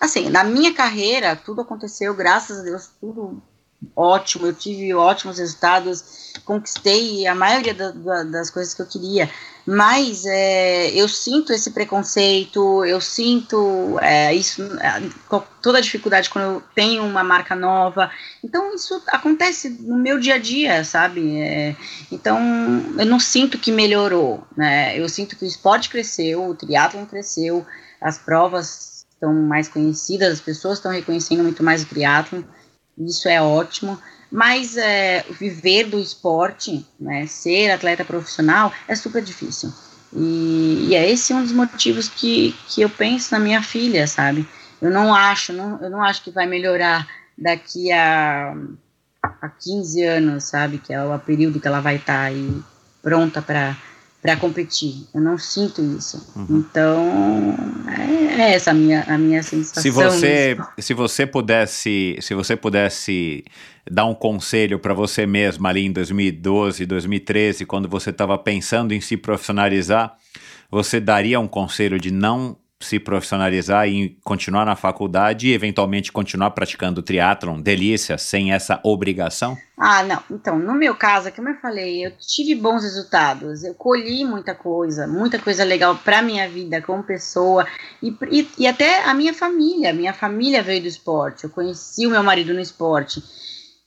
assim, 0.00 0.28
na 0.28 0.44
minha 0.44 0.72
carreira 0.72 1.34
tudo 1.34 1.62
aconteceu, 1.62 2.14
graças 2.14 2.60
a 2.60 2.62
Deus, 2.62 2.90
tudo 3.00 3.42
ótimo, 3.94 4.46
eu 4.46 4.54
tive 4.54 4.92
ótimos 4.94 5.38
resultados, 5.38 6.32
conquistei 6.44 7.26
a 7.26 7.34
maioria 7.34 7.74
da, 7.74 7.90
da, 7.90 8.22
das 8.24 8.50
coisas 8.50 8.74
que 8.74 8.82
eu 8.82 8.86
queria, 8.86 9.30
mas 9.64 10.24
é, 10.24 10.90
eu 10.90 11.06
sinto 11.08 11.52
esse 11.52 11.70
preconceito, 11.72 12.84
eu 12.84 13.00
sinto 13.00 13.98
é, 14.00 14.34
isso, 14.34 14.62
é, 14.80 15.02
toda 15.62 15.78
a 15.78 15.80
dificuldade 15.80 16.30
quando 16.30 16.54
eu 16.54 16.62
tenho 16.74 17.04
uma 17.04 17.22
marca 17.22 17.54
nova, 17.54 18.10
então 18.42 18.74
isso 18.74 19.00
acontece 19.08 19.68
no 19.68 19.96
meu 19.96 20.18
dia 20.18 20.36
a 20.36 20.38
dia, 20.38 20.82
sabe? 20.84 21.38
É, 21.40 21.76
então 22.10 22.38
eu 22.98 23.06
não 23.06 23.20
sinto 23.20 23.58
que 23.58 23.70
melhorou, 23.70 24.42
né? 24.56 24.98
Eu 24.98 25.08
sinto 25.08 25.36
que 25.36 25.44
o 25.44 25.48
esporte 25.48 25.90
cresceu, 25.90 26.48
o 26.48 26.54
triatlon 26.54 27.04
cresceu, 27.04 27.66
as 28.00 28.16
provas 28.16 29.04
estão 29.10 29.34
mais 29.34 29.68
conhecidas, 29.68 30.34
as 30.34 30.40
pessoas 30.40 30.78
estão 30.78 30.90
reconhecendo 30.90 31.42
muito 31.42 31.62
mais 31.62 31.82
o 31.82 31.86
triatlon, 31.86 32.42
isso 32.98 33.28
é 33.28 33.40
ótimo. 33.40 33.98
Mas 34.30 34.76
é, 34.76 35.24
viver 35.40 35.84
do 35.84 35.98
esporte, 35.98 36.86
né, 37.00 37.26
ser 37.26 37.70
atleta 37.70 38.04
profissional, 38.04 38.72
é 38.86 38.94
super 38.94 39.22
difícil. 39.22 39.72
E, 40.12 40.88
e, 40.88 40.94
é 40.94 41.10
esse 41.10 41.32
um 41.32 41.42
dos 41.42 41.52
motivos 41.52 42.08
que, 42.08 42.54
que 42.68 42.82
eu 42.82 42.90
penso 42.90 43.32
na 43.32 43.38
minha 43.38 43.62
filha, 43.62 44.06
sabe? 44.06 44.46
Eu 44.80 44.90
não 44.90 45.14
acho, 45.14 45.52
não, 45.52 45.80
eu 45.82 45.90
não 45.90 46.02
acho 46.02 46.22
que 46.22 46.30
vai 46.30 46.46
melhorar 46.46 47.06
daqui 47.36 47.90
a, 47.92 48.54
a 49.22 49.48
15 49.48 50.02
anos, 50.02 50.44
sabe? 50.44 50.78
Que 50.78 50.92
é 50.92 51.02
o 51.02 51.18
período 51.18 51.60
que 51.60 51.68
ela 51.68 51.80
vai 51.80 51.96
estar 51.96 52.14
tá 52.14 52.22
aí 52.22 52.62
pronta 53.02 53.40
para 53.40 53.76
para 54.20 54.36
competir. 54.36 55.06
Eu 55.14 55.20
não 55.20 55.38
sinto 55.38 55.80
isso. 55.82 56.32
Uhum. 56.34 56.58
Então, 56.58 57.06
é, 57.88 58.42
é, 58.42 58.54
essa 58.54 58.72
a 58.72 58.74
minha, 58.74 59.04
a 59.04 59.16
minha 59.16 59.42
sensação. 59.42 59.82
Se 59.82 59.90
você, 59.90 60.56
se 60.78 60.92
você 60.92 61.26
pudesse, 61.26 62.18
se 62.20 62.34
você 62.34 62.56
pudesse 62.56 63.44
dar 63.90 64.06
um 64.06 64.14
conselho 64.14 64.78
para 64.78 64.92
você 64.92 65.26
mesma 65.26 65.68
ali 65.68 65.86
em 65.86 65.92
2012, 65.92 66.84
2013, 66.84 67.64
quando 67.64 67.88
você 67.88 68.10
estava 68.10 68.36
pensando 68.36 68.92
em 68.92 69.00
se 69.00 69.16
profissionalizar, 69.16 70.16
você 70.70 71.00
daria 71.00 71.38
um 71.38 71.48
conselho 71.48 71.98
de 71.98 72.10
não 72.10 72.56
se 72.80 73.00
profissionalizar 73.00 73.88
e 73.88 74.16
continuar 74.24 74.64
na 74.64 74.76
faculdade 74.76 75.48
e 75.48 75.52
eventualmente 75.52 76.12
continuar 76.12 76.52
praticando 76.52 77.02
triatlon, 77.02 77.60
delícia, 77.60 78.16
sem 78.16 78.52
essa 78.52 78.80
obrigação? 78.84 79.56
Ah, 79.76 80.02
não. 80.04 80.22
Então, 80.30 80.58
no 80.58 80.74
meu 80.74 80.94
caso, 80.94 81.32
como 81.32 81.48
eu 81.48 81.56
falei, 81.56 82.06
eu 82.06 82.12
tive 82.16 82.54
bons 82.54 82.84
resultados, 82.84 83.64
eu 83.64 83.74
colhi 83.74 84.24
muita 84.24 84.54
coisa, 84.54 85.06
muita 85.06 85.38
coisa 85.40 85.64
legal 85.64 85.96
para 85.96 86.22
minha 86.22 86.48
vida 86.48 86.80
como 86.80 87.02
pessoa 87.02 87.66
e, 88.02 88.16
e, 88.30 88.48
e 88.58 88.66
até 88.66 89.02
a 89.04 89.12
minha 89.12 89.34
família. 89.34 89.92
Minha 89.92 90.14
família 90.14 90.62
veio 90.62 90.82
do 90.82 90.88
esporte, 90.88 91.44
eu 91.44 91.50
conheci 91.50 92.06
o 92.06 92.10
meu 92.10 92.22
marido 92.22 92.54
no 92.54 92.60
esporte. 92.60 93.20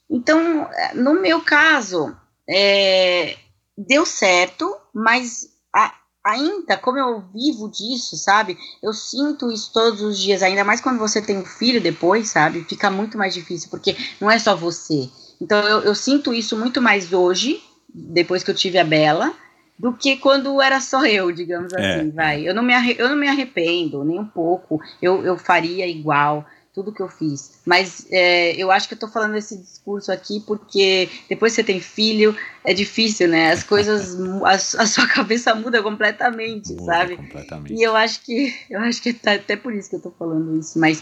Então, 0.09 0.69
no 0.95 1.13
meu 1.13 1.39
caso, 1.39 2.13
é, 2.49 3.37
deu 3.77 4.05
certo, 4.05 4.75
mas 4.93 5.47
a, 5.73 5.93
ainda, 6.23 6.77
como 6.77 6.97
eu 6.97 7.23
vivo 7.33 7.69
disso, 7.69 8.15
sabe? 8.15 8.57
Eu 8.81 8.93
sinto 8.93 9.51
isso 9.51 9.71
todos 9.73 10.01
os 10.01 10.19
dias, 10.19 10.43
ainda 10.43 10.63
mais 10.63 10.81
quando 10.81 10.99
você 10.99 11.21
tem 11.21 11.37
um 11.37 11.45
filho 11.45 11.81
depois, 11.81 12.29
sabe? 12.29 12.63
Fica 12.63 12.89
muito 12.89 13.17
mais 13.17 13.33
difícil, 13.33 13.69
porque 13.69 13.95
não 14.19 14.29
é 14.29 14.37
só 14.37 14.55
você. 14.55 15.09
Então 15.39 15.59
eu, 15.67 15.79
eu 15.81 15.95
sinto 15.95 16.33
isso 16.33 16.57
muito 16.57 16.81
mais 16.81 17.11
hoje, 17.11 17.61
depois 17.93 18.43
que 18.43 18.51
eu 18.51 18.55
tive 18.55 18.77
a 18.77 18.83
Bela, 18.83 19.33
do 19.77 19.93
que 19.93 20.17
quando 20.17 20.61
era 20.61 20.79
só 20.79 21.05
eu, 21.05 21.31
digamos 21.31 21.73
é. 21.73 21.95
assim, 21.95 22.11
vai. 22.11 22.47
Eu 22.47 22.53
não, 22.53 22.61
me 22.61 22.73
eu 22.97 23.09
não 23.09 23.15
me 23.15 23.27
arrependo 23.27 24.03
nem 24.03 24.19
um 24.19 24.27
pouco, 24.27 24.79
eu, 25.01 25.25
eu 25.25 25.37
faria 25.37 25.87
igual 25.87 26.45
tudo 26.73 26.93
que 26.93 27.01
eu 27.01 27.09
fiz. 27.09 27.59
Mas 27.65 28.07
é, 28.09 28.55
eu 28.55 28.71
acho 28.71 28.87
que 28.87 28.93
eu 28.93 28.99
tô 28.99 29.07
falando 29.07 29.35
esse 29.35 29.57
discurso 29.57 30.11
aqui 30.11 30.39
porque 30.39 31.09
depois 31.29 31.51
que 31.51 31.57
você 31.57 31.63
tem 31.63 31.81
filho, 31.81 32.35
é 32.63 32.73
difícil, 32.73 33.27
né? 33.27 33.51
As 33.51 33.63
coisas, 33.63 34.17
a, 34.43 34.51
a 34.51 34.85
sua 34.87 35.07
cabeça 35.07 35.53
muda 35.53 35.83
completamente, 35.83 36.71
muda 36.73 36.85
sabe? 36.85 37.17
Completamente. 37.17 37.73
E 37.73 37.83
eu 37.83 37.95
acho 37.95 38.21
que 38.21 38.55
eu 38.69 38.79
acho 38.79 39.01
que 39.01 39.13
tá 39.13 39.33
até 39.33 39.55
por 39.55 39.73
isso 39.73 39.89
que 39.89 39.97
eu 39.97 40.01
tô 40.01 40.11
falando 40.11 40.57
isso. 40.59 40.79
Mas 40.79 41.01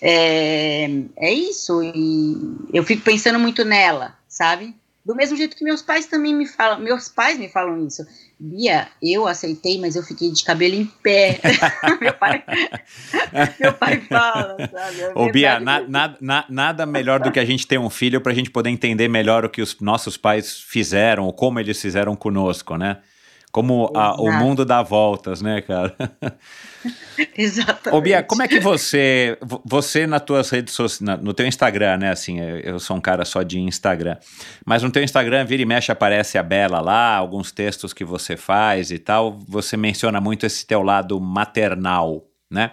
é, 0.00 0.88
é 1.16 1.32
isso. 1.32 1.82
E 1.82 2.36
eu 2.72 2.82
fico 2.82 3.02
pensando 3.02 3.38
muito 3.38 3.64
nela, 3.64 4.16
sabe? 4.28 4.74
Do 5.04 5.14
mesmo 5.14 5.36
jeito 5.36 5.56
que 5.56 5.64
meus 5.64 5.82
pais 5.82 6.06
também 6.06 6.34
me 6.34 6.46
falam, 6.46 6.78
meus 6.78 7.08
pais 7.08 7.38
me 7.38 7.48
falam 7.48 7.86
isso. 7.86 8.06
Bia, 8.42 8.88
eu 9.02 9.28
aceitei, 9.28 9.78
mas 9.78 9.96
eu 9.96 10.02
fiquei 10.02 10.32
de 10.32 10.42
cabelo 10.42 10.74
em 10.74 10.86
pé. 11.02 11.38
meu, 12.00 12.14
pai, 12.14 12.42
meu 13.60 13.72
pai 13.74 14.00
fala, 14.00 14.56
sabe? 14.72 15.00
É 15.02 15.12
Ô, 15.14 15.30
Bia, 15.30 15.60
na, 15.60 15.80
na, 15.80 16.16
na, 16.18 16.44
nada 16.48 16.86
melhor 16.86 17.20
do 17.20 17.30
que 17.30 17.38
a 17.38 17.44
gente 17.44 17.66
ter 17.66 17.78
um 17.78 17.90
filho 17.90 18.18
para 18.18 18.32
a 18.32 18.34
gente 18.34 18.50
poder 18.50 18.70
entender 18.70 19.08
melhor 19.08 19.44
o 19.44 19.50
que 19.50 19.60
os 19.60 19.78
nossos 19.82 20.16
pais 20.16 20.58
fizeram, 20.58 21.24
ou 21.24 21.34
como 21.34 21.60
eles 21.60 21.78
fizeram 21.78 22.16
conosco, 22.16 22.78
né? 22.78 22.96
Como 23.52 23.90
a, 23.96 24.20
o 24.20 24.30
mundo 24.32 24.64
dá 24.64 24.80
voltas, 24.80 25.42
né, 25.42 25.60
cara? 25.60 25.94
Exatamente. 27.36 27.96
Ô, 27.96 28.00
Bia, 28.00 28.22
como 28.22 28.42
é 28.42 28.48
que 28.48 28.60
você, 28.60 29.36
você 29.64 30.06
nas 30.06 30.22
tuas 30.22 30.48
redes 30.50 30.72
sociais, 30.72 31.20
no 31.20 31.34
teu 31.34 31.46
Instagram, 31.46 31.96
né, 31.98 32.10
assim, 32.10 32.38
eu 32.40 32.78
sou 32.78 32.96
um 32.96 33.00
cara 33.00 33.24
só 33.24 33.42
de 33.42 33.58
Instagram, 33.58 34.16
mas 34.64 34.82
no 34.82 34.90
teu 34.90 35.02
Instagram, 35.02 35.44
vira 35.44 35.62
e 35.62 35.66
mexe, 35.66 35.90
aparece 35.90 36.38
a 36.38 36.42
Bela 36.42 36.80
lá, 36.80 37.16
alguns 37.16 37.50
textos 37.50 37.92
que 37.92 38.04
você 38.04 38.36
faz 38.36 38.92
e 38.92 38.98
tal, 38.98 39.38
você 39.48 39.76
menciona 39.76 40.20
muito 40.20 40.46
esse 40.46 40.64
teu 40.64 40.82
lado 40.82 41.20
maternal, 41.20 42.24
né? 42.48 42.70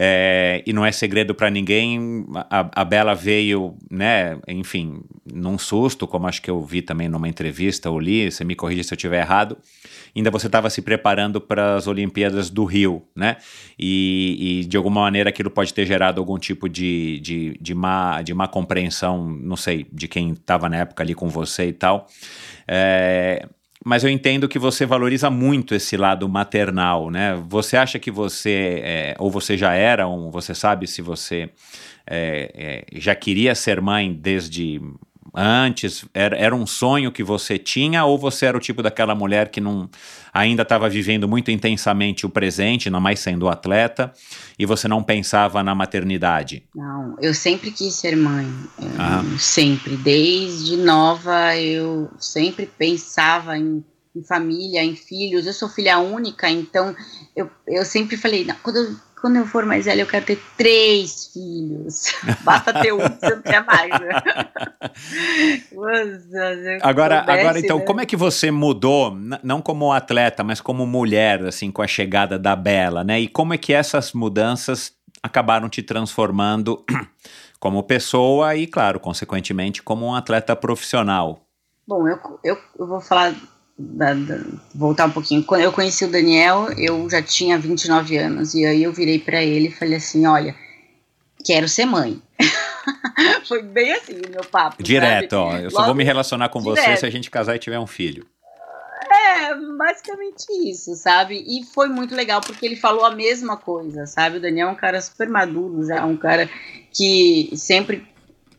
É, 0.00 0.62
e 0.64 0.72
não 0.72 0.86
é 0.86 0.92
segredo 0.92 1.34
para 1.34 1.50
ninguém, 1.50 2.24
a, 2.48 2.82
a, 2.82 2.84
Bela 2.84 3.16
veio, 3.16 3.74
né, 3.90 4.38
enfim, 4.46 5.02
num 5.24 5.58
susto, 5.58 6.06
como 6.06 6.28
acho 6.28 6.40
que 6.40 6.48
eu 6.48 6.62
vi 6.62 6.82
também 6.82 7.08
numa 7.08 7.28
entrevista 7.28 7.90
ou 7.90 7.98
li, 7.98 8.30
você 8.30 8.44
me 8.44 8.54
corrija 8.54 8.84
se 8.84 8.94
eu 8.94 8.96
estiver 8.96 9.20
errado, 9.20 9.58
ainda 10.14 10.30
você 10.30 10.46
estava 10.46 10.70
se 10.70 10.82
preparando 10.82 11.40
para 11.40 11.74
as 11.74 11.88
Olimpíadas 11.88 12.48
do 12.48 12.64
Rio, 12.64 13.02
né, 13.12 13.38
e, 13.76 14.60
e, 14.60 14.64
de 14.66 14.76
alguma 14.76 15.00
maneira 15.00 15.30
aquilo 15.30 15.50
pode 15.50 15.74
ter 15.74 15.84
gerado 15.84 16.20
algum 16.20 16.38
tipo 16.38 16.68
de, 16.68 17.18
de, 17.18 17.58
de, 17.60 17.74
má, 17.74 18.22
de 18.22 18.32
má 18.32 18.46
compreensão, 18.46 19.28
não 19.28 19.56
sei, 19.56 19.84
de 19.92 20.06
quem 20.06 20.30
estava 20.30 20.68
na 20.68 20.76
época 20.76 21.02
ali 21.02 21.12
com 21.12 21.28
você 21.28 21.66
e 21.66 21.72
tal, 21.72 22.06
é, 22.68 23.48
mas 23.84 24.04
eu 24.04 24.10
entendo 24.10 24.48
que 24.48 24.58
você 24.58 24.84
valoriza 24.84 25.30
muito 25.30 25.74
esse 25.74 25.96
lado 25.96 26.28
maternal, 26.28 27.10
né? 27.10 27.40
Você 27.48 27.76
acha 27.76 27.98
que 27.98 28.10
você, 28.10 28.80
é, 28.82 29.14
ou 29.18 29.30
você 29.30 29.56
já 29.56 29.72
era, 29.74 30.08
um, 30.08 30.30
você 30.30 30.54
sabe 30.54 30.86
se 30.86 31.00
você 31.00 31.50
é, 32.06 32.84
é, 32.92 33.00
já 33.00 33.14
queria 33.14 33.54
ser 33.54 33.80
mãe 33.80 34.12
desde 34.12 34.80
antes? 35.34 36.04
Era, 36.12 36.36
era 36.36 36.54
um 36.54 36.66
sonho 36.66 37.12
que 37.12 37.22
você 37.22 37.58
tinha 37.58 38.04
ou 38.04 38.18
você 38.18 38.46
era 38.46 38.56
o 38.56 38.60
tipo 38.60 38.82
daquela 38.82 39.14
mulher 39.14 39.50
que 39.50 39.60
não 39.60 39.88
ainda 40.32 40.62
estava 40.62 40.88
vivendo 40.88 41.26
muito 41.26 41.50
intensamente 41.50 42.26
o 42.26 42.28
presente, 42.28 42.90
não 42.90 43.00
mais 43.00 43.18
sendo 43.18 43.48
atleta, 43.48 44.12
e 44.58 44.64
você 44.66 44.86
não 44.86 45.02
pensava 45.02 45.62
na 45.62 45.74
maternidade? 45.74 46.62
Não, 46.74 47.16
eu 47.20 47.34
sempre 47.34 47.70
quis 47.70 47.94
ser 47.94 48.16
mãe. 48.16 48.46
Ah. 48.98 49.22
Sempre, 49.38 49.96
desde 49.96 50.76
nova 50.76 51.56
eu 51.56 52.10
sempre 52.18 52.66
pensava 52.66 53.58
em 53.58 53.82
em 54.18 54.22
família, 54.22 54.82
em 54.82 54.96
filhos. 54.96 55.46
Eu 55.46 55.52
sou 55.52 55.68
filha 55.68 55.98
única, 55.98 56.50
então 56.50 56.94
eu, 57.36 57.48
eu 57.66 57.84
sempre 57.84 58.16
falei, 58.16 58.44
não, 58.44 58.56
quando 58.62 58.76
eu 58.76 58.96
quando 59.20 59.36
eu 59.36 59.46
for 59.46 59.64
mais 59.64 59.84
velha, 59.84 60.02
eu 60.02 60.06
quero 60.06 60.24
ter 60.24 60.40
três 60.56 61.30
filhos. 61.32 62.14
Basta 62.42 62.72
ter 62.72 62.92
um, 62.92 62.98
você 62.98 63.34
não 63.34 63.42
quer 63.42 63.64
mais. 63.64 63.90
Né? 63.90 64.20
agora, 66.82 67.20
agora, 67.20 67.58
então, 67.58 67.78
né? 67.78 67.84
como 67.84 68.00
é 68.00 68.06
que 68.06 68.16
você 68.16 68.50
mudou, 68.50 69.16
não 69.42 69.60
como 69.60 69.92
atleta, 69.92 70.42
mas 70.44 70.60
como 70.60 70.86
mulher, 70.86 71.44
assim, 71.44 71.70
com 71.70 71.82
a 71.82 71.86
chegada 71.86 72.38
da 72.38 72.54
Bela, 72.54 73.04
né? 73.04 73.20
E 73.20 73.28
como 73.28 73.54
é 73.54 73.58
que 73.58 73.72
essas 73.72 74.12
mudanças 74.12 74.92
acabaram 75.22 75.68
te 75.68 75.82
transformando 75.82 76.84
como 77.58 77.82
pessoa 77.82 78.54
e, 78.54 78.66
claro, 78.66 79.00
consequentemente, 79.00 79.82
como 79.82 80.06
um 80.06 80.14
atleta 80.14 80.54
profissional? 80.54 81.40
Bom, 81.86 82.06
eu, 82.06 82.18
eu, 82.44 82.58
eu 82.78 82.86
vou 82.86 83.00
falar, 83.00 83.34
da, 83.78 84.12
da, 84.12 84.40
voltar 84.74 85.06
um 85.06 85.10
pouquinho. 85.10 85.44
Quando 85.44 85.62
eu 85.62 85.72
conheci 85.72 86.04
o 86.04 86.10
Daniel, 86.10 86.68
eu 86.76 87.08
já 87.08 87.22
tinha 87.22 87.58
29 87.58 88.16
anos, 88.16 88.54
e 88.54 88.66
aí 88.66 88.82
eu 88.82 88.92
virei 88.92 89.18
para 89.18 89.42
ele 89.42 89.68
e 89.68 89.72
falei 89.72 89.96
assim: 89.96 90.26
olha, 90.26 90.54
quero 91.44 91.68
ser 91.68 91.84
mãe. 91.86 92.20
Foi 93.46 93.62
bem 93.62 93.92
assim 93.92 94.14
o 94.26 94.30
meu 94.30 94.44
papo. 94.50 94.82
Direto, 94.82 95.36
sabe? 95.36 95.56
ó. 95.56 95.56
Eu 95.58 95.70
só 95.70 95.78
Logo- 95.78 95.86
vou 95.88 95.94
me 95.94 96.04
relacionar 96.04 96.48
com 96.48 96.60
você 96.60 96.80
direto. 96.80 97.00
se 97.00 97.06
a 97.06 97.10
gente 97.10 97.30
casar 97.30 97.56
e 97.56 97.58
tiver 97.58 97.78
um 97.78 97.86
filho. 97.86 98.26
É, 99.10 99.54
basicamente 99.76 100.46
isso, 100.68 100.94
sabe? 100.94 101.44
E 101.46 101.64
foi 101.64 101.88
muito 101.88 102.14
legal 102.14 102.40
porque 102.40 102.66
ele 102.66 102.76
falou 102.76 103.04
a 103.04 103.14
mesma 103.14 103.56
coisa, 103.56 104.06
sabe? 104.06 104.36
O 104.36 104.40
Daniel 104.40 104.68
é 104.68 104.72
um 104.72 104.76
cara 104.76 105.00
super 105.00 105.28
maduro 105.28 105.86
já, 105.86 106.04
um 106.04 106.16
cara 106.16 106.48
que 106.92 107.50
sempre 107.54 108.06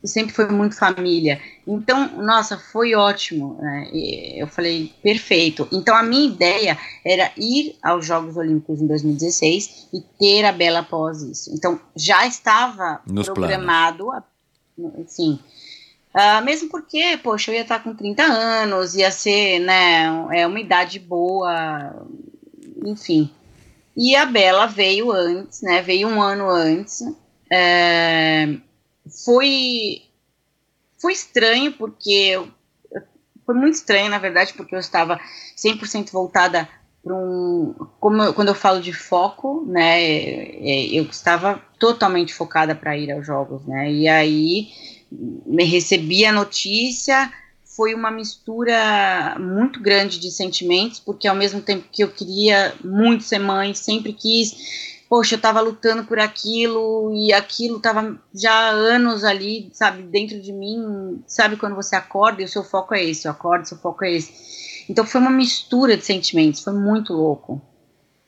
sempre 0.04 0.34
foi 0.34 0.48
muito 0.48 0.76
família. 0.76 1.40
Então, 1.66 2.22
nossa, 2.22 2.56
foi 2.56 2.94
ótimo. 2.94 3.58
Né? 3.60 3.88
E 3.92 4.40
Eu 4.40 4.46
falei, 4.46 4.92
perfeito. 5.02 5.68
Então, 5.72 5.94
a 5.94 6.02
minha 6.02 6.26
ideia 6.26 6.78
era 7.04 7.30
ir 7.36 7.76
aos 7.82 8.06
Jogos 8.06 8.36
Olímpicos 8.36 8.80
em 8.80 8.86
2016 8.86 9.88
e 9.92 10.00
ter 10.18 10.44
a 10.44 10.52
Bela 10.52 10.80
após 10.80 11.22
isso. 11.22 11.52
Então, 11.54 11.80
já 11.94 12.26
estava 12.26 13.00
Nos 13.06 13.28
programado, 13.28 14.10
sim. 15.06 15.38
Ah, 16.12 16.40
mesmo 16.40 16.68
porque, 16.68 17.18
poxa, 17.22 17.50
eu 17.50 17.54
ia 17.54 17.62
estar 17.62 17.82
com 17.82 17.94
30 17.94 18.22
anos, 18.22 18.96
ia 18.96 19.12
ser, 19.12 19.60
né, 19.60 20.06
é 20.32 20.44
uma 20.44 20.58
idade 20.58 20.98
boa, 20.98 22.04
enfim. 22.84 23.30
E 23.96 24.16
a 24.16 24.26
Bela 24.26 24.66
veio 24.66 25.12
antes, 25.12 25.62
né, 25.62 25.82
veio 25.82 26.08
um 26.08 26.20
ano 26.20 26.48
antes. 26.48 27.02
É, 27.52 28.56
foi, 29.10 30.02
foi 30.98 31.12
estranho, 31.12 31.72
porque 31.72 32.40
foi 33.44 33.54
muito 33.54 33.74
estranho, 33.74 34.10
na 34.10 34.18
verdade, 34.18 34.52
porque 34.54 34.74
eu 34.74 34.78
estava 34.78 35.18
100% 35.56 36.12
voltada 36.12 36.68
para 37.02 37.14
um. 37.14 37.74
Como 37.98 38.22
eu- 38.22 38.34
quando 38.34 38.48
eu 38.48 38.54
falo 38.54 38.80
de 38.80 38.92
foco, 38.92 39.64
né, 39.66 40.02
é, 40.02 40.86
eu 40.92 41.04
estava 41.04 41.60
totalmente 41.78 42.32
focada 42.34 42.74
para 42.74 42.96
ir 42.96 43.10
aos 43.10 43.26
jogos, 43.26 43.64
né, 43.66 43.90
e 43.90 44.06
aí 44.08 44.68
me 45.10 45.64
recebi 45.64 46.24
a 46.24 46.32
notícia, 46.32 47.32
foi 47.64 47.94
uma 47.94 48.10
mistura 48.10 49.36
muito 49.40 49.80
grande 49.80 50.18
de 50.20 50.30
sentimentos, 50.30 51.00
porque 51.00 51.26
ao 51.26 51.34
mesmo 51.34 51.60
tempo 51.60 51.84
que 51.90 52.04
eu 52.04 52.08
queria 52.10 52.74
muito 52.84 53.24
ser 53.24 53.38
mãe, 53.38 53.74
sempre 53.74 54.12
quis, 54.12 54.89
poxa, 55.10 55.34
eu 55.34 55.38
estava 55.38 55.60
lutando 55.60 56.04
por 56.04 56.20
aquilo 56.20 57.12
e 57.14 57.34
aquilo 57.34 57.78
estava 57.78 58.16
já 58.34 58.52
há 58.52 58.70
anos 58.70 59.24
ali, 59.24 59.70
sabe, 59.74 60.04
dentro 60.04 60.40
de 60.40 60.52
mim, 60.52 61.22
sabe 61.26 61.56
quando 61.56 61.76
você 61.76 61.96
acorda 61.96 62.42
e 62.42 62.46
o 62.46 62.48
seu 62.48 62.64
foco 62.64 62.94
é 62.94 63.04
esse, 63.04 63.28
eu 63.28 63.32
acordo, 63.32 63.66
seu 63.68 63.78
foco 63.78 64.04
é 64.04 64.12
esse. 64.14 64.86
Então 64.88 65.04
foi 65.04 65.20
uma 65.20 65.30
mistura 65.30 65.96
de 65.96 66.04
sentimentos, 66.06 66.62
foi 66.62 66.74
muito 66.74 67.12
louco. 67.12 67.60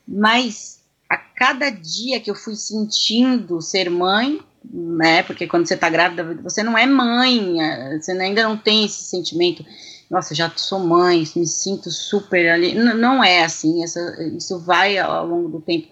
Mas 0.07 0.80
a 1.09 1.16
cada 1.16 1.70
dia 1.70 2.20
que 2.20 2.30
eu 2.30 2.35
fui 2.35 2.57
sentindo 2.57 3.61
ser 3.62 3.91
mãe, 3.91 4.41
né? 4.64 5.22
Porque 5.22 5.47
quando 5.47 5.66
você 5.68 5.76
tá 5.76 5.91
grávida, 5.91 6.24
você 6.43 6.62
não 6.64 6.76
é 6.78 6.87
mãe, 6.87 7.57
você 8.01 8.12
ainda 8.12 8.43
não 8.45 8.57
tem 8.57 8.85
esse 8.85 9.05
sentimento. 9.05 9.64
Nossa, 10.11 10.35
já 10.35 10.51
sou 10.57 10.80
mãe, 10.80 11.24
me 11.37 11.47
sinto 11.47 11.91
super 11.91 12.51
ali. 12.51 12.72
N- 12.74 12.95
não 12.95 13.22
é 13.24 13.45
assim, 13.45 13.85
essa- 13.85 14.22
isso 14.37 14.59
vai 14.61 14.99
ao 14.99 15.26
longo 15.26 15.49
do 15.49 15.61
tempo 15.61 15.89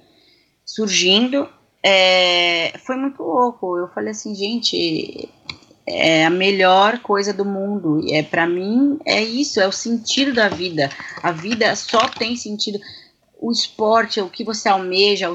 surgindo. 0.71 1.49
É, 1.83 2.73
foi 2.79 2.97
muito 2.97 3.23
louco. 3.23 3.77
Eu 3.77 3.89
falei 3.89 4.11
assim, 4.11 4.35
gente, 4.35 5.29
é 5.87 6.25
a 6.25 6.31
melhor 6.31 7.01
coisa 7.01 7.33
do 7.33 7.45
mundo. 7.45 8.01
É 8.13 8.23
para 8.23 8.47
mim 8.47 8.99
é 9.05 9.21
isso, 9.23 9.61
é 9.61 9.67
o 9.67 9.73
sentido 9.73 10.33
da 10.33 10.49
vida. 10.49 10.89
A 11.23 11.33
vida 11.33 11.75
só 11.75 12.09
tem 12.09 12.37
sentido. 12.37 12.79
O 13.41 13.51
esporte, 13.51 14.21
o 14.21 14.29
que 14.29 14.45
você 14.45 14.69
almeja, 14.69 15.29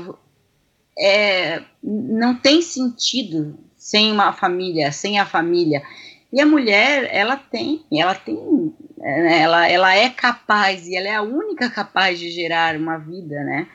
é, 0.98 1.62
não 1.84 2.36
tem 2.36 2.62
sentido 2.62 3.58
sem 3.76 4.12
uma 4.12 4.32
família, 4.32 4.92
sem 4.92 5.20
a 5.20 5.26
família. 5.26 5.84
E 6.32 6.40
a 6.40 6.46
mulher, 6.46 7.10
ela 7.12 7.36
tem, 7.36 7.84
ela 7.92 8.16
tem, 8.16 8.74
é, 9.02 9.42
ela, 9.42 9.68
ela 9.68 9.96
é 9.96 10.10
capaz 10.10 10.88
e 10.88 10.96
ela 10.96 11.08
é 11.08 11.16
a 11.16 11.22
única 11.22 11.70
capaz 11.70 12.20
de 12.20 12.30
gerar 12.32 12.76
uma 12.78 12.98
vida, 12.98 13.44
né? 13.44 13.68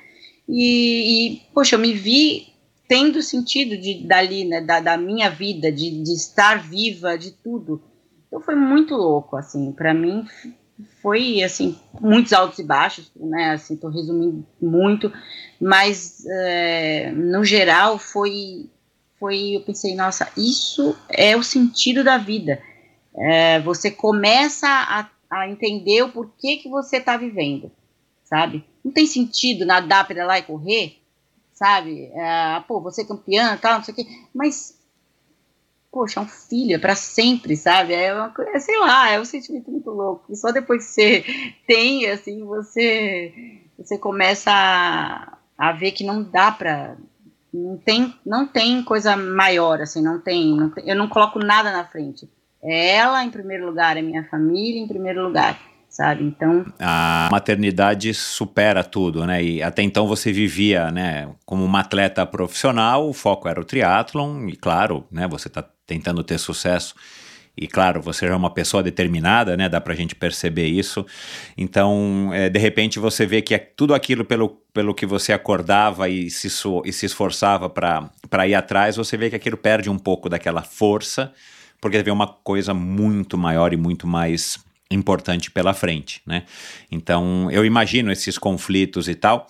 E, 0.50 1.34
e 1.34 1.42
poxa, 1.54 1.76
eu 1.76 1.80
me 1.80 1.92
vi 1.92 2.48
tendo 2.88 3.22
sentido 3.22 3.78
de 3.80 4.06
dali, 4.06 4.44
né, 4.44 4.60
da, 4.60 4.80
da 4.80 4.96
minha 4.96 5.30
vida, 5.30 5.70
de, 5.70 6.02
de 6.02 6.12
estar 6.12 6.60
viva, 6.60 7.16
de 7.16 7.30
tudo. 7.30 7.80
Então 8.26 8.40
foi 8.40 8.56
muito 8.56 8.96
louco, 8.96 9.36
assim, 9.36 9.70
para 9.72 9.94
mim 9.94 10.26
foi 11.02 11.42
assim 11.42 11.78
muitos 12.00 12.32
altos 12.32 12.58
e 12.58 12.64
baixos, 12.64 13.10
né? 13.14 13.50
Assim, 13.50 13.76
tô 13.76 13.88
resumindo 13.88 14.46
muito, 14.60 15.12
mas 15.60 16.24
é, 16.26 17.12
no 17.12 17.44
geral 17.44 17.98
foi 17.98 18.68
foi 19.18 19.56
eu 19.56 19.60
pensei 19.60 19.94
nossa 19.94 20.30
isso 20.36 20.96
é 21.10 21.36
o 21.36 21.42
sentido 21.42 22.02
da 22.02 22.16
vida 22.16 22.58
É, 23.14 23.60
você 23.60 23.90
começa 23.90 24.66
a, 24.66 25.10
a 25.30 25.48
entender 25.48 26.02
o 26.02 26.12
porquê 26.12 26.56
que 26.56 26.68
você 26.70 26.96
está 26.96 27.16
vivendo 27.16 27.70
sabe 28.30 28.64
não 28.84 28.92
tem 28.92 29.06
sentido 29.06 29.66
nadar 29.66 30.08
pedalar 30.08 30.38
e 30.38 30.44
correr 30.44 30.98
sabe 31.52 32.06
É, 32.14 32.60
pô 32.68 32.80
você 32.80 33.02
é 33.02 33.06
campeã 33.06 33.58
tal 33.58 33.74
não 33.78 33.84
sei 33.84 33.92
o 33.92 33.96
quê 33.96 34.06
mas 34.34 34.78
poxa, 35.92 36.20
é 36.20 36.22
um 36.22 36.26
filho, 36.28 36.74
é 36.76 36.78
pra 36.78 36.94
sempre, 36.94 37.56
sabe? 37.56 37.94
É 37.94 38.14
uma 38.14 38.30
coisa, 38.30 38.58
sei 38.60 38.78
lá, 38.78 39.10
é 39.10 39.20
um 39.20 39.24
sentimento 39.24 39.70
muito 39.70 39.90
louco. 39.90 40.24
E 40.32 40.36
só 40.36 40.52
depois 40.52 40.86
que 40.86 40.92
você 40.92 41.24
tem, 41.66 42.06
assim, 42.08 42.44
você, 42.44 43.32
você 43.76 43.98
começa 43.98 44.50
a, 44.52 45.36
a 45.58 45.72
ver 45.72 45.92
que 45.92 46.04
não 46.04 46.22
dá 46.22 46.52
pra. 46.52 46.96
Não 47.52 47.76
tem, 47.76 48.14
não 48.24 48.46
tem 48.46 48.80
coisa 48.84 49.16
maior, 49.16 49.80
assim, 49.80 50.00
não 50.00 50.20
tem, 50.20 50.54
não 50.54 50.70
tem- 50.70 50.88
Eu 50.88 50.94
não 50.94 51.08
coloco 51.08 51.40
nada 51.40 51.72
na 51.72 51.84
frente. 51.84 52.28
É 52.62 52.94
ela 52.94 53.24
em 53.24 53.30
primeiro 53.30 53.66
lugar, 53.66 53.96
é 53.96 54.02
minha 54.02 54.22
família 54.28 54.80
em 54.80 54.86
primeiro 54.86 55.24
lugar, 55.26 55.58
sabe? 56.00 56.24
Então, 56.24 56.64
A 56.78 57.28
maternidade 57.30 58.14
supera 58.14 58.82
tudo, 58.82 59.26
né? 59.26 59.44
E 59.44 59.62
até 59.62 59.82
então 59.82 60.06
você 60.06 60.32
vivia, 60.32 60.90
né, 60.90 61.28
como 61.44 61.62
uma 61.62 61.80
atleta 61.80 62.24
profissional, 62.24 63.06
o 63.06 63.12
foco 63.12 63.46
era 63.46 63.60
o 63.60 63.64
triatlon, 63.64 64.48
e 64.48 64.56
claro, 64.56 65.06
né, 65.12 65.28
você 65.28 65.48
está 65.48 65.62
tentando 65.86 66.24
ter 66.24 66.38
sucesso. 66.38 66.94
E 67.54 67.66
claro, 67.66 68.00
você 68.00 68.26
já 68.26 68.32
é 68.32 68.36
uma 68.36 68.48
pessoa 68.48 68.82
determinada, 68.82 69.54
né? 69.56 69.68
Dá 69.68 69.78
pra 69.78 69.94
gente 69.94 70.14
perceber 70.14 70.68
isso. 70.68 71.04
Então, 71.58 72.30
é, 72.32 72.48
de 72.48 72.58
repente, 72.58 72.98
você 72.98 73.26
vê 73.26 73.42
que 73.42 73.54
é 73.54 73.58
tudo 73.58 73.92
aquilo 73.92 74.24
pelo, 74.24 74.48
pelo 74.72 74.94
que 74.94 75.04
você 75.04 75.34
acordava 75.34 76.08
e 76.08 76.30
se, 76.30 76.48
e 76.86 76.92
se 76.92 77.04
esforçava 77.04 77.68
para 77.68 78.48
ir 78.48 78.54
atrás, 78.54 78.96
você 78.96 79.18
vê 79.18 79.28
que 79.28 79.36
aquilo 79.36 79.58
perde 79.58 79.90
um 79.90 79.98
pouco 79.98 80.30
daquela 80.30 80.62
força, 80.62 81.34
porque 81.78 82.02
vem 82.02 82.14
uma 82.14 82.28
coisa 82.28 82.72
muito 82.72 83.36
maior 83.36 83.74
e 83.74 83.76
muito 83.76 84.06
mais 84.06 84.58
importante 84.90 85.50
pela 85.50 85.72
frente, 85.72 86.20
né? 86.26 86.44
Então, 86.90 87.50
eu 87.50 87.64
imagino 87.64 88.10
esses 88.10 88.36
conflitos 88.36 89.08
e 89.08 89.14
tal, 89.14 89.46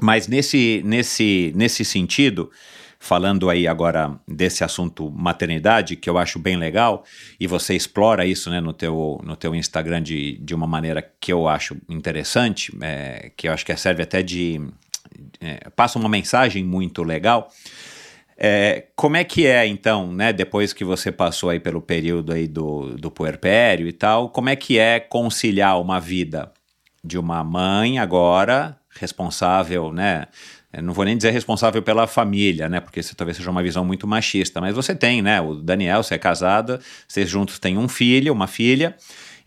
mas 0.00 0.26
nesse, 0.28 0.82
nesse, 0.84 1.52
nesse 1.54 1.84
sentido, 1.84 2.50
falando 2.98 3.48
aí 3.48 3.66
agora 3.66 4.18
desse 4.26 4.64
assunto 4.64 5.10
maternidade, 5.10 5.96
que 5.96 6.08
eu 6.08 6.18
acho 6.18 6.38
bem 6.38 6.56
legal, 6.56 7.04
e 7.38 7.46
você 7.46 7.74
explora 7.74 8.26
isso 8.26 8.50
né, 8.50 8.60
no, 8.60 8.72
teu, 8.72 9.20
no 9.22 9.36
teu 9.36 9.54
Instagram 9.54 10.02
de, 10.02 10.38
de 10.38 10.54
uma 10.54 10.66
maneira 10.66 11.02
que 11.20 11.32
eu 11.32 11.46
acho 11.46 11.76
interessante, 11.88 12.76
é, 12.80 13.30
que 13.36 13.48
eu 13.48 13.52
acho 13.52 13.64
que 13.64 13.76
serve 13.76 14.02
até 14.02 14.22
de. 14.22 14.60
é, 15.40 15.68
passa 15.70 15.98
uma 15.98 16.08
mensagem 16.08 16.64
muito 16.64 17.02
legal. 17.02 17.50
É, 18.40 18.84
como 18.94 19.16
é 19.16 19.24
que 19.24 19.46
é, 19.48 19.66
então, 19.66 20.12
né, 20.12 20.32
depois 20.32 20.72
que 20.72 20.84
você 20.84 21.10
passou 21.10 21.50
aí 21.50 21.58
pelo 21.58 21.82
período 21.82 22.32
aí 22.32 22.46
do, 22.46 22.96
do 22.96 23.10
puerpério 23.10 23.88
e 23.88 23.92
tal, 23.92 24.30
como 24.30 24.48
é 24.48 24.54
que 24.54 24.78
é 24.78 25.00
conciliar 25.00 25.80
uma 25.80 25.98
vida 25.98 26.52
de 27.02 27.18
uma 27.18 27.42
mãe 27.42 27.98
agora 27.98 28.78
responsável, 29.00 29.92
né, 29.92 30.26
não 30.80 30.92
vou 30.92 31.04
nem 31.04 31.16
dizer 31.16 31.32
responsável 31.32 31.82
pela 31.82 32.06
família, 32.06 32.68
né, 32.68 32.78
porque 32.78 33.00
isso 33.00 33.16
talvez 33.16 33.36
seja 33.36 33.50
uma 33.50 33.62
visão 33.62 33.84
muito 33.84 34.06
machista, 34.06 34.60
mas 34.60 34.72
você 34.72 34.94
tem, 34.94 35.20
né, 35.20 35.40
o 35.40 35.56
Daniel, 35.56 36.04
você 36.04 36.14
é 36.14 36.18
casada, 36.18 36.78
vocês 37.08 37.28
juntos 37.28 37.58
têm 37.58 37.76
um 37.76 37.88
filho, 37.88 38.32
uma 38.32 38.46
filha, 38.46 38.94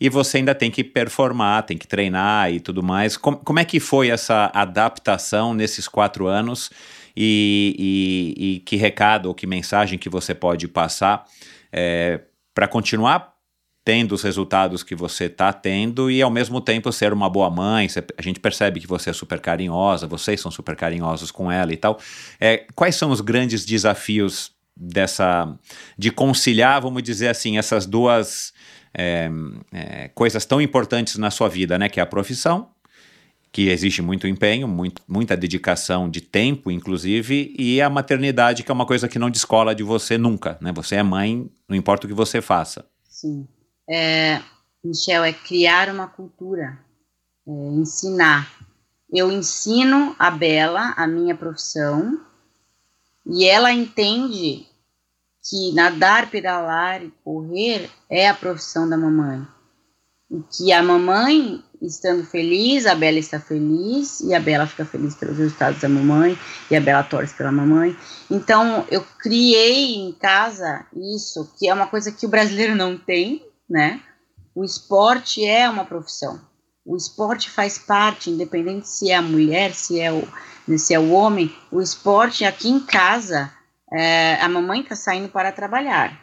e 0.02 0.10
você 0.10 0.38
ainda 0.38 0.54
tem 0.54 0.70
que 0.70 0.84
performar, 0.84 1.64
tem 1.64 1.78
que 1.78 1.88
treinar 1.88 2.52
e 2.52 2.60
tudo 2.60 2.82
mais. 2.82 3.16
Como, 3.16 3.38
como 3.38 3.60
é 3.60 3.64
que 3.64 3.80
foi 3.80 4.10
essa 4.10 4.50
adaptação 4.52 5.54
nesses 5.54 5.88
quatro 5.88 6.26
anos 6.26 6.72
e, 7.16 8.36
e- 8.38 8.56
e 8.56 8.60
que 8.60 8.76
recado 8.76 9.28
ou 9.28 9.34
que 9.36 9.46
mensagem 9.48 9.98
que 10.00 10.10
você 10.10 10.34
pode 10.34 10.68
passar 10.68 11.26
para 12.54 12.68
continuar 12.68 13.32
tendo 13.84 14.14
os 14.14 14.22
resultados 14.22 14.84
que 14.84 14.94
você 14.96 15.26
está 15.26 15.52
tendo 15.52 16.12
e 16.12 16.22
ao 16.22 16.30
mesmo 16.30 16.62
tempo 16.62 16.92
ser 16.92 17.14
uma 17.14 17.30
boa 17.30 17.50
mãe. 17.50 17.88
A 18.18 18.22
gente 18.22 18.40
percebe 18.40 18.80
que 18.80 18.88
você 18.88 19.10
é 19.10 19.14
super 19.14 19.40
carinhosa, 19.40 20.06
vocês 20.06 20.40
são 20.40 20.52
super 20.52 20.76
carinhosos 20.76 21.32
com 21.32 21.52
ela 21.52 21.74
e 21.74 21.78
tal. 21.78 22.00
É, 22.40 22.66
quais 22.76 22.96
são 22.96 23.10
os 23.10 23.22
grandes 23.22 23.66
desafios 23.66 24.52
dessa 24.78 25.52
de 25.98 26.12
conciliar, 26.12 26.82
vamos 26.82 27.02
dizer 27.04 27.30
assim, 27.30 27.58
essas 27.58 27.86
duas 27.86 28.54
é, 28.94 29.30
é, 29.74 30.08
coisas 30.10 30.46
tão 30.46 30.62
importantes 30.62 31.18
na 31.18 31.32
sua 31.32 31.50
vida, 31.50 31.78
né? 31.80 31.90
Que 31.90 32.00
é 32.00 32.04
a 32.04 32.06
profissão, 32.06 32.70
que 33.52 33.68
exige 33.68 34.02
muito 34.02 34.28
empenho, 34.28 34.68
muito, 34.68 35.02
muita 35.08 35.36
dedicação 35.36 36.10
de 36.10 36.22
tempo, 36.22 36.72
inclusive, 36.72 37.54
e 37.58 37.82
a 37.82 37.90
maternidade, 37.90 38.64
que 38.64 38.72
é 38.72 38.74
uma 38.74 38.86
coisa 38.86 39.10
que 39.10 39.20
não 39.20 39.30
descola 39.30 39.76
de 39.76 39.84
você 39.84 40.18
nunca, 40.18 40.58
né? 40.62 40.72
Você 40.72 40.96
é 40.96 41.04
mãe, 41.04 41.52
não 41.68 41.76
importa 41.76 42.06
o 42.06 42.10
que 42.10 42.16
você 42.16 42.42
faça. 42.42 42.86
Sim. 43.10 43.46
É, 43.90 44.42
Michel, 44.84 45.24
é 45.26 45.34
criar 45.34 45.90
uma 45.90 46.08
cultura, 46.08 46.80
é, 47.46 47.52
ensinar. 47.52 48.50
Eu 49.14 49.30
ensino 49.30 50.16
a 50.18 50.32
Bela 50.32 50.94
a 50.96 51.06
minha 51.06 51.36
profissão 51.36 52.22
e 53.26 53.46
ela 53.46 53.74
entende 53.74 54.66
que 55.44 55.74
nadar, 55.74 56.32
pedalar 56.32 57.04
e 57.04 57.12
correr 57.22 57.90
é 58.10 58.30
a 58.30 58.34
profissão 58.34 58.88
da 58.88 58.96
mamãe. 58.98 59.46
E 60.30 60.42
que 60.44 60.72
a 60.72 60.82
mamãe 60.82 61.62
estando 61.82 62.24
feliz, 62.24 62.86
a 62.86 62.94
Bela 62.94 63.18
está 63.18 63.40
feliz 63.40 64.20
e 64.22 64.34
a 64.34 64.40
Bela 64.40 64.68
fica 64.68 64.86
feliz 64.86 65.16
pelos 65.16 65.38
resultados 65.38 65.82
da 65.82 65.90
mamãe 65.90 66.38
e 66.70 66.76
a 66.76 66.82
Bela 66.82 67.04
torce 67.04 67.34
pela 67.34 67.52
mamãe. 67.52 67.98
Então 68.30 68.86
eu 68.90 69.04
criei 69.20 69.96
em 69.96 70.12
casa 70.14 70.86
isso, 70.96 71.52
que 71.58 71.68
é 71.68 71.74
uma 71.74 71.88
coisa 71.88 72.12
que 72.12 72.26
o 72.26 72.30
brasileiro 72.30 72.76
não 72.76 72.98
tem, 72.98 73.46
né? 73.70 74.02
O 74.54 74.64
esporte 74.64 75.44
é 75.46 75.68
uma 75.70 75.86
profissão. 75.86 76.40
O 76.86 76.96
esporte 76.98 77.50
faz 77.50 77.78
parte, 77.78 78.30
independente 78.30 78.88
se 78.88 79.12
é 79.12 79.16
a 79.16 79.22
mulher, 79.22 79.74
se 79.74 80.00
é 80.00 80.12
o, 80.12 80.28
se 80.78 80.94
é 80.94 81.00
o 81.00 81.12
homem. 81.12 81.56
O 81.72 81.82
esporte 81.82 82.44
aqui 82.44 82.70
em 82.70 82.80
casa, 82.80 83.52
é, 83.92 84.36
a 84.42 84.50
mamãe 84.50 84.82
está 84.82 84.96
saindo 84.96 85.30
para 85.30 85.52
trabalhar. 85.52 86.20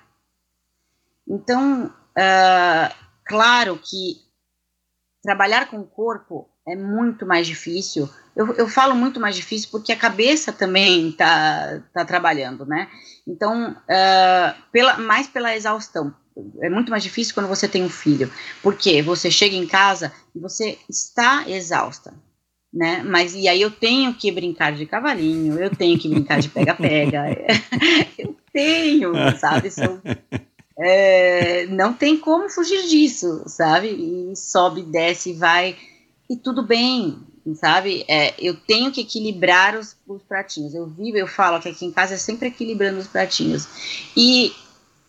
Então, 1.26 1.86
uh, 1.86 2.94
claro 3.24 3.78
que 3.78 4.27
trabalhar 5.28 5.68
com 5.68 5.78
o 5.78 5.84
corpo 5.84 6.48
é 6.66 6.74
muito 6.74 7.26
mais 7.26 7.46
difícil. 7.46 8.09
Eu, 8.34 8.55
eu 8.55 8.66
falo 8.66 8.94
muito 8.94 9.20
mais 9.20 9.36
difícil 9.36 9.68
porque 9.70 9.92
a 9.92 9.96
cabeça 9.96 10.50
também 10.50 11.10
está 11.10 11.82
tá 11.92 12.02
trabalhando, 12.02 12.64
né? 12.64 12.88
Então, 13.26 13.72
uh, 13.72 14.62
pela, 14.72 14.96
mais 14.96 15.26
pela 15.26 15.55
exaustão. 15.55 16.14
É 16.62 16.70
muito 16.70 16.90
mais 16.90 17.02
difícil 17.02 17.34
quando 17.34 17.46
você 17.46 17.68
tem 17.68 17.82
um 17.82 17.90
filho, 17.90 18.32
porque 18.62 19.02
você 19.02 19.30
chega 19.30 19.55
em 19.55 19.66
casa 19.66 20.12
e 20.34 20.38
você 20.38 20.78
está 20.88 21.44
exausta, 21.46 22.14
né? 22.72 23.02
Mas 23.05 23.34
e 23.34 23.48
aí 23.48 23.60
eu 23.60 23.70
tenho 23.70 24.14
que 24.14 24.32
brincar 24.32 24.72
de 24.72 24.86
cavalinho, 24.86 25.59
eu 25.60 25.68
tenho 25.68 25.98
que 25.98 26.09
brincar 26.09 26.40
de 26.40 26.48
pega-pega, 26.48 27.24
eu 28.16 28.34
tenho, 28.50 29.12
sabe? 29.36 29.70
Sou 29.70 30.00
é, 30.78 31.66
não 31.66 31.92
tem 31.92 32.16
como 32.16 32.48
fugir 32.48 32.86
disso, 32.88 33.42
sabe? 33.46 33.88
E 33.88 34.36
sobe, 34.36 34.82
desce, 34.82 35.32
vai, 35.32 35.76
e 36.30 36.36
tudo 36.36 36.62
bem, 36.62 37.18
sabe? 37.56 38.05
É, 38.06 38.34
eu 38.38 38.55
tenho 38.55 38.92
que 38.92 39.00
equilibrar 39.00 39.76
os, 39.76 39.96
os, 40.06 40.22
pratinhos. 40.22 40.74
Eu 40.74 40.86
vivo, 40.86 41.16
eu 41.16 41.26
falo 41.26 41.60
que 41.60 41.68
aqui 41.68 41.84
em 41.84 41.90
casa 41.90 42.14
é 42.14 42.18
sempre 42.18 42.48
equilibrando 42.48 42.98
os 42.98 43.09
pratinhos. 43.09 43.66
E, 44.16 44.52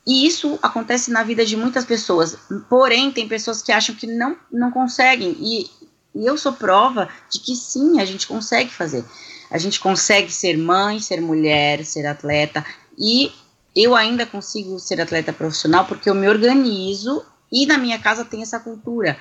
e 0.08 0.26
isso 0.26 0.58
acontece 0.62 1.12
na 1.12 1.24
vida 1.24 1.46
de 1.46 1.56
muitas 1.56 1.86
pessoas. 1.86 2.36
Porém, 2.68 3.12
tem 3.12 3.28
pessoas 3.28 3.62
que 3.62 3.72
acham 3.72 3.94
que 3.94 4.08
não, 4.08 4.36
não 4.52 4.72
conseguem. 4.72 5.38
E, 5.40 5.70
e 6.16 6.26
eu 6.26 6.36
sou 6.36 6.54
prova 6.54 7.10
de 7.30 7.40
que 7.40 7.56
sim, 7.56 8.00
a 8.00 8.06
gente 8.06 8.26
consegue 8.26 8.72
fazer. 8.72 9.06
A 9.52 9.58
gente 9.58 9.80
consegue 9.80 10.32
ser 10.32 10.58
mãe, 10.58 11.00
ser 11.00 11.22
mulher, 11.22 11.86
ser 11.86 12.08
atleta 12.08 12.66
e 12.98 13.32
eu 13.76 13.96
ainda 13.96 14.26
consigo 14.26 14.80
ser 14.80 15.00
atleta 15.00 15.32
profissional 15.32 15.86
porque 15.86 16.10
eu 16.10 16.16
me 16.16 16.28
organizo 16.28 17.24
e 17.52 17.66
na 17.66 17.78
minha 17.78 18.00
casa 18.00 18.26
tem 18.26 18.42
essa 18.42 18.60
cultura. 18.60 19.18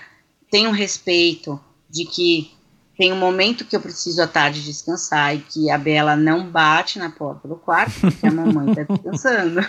Tem 0.50 0.66
um 0.66 0.72
respeito 0.72 1.60
de 1.88 2.04
que 2.04 2.52
tem 2.96 3.12
um 3.12 3.16
momento 3.16 3.64
que 3.64 3.76
eu 3.76 3.80
preciso 3.80 4.20
à 4.20 4.26
tarde 4.26 4.64
descansar 4.64 5.34
e 5.34 5.38
que 5.38 5.70
a 5.70 5.78
Bela 5.78 6.16
não 6.16 6.50
bate 6.50 6.98
na 6.98 7.08
porta 7.08 7.46
do 7.46 7.54
quarto 7.54 8.00
porque 8.00 8.26
a 8.26 8.30
mamãe 8.30 8.70
está 8.70 8.82
descansando. 8.92 9.60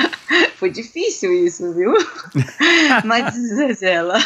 Foi 0.56 0.70
difícil 0.70 1.32
isso, 1.32 1.72
viu? 1.72 1.92
mas 3.04 3.82
ela, 3.82 4.18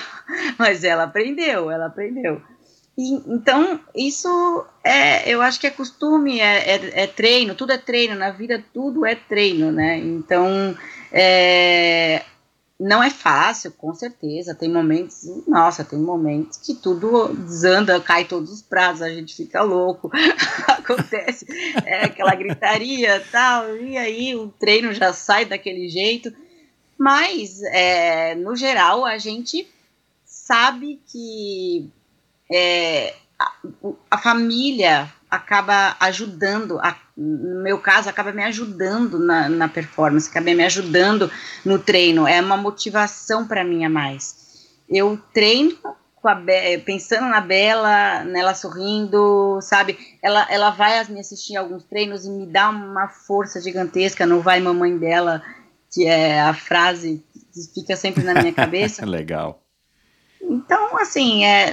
mas 0.59 0.83
ela 0.83 1.05
aprendeu, 1.05 1.71
ela 1.71 1.87
aprendeu. 1.87 2.43
E, 2.99 3.15
então, 3.33 3.81
isso 3.95 4.65
é, 4.85 5.29
eu 5.33 5.41
acho 5.41 5.59
que 5.59 5.67
é 5.67 5.71
costume, 5.71 6.41
é, 6.41 6.77
é, 6.77 7.03
é, 7.03 7.07
treino, 7.07 7.55
tudo 7.55 7.73
é 7.73 7.79
treino, 7.79 8.15
na 8.15 8.31
vida 8.31 8.63
tudo 8.75 9.07
é 9.07 9.15
treino, 9.15 9.73
né? 9.73 9.99
Então, 9.99 10.77
é, 11.13 12.23
não 12.79 13.03
é 13.03 13.11
fácil, 13.11 13.73
com 13.73 13.95
certeza, 13.95 14.55
tem 14.55 14.71
momentos, 14.71 15.23
nossa, 15.47 15.85
tem 15.85 15.99
momentos 15.99 16.57
que 16.57 16.75
tudo 16.75 17.29
desanda, 17.35 18.01
cai 18.01 18.25
todos 18.25 18.51
os 18.51 18.63
pratos, 18.63 19.03
a 19.03 19.11
gente 19.11 19.37
fica 19.37 19.63
louco, 19.63 20.11
acontece 20.67 21.47
é, 21.85 22.05
aquela 22.05 22.35
gritaria 22.35 23.23
tal, 23.31 23.77
e 23.77 23.99
aí 23.99 24.35
o 24.35 24.49
treino 24.49 24.95
já 24.95 25.13
sai 25.13 25.45
daquele 25.45 25.89
jeito, 25.89 26.33
mas, 26.97 27.63
é, 27.65 28.35
no 28.35 28.57
geral, 28.57 29.05
a 29.05 29.19
gente 29.19 29.67
sabe 30.25 31.01
que 31.07 31.91
é, 32.51 33.15
a, 33.39 33.53
a, 34.11 34.19
família 34.19 35.11
acaba 35.31 35.97
ajudando, 36.01 36.79
a, 36.81 36.97
no 37.17 37.63
meu 37.63 37.79
caso, 37.79 38.09
acaba 38.09 38.33
me 38.33 38.43
ajudando 38.43 39.19
na, 39.19 39.49
na 39.49 39.69
performance, 39.69 40.29
acaba 40.29 40.53
me 40.55 40.65
ajudando 40.65 41.31
no 41.65 41.79
treino, 41.79 42.27
é 42.27 42.41
uma 42.41 42.57
motivação 42.57 43.47
para 43.47 43.65
mim 43.65 43.85
a 43.85 43.89
mais. 43.89 44.69
Eu 44.89 45.21
treino 45.33 45.79
Be 46.45 46.79
pensando 46.85 47.29
na 47.29 47.41
Bela, 47.41 48.25
nela 48.25 48.55
sorrindo, 48.55 49.59
sabe? 49.63 49.99
Ela, 50.23 50.47
ela 50.51 50.71
vai 50.71 51.03
me 51.05 51.21
assistir 51.21 51.57
alguns 51.57 51.85
treinos 51.85 52.27
e 52.27 52.31
me 52.31 52.47
dá 52.47 52.69
uma 52.69 53.09
força 53.09 53.61
gigantesca 53.61 54.27
no 54.27 54.43
vai 54.43 54.61
mamãe 54.61 54.99
dela, 54.99 55.43
que 55.91 56.07
é 56.07 56.41
a 56.41 56.53
frase 56.53 57.25
que 57.33 57.81
fica 57.81 57.97
sempre 57.97 58.23
na 58.23 58.35
minha 58.35 58.53
cabeça. 58.53 59.07
Legal. 59.07 59.63
Então, 60.43 60.99
assim, 60.99 61.45
é, 61.45 61.73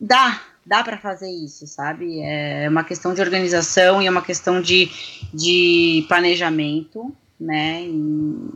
dá, 0.00 0.40
dá 0.64 0.82
para 0.82 0.98
fazer 0.98 1.30
isso, 1.30 1.66
sabe? 1.66 2.20
É 2.22 2.68
uma 2.68 2.84
questão 2.84 3.14
de 3.14 3.20
organização 3.20 4.02
e 4.02 4.06
é 4.06 4.10
uma 4.10 4.22
questão 4.22 4.60
de, 4.60 4.90
de 5.32 6.04
planejamento, 6.08 7.14
né? 7.40 7.82
E, 7.82 8.50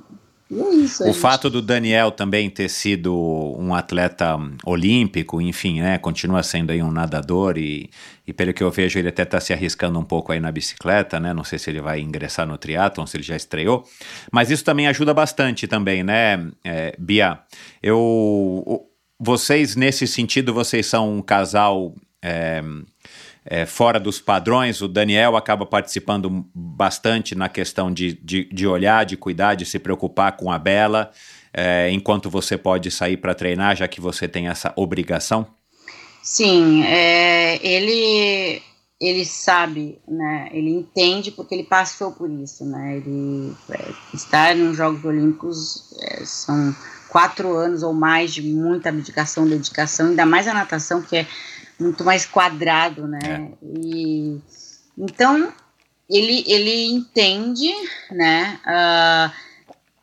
e 0.51 0.61
é 0.61 0.71
isso. 0.75 1.05
O 1.05 1.07
gente. 1.07 1.19
fato 1.19 1.49
do 1.49 1.63
Daniel 1.63 2.11
também 2.11 2.51
ter 2.51 2.69
sido 2.69 3.15
um 3.57 3.75
atleta 3.75 4.37
olímpico, 4.65 5.41
enfim, 5.41 5.81
né? 5.81 5.97
Continua 5.99 6.43
sendo 6.43 6.73
aí 6.73 6.83
um 6.83 6.91
nadador 6.91 7.57
e, 7.57 7.89
e 8.27 8.33
pelo 8.33 8.53
que 8.53 8.63
eu 8.63 8.71
vejo 8.71 8.99
ele 8.99 9.09
até 9.09 9.23
está 9.23 9.41
se 9.41 9.53
arriscando 9.53 9.99
um 9.99 10.05
pouco 10.05 10.33
aí 10.33 10.41
na 10.41 10.51
bicicleta, 10.51 11.21
né? 11.21 11.33
Não 11.33 11.45
sei 11.45 11.59
se 11.59 11.71
ele 11.71 11.81
vai 11.81 12.01
ingressar 12.01 12.47
no 12.47 12.59
triatlon, 12.59 13.07
se 13.07 13.17
ele 13.17 13.25
já 13.25 13.37
estreou, 13.37 13.85
mas 14.33 14.51
isso 14.51 14.65
também 14.65 14.89
ajuda 14.89 15.15
bastante 15.15 15.69
também, 15.69 16.03
né, 16.03 16.51
é, 16.65 16.95
Bia? 16.99 17.39
Eu 17.81 18.90
vocês, 19.21 19.77
nesse 19.77 20.07
sentido, 20.07 20.55
vocês 20.55 20.87
são 20.87 21.19
um 21.19 21.21
casal 21.21 21.95
é, 22.23 22.63
é, 23.45 23.67
fora 23.67 24.01
dos 24.01 24.19
padrões. 24.19 24.81
O 24.81 24.89
Daniel 24.89 25.37
acaba 25.37 25.67
participando 25.67 26.47
bastante 26.55 27.35
na 27.35 27.47
questão 27.47 27.93
de, 27.93 28.15
de, 28.15 28.45
de 28.45 28.67
olhar, 28.67 29.05
de 29.05 29.19
cuidar, 29.19 29.57
de 29.57 29.67
se 29.67 29.79
preocupar 29.79 30.39
com 30.39 30.51
a 30.51 30.59
Bela, 30.59 31.11
é, 31.53 31.91
enquanto 31.91 32.31
você 32.31 32.57
pode 32.57 32.91
sair 32.91 33.19
para 33.19 33.35
treinar, 33.35 33.77
já 33.77 33.87
que 33.87 34.01
você 34.01 34.27
tem 34.27 34.49
essa 34.49 34.73
obrigação. 34.75 35.47
Sim, 36.23 36.83
é, 36.85 37.59
ele 37.67 38.63
ele 39.01 39.25
sabe, 39.25 39.99
né? 40.07 40.51
Ele 40.53 40.71
entende 40.71 41.31
porque 41.31 41.55
ele 41.55 41.65
passou 41.65 42.13
por 42.13 42.31
isso, 42.31 42.67
né? 42.67 42.99
Ele 42.99 43.55
é, 43.71 43.93
estar 44.13 44.55
nos 44.55 44.77
Jogos 44.77 45.03
Olímpicos 45.05 45.95
é, 46.03 46.23
são 46.25 46.75
quatro 47.11 47.57
anos 47.57 47.83
ou 47.83 47.93
mais 47.93 48.33
de 48.33 48.41
muita 48.41 48.89
abdicação, 48.89 49.47
dedicação, 49.47 50.09
ainda 50.09 50.25
mais 50.25 50.47
a 50.47 50.55
natação, 50.55 51.03
que 51.03 51.17
é 51.17 51.27
muito 51.79 52.05
mais 52.05 52.25
quadrado, 52.25 53.07
né? 53.07 53.19
É. 53.23 53.49
E, 53.79 54.39
então, 54.97 55.53
ele, 56.09 56.45
ele 56.47 56.87
entende, 56.87 57.73
né? 58.11 58.61
Uh, 58.65 59.51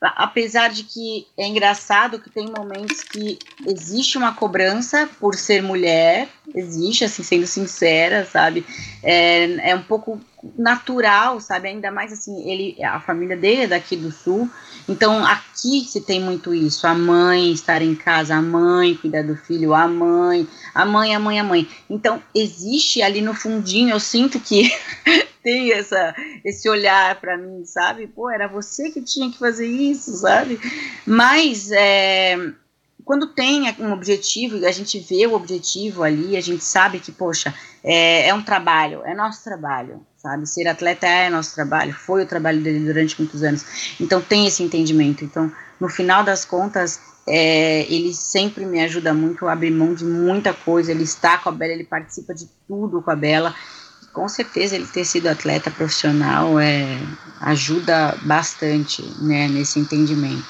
apesar 0.01 0.69
de 0.69 0.83
que 0.83 1.27
é 1.37 1.47
engraçado 1.47 2.19
que 2.19 2.29
tem 2.29 2.51
momentos 2.51 3.01
que 3.03 3.39
existe 3.65 4.17
uma 4.17 4.33
cobrança 4.33 5.09
por 5.19 5.35
ser 5.35 5.61
mulher, 5.61 6.27
existe, 6.53 7.03
assim, 7.03 7.23
sendo 7.23 7.47
sincera, 7.47 8.25
sabe? 8.25 8.65
É, 9.01 9.71
é 9.71 9.75
um 9.75 9.83
pouco 9.83 10.19
natural, 10.57 11.39
sabe? 11.39 11.67
Ainda 11.67 11.91
mais 11.91 12.13
assim, 12.13 12.49
ele, 12.49 12.83
a 12.83 12.99
família 12.99 13.35
dele 13.35 13.63
é 13.63 13.67
daqui 13.67 13.95
do 13.95 14.11
sul, 14.11 14.49
então 14.87 15.25
aqui 15.25 15.85
se 15.87 16.01
tem 16.01 16.19
muito 16.19 16.53
isso, 16.53 16.85
a 16.85 16.93
mãe 16.93 17.51
estar 17.51 17.81
em 17.81 17.95
casa, 17.95 18.35
a 18.35 18.41
mãe 18.41 18.95
cuidar 18.95 19.23
do 19.23 19.35
filho, 19.35 19.73
a 19.73 19.87
mãe, 19.87 20.47
a 20.73 20.85
mãe, 20.85 21.15
a 21.15 21.19
mãe, 21.19 21.39
a 21.39 21.43
mãe. 21.43 21.67
Então 21.89 22.21
existe 22.33 23.01
ali 23.01 23.21
no 23.21 23.33
fundinho, 23.33 23.89
eu 23.89 23.99
sinto 23.99 24.39
que 24.39 24.71
tem 25.43 25.71
essa, 25.73 26.13
esse 26.45 26.69
olhar 26.69 27.19
para 27.19 27.37
mim, 27.37 27.65
sabe? 27.65 28.07
Pô, 28.07 28.29
era 28.29 28.47
você 28.47 28.91
que 28.91 29.01
tinha 29.01 29.31
que 29.31 29.39
fazer 29.39 29.67
isso, 29.67 30.11
sabe? 30.17 30.59
Mas 31.05 31.71
é, 31.71 32.37
quando 33.07 33.27
tem 33.27 33.73
um 33.79 33.93
objetivo, 33.93 34.65
a 34.67 34.71
gente 34.71 34.99
vê 34.99 35.25
o 35.25 35.33
objetivo 35.33 36.03
ali, 36.03 36.35
a 36.35 36.41
gente 36.41 36.61
sabe 36.61 36.99
que, 36.99 37.09
poxa, 37.09 37.53
é, 37.81 38.27
é 38.27 38.33
um 38.33 38.43
trabalho, 38.43 39.01
é 39.05 39.15
nosso 39.15 39.45
trabalho, 39.45 40.05
sabe? 40.17 40.45
Ser 40.45 40.67
atleta 40.67 41.07
é 41.07 41.29
nosso 41.29 41.55
trabalho, 41.55 41.93
foi 41.93 42.23
o 42.23 42.27
trabalho 42.27 42.61
dele 42.61 42.85
durante 42.85 43.17
muitos 43.17 43.43
anos. 43.43 43.95
Então 43.97 44.19
tem 44.19 44.45
esse 44.45 44.61
entendimento. 44.61 45.23
Então, 45.23 45.49
no 45.79 45.87
final 45.87 46.21
das 46.21 46.43
contas, 46.43 46.99
é, 47.25 47.83
ele 47.83 48.13
sempre 48.13 48.65
me 48.65 48.81
ajuda 48.81 49.13
muito 49.13 49.47
a 49.47 49.53
abrir 49.53 49.71
mão 49.71 49.93
de 49.93 50.03
muita 50.03 50.53
coisa. 50.53 50.91
Ele 50.91 51.03
está 51.03 51.37
com 51.37 51.47
a 51.47 51.51
Bela, 51.53 51.71
ele 51.71 51.85
participa 51.85 52.33
de 52.33 52.45
tudo 52.67 53.01
com 53.01 53.09
a 53.09 53.15
Bela. 53.15 53.55
Com 54.17 54.27
certeza, 54.27 54.75
ele 54.75 54.87
ter 54.87 55.05
sido 55.05 55.27
atleta 55.27 55.69
profissional 55.69 56.59
é, 56.59 56.97
ajuda 57.39 58.17
bastante 58.23 59.03
né, 59.21 59.47
nesse 59.47 59.79
entendimento. 59.79 60.43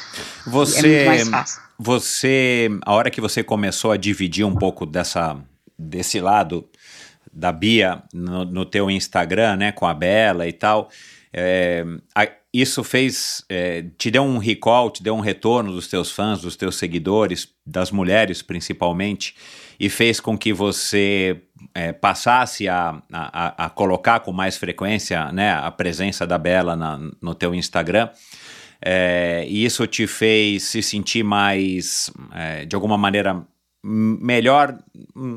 Você, 0.46 0.88
é 0.88 1.06
muito 1.06 1.06
mais 1.06 1.28
fácil. 1.28 1.62
Você, 1.78 2.70
a 2.86 2.94
hora 2.94 3.12
que 3.12 3.20
você 3.20 3.44
começou 3.44 3.92
a 3.92 3.98
dividir 3.98 4.46
um 4.46 4.56
pouco 4.56 4.86
dessa, 4.86 5.36
desse 5.78 6.22
lado 6.22 6.66
da 7.30 7.52
Bia 7.52 8.02
no, 8.14 8.46
no 8.46 8.66
teu 8.66 8.90
Instagram, 8.90 9.58
né, 9.58 9.74
com 9.74 9.86
a 9.86 9.94
Bela 9.94 10.48
e 10.48 10.54
tal, 10.54 10.90
é, 11.34 11.84
a, 12.16 12.26
isso 12.54 12.86
fez, 12.86 13.44
é, 13.50 13.84
te 13.98 14.10
deu 14.10 14.24
um 14.24 14.38
recall, 14.38 14.90
te 14.90 15.04
deu 15.04 15.14
um 15.14 15.20
retorno 15.20 15.74
dos 15.74 15.90
teus 15.90 16.10
fãs, 16.10 16.40
dos 16.40 16.56
teus 16.56 16.78
seguidores, 16.78 17.50
das 17.66 17.92
mulheres 17.92 18.42
principalmente, 18.42 19.36
e 19.78 19.90
fez 19.90 20.22
com 20.22 20.38
que 20.38 20.54
você 20.54 21.42
é, 21.78 21.94
passasse 21.94 22.68
a, 22.68 23.00
a, 23.14 23.66
a, 23.66 23.70
colocar 23.70 24.22
com 24.22 24.34
mais 24.34 24.58
frequência 24.58 25.32
né, 25.32 25.54
a 25.54 25.70
presença 25.70 26.26
da 26.26 26.36
Bela 26.36 26.76
na, 26.76 27.00
no 27.22 27.36
teu 27.36 27.54
Instagram. 27.54 28.10
É, 28.84 29.46
e 29.48 29.64
isso 29.64 29.86
te 29.86 30.08
fez 30.08 30.64
se 30.64 30.82
sentir 30.82 31.22
mais, 31.22 32.12
é, 32.34 32.66
de 32.66 32.76
alguma 32.76 32.98
maneira, 32.98 33.46
melhor, 33.84 34.76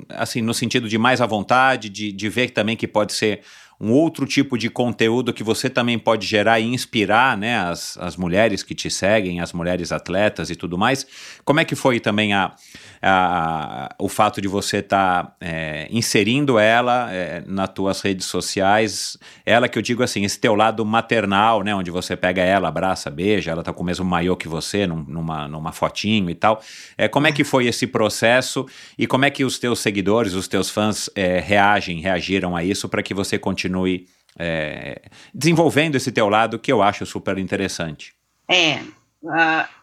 assim, 0.08 0.40
no 0.40 0.54
sentido 0.54 0.88
de 0.88 0.96
mais 0.96 1.20
à 1.20 1.26
vontade, 1.26 1.90
de, 1.90 2.10
de 2.10 2.28
ver 2.30 2.50
também 2.50 2.74
que 2.74 2.88
pode 2.88 3.12
ser 3.12 3.42
um 3.78 3.92
outro 3.92 4.24
tipo 4.26 4.56
de 4.56 4.70
conteúdo 4.70 5.34
que 5.34 5.42
você 5.42 5.68
também 5.68 5.98
pode 5.98 6.26
gerar 6.26 6.58
e 6.58 6.64
inspirar 6.64 7.36
né, 7.36 7.58
as, 7.58 7.98
as 7.98 8.16
mulheres 8.16 8.62
que 8.62 8.74
te 8.74 8.90
seguem, 8.90 9.40
as 9.40 9.52
mulheres 9.52 9.92
atletas 9.92 10.48
e 10.48 10.56
tudo 10.56 10.78
mais. 10.78 11.06
Como 11.44 11.60
é 11.60 11.66
que 11.66 11.74
foi 11.74 12.00
também 12.00 12.32
a, 12.32 12.54
a, 13.02 13.94
o 13.98 14.08
fato 14.08 14.40
de 14.40 14.48
você 14.48 14.78
estar 14.78 15.24
tá, 15.24 15.36
é, 15.40 15.88
inserindo 15.90 16.58
ela 16.58 17.12
é, 17.12 17.42
nas 17.46 17.70
tuas 17.70 18.00
redes 18.02 18.26
sociais, 18.26 19.16
ela 19.44 19.68
que 19.68 19.78
eu 19.78 19.82
digo 19.82 20.02
assim, 20.02 20.24
esse 20.24 20.38
teu 20.38 20.54
lado 20.54 20.84
maternal, 20.84 21.62
né, 21.62 21.74
onde 21.74 21.90
você 21.90 22.16
pega 22.16 22.42
ela, 22.42 22.68
abraça, 22.68 23.10
beija, 23.10 23.50
ela 23.50 23.62
tá 23.62 23.72
com 23.72 23.82
o 23.82 23.86
mesmo 23.86 24.04
maiô 24.04 24.36
que 24.36 24.48
você, 24.48 24.86
num, 24.86 25.02
numa, 25.04 25.48
numa 25.48 25.72
fotinho 25.72 26.28
e 26.28 26.34
tal. 26.34 26.62
É, 26.98 27.08
como 27.08 27.26
é 27.26 27.32
que 27.32 27.42
foi 27.42 27.66
esse 27.66 27.86
processo 27.86 28.66
e 28.98 29.06
como 29.06 29.24
é 29.24 29.30
que 29.30 29.44
os 29.44 29.58
teus 29.58 29.80
seguidores, 29.80 30.34
os 30.34 30.46
teus 30.46 30.68
fãs 30.68 31.08
é, 31.14 31.40
reagem, 31.40 32.00
reagiram 32.00 32.54
a 32.54 32.62
isso 32.62 32.88
para 32.88 33.02
que 33.02 33.14
você 33.14 33.38
continue 33.38 34.06
é, 34.38 35.02
desenvolvendo 35.34 35.96
esse 35.96 36.12
teu 36.12 36.28
lado 36.28 36.58
que 36.58 36.70
eu 36.70 36.82
acho 36.82 37.06
super 37.06 37.38
interessante? 37.38 38.12
É, 38.48 38.80
uh 39.22 39.79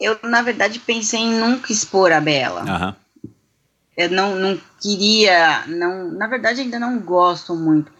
eu, 0.00 0.18
na 0.22 0.42
verdade, 0.42 0.78
pensei 0.78 1.20
em 1.20 1.38
nunca 1.38 1.72
expor 1.72 2.12
a 2.12 2.20
Bela. 2.20 2.62
Uhum. 2.62 3.30
Eu 3.96 4.10
não, 4.10 4.36
não 4.36 4.60
queria, 4.80 5.66
não, 5.66 6.10
na 6.12 6.26
verdade, 6.26 6.60
ainda 6.60 6.78
não 6.78 7.00
gosto 7.00 7.54
muito. 7.54 7.92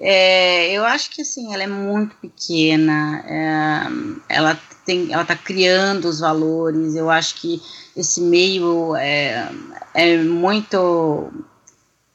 É, 0.00 0.72
eu 0.72 0.84
acho 0.84 1.10
que 1.10 1.22
assim, 1.22 1.54
ela 1.54 1.62
é 1.62 1.68
muito 1.68 2.16
pequena, 2.16 3.24
é, 3.24 4.34
ela 4.34 4.58
tem, 4.84 5.12
ela 5.12 5.22
está 5.22 5.36
criando 5.36 6.06
os 6.06 6.18
valores. 6.18 6.96
Eu 6.96 7.08
acho 7.08 7.36
que 7.36 7.62
esse 7.96 8.20
meio 8.20 8.96
é, 8.96 9.48
é 9.94 10.16
muito, 10.18 11.32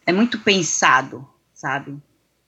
é 0.06 0.12
muito 0.12 0.38
pensado, 0.40 1.26
sabe? 1.54 1.98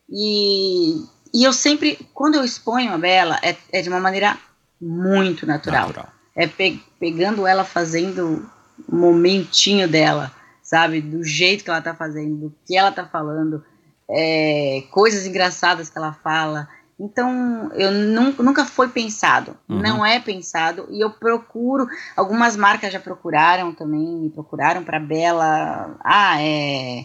E, 0.09 1.05
e 1.33 1.43
eu 1.45 1.53
sempre, 1.53 2.05
quando 2.13 2.35
eu 2.35 2.43
exponho 2.43 2.93
a 2.93 2.97
Bela, 2.97 3.39
é, 3.41 3.55
é 3.71 3.81
de 3.81 3.87
uma 3.87 4.01
maneira 4.01 4.37
muito 4.81 5.45
natural. 5.45 5.87
natural 5.87 6.20
é 6.35 6.47
pe 6.47 6.81
pegando 6.99 7.47
ela 7.47 7.63
fazendo 7.63 8.49
o 8.87 8.95
momentinho 8.95 9.87
dela, 9.87 10.31
sabe? 10.61 11.01
Do 11.01 11.23
jeito 11.23 11.63
que 11.63 11.69
ela 11.69 11.81
tá 11.81 11.93
fazendo, 11.93 12.37
do 12.37 12.55
que 12.65 12.77
ela 12.77 12.91
tá 12.91 13.05
falando, 13.05 13.63
é, 14.09 14.83
coisas 14.91 15.25
engraçadas 15.25 15.89
que 15.89 15.97
ela 15.97 16.13
fala. 16.13 16.67
Então, 16.99 17.71
eu 17.73 17.91
nunca, 17.91 18.43
nunca 18.43 18.65
foi 18.65 18.87
pensado, 18.89 19.57
uhum. 19.67 19.79
não 19.79 20.05
é 20.05 20.19
pensado, 20.19 20.87
e 20.91 21.01
eu 21.01 21.09
procuro, 21.09 21.87
algumas 22.15 22.55
marcas 22.55 22.93
já 22.93 22.99
procuraram 22.99 23.73
também, 23.73 24.05
me 24.05 24.29
procuraram 24.29 24.83
para 24.83 24.99
Bela, 24.99 25.97
ah, 26.03 26.39
é, 26.39 27.03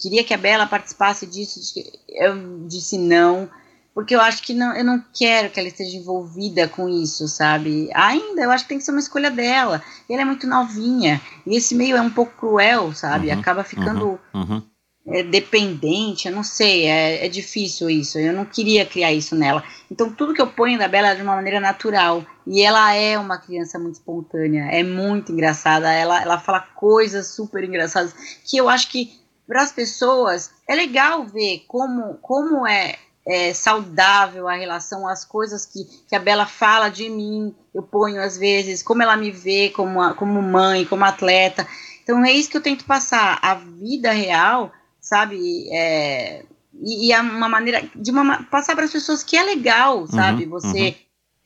queria 0.00 0.24
que 0.24 0.32
a 0.32 0.38
Bela 0.38 0.66
participasse 0.66 1.26
disso, 1.26 1.60
eu 2.08 2.66
disse 2.66 2.96
não, 2.96 3.50
porque 3.94 4.14
eu 4.14 4.20
acho 4.20 4.42
que 4.42 4.54
não, 4.54 4.74
eu 4.74 4.84
não 4.84 5.02
quero 5.12 5.50
que 5.50 5.58
ela 5.58 5.68
esteja 5.68 5.96
envolvida 5.96 6.68
com 6.68 6.88
isso, 6.88 7.26
sabe? 7.28 7.90
Ainda, 7.94 8.42
eu 8.42 8.50
acho 8.50 8.64
que 8.64 8.68
tem 8.68 8.78
que 8.78 8.84
ser 8.84 8.92
uma 8.92 9.00
escolha 9.00 9.30
dela. 9.30 9.82
Ela 10.08 10.22
é 10.22 10.24
muito 10.24 10.46
novinha, 10.46 11.20
e 11.46 11.56
esse 11.56 11.74
meio 11.74 11.96
é 11.96 12.00
um 12.00 12.10
pouco 12.10 12.32
cruel, 12.36 12.94
sabe? 12.94 13.30
Uhum, 13.30 13.40
Acaba 13.40 13.64
ficando 13.64 14.18
uhum, 14.34 14.42
uhum. 14.42 14.62
É, 15.06 15.22
dependente, 15.22 16.28
eu 16.28 16.34
não 16.34 16.44
sei, 16.44 16.86
é, 16.86 17.26
é, 17.26 17.28
difícil 17.28 17.88
isso. 17.88 18.18
Eu 18.18 18.32
não 18.32 18.44
queria 18.44 18.84
criar 18.86 19.12
isso 19.12 19.34
nela. 19.34 19.64
Então, 19.90 20.12
tudo 20.12 20.34
que 20.34 20.40
eu 20.40 20.46
ponho 20.46 20.78
da 20.78 20.86
Bela 20.86 21.08
é 21.08 21.14
de 21.14 21.22
uma 21.22 21.34
maneira 21.34 21.58
natural. 21.58 22.24
E 22.46 22.62
ela 22.62 22.92
é 22.94 23.18
uma 23.18 23.38
criança 23.38 23.78
muito 23.78 23.94
espontânea, 23.94 24.66
é 24.70 24.82
muito 24.82 25.32
engraçada. 25.32 25.90
Ela, 25.92 26.22
ela 26.22 26.38
fala 26.38 26.60
coisas 26.60 27.28
super 27.28 27.64
engraçadas 27.64 28.14
que 28.44 28.56
eu 28.56 28.68
acho 28.68 28.88
que 28.88 29.20
para 29.48 29.62
as 29.62 29.72
pessoas 29.72 30.52
é 30.68 30.74
legal 30.76 31.26
ver 31.26 31.64
como, 31.66 32.14
como 32.22 32.66
é 32.66 32.96
é, 33.30 33.54
saudável 33.54 34.48
a 34.48 34.56
relação 34.56 35.06
às 35.06 35.24
coisas 35.24 35.64
que, 35.64 35.84
que 36.08 36.16
a 36.16 36.18
Bela 36.18 36.46
fala 36.46 36.88
de 36.88 37.08
mim, 37.08 37.54
eu 37.72 37.80
ponho 37.80 38.20
às 38.20 38.36
vezes, 38.36 38.82
como 38.82 39.04
ela 39.04 39.16
me 39.16 39.30
vê 39.30 39.70
como, 39.70 40.02
a, 40.02 40.14
como 40.14 40.42
mãe, 40.42 40.84
como 40.84 41.04
atleta. 41.04 41.64
Então 42.02 42.24
é 42.24 42.32
isso 42.32 42.50
que 42.50 42.56
eu 42.56 42.62
tento 42.62 42.84
passar, 42.84 43.38
a 43.40 43.54
vida 43.54 44.10
real, 44.10 44.72
sabe? 45.00 45.68
É, 45.72 46.44
e, 46.82 47.12
e 47.12 47.20
uma 47.20 47.48
maneira 47.48 47.88
de 47.94 48.10
uma, 48.10 48.42
passar 48.42 48.74
para 48.74 48.84
as 48.84 48.92
pessoas 48.92 49.22
que 49.22 49.36
é 49.36 49.44
legal, 49.44 50.08
sabe? 50.08 50.42
Uhum, 50.44 50.50
você 50.50 50.88
uhum. 50.88 50.94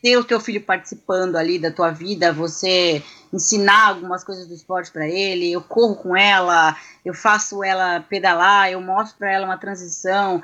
ter 0.02 0.16
o 0.16 0.24
teu 0.24 0.40
filho 0.40 0.62
participando 0.62 1.36
ali 1.36 1.58
da 1.58 1.70
tua 1.70 1.90
vida, 1.90 2.32
você 2.32 3.02
ensinar 3.30 3.88
algumas 3.88 4.24
coisas 4.24 4.46
do 4.46 4.54
esporte 4.54 4.90
para 4.90 5.06
ele, 5.06 5.52
eu 5.52 5.60
corro 5.60 5.96
com 5.96 6.16
ela, 6.16 6.74
eu 7.04 7.12
faço 7.12 7.62
ela 7.62 8.00
pedalar, 8.00 8.70
eu 8.70 8.80
mostro 8.80 9.18
para 9.18 9.30
ela 9.30 9.44
uma 9.44 9.58
transição. 9.58 10.42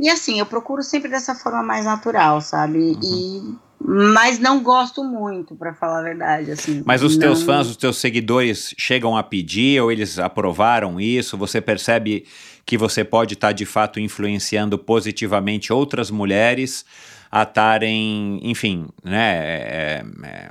E 0.00 0.08
assim, 0.08 0.38
eu 0.38 0.46
procuro 0.46 0.82
sempre 0.82 1.10
dessa 1.10 1.34
forma 1.34 1.62
mais 1.62 1.84
natural, 1.84 2.40
sabe? 2.40 2.78
Uhum. 2.78 3.00
E 3.02 3.70
mas 3.82 4.38
não 4.38 4.62
gosto 4.62 5.02
muito, 5.02 5.56
para 5.56 5.72
falar 5.72 6.00
a 6.00 6.02
verdade, 6.02 6.50
assim. 6.52 6.82
Mas 6.84 7.02
os 7.02 7.14
não... 7.14 7.20
teus 7.20 7.42
fãs, 7.42 7.66
os 7.66 7.76
teus 7.76 7.98
seguidores 7.98 8.74
chegam 8.78 9.16
a 9.16 9.22
pedir 9.22 9.80
ou 9.80 9.90
eles 9.90 10.18
aprovaram 10.18 11.00
isso? 11.00 11.36
Você 11.38 11.60
percebe 11.62 12.26
que 12.66 12.76
você 12.76 13.02
pode 13.02 13.34
estar 13.34 13.48
tá, 13.48 13.52
de 13.52 13.64
fato 13.64 13.98
influenciando 13.98 14.78
positivamente 14.78 15.72
outras 15.72 16.10
mulheres 16.10 16.84
a 17.32 17.42
estarem, 17.42 18.38
enfim, 18.42 18.86
né? 19.02 19.32
É, 19.32 20.04
é, 20.22 20.50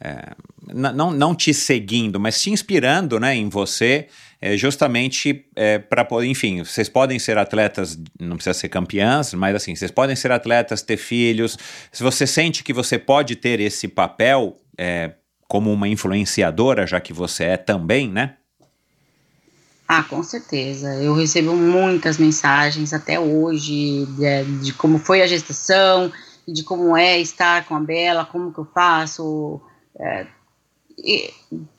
é, 0.00 0.32
não, 0.74 1.10
não 1.10 1.34
te 1.34 1.52
seguindo, 1.54 2.18
mas 2.18 2.40
te 2.40 2.50
inspirando, 2.50 3.18
né, 3.18 3.34
em 3.34 3.48
você 3.48 4.08
é, 4.40 4.56
justamente 4.56 5.44
é, 5.56 5.78
para 5.78 6.04
poder, 6.04 6.26
enfim, 6.26 6.62
vocês 6.62 6.88
podem 6.88 7.18
ser 7.18 7.36
atletas, 7.38 7.98
não 8.20 8.36
precisa 8.36 8.54
ser 8.54 8.68
campeãs, 8.68 9.34
mas 9.34 9.56
assim, 9.56 9.74
vocês 9.74 9.90
podem 9.90 10.14
ser 10.14 10.30
atletas, 10.30 10.80
ter 10.80 10.96
filhos. 10.96 11.58
Se 11.90 12.02
você 12.02 12.26
sente 12.26 12.62
que 12.62 12.72
você 12.72 12.98
pode 12.98 13.34
ter 13.34 13.58
esse 13.58 13.88
papel 13.88 14.60
é, 14.76 15.12
como 15.48 15.72
uma 15.72 15.88
influenciadora, 15.88 16.86
já 16.86 17.00
que 17.00 17.12
você 17.12 17.44
é 17.44 17.56
também, 17.56 18.08
né? 18.08 18.36
Ah, 19.88 20.04
com 20.04 20.22
certeza. 20.22 20.94
Eu 21.02 21.14
recebo 21.14 21.56
muitas 21.56 22.18
mensagens 22.18 22.92
até 22.92 23.18
hoje 23.18 24.06
de, 24.06 24.44
de 24.62 24.72
como 24.74 24.98
foi 24.98 25.22
a 25.22 25.26
gestação, 25.26 26.12
de 26.46 26.62
como 26.62 26.96
é 26.96 27.18
estar 27.18 27.64
com 27.66 27.74
a 27.74 27.80
Bela, 27.80 28.24
como 28.24 28.52
que 28.52 28.60
eu 28.60 28.66
faço. 28.66 29.60
É, 29.98 30.26
y 31.02 31.30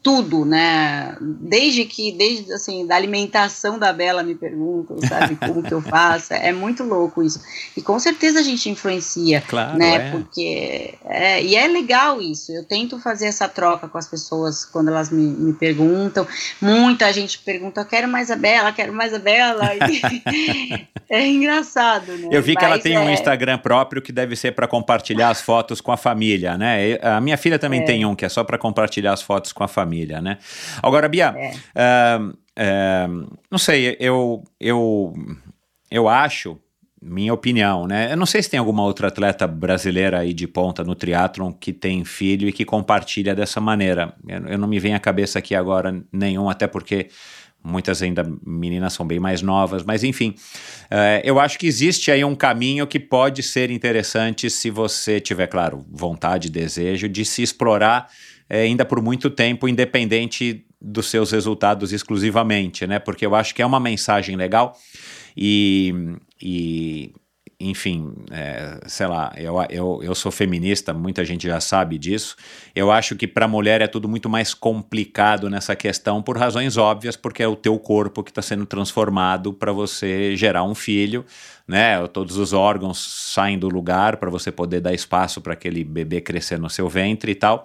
tudo, 0.02 0.46
né? 0.46 1.16
Desde 1.22 1.86
que, 1.86 2.12
desde 2.12 2.52
assim, 2.54 2.88
da 2.88 2.96
alimentação 2.96 3.78
da 3.78 3.94
Bela 3.94 4.24
me 4.24 4.34
perguntam, 4.34 4.98
sabe, 5.08 5.36
como 5.46 5.62
que 5.62 5.74
eu 5.74 5.82
faço. 5.82 6.34
É 6.34 6.52
muito 6.52 6.84
louco 6.84 7.22
isso. 7.22 7.41
E 7.76 7.82
com 7.82 8.00
certeza 8.00 8.40
a 8.40 8.44
gente 8.44 8.70
influencia, 8.70 9.41
claro, 9.41 9.78
né? 9.78 9.96
É. 9.96 10.12
Porque 10.12 10.94
é, 11.06 11.44
e 11.44 11.56
é 11.56 11.68
legal 11.68 12.22
isso. 12.22 12.52
Eu 12.52 12.66
tento 12.66 13.00
fazer 13.00 13.28
essa 13.28 13.48
troca 13.48 13.88
com 13.88 13.98
as 13.98 14.08
pessoas 14.08 14.66
quando 14.66 14.90
elas 14.90 15.10
me, 15.12 15.24
me 15.24 15.54
perguntam. 15.54 16.28
Muita 16.62 17.12
gente 17.14 17.40
pergunta, 17.40 17.82
eu 17.82 17.86
quero 17.86 18.08
mais 18.08 18.32
a 18.32 18.36
Bela, 18.36 18.72
quero 18.72 18.94
mais 18.94 19.14
a 19.14 19.20
Bela. 19.20 19.70
é 21.10 21.28
engraçado, 21.28 22.12
né? 22.18 22.30
Eu 22.32 22.41
vi 22.41 22.56
que 22.56 22.62
Mas 22.64 22.72
ela 22.72 22.80
tem 22.80 22.96
é... 22.96 23.00
um 23.00 23.10
Instagram 23.10 23.60
próprio 23.60 24.02
que 24.02 24.12
deve 24.12 24.36
ser 24.36 24.54
para 24.54 24.68
compartilhar 24.68 25.30
as 25.30 25.41
fotos 25.41 25.82
com 25.82 25.91
a 25.91 25.98
família, 25.98 26.58
né? 26.58 26.98
A 27.02 27.22
minha 27.22 27.38
filha 27.38 27.60
também 27.60 27.82
é. 27.82 27.86
tem 27.86 28.06
um 28.06 28.16
que 28.16 28.26
é 28.26 28.30
só 28.30 28.44
para 28.44 28.58
compartilhar 28.58 28.80
compartilhar 28.90 29.14
as 29.14 29.22
fotos 29.22 29.52
com 29.60 29.64
a 29.65 29.68
família, 29.68 30.22
né? 30.22 30.38
Agora, 30.81 31.10
Bia, 31.10 31.36
É. 31.76 33.07
não 33.52 33.57
sei, 33.57 33.98
eu, 33.99 34.41
eu, 34.57 35.14
eu 35.91 36.07
acho, 36.07 36.57
minha 37.02 37.34
opinião, 37.34 37.86
né? 37.86 38.11
Eu 38.11 38.18
não 38.18 38.26
sei 38.26 38.41
se 38.41 38.49
tem 38.49 38.57
alguma 38.60 38.84
outra 38.84 39.10
atleta 39.10 39.45
brasileira 39.45 40.19
aí 40.19 40.34
de 40.34 40.48
ponta 40.48 40.81
no 40.84 40.95
triatlon 40.95 41.52
que 41.52 41.73
tem 41.73 42.06
filho 42.06 42.48
e 42.48 42.53
que 42.53 42.64
compartilha 42.64 43.36
dessa 43.36 43.60
maneira. 43.60 44.14
Eu, 44.27 44.48
eu 44.48 44.57
não 44.57 44.68
me 44.68 44.80
vem 44.80 44.94
à 44.95 44.99
cabeça 44.99 45.40
aqui 45.40 45.53
agora 45.56 46.02
nenhum, 46.11 46.49
até 46.49 46.68
porque 46.68 47.10
muitas 47.61 48.02
ainda 48.02 48.23
meninas 48.45 48.94
são 48.94 49.06
bem 49.06 49.19
mais 49.19 49.41
novas, 49.41 49.84
mas 49.84 50.02
enfim, 50.02 50.34
é, 50.90 51.22
eu 51.26 51.38
acho 51.38 51.60
que 51.60 51.68
existe 51.68 52.10
aí 52.10 52.23
um 52.23 52.34
caminho 52.34 52.88
que 52.88 52.98
pode 52.98 53.44
ser 53.44 53.69
interessante 53.69 54.49
se 54.49 54.69
você 54.69 55.19
tiver, 55.19 55.48
claro, 55.48 55.86
vontade, 55.90 56.49
desejo 56.49 57.10
de 57.10 57.26
se 57.26 57.44
explorar 57.44 58.07
é, 58.50 58.62
ainda 58.62 58.84
por 58.84 59.02
muito 59.02 59.30
tempo, 59.30 59.68
independente 59.68 60.66
dos 60.82 61.10
seus 61.10 61.32
resultados 61.32 61.94
exclusivamente, 61.94 62.88
né? 62.88 63.00
Porque 63.00 63.26
eu 63.26 63.36
acho 63.36 63.54
que 63.54 63.62
é 63.62 63.66
uma 63.66 63.80
mensagem 63.80 64.36
legal 64.36 64.78
e, 65.36 65.94
e 66.42 67.14
enfim, 67.62 68.14
é, 68.32 68.80
sei 68.88 69.06
lá, 69.06 69.34
eu, 69.36 69.56
eu, 69.70 70.00
eu 70.02 70.16
sou 70.16 70.32
feminista, 70.32 70.94
muita 70.94 71.26
gente 71.26 71.46
já 71.46 71.60
sabe 71.60 71.98
disso. 71.98 72.38
Eu 72.74 72.90
acho 72.90 73.18
que 73.18 73.28
para 73.28 73.46
a 73.46 73.48
mulher 73.50 73.82
é 73.82 73.88
tudo 73.88 74.08
muito 74.08 74.30
mais 74.30 74.54
complicado 74.54 75.50
nessa 75.50 75.76
questão 75.76 76.22
por 76.22 76.38
razões 76.38 76.78
óbvias, 76.78 77.18
porque 77.18 77.44
é 77.44 77.48
o 77.48 77.58
teu 77.58 77.78
corpo 77.78 78.24
que 78.24 78.32
está 78.32 78.42
sendo 78.42 78.66
transformado 78.66 79.52
para 79.52 79.74
você 79.74 80.38
gerar 80.38 80.64
um 80.64 80.74
filho, 80.74 81.26
né? 81.70 82.08
Todos 82.08 82.36
os 82.38 82.52
órgãos 82.52 82.98
saem 83.32 83.60
do 83.60 83.70
lugar 83.70 84.18
para 84.18 84.32
você 84.32 84.52
poder 84.52 84.82
dar 84.82 84.91
espaço 84.91 85.40
para 85.40 85.54
aquele 85.54 85.84
bebê 85.84 86.20
crescer 86.20 86.58
no 86.58 86.68
seu 86.68 86.90
ventre 86.90 87.32
e 87.32 87.36
tal. 87.36 87.64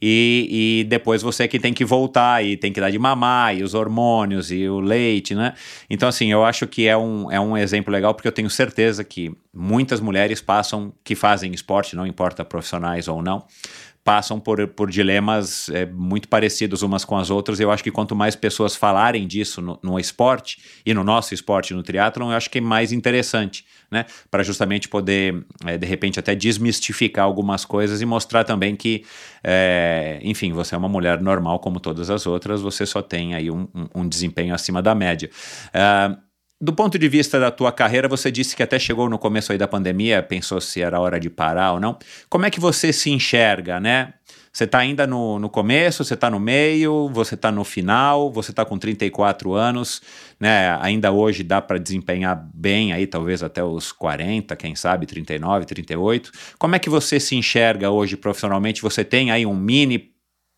E, 0.00 0.80
e, 0.80 0.84
depois 0.84 1.20
você 1.20 1.46
que 1.46 1.60
tem 1.60 1.74
que 1.74 1.84
voltar 1.84 2.42
e 2.42 2.56
tem 2.56 2.72
que 2.72 2.80
dar 2.80 2.90
de 2.90 2.98
mamar, 2.98 3.54
e 3.54 3.62
os 3.62 3.74
hormônios 3.74 4.50
e 4.50 4.66
o 4.66 4.80
leite, 4.80 5.34
né? 5.34 5.52
Então, 5.88 6.08
assim, 6.08 6.32
eu 6.32 6.42
acho 6.42 6.66
que 6.66 6.88
é 6.88 6.96
um, 6.96 7.30
é 7.30 7.38
um 7.38 7.54
exemplo 7.54 7.92
legal, 7.92 8.14
porque 8.14 8.26
eu 8.26 8.32
tenho 8.32 8.48
certeza 8.48 9.04
que 9.04 9.30
muitas 9.52 10.00
mulheres 10.00 10.40
passam, 10.40 10.90
que 11.04 11.14
fazem 11.14 11.52
esporte, 11.52 11.94
não 11.94 12.06
importa 12.06 12.44
profissionais 12.44 13.06
ou 13.06 13.22
não, 13.22 13.44
passam 14.04 14.40
por, 14.40 14.66
por 14.68 14.90
dilemas 14.90 15.68
é, 15.68 15.86
muito 15.86 16.28
parecidos 16.28 16.82
umas 16.82 17.04
com 17.04 17.16
as 17.16 17.30
outras. 17.30 17.60
Eu 17.60 17.70
acho 17.70 17.82
que 17.82 17.90
quanto 17.90 18.16
mais 18.16 18.34
pessoas 18.34 18.74
falarem 18.74 19.26
disso 19.26 19.62
no, 19.62 19.78
no 19.82 19.98
esporte 19.98 20.60
e 20.84 20.92
no 20.92 21.04
nosso 21.04 21.34
esporte, 21.34 21.72
no 21.72 21.82
triatlon, 21.82 22.30
eu 22.30 22.36
acho 22.36 22.50
que 22.50 22.58
é 22.58 22.60
mais 22.60 22.92
interessante, 22.92 23.64
né? 23.90 24.04
Para 24.30 24.42
justamente 24.42 24.88
poder, 24.88 25.44
é, 25.64 25.78
de 25.78 25.86
repente, 25.86 26.18
até 26.18 26.34
desmistificar 26.34 27.24
algumas 27.24 27.64
coisas 27.64 28.00
e 28.00 28.06
mostrar 28.06 28.44
também 28.44 28.74
que, 28.74 29.04
é, 29.44 30.18
enfim, 30.22 30.52
você 30.52 30.74
é 30.74 30.78
uma 30.78 30.88
mulher 30.88 31.20
normal 31.20 31.60
como 31.60 31.78
todas 31.78 32.10
as 32.10 32.26
outras, 32.26 32.60
você 32.60 32.84
só 32.84 33.02
tem 33.02 33.34
aí 33.34 33.50
um, 33.50 33.68
um, 33.74 34.02
um 34.02 34.08
desempenho 34.08 34.54
acima 34.54 34.82
da 34.82 34.94
média. 34.94 35.30
Uh, 35.68 36.31
do 36.62 36.72
ponto 36.72 36.96
de 36.96 37.08
vista 37.08 37.40
da 37.40 37.50
tua 37.50 37.72
carreira, 37.72 38.06
você 38.06 38.30
disse 38.30 38.54
que 38.54 38.62
até 38.62 38.78
chegou 38.78 39.10
no 39.10 39.18
começo 39.18 39.50
aí 39.50 39.58
da 39.58 39.66
pandemia, 39.66 40.22
pensou 40.22 40.60
se 40.60 40.80
era 40.80 41.00
hora 41.00 41.18
de 41.18 41.28
parar 41.28 41.72
ou 41.72 41.80
não. 41.80 41.98
Como 42.30 42.46
é 42.46 42.50
que 42.50 42.60
você 42.60 42.92
se 42.92 43.10
enxerga, 43.10 43.80
né? 43.80 44.14
Você 44.52 44.62
está 44.62 44.78
ainda 44.78 45.04
no, 45.04 45.40
no 45.40 45.50
começo, 45.50 46.04
você 46.04 46.14
está 46.14 46.30
no 46.30 46.38
meio, 46.38 47.08
você 47.08 47.34
está 47.34 47.50
no 47.50 47.64
final, 47.64 48.30
você 48.30 48.52
está 48.52 48.64
com 48.64 48.78
34 48.78 49.52
anos, 49.54 50.02
né? 50.38 50.78
Ainda 50.80 51.10
hoje 51.10 51.42
dá 51.42 51.60
para 51.60 51.78
desempenhar 51.78 52.48
bem 52.54 52.92
aí, 52.92 53.08
talvez 53.08 53.42
até 53.42 53.64
os 53.64 53.90
40, 53.90 54.54
quem 54.54 54.76
sabe, 54.76 55.04
39, 55.04 55.64
38. 55.64 56.30
Como 56.60 56.76
é 56.76 56.78
que 56.78 56.88
você 56.88 57.18
se 57.18 57.34
enxerga 57.34 57.90
hoje 57.90 58.16
profissionalmente? 58.16 58.82
Você 58.82 59.04
tem 59.04 59.32
aí 59.32 59.44
um 59.44 59.56
mini 59.56 60.12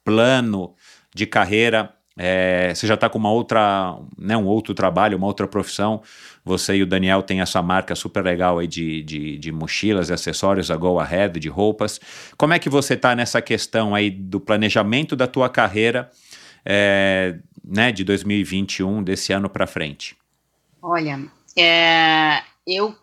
plano 0.04 0.74
de 1.14 1.24
carreira 1.24 1.94
é, 2.16 2.72
você 2.72 2.86
já 2.86 2.94
está 2.94 3.08
com 3.08 3.18
uma 3.18 3.30
outra, 3.30 3.98
né, 4.16 4.36
um 4.36 4.46
outro 4.46 4.72
trabalho, 4.72 5.16
uma 5.16 5.26
outra 5.26 5.48
profissão. 5.48 6.00
Você 6.44 6.76
e 6.76 6.82
o 6.82 6.86
Daniel 6.86 7.22
têm 7.22 7.40
essa 7.40 7.60
marca 7.60 7.94
super 7.94 8.22
legal 8.22 8.58
aí 8.58 8.66
de, 8.68 9.02
de, 9.02 9.38
de 9.38 9.50
mochilas 9.50 10.10
e 10.10 10.12
acessórios, 10.12 10.70
a 10.70 10.76
Go 10.76 11.00
Ahead, 11.00 11.40
de 11.40 11.48
roupas. 11.48 12.00
Como 12.36 12.52
é 12.52 12.58
que 12.58 12.68
você 12.68 12.94
está 12.94 13.16
nessa 13.16 13.42
questão 13.42 13.94
aí 13.94 14.10
do 14.10 14.38
planejamento 14.38 15.16
da 15.16 15.26
tua 15.26 15.48
carreira 15.48 16.10
é, 16.64 17.36
né, 17.64 17.90
de 17.90 18.04
2021, 18.04 19.02
desse 19.02 19.32
ano 19.32 19.48
para 19.48 19.66
frente? 19.66 20.16
Olha, 20.80 21.18
é, 21.56 22.42
eu 22.66 22.94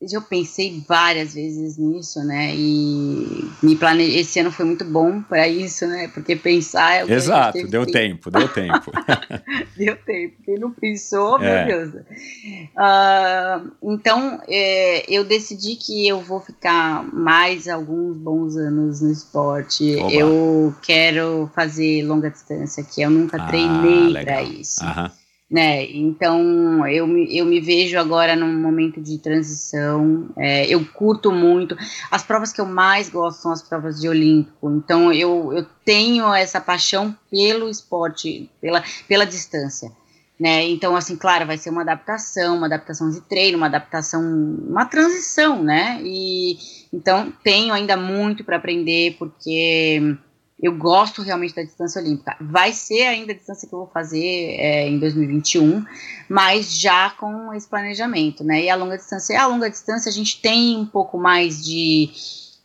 eu 0.00 0.22
pensei 0.22 0.82
várias 0.88 1.34
vezes 1.34 1.76
nisso, 1.76 2.24
né? 2.24 2.54
E 2.56 3.44
me 3.62 3.76
plane... 3.76 4.16
esse 4.16 4.40
ano 4.40 4.50
foi 4.50 4.64
muito 4.64 4.82
bom 4.82 5.20
para 5.20 5.46
isso, 5.46 5.86
né? 5.86 6.08
Porque 6.08 6.34
pensar 6.34 6.94
é 6.94 7.04
o 7.04 7.06
que 7.06 7.12
Exato, 7.12 7.66
deu 7.68 7.84
tempo, 7.84 8.30
deu 8.30 8.48
tempo. 8.48 8.90
deu 9.76 9.96
tempo. 9.96 10.36
Quem 10.42 10.58
não 10.58 10.70
pensou, 10.70 11.38
é. 11.42 11.66
meu 11.66 11.90
Deus. 11.90 12.02
Uh, 12.02 13.70
então, 13.92 14.40
é, 14.48 15.04
eu 15.06 15.22
decidi 15.22 15.76
que 15.76 16.08
eu 16.08 16.20
vou 16.22 16.40
ficar 16.40 17.04
mais 17.12 17.68
alguns 17.68 18.16
bons 18.16 18.56
anos 18.56 19.02
no 19.02 19.12
esporte. 19.12 19.96
Oba. 19.96 20.12
Eu 20.14 20.74
quero 20.82 21.50
fazer 21.54 22.02
longa 22.06 22.30
distância, 22.30 22.82
que 22.82 23.02
eu 23.02 23.10
nunca 23.10 23.36
ah, 23.36 23.46
treinei 23.46 24.14
para 24.24 24.42
isso. 24.42 24.82
Aham 24.82 25.19
né? 25.50 25.84
Então 25.90 26.86
eu 26.86 27.08
eu 27.28 27.44
me 27.44 27.60
vejo 27.60 27.98
agora 27.98 28.36
num 28.36 28.60
momento 28.60 29.00
de 29.00 29.18
transição. 29.18 30.28
É, 30.36 30.66
eu 30.66 30.84
curto 30.86 31.32
muito. 31.32 31.76
As 32.10 32.22
provas 32.22 32.52
que 32.52 32.60
eu 32.60 32.66
mais 32.66 33.08
gosto 33.08 33.42
são 33.42 33.50
as 33.50 33.62
provas 33.62 34.00
de 34.00 34.08
Olímpico. 34.08 34.70
Então 34.70 35.12
eu, 35.12 35.52
eu 35.52 35.66
tenho 35.84 36.32
essa 36.32 36.60
paixão 36.60 37.16
pelo 37.28 37.68
esporte, 37.68 38.48
pela, 38.60 38.84
pela 39.08 39.26
distância. 39.26 39.90
Né? 40.38 40.66
Então, 40.70 40.96
assim, 40.96 41.16
claro, 41.16 41.46
vai 41.46 41.58
ser 41.58 41.68
uma 41.68 41.82
adaptação, 41.82 42.56
uma 42.56 42.66
adaptação 42.66 43.10
de 43.10 43.20
treino, 43.20 43.58
uma 43.58 43.66
adaptação, 43.66 44.22
uma 44.22 44.86
transição, 44.86 45.62
né? 45.62 46.00
E 46.02 46.56
então 46.90 47.30
tenho 47.44 47.74
ainda 47.74 47.94
muito 47.94 48.42
para 48.42 48.56
aprender, 48.56 49.16
porque 49.18 50.16
eu 50.62 50.76
gosto 50.76 51.22
realmente 51.22 51.54
da 51.54 51.62
distância 51.62 52.00
olímpica. 52.00 52.36
Vai 52.40 52.72
ser 52.72 53.02
ainda 53.06 53.32
a 53.32 53.34
distância 53.34 53.68
que 53.68 53.74
eu 53.74 53.80
vou 53.80 53.88
fazer 53.88 54.56
é, 54.58 54.88
em 54.88 54.98
2021, 54.98 55.84
mas 56.28 56.78
já 56.78 57.10
com 57.10 57.52
esse 57.54 57.68
planejamento, 57.68 58.44
né? 58.44 58.64
E 58.64 58.70
a 58.70 58.76
longa 58.76 58.96
distância, 58.96 59.40
a 59.40 59.46
longa 59.46 59.70
distância 59.70 60.10
a 60.10 60.12
gente 60.12 60.40
tem 60.40 60.76
um 60.76 60.86
pouco 60.86 61.18
mais 61.18 61.64
de 61.64 62.10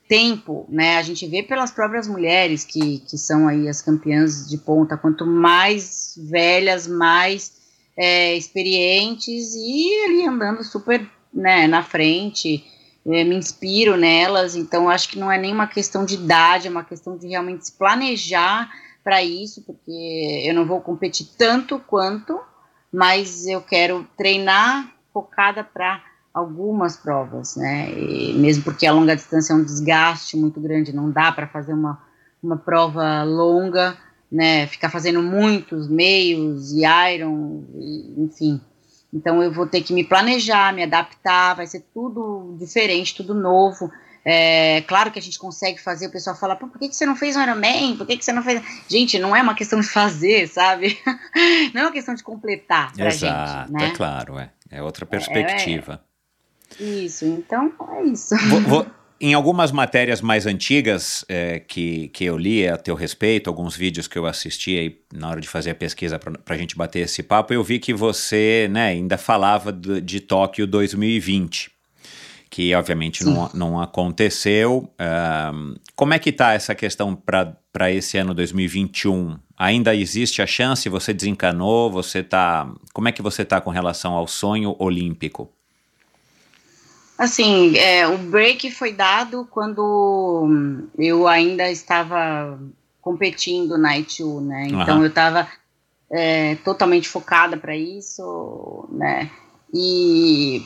tempo, 0.10 0.66
né? 0.70 0.98
A 0.98 1.02
gente 1.02 1.26
vê 1.26 1.42
pelas 1.42 1.72
próprias 1.72 2.08
mulheres 2.08 2.66
que, 2.66 3.00
que 3.00 3.18
são 3.18 3.48
aí 3.48 3.68
as 3.70 3.82
campeãs 3.82 4.48
de 4.48 4.58
ponta, 4.58 4.98
quanto 4.98 5.26
mais 5.26 6.14
velhas, 6.18 6.88
mais 6.88 7.54
é, 7.98 8.36
experientes 8.36 9.56
e 9.56 10.04
ali 10.06 10.28
andando 10.28 10.64
super 10.64 11.10
né, 11.34 11.68
na 11.68 11.82
frente 11.82 12.64
me 13.06 13.36
inspiro 13.36 13.96
nelas, 13.96 14.56
então 14.56 14.90
acho 14.90 15.10
que 15.10 15.20
não 15.20 15.32
é 15.32 15.38
nem 15.38 15.54
uma 15.54 15.68
questão 15.68 16.04
de 16.04 16.16
idade, 16.16 16.68
é 16.68 16.72
uma 16.72 16.84
questão 16.84 17.16
de 17.16 17.28
realmente 17.28 17.68
se 17.68 17.74
planejar 17.74 18.70
para 19.04 19.22
isso, 19.22 19.62
porque 19.62 20.44
eu 20.44 20.56
não 20.56 20.66
vou 20.66 20.82
competir 20.82 21.28
tanto 21.38 21.78
quanto, 21.78 22.42
mas 22.92 23.46
eu 23.46 23.62
quero 23.62 24.08
treinar 24.18 24.92
focada 25.14 25.64
para 25.64 26.02
algumas 26.34 26.98
provas, 26.98 27.56
né? 27.56 27.90
E 27.94 28.34
mesmo 28.34 28.64
porque 28.64 28.88
a 28.88 28.92
longa 28.92 29.16
distância 29.16 29.54
é 29.54 29.56
um 29.56 29.64
desgaste 29.64 30.36
muito 30.36 30.60
grande, 30.60 30.94
não 30.94 31.12
dá 31.12 31.32
para 31.32 31.48
fazer 31.48 31.74
uma, 31.74 32.02
uma 32.42 32.58
prova 32.58 33.24
longa, 33.24 33.96
né? 34.32 34.66
Ficar 34.68 34.90
fazendo 34.90 35.22
muitos 35.22 35.88
meios 35.88 36.72
e 36.72 36.84
iron, 36.84 37.64
e, 37.76 38.16
enfim. 38.18 38.60
Então 39.16 39.42
eu 39.42 39.50
vou 39.50 39.66
ter 39.66 39.82
que 39.82 39.94
me 39.94 40.04
planejar, 40.04 40.74
me 40.74 40.84
adaptar, 40.84 41.56
vai 41.56 41.66
ser 41.66 41.86
tudo 41.94 42.58
diferente, 42.60 43.16
tudo 43.16 43.34
novo. 43.34 43.90
É, 44.26 44.82
claro 44.82 45.12
que 45.12 45.20
a 45.20 45.22
gente 45.22 45.40
consegue 45.40 45.80
fazer, 45.80 46.08
o 46.08 46.12
pessoal 46.12 46.36
fala, 46.36 46.56
por 46.56 46.70
que, 46.78 46.90
que 46.90 46.96
você 46.96 47.06
não 47.06 47.16
fez 47.16 47.38
um 47.38 47.42
Ironman? 47.42 47.96
Por 47.96 48.06
que, 48.06 48.18
que 48.18 48.26
você 48.26 48.34
não 48.34 48.44
fez. 48.44 48.62
Gente, 48.90 49.18
não 49.18 49.34
é 49.34 49.42
uma 49.42 49.56
questão 49.56 49.80
de 49.80 49.88
fazer, 49.88 50.48
sabe? 50.50 51.00
não 51.74 51.82
é 51.82 51.86
uma 51.86 51.92
questão 51.94 52.14
de 52.14 52.24
completar 52.24 52.92
pra 52.92 53.08
Exato, 53.08 53.62
gente. 53.62 53.72
Né? 53.72 53.88
É 53.88 53.92
claro, 53.92 54.38
é. 54.38 54.50
É 54.70 54.84
outra 54.84 55.06
perspectiva. 55.06 56.04
É, 56.78 56.84
é. 56.84 56.88
Isso, 56.88 57.26
então 57.26 57.72
é 57.92 58.04
isso. 58.04 58.36
Vou, 58.50 58.62
vou, 58.62 58.88
em 59.20 59.34
algumas 59.34 59.72
matérias 59.72 60.22
mais 60.22 60.46
antigas 60.46 61.24
é, 61.30 61.60
que, 61.60 62.10
que 62.10 62.26
eu 62.26 62.38
li 62.38 62.68
a 62.68 62.78
teu 62.78 62.96
respeito, 62.96 63.50
alguns 63.50 63.76
vídeos 63.76 64.08
que 64.08 64.18
eu 64.18 64.26
assisti 64.26 64.78
aí 64.78 65.00
na 65.14 65.30
hora 65.30 65.42
de 65.42 65.48
fazer 65.48 65.72
a 65.72 65.76
pesquisa 65.76 66.20
para 66.20 66.56
a 66.56 66.58
gente 66.58 66.76
bater 66.76 67.00
esse 67.00 67.24
papo, 67.24 67.54
eu 67.54 67.64
vi 67.64 67.80
que 67.80 67.94
você 67.94 68.68
né, 68.70 68.88
ainda 68.88 69.18
falava 69.18 69.72
de, 69.72 70.02
de 70.02 70.20
Tóquio 70.20 70.68
2020, 70.68 71.72
que 72.50 72.76
obviamente 72.76 73.24
não, 73.24 73.50
não 73.54 73.82
aconteceu. 73.82 74.90
Um, 75.00 75.76
como 75.96 76.14
é 76.14 76.20
que 76.20 76.30
está 76.30 76.54
essa 76.54 76.76
questão 76.76 77.16
para 77.16 77.92
esse 77.92 78.18
ano 78.18 78.34
2021? 78.34 79.38
Ainda 79.58 79.96
existe 79.96 80.42
a 80.42 80.48
chance? 80.48 80.90
Você 80.90 81.14
desencanou? 81.14 81.90
Você 81.90 82.22
tá? 82.22 82.70
Como 82.94 83.08
é 83.08 83.12
que 83.14 83.22
você 83.22 83.44
está 83.44 83.62
com 83.62 83.70
relação 83.70 84.14
ao 84.14 84.28
sonho 84.28 84.76
olímpico? 84.78 85.50
Assim, 87.18 87.78
é, 87.78 88.08
o 88.08 88.18
break 88.18 88.72
foi 88.72 88.92
dado 88.92 89.48
quando 89.50 90.88
eu 90.98 91.28
ainda 91.28 91.70
estava 91.72 92.60
competindo 93.02 93.78
na 93.78 93.98
ITU, 93.98 94.42
né? 94.42 94.68
Então 94.68 95.02
eu 95.02 95.08
estava 95.08 95.48
é, 96.12 96.56
totalmente 96.56 97.08
focada 97.08 97.56
para 97.56 97.76
isso, 97.76 98.88
né? 98.92 99.32
E, 99.74 100.62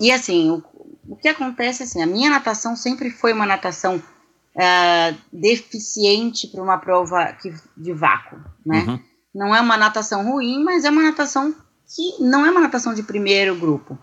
e 0.00 0.12
assim, 0.12 0.50
o, 0.50 0.62
o 1.08 1.16
que 1.16 1.28
acontece 1.28 1.82
assim, 1.82 2.02
a 2.02 2.06
minha 2.06 2.30
natação 2.30 2.76
sempre 2.76 3.10
foi 3.10 3.32
uma 3.32 3.46
natação 3.46 4.00
é, 4.54 5.14
deficiente 5.32 6.46
para 6.46 6.62
uma 6.62 6.78
prova 6.78 7.32
que, 7.40 7.52
de 7.76 7.92
vácuo, 7.92 8.38
né? 8.64 8.84
Uhum. 8.86 9.00
Não 9.34 9.54
é 9.54 9.60
uma 9.60 9.76
natação 9.76 10.30
ruim, 10.30 10.62
mas 10.62 10.84
é 10.84 10.90
uma 10.90 11.02
natação 11.02 11.54
que 11.94 12.22
não 12.22 12.44
é 12.44 12.50
uma 12.50 12.60
natação 12.60 12.94
de 12.94 13.02
primeiro 13.02 13.56
grupo. 13.56 13.98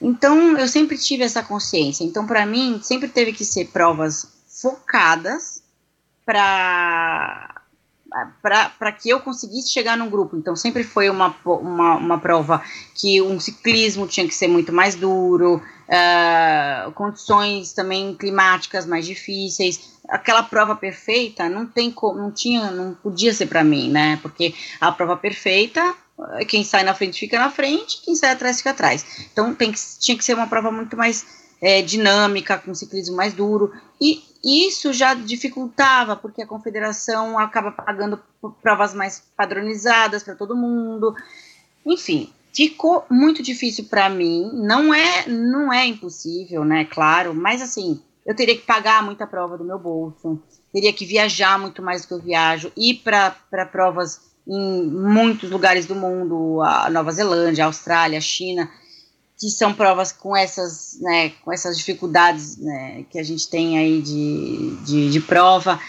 Então, 0.00 0.56
eu 0.56 0.66
sempre 0.66 0.96
tive 0.96 1.24
essa 1.24 1.42
consciência. 1.42 2.04
Então, 2.04 2.26
para 2.26 2.46
mim, 2.46 2.80
sempre 2.82 3.08
teve 3.08 3.32
que 3.32 3.44
ser 3.44 3.68
provas 3.68 4.26
focadas 4.46 5.62
para 6.24 7.60
para 8.42 8.90
que 8.90 9.08
eu 9.08 9.20
conseguisse 9.20 9.70
chegar 9.70 9.96
num 9.96 10.10
grupo. 10.10 10.36
Então, 10.36 10.56
sempre 10.56 10.82
foi 10.82 11.08
uma, 11.08 11.34
uma, 11.44 11.94
uma 11.94 12.18
prova 12.18 12.62
que 12.94 13.22
um 13.22 13.38
ciclismo 13.38 14.06
tinha 14.06 14.26
que 14.26 14.34
ser 14.34 14.48
muito 14.48 14.72
mais 14.72 14.96
duro, 14.96 15.62
uh, 15.88 16.92
condições 16.92 17.72
também 17.72 18.14
climáticas 18.14 18.84
mais 18.84 19.06
difíceis. 19.06 20.00
Aquela 20.08 20.42
prova 20.42 20.74
perfeita 20.74 21.48
não 21.48 21.66
tem 21.66 21.94
não 22.02 22.32
tinha, 22.32 22.70
não 22.70 22.94
podia 22.94 23.32
ser 23.32 23.46
para 23.46 23.62
mim, 23.62 23.90
né? 23.90 24.18
Porque 24.20 24.54
a 24.80 24.90
prova 24.90 25.16
perfeita, 25.16 25.94
quem 26.48 26.64
sai 26.64 26.82
na 26.82 26.94
frente 26.94 27.20
fica 27.20 27.38
na 27.38 27.50
frente, 27.50 28.02
quem 28.02 28.14
sai 28.14 28.32
atrás 28.32 28.58
fica 28.58 28.70
atrás. 28.70 29.04
Então, 29.32 29.54
tem 29.54 29.72
que, 29.72 29.78
tinha 29.98 30.16
que 30.16 30.24
ser 30.24 30.34
uma 30.34 30.46
prova 30.46 30.70
muito 30.70 30.96
mais 30.96 31.26
é, 31.60 31.82
dinâmica, 31.82 32.58
com 32.58 32.74
ciclismo 32.74 33.16
mais 33.16 33.34
duro. 33.34 33.72
E 34.00 34.22
isso 34.42 34.92
já 34.92 35.14
dificultava, 35.14 36.16
porque 36.16 36.42
a 36.42 36.46
confederação 36.46 37.38
acaba 37.38 37.72
pagando 37.72 38.20
provas 38.62 38.94
mais 38.94 39.22
padronizadas 39.36 40.22
para 40.22 40.34
todo 40.34 40.56
mundo. 40.56 41.14
Enfim, 41.84 42.32
ficou 42.54 43.04
muito 43.10 43.42
difícil 43.42 43.84
para 43.84 44.08
mim. 44.08 44.50
Não 44.54 44.94
é, 44.94 45.28
não 45.28 45.72
é 45.72 45.86
impossível, 45.86 46.64
né? 46.64 46.84
Claro, 46.84 47.34
mas 47.34 47.60
assim, 47.60 48.00
eu 48.24 48.34
teria 48.34 48.56
que 48.56 48.66
pagar 48.66 49.02
muita 49.02 49.26
prova 49.26 49.58
do 49.58 49.64
meu 49.64 49.78
bolso, 49.78 50.40
teria 50.72 50.92
que 50.92 51.04
viajar 51.04 51.58
muito 51.58 51.82
mais 51.82 52.02
do 52.02 52.08
que 52.08 52.14
eu 52.14 52.20
viajo, 52.20 52.72
ir 52.76 53.02
para 53.02 53.66
provas 53.66 54.29
em 54.46 54.84
muitos 54.84 55.50
lugares 55.50 55.86
do 55.86 55.94
mundo, 55.94 56.60
a 56.62 56.90
Nova 56.90 57.12
Zelândia, 57.12 57.64
a 57.64 57.66
Austrália, 57.66 58.18
a 58.18 58.22
China 58.22 58.68
que 59.40 59.48
são 59.48 59.72
provas 59.72 60.12
com 60.12 60.36
essas, 60.36 60.98
né, 61.00 61.30
com 61.42 61.50
essas 61.50 61.78
dificuldades 61.78 62.58
né, 62.58 63.04
que 63.08 63.18
a 63.18 63.22
gente 63.22 63.48
tem 63.48 63.78
aí 63.78 64.02
de, 64.02 64.76
de, 64.84 65.10
de, 65.10 65.20
prova, 65.20 65.80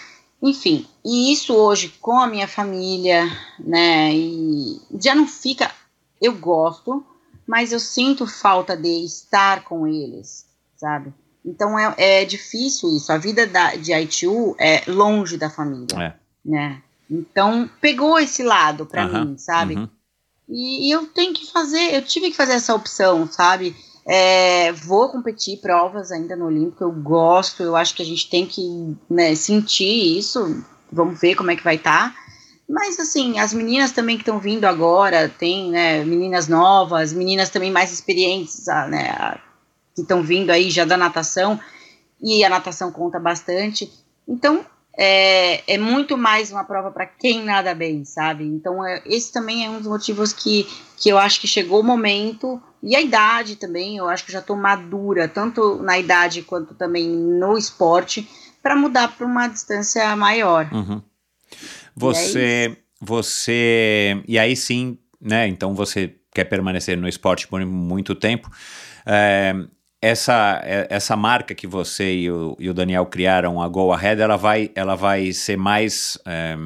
enfim, 0.42 0.86
e 1.04 1.30
isso 1.30 1.54
hoje 1.54 1.90
com 2.00 2.18
a 2.18 2.26
minha 2.26 2.48
família, 2.48 3.30
né, 3.58 4.10
e 4.14 4.80
já 4.98 5.14
não 5.14 5.28
fica, 5.28 5.70
eu 6.18 6.34
gosto, 6.34 7.04
mas 7.46 7.72
eu 7.72 7.78
sinto 7.78 8.26
falta 8.26 8.74
de 8.74 9.04
estar 9.04 9.62
com 9.64 9.86
eles, 9.86 10.46
sabe? 10.74 11.12
Então 11.44 11.78
é, 11.78 11.94
é 11.98 12.24
difícil 12.24 12.96
isso, 12.96 13.12
a 13.12 13.18
vida 13.18 13.46
da, 13.46 13.74
de 13.74 13.92
ITU 13.92 14.56
é 14.58 14.82
longe 14.86 15.36
da 15.36 15.50
família, 15.50 15.98
é. 15.98 16.14
né? 16.42 16.82
Então 17.10 17.68
pegou 17.80 18.18
esse 18.18 18.42
lado 18.42 18.86
para 18.86 19.06
mim, 19.06 19.36
sabe? 19.36 19.76
Uhum. 19.76 19.88
E, 20.48 20.88
e, 20.88 20.90
eu 20.90 21.06
tenho 21.06 21.32
que 21.32 21.50
fazer, 21.50 21.94
eu 21.94 22.02
tive 22.02 22.30
que 22.30 22.36
fazer 22.36 22.52
essa 22.54 22.74
opção, 22.74 23.30
sabe? 23.30 23.74
É, 24.06 24.72
vou 24.72 25.08
competir 25.08 25.60
provas 25.60 26.10
ainda 26.10 26.34
no 26.34 26.46
Olímpico, 26.46 26.82
eu 26.82 26.92
gosto, 26.92 27.62
eu 27.62 27.76
acho 27.76 27.94
que 27.94 28.02
a 28.02 28.06
gente 28.06 28.28
tem 28.28 28.44
que 28.44 28.96
né, 29.08 29.34
sentir 29.34 30.18
isso, 30.18 30.64
vamos 30.90 31.20
ver 31.20 31.36
como 31.36 31.50
é 31.50 31.56
que 31.56 31.62
vai 31.62 31.76
estar. 31.76 32.12
Tá. 32.12 32.22
Mas 32.68 32.98
assim, 32.98 33.38
as 33.38 33.52
meninas 33.52 33.92
também 33.92 34.16
que 34.16 34.22
estão 34.22 34.38
vindo 34.38 34.64
agora, 34.64 35.28
tem 35.28 35.70
né, 35.70 36.04
meninas 36.04 36.48
novas, 36.48 37.12
meninas 37.12 37.50
também 37.50 37.70
mais 37.70 37.92
experientes, 37.92 38.66
né, 38.88 39.38
que 39.94 40.02
estão 40.02 40.22
vindo 40.22 40.50
aí 40.50 40.70
já 40.70 40.84
da 40.84 40.96
natação, 40.96 41.60
e 42.20 42.44
a 42.44 42.48
natação 42.48 42.90
conta 42.90 43.18
bastante. 43.18 43.92
Então, 44.26 44.64
é, 44.96 45.74
é 45.74 45.78
muito 45.78 46.16
mais 46.16 46.50
uma 46.50 46.64
prova 46.64 46.90
para 46.90 47.06
quem 47.06 47.42
nada 47.42 47.74
bem, 47.74 48.04
sabe? 48.04 48.44
Então, 48.44 48.84
é, 48.84 49.02
esse 49.06 49.32
também 49.32 49.64
é 49.64 49.70
um 49.70 49.78
dos 49.78 49.86
motivos 49.86 50.32
que, 50.32 50.66
que 50.96 51.08
eu 51.08 51.18
acho 51.18 51.40
que 51.40 51.46
chegou 51.46 51.80
o 51.80 51.84
momento, 51.84 52.60
e 52.82 52.96
a 52.96 53.00
idade 53.00 53.56
também, 53.56 53.96
eu 53.96 54.08
acho 54.08 54.24
que 54.24 54.32
já 54.32 54.40
estou 54.40 54.56
madura, 54.56 55.28
tanto 55.28 55.82
na 55.82 55.98
idade 55.98 56.42
quanto 56.42 56.74
também 56.74 57.08
no 57.08 57.56
esporte, 57.56 58.28
para 58.62 58.76
mudar 58.76 59.08
para 59.16 59.26
uma 59.26 59.48
distância 59.48 60.14
maior. 60.16 60.68
Uhum. 60.72 61.02
Você, 61.94 62.76
e 62.76 63.04
você, 63.04 64.22
e 64.26 64.38
aí 64.38 64.56
sim, 64.56 64.98
né? 65.20 65.46
Então 65.48 65.74
você 65.74 66.14
quer 66.34 66.44
permanecer 66.44 66.96
no 66.96 67.08
esporte 67.08 67.46
por 67.46 67.64
muito 67.64 68.14
tempo. 68.14 68.50
É, 69.04 69.54
essa, 70.02 70.60
é, 70.64 70.88
essa 70.90 71.16
marca 71.16 71.54
que 71.54 71.66
você 71.66 72.12
e 72.12 72.30
o, 72.30 72.56
e 72.58 72.68
o, 72.68 72.74
Daniel 72.74 73.06
criaram, 73.06 73.62
a 73.62 73.68
Go 73.68 73.92
Ahead, 73.92 74.20
ela 74.20 74.36
vai, 74.36 74.68
ela 74.74 74.96
vai 74.96 75.32
ser 75.32 75.56
mais 75.56 76.18
é, 76.26 76.56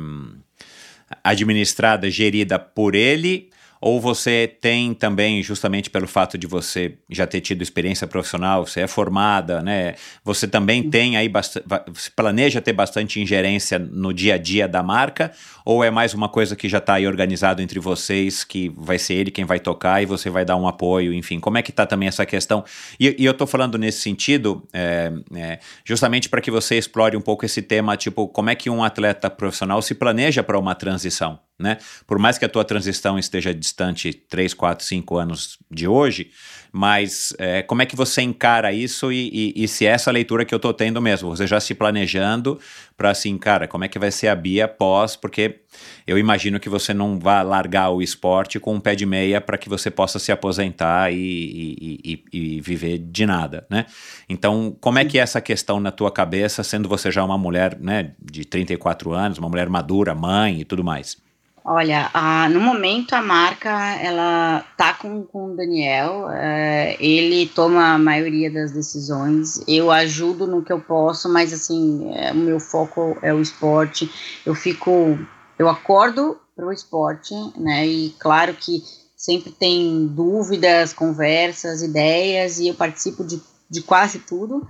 administrada, 1.22 2.10
gerida 2.10 2.58
por 2.58 2.94
ele 2.94 3.50
ou 3.80 4.00
você 4.00 4.56
tem 4.60 4.94
também, 4.94 5.42
justamente 5.42 5.90
pelo 5.90 6.06
fato 6.06 6.38
de 6.38 6.46
você 6.46 6.94
já 7.10 7.26
ter 7.26 7.40
tido 7.40 7.62
experiência 7.62 8.06
profissional, 8.06 8.66
você 8.66 8.80
é 8.80 8.86
formada, 8.86 9.60
né? 9.62 9.94
Você 10.24 10.48
também 10.48 10.88
tem 10.88 11.16
aí, 11.16 11.30
planeja 12.14 12.60
ter 12.60 12.72
bastante 12.72 13.20
ingerência 13.20 13.78
no 13.78 14.12
dia 14.12 14.34
a 14.34 14.38
dia 14.38 14.66
da 14.66 14.82
marca? 14.82 15.32
Ou 15.64 15.82
é 15.82 15.90
mais 15.90 16.14
uma 16.14 16.28
coisa 16.28 16.54
que 16.54 16.68
já 16.68 16.78
está 16.78 16.94
aí 16.94 17.06
organizado 17.06 17.60
entre 17.60 17.78
vocês, 17.80 18.44
que 18.44 18.68
vai 18.76 18.98
ser 18.98 19.14
ele 19.14 19.30
quem 19.30 19.44
vai 19.44 19.58
tocar 19.58 20.02
e 20.02 20.06
você 20.06 20.30
vai 20.30 20.44
dar 20.44 20.56
um 20.56 20.66
apoio, 20.66 21.12
enfim? 21.12 21.40
Como 21.40 21.58
é 21.58 21.62
que 21.62 21.70
está 21.70 21.84
também 21.84 22.08
essa 22.08 22.24
questão? 22.24 22.64
E, 22.98 23.16
e 23.18 23.24
eu 23.24 23.32
estou 23.32 23.46
falando 23.46 23.76
nesse 23.76 24.00
sentido, 24.00 24.66
é, 24.72 25.12
é, 25.34 25.58
justamente 25.84 26.28
para 26.28 26.40
que 26.40 26.50
você 26.50 26.76
explore 26.76 27.16
um 27.16 27.20
pouco 27.20 27.44
esse 27.44 27.60
tema, 27.62 27.96
tipo, 27.96 28.28
como 28.28 28.50
é 28.50 28.54
que 28.54 28.70
um 28.70 28.82
atleta 28.82 29.28
profissional 29.28 29.82
se 29.82 29.94
planeja 29.94 30.42
para 30.42 30.58
uma 30.58 30.74
transição? 30.74 31.38
Né? 31.58 31.78
Por 32.06 32.18
mais 32.18 32.36
que 32.38 32.44
a 32.44 32.48
tua 32.48 32.64
transição 32.64 33.18
esteja 33.18 33.54
distante 33.54 34.12
3, 34.12 34.52
4, 34.52 34.84
5 34.84 35.16
anos 35.16 35.58
de 35.70 35.88
hoje, 35.88 36.30
mas 36.70 37.34
é, 37.38 37.62
como 37.62 37.80
é 37.80 37.86
que 37.86 37.96
você 37.96 38.20
encara 38.20 38.70
isso 38.72 39.10
e, 39.10 39.54
e, 39.56 39.64
e, 39.64 39.68
se 39.68 39.86
é 39.86 39.90
essa 39.90 40.10
leitura 40.10 40.44
que 40.44 40.54
eu 40.54 40.58
estou 40.58 40.74
tendo 40.74 41.00
mesmo? 41.00 41.34
Você 41.34 41.46
já 41.46 41.58
se 41.58 41.74
planejando 41.74 42.60
para 42.96 43.10
assim, 43.10 43.38
cara, 43.38 43.66
como 43.66 43.84
é 43.84 43.88
que 43.88 43.98
vai 43.98 44.10
ser 44.10 44.28
a 44.28 44.34
Bia 44.34 44.68
pós? 44.68 45.16
Porque 45.16 45.60
eu 46.06 46.18
imagino 46.18 46.60
que 46.60 46.68
você 46.68 46.92
não 46.92 47.18
vá 47.18 47.40
largar 47.40 47.88
o 47.88 48.02
esporte 48.02 48.60
com 48.60 48.74
um 48.74 48.80
pé 48.80 48.94
de 48.94 49.06
meia 49.06 49.40
para 49.40 49.56
que 49.56 49.70
você 49.70 49.90
possa 49.90 50.18
se 50.18 50.30
aposentar 50.30 51.10
e, 51.10 51.96
e, 52.30 52.60
viver 52.60 52.98
de 52.98 53.24
nada, 53.24 53.66
né? 53.70 53.86
Então, 54.28 54.76
como 54.80 54.98
é 54.98 55.04
que 55.04 55.18
é 55.18 55.22
essa 55.22 55.40
questão 55.40 55.80
na 55.80 55.90
tua 55.90 56.10
cabeça, 56.10 56.62
sendo 56.62 56.88
você 56.88 57.10
já 57.10 57.24
uma 57.24 57.38
mulher 57.38 57.78
né, 57.80 58.12
de 58.20 58.44
34 58.44 59.12
anos, 59.12 59.38
uma 59.38 59.48
mulher 59.48 59.68
madura, 59.70 60.14
mãe 60.14 60.60
e 60.60 60.64
tudo 60.64 60.84
mais? 60.84 61.16
Olha, 61.68 62.08
a, 62.14 62.48
no 62.48 62.60
momento 62.60 63.12
a 63.14 63.20
marca 63.20 63.70
ela 63.96 64.64
tá 64.76 64.94
com, 64.94 65.24
com 65.24 65.46
o 65.46 65.56
Daniel, 65.56 66.30
é, 66.30 66.96
ele 67.00 67.48
toma 67.48 67.94
a 67.94 67.98
maioria 67.98 68.48
das 68.48 68.70
decisões, 68.70 69.60
eu 69.66 69.90
ajudo 69.90 70.46
no 70.46 70.62
que 70.62 70.72
eu 70.72 70.80
posso, 70.80 71.28
mas 71.28 71.52
assim, 71.52 72.14
é, 72.14 72.30
o 72.30 72.36
meu 72.36 72.60
foco 72.60 73.18
é 73.20 73.34
o 73.34 73.40
esporte, 73.40 74.08
eu 74.46 74.54
fico, 74.54 75.18
eu 75.58 75.68
acordo 75.68 76.38
para 76.54 76.68
o 76.68 76.72
esporte, 76.72 77.34
né, 77.56 77.84
e 77.84 78.14
claro 78.20 78.54
que 78.54 78.84
sempre 79.16 79.50
tem 79.50 80.06
dúvidas, 80.06 80.92
conversas, 80.92 81.82
ideias, 81.82 82.60
e 82.60 82.68
eu 82.68 82.74
participo 82.74 83.24
de, 83.24 83.42
de 83.68 83.82
quase 83.82 84.20
tudo, 84.20 84.64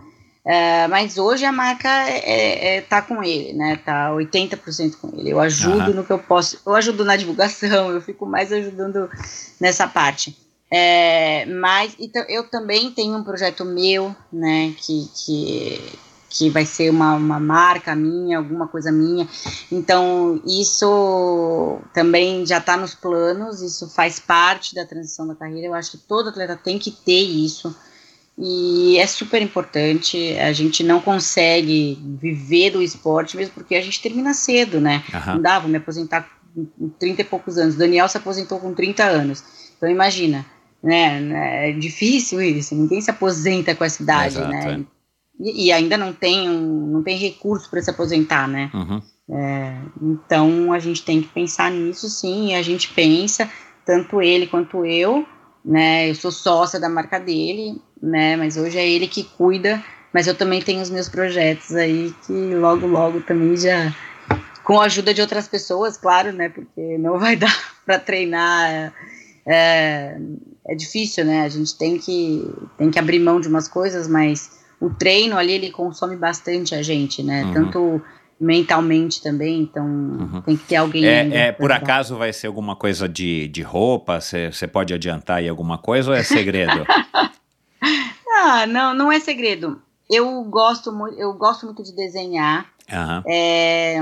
Uh, 0.46 0.88
mas 0.88 1.18
hoje 1.18 1.44
a 1.44 1.50
marca 1.50 1.88
é, 2.08 2.18
é, 2.18 2.76
é, 2.76 2.80
tá 2.80 3.02
com 3.02 3.20
ele, 3.20 3.52
né? 3.52 3.80
Tá 3.84 4.12
80% 4.12 4.94
com 5.00 5.08
ele. 5.18 5.30
Eu 5.30 5.40
ajudo 5.40 5.90
uhum. 5.90 5.96
no 5.96 6.04
que 6.04 6.12
eu 6.12 6.20
posso. 6.20 6.60
Eu 6.64 6.72
ajudo 6.76 7.04
na 7.04 7.16
divulgação, 7.16 7.90
eu 7.90 8.00
fico 8.00 8.24
mais 8.24 8.52
ajudando 8.52 9.10
nessa 9.60 9.88
parte. 9.88 10.38
É, 10.70 11.44
mas 11.46 11.96
então, 11.98 12.24
eu 12.28 12.48
também 12.48 12.92
tenho 12.92 13.16
um 13.16 13.24
projeto 13.24 13.64
meu, 13.64 14.14
né? 14.32 14.72
Que, 14.78 15.10
que, 15.16 15.98
que 16.30 16.48
vai 16.48 16.64
ser 16.64 16.90
uma, 16.90 17.14
uma 17.14 17.40
marca 17.40 17.96
minha, 17.96 18.38
alguma 18.38 18.68
coisa 18.68 18.92
minha. 18.92 19.28
Então, 19.72 20.40
isso 20.46 21.80
também 21.92 22.46
já 22.46 22.58
está 22.58 22.76
nos 22.76 22.94
planos, 22.94 23.62
isso 23.62 23.88
faz 23.88 24.20
parte 24.20 24.76
da 24.76 24.86
transição 24.86 25.26
da 25.26 25.34
carreira. 25.34 25.66
Eu 25.66 25.74
acho 25.74 25.90
que 25.90 25.98
todo 25.98 26.28
atleta 26.28 26.54
tem 26.54 26.78
que 26.78 26.92
ter 26.92 27.22
isso 27.22 27.74
e 28.38 28.98
é 28.98 29.06
super 29.06 29.40
importante. 29.40 30.36
A 30.38 30.52
gente 30.52 30.84
não 30.84 31.00
consegue 31.00 31.98
viver 32.20 32.70
do 32.70 32.82
esporte 32.82 33.36
mesmo 33.36 33.54
porque 33.54 33.74
a 33.74 33.80
gente 33.80 34.00
termina 34.00 34.34
cedo, 34.34 34.80
né? 34.80 35.02
Uhum. 35.12 35.34
Não 35.34 35.42
dá, 35.42 35.58
vou 35.58 35.70
me 35.70 35.78
aposentar 35.78 36.28
com 36.54 36.88
30 36.98 37.22
e 37.22 37.24
poucos 37.24 37.56
anos. 37.56 37.76
Daniel 37.76 38.08
se 38.08 38.18
aposentou 38.18 38.58
com 38.58 38.74
30 38.74 39.04
anos. 39.04 39.42
Então 39.76 39.88
imagina, 39.88 40.44
né? 40.82 41.70
É 41.70 41.72
difícil 41.72 42.42
isso. 42.42 42.74
Ninguém 42.74 43.00
se 43.00 43.10
aposenta 43.10 43.74
com 43.74 43.84
essa 43.84 44.02
idade, 44.02 44.36
Exato, 44.36 44.50
né? 44.50 44.80
É. 44.80 44.96
E, 45.38 45.66
e, 45.66 45.72
ainda 45.72 45.98
não 45.98 46.14
tem 46.14 46.48
um, 46.48 46.86
não 46.86 47.02
tem 47.02 47.16
recurso 47.16 47.68
para 47.68 47.82
se 47.82 47.90
aposentar, 47.90 48.48
né? 48.48 48.70
Uhum. 48.72 49.02
É, 49.28 49.76
então 50.00 50.72
a 50.72 50.78
gente 50.78 51.04
tem 51.04 51.20
que 51.20 51.28
pensar 51.28 51.70
nisso 51.70 52.08
sim, 52.08 52.48
e 52.48 52.54
a 52.54 52.62
gente 52.62 52.92
pensa, 52.94 53.50
tanto 53.84 54.22
ele 54.22 54.46
quanto 54.46 54.84
eu, 54.86 55.26
né? 55.66 56.08
Eu 56.08 56.14
sou 56.14 56.30
sócia 56.30 56.78
da 56.78 56.88
marca 56.88 57.18
dele, 57.18 57.82
né? 58.00 58.36
Mas 58.36 58.56
hoje 58.56 58.78
é 58.78 58.88
ele 58.88 59.08
que 59.08 59.24
cuida, 59.24 59.82
mas 60.12 60.28
eu 60.28 60.34
também 60.34 60.62
tenho 60.62 60.80
os 60.80 60.88
meus 60.88 61.08
projetos 61.08 61.74
aí 61.74 62.14
que 62.24 62.54
logo, 62.54 62.86
logo 62.86 63.20
também 63.20 63.56
já 63.56 63.92
com 64.62 64.80
a 64.80 64.84
ajuda 64.84 65.12
de 65.12 65.20
outras 65.20 65.48
pessoas, 65.48 65.96
claro, 65.96 66.32
né? 66.32 66.48
Porque 66.48 66.96
não 66.98 67.18
vai 67.20 67.34
dar 67.34 67.54
para 67.84 67.98
treinar. 67.98 68.94
É, 69.44 70.16
é 70.68 70.74
difícil, 70.74 71.24
né? 71.24 71.42
A 71.42 71.48
gente 71.48 71.76
tem 71.76 71.98
que, 71.98 72.48
tem 72.78 72.90
que 72.90 72.98
abrir 72.98 73.18
mão 73.18 73.40
de 73.40 73.48
umas 73.48 73.68
coisas, 73.68 74.08
mas 74.08 74.50
o 74.80 74.90
treino 74.90 75.36
ali 75.36 75.52
ele 75.52 75.70
consome 75.70 76.16
bastante 76.16 76.74
a 76.74 76.82
gente, 76.82 77.22
né? 77.22 77.44
Uhum. 77.44 77.52
Tanto 77.52 78.02
mentalmente 78.38 79.22
também, 79.22 79.62
então 79.62 79.84
uhum. 79.86 80.42
tem 80.42 80.56
que 80.56 80.64
ter 80.64 80.76
alguém. 80.76 81.06
É, 81.06 81.48
é 81.48 81.52
por 81.52 81.72
acaso 81.72 82.16
vai 82.16 82.32
ser 82.32 82.46
alguma 82.46 82.76
coisa 82.76 83.08
de, 83.08 83.48
de 83.48 83.62
roupa? 83.62 84.20
Você 84.20 84.66
pode 84.66 84.92
adiantar 84.92 85.38
aí 85.38 85.48
alguma 85.48 85.78
coisa 85.78 86.10
ou 86.10 86.16
é 86.16 86.22
segredo? 86.22 86.84
ah, 88.28 88.66
não, 88.66 88.94
não 88.94 89.10
é 89.10 89.18
segredo. 89.18 89.80
Eu 90.08 90.44
gosto 90.44 90.92
muito, 90.92 91.18
eu 91.18 91.32
gosto 91.32 91.66
muito 91.66 91.82
de 91.82 91.94
desenhar. 91.94 92.66
Uhum. 92.92 93.22
É, 93.26 94.00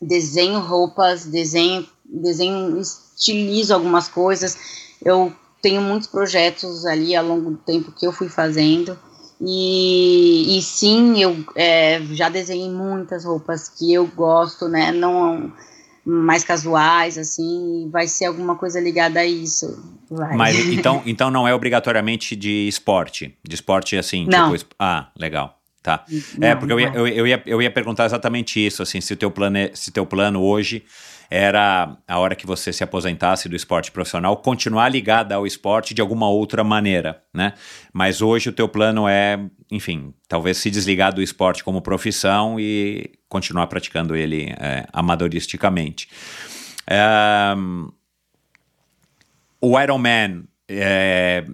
desenho 0.00 0.58
roupas, 0.58 1.26
desenho, 1.26 1.86
desenho, 2.04 2.80
estilizo 2.80 3.74
algumas 3.74 4.08
coisas. 4.08 4.58
Eu 5.04 5.32
tenho 5.62 5.80
muitos 5.80 6.08
projetos 6.08 6.84
ali 6.84 7.14
ao 7.14 7.24
longo 7.24 7.50
do 7.50 7.56
tempo 7.58 7.92
que 7.92 8.06
eu 8.06 8.12
fui 8.12 8.28
fazendo. 8.28 8.98
E, 9.46 10.58
e 10.58 10.62
sim, 10.62 11.20
eu 11.20 11.44
é, 11.54 12.00
já 12.12 12.28
desenhei 12.28 12.70
muitas 12.70 13.24
roupas 13.24 13.68
que 13.68 13.92
eu 13.92 14.06
gosto, 14.06 14.68
né? 14.68 14.90
Não 14.90 15.52
mais 16.04 16.44
casuais, 16.44 17.16
assim, 17.16 17.88
vai 17.90 18.06
ser 18.06 18.26
alguma 18.26 18.56
coisa 18.56 18.78
ligada 18.78 19.20
a 19.20 19.26
isso. 19.26 19.82
Vai. 20.10 20.36
Mas 20.36 20.56
então, 20.68 21.02
então 21.06 21.30
não 21.30 21.48
é 21.48 21.54
obrigatoriamente 21.54 22.36
de 22.36 22.68
esporte, 22.68 23.34
de 23.42 23.54
esporte 23.54 23.96
assim, 23.96 24.26
não. 24.26 24.54
tipo, 24.54 24.74
ah, 24.78 25.08
legal. 25.18 25.58
Tá. 25.82 26.02
Não, 26.38 26.48
é, 26.48 26.54
porque 26.54 26.72
eu 26.72 26.80
ia, 26.80 26.92
eu, 26.94 27.06
eu, 27.06 27.26
ia, 27.26 27.42
eu 27.44 27.60
ia 27.60 27.70
perguntar 27.70 28.06
exatamente 28.06 28.64
isso, 28.64 28.82
assim, 28.82 29.02
se 29.02 29.12
o 29.12 29.16
teu 29.16 29.30
plano, 29.30 29.58
é, 29.58 29.70
se 29.74 29.90
teu 29.90 30.06
plano 30.06 30.42
hoje 30.42 30.82
era 31.30 31.96
a 32.06 32.18
hora 32.18 32.34
que 32.34 32.46
você 32.46 32.72
se 32.72 32.84
aposentasse 32.84 33.48
do 33.48 33.56
esporte 33.56 33.90
profissional, 33.90 34.36
continuar 34.36 34.88
ligada 34.88 35.34
ao 35.34 35.46
esporte 35.46 35.94
de 35.94 36.00
alguma 36.00 36.28
outra 36.28 36.62
maneira, 36.62 37.22
né? 37.32 37.54
Mas 37.92 38.20
hoje 38.20 38.48
o 38.48 38.52
teu 38.52 38.68
plano 38.68 39.08
é, 39.08 39.38
enfim, 39.70 40.14
talvez 40.28 40.58
se 40.58 40.70
desligar 40.70 41.12
do 41.12 41.22
esporte 41.22 41.64
como 41.64 41.82
profissão 41.82 42.58
e 42.58 43.12
continuar 43.28 43.66
praticando 43.66 44.14
ele 44.14 44.54
é, 44.58 44.86
amadoristicamente. 44.92 46.08
É, 46.86 47.54
o 49.60 49.80
Ironman 49.80 50.44
é, 50.68 51.44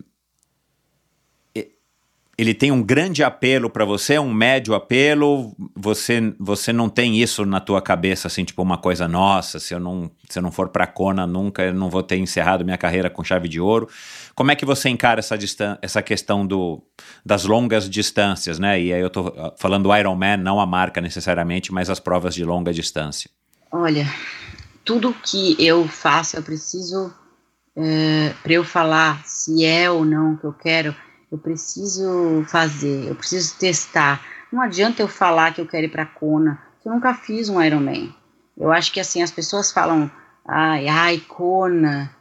ele 2.41 2.55
tem 2.55 2.73
um 2.73 2.83
grande 2.83 3.23
apelo 3.23 3.69
para 3.69 3.85
você, 3.85 4.19
um 4.19 4.33
médio 4.33 4.75
apelo, 4.75 5.55
você 5.77 6.35
você 6.39 6.73
não 6.73 6.89
tem 6.89 7.21
isso 7.21 7.45
na 7.45 7.61
tua 7.61 7.83
cabeça 7.83 8.29
assim, 8.29 8.45
tipo 8.45 8.63
uma 8.63 8.79
coisa 8.79 9.07
nossa, 9.07 9.61
se 9.61 9.75
eu 9.75 9.79
não 9.79 10.11
se 10.27 10.39
eu 10.39 10.43
não 10.43 10.51
for 10.51 10.71
para 10.71 10.87
Kona 10.87 11.27
nunca, 11.27 11.63
eu 11.63 11.75
não 11.75 11.91
vou 11.91 12.03
ter 12.03 12.17
encerrado 12.17 12.65
minha 12.65 12.79
carreira 12.79 13.11
com 13.11 13.23
chave 13.23 13.47
de 13.47 13.61
ouro. 13.61 13.91
Como 14.35 14.51
é 14.51 14.57
que 14.57 14.65
você 14.65 14.89
encara 14.89 15.21
essa 15.21 15.37
essa 15.83 16.01
questão 16.01 16.47
do 16.47 16.83
das 17.27 17.45
longas 17.45 17.91
distâncias, 17.91 18.59
né? 18.59 18.81
E 18.81 18.91
aí 18.91 19.01
eu 19.03 19.11
tô 19.11 19.35
ah, 19.37 19.53
falando 19.59 19.83
do 19.83 19.95
Ironman, 19.95 20.39
não 20.39 20.59
a 20.59 20.65
marca 20.65 20.99
necessariamente, 20.99 21.71
mas 21.71 21.91
as 21.91 22.01
provas 22.01 22.35
de 22.35 22.43
longa 22.43 22.73
distância. 22.73 23.29
Olha, 23.71 24.07
tudo 24.83 25.15
que 25.23 25.55
eu 25.59 25.87
faço, 25.87 26.39
eu 26.39 26.43
preciso 26.43 27.13
é, 27.77 28.33
para 28.43 28.53
eu 28.55 28.65
falar 28.65 29.23
se 29.27 29.63
é 29.63 29.91
ou 29.91 30.07
não 30.07 30.33
o 30.33 30.39
que 30.39 30.45
eu 30.45 30.55
quero, 30.55 30.97
eu 31.31 31.39
preciso 31.39 32.45
fazer, 32.49 33.09
eu 33.09 33.15
preciso 33.15 33.57
testar. 33.57 34.25
Não 34.53 34.61
adianta 34.61 35.03
eu 35.03 35.09
falar 35.09 35.55
que 35.55 35.61
eu 35.61 35.67
quero 35.67 35.87
ir 35.87 35.91
para 35.91 36.07
Kona, 36.07 36.61
eu 36.85 36.93
nunca 36.93 37.15
fiz 37.15 37.49
um 37.49 37.63
Ironman. 37.63 38.15
Eu 38.57 38.73
acho 38.73 38.93
que 38.93 39.01
assim 39.01 39.23
as 39.23 39.31
pessoas 39.31 39.73
falam, 39.73 40.11
ai, 40.47 40.89
ai, 40.89 41.19
Kona. 41.19 42.15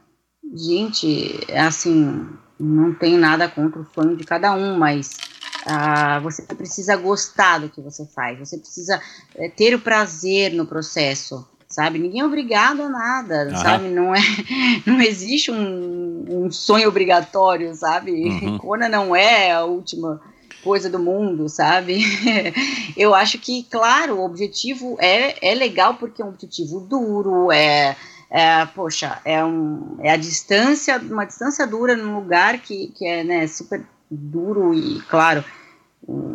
Gente, 0.53 1.40
assim, 1.53 2.27
não 2.60 2.94
tem 2.94 3.18
nada 3.18 3.48
contra 3.48 3.81
o 3.81 3.86
sonho 3.94 4.15
de 4.15 4.23
cada 4.23 4.53
um, 4.53 4.77
mas 4.77 5.18
ah, 5.65 6.19
você 6.19 6.44
precisa 6.44 6.95
gostar 6.95 7.60
do 7.60 7.69
que 7.69 7.81
você 7.81 8.06
faz, 8.06 8.40
você 8.40 8.57
precisa 8.57 9.02
é, 9.36 9.49
ter 9.49 9.76
o 9.76 9.80
prazer 9.80 10.53
no 10.53 10.65
processo 10.65 11.48
sabe? 11.70 12.00
Ninguém 12.00 12.22
é 12.22 12.26
obrigado 12.26 12.82
a 12.82 12.90
nada, 12.90 13.50
uhum. 13.50 13.56
sabe? 13.56 13.88
Não 13.90 14.16
é, 14.16 14.20
não 14.86 15.00
existe 15.02 15.52
um, 15.52 16.26
um 16.28 16.52
sonho 16.52 16.90
obrigatório, 16.90 17.74
sabe? 17.76 18.12
Uhum. 18.12 18.60
Não 18.90 19.16
é 19.16 19.52
a 19.52 19.64
última 19.64 20.20
coisa 20.64 20.90
do 20.90 21.00
mundo, 21.00 21.48
sabe? 21.48 22.02
Eu 22.98 23.14
acho 23.14 23.38
que, 23.38 23.64
claro, 23.64 24.18
o 24.18 24.26
objetivo 24.26 24.98
é, 25.00 25.52
é 25.52 25.54
legal 25.54 25.96
porque 25.96 26.22
é 26.22 26.26
um 26.26 26.30
objetivo 26.30 26.80
duro, 26.80 27.52
é, 27.52 27.96
é 28.30 28.66
poxa, 28.66 29.20
é, 29.24 29.44
um, 29.46 29.98
é 30.00 30.12
a 30.12 30.18
distância, 30.18 30.98
uma 30.98 31.26
distância 31.26 31.68
dura 31.68 31.96
num 31.96 32.16
lugar 32.16 32.58
que, 32.60 32.88
que 32.88 33.06
é 33.06 33.24
né, 33.24 33.48
super 33.48 33.86
duro 34.10 34.74
e, 34.74 35.00
claro, 35.02 35.44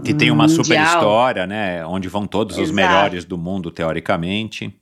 que 0.05 0.15
tem 0.15 0.31
uma 0.31 0.47
mundial. 0.47 0.65
super 0.65 0.81
história, 0.81 1.47
né? 1.47 1.85
Onde 1.85 2.09
vão 2.09 2.27
todos 2.27 2.57
Exato. 2.57 2.71
os 2.71 2.75
melhores 2.75 3.25
do 3.25 3.37
mundo, 3.37 3.71
teoricamente. 3.71 4.73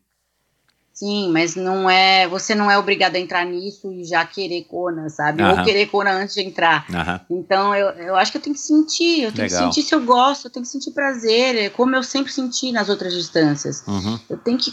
Sim, 1.02 1.32
mas 1.32 1.56
não 1.56 1.90
é. 1.90 2.28
Você 2.28 2.54
não 2.54 2.70
é 2.70 2.78
obrigado 2.78 3.16
a 3.16 3.18
entrar 3.18 3.44
nisso 3.44 3.92
e 3.92 4.04
já 4.04 4.24
querer 4.24 4.62
Kona, 4.62 5.08
sabe? 5.08 5.42
Ou 5.42 5.64
querer 5.64 5.86
Kona 5.86 6.12
antes 6.12 6.32
de 6.32 6.42
entrar. 6.42 6.86
Então 7.28 7.74
eu, 7.74 7.88
eu 7.88 8.14
acho 8.14 8.30
que 8.30 8.38
eu 8.38 8.42
tenho 8.42 8.54
que 8.54 8.62
sentir, 8.62 9.24
eu 9.24 9.32
tenho 9.32 9.48
Legal. 9.48 9.68
que 9.68 9.74
sentir 9.74 9.82
se 9.82 9.92
eu 9.96 10.04
gosto, 10.04 10.46
eu 10.46 10.50
tenho 10.52 10.64
que 10.64 10.70
sentir 10.70 10.92
prazer, 10.92 11.56
é 11.56 11.68
como 11.70 11.96
eu 11.96 12.04
sempre 12.04 12.32
senti 12.32 12.70
nas 12.70 12.88
outras 12.88 13.12
distâncias. 13.12 13.82
Uhum. 13.84 14.16
Eu 14.30 14.38
tenho 14.38 14.56
que 14.56 14.72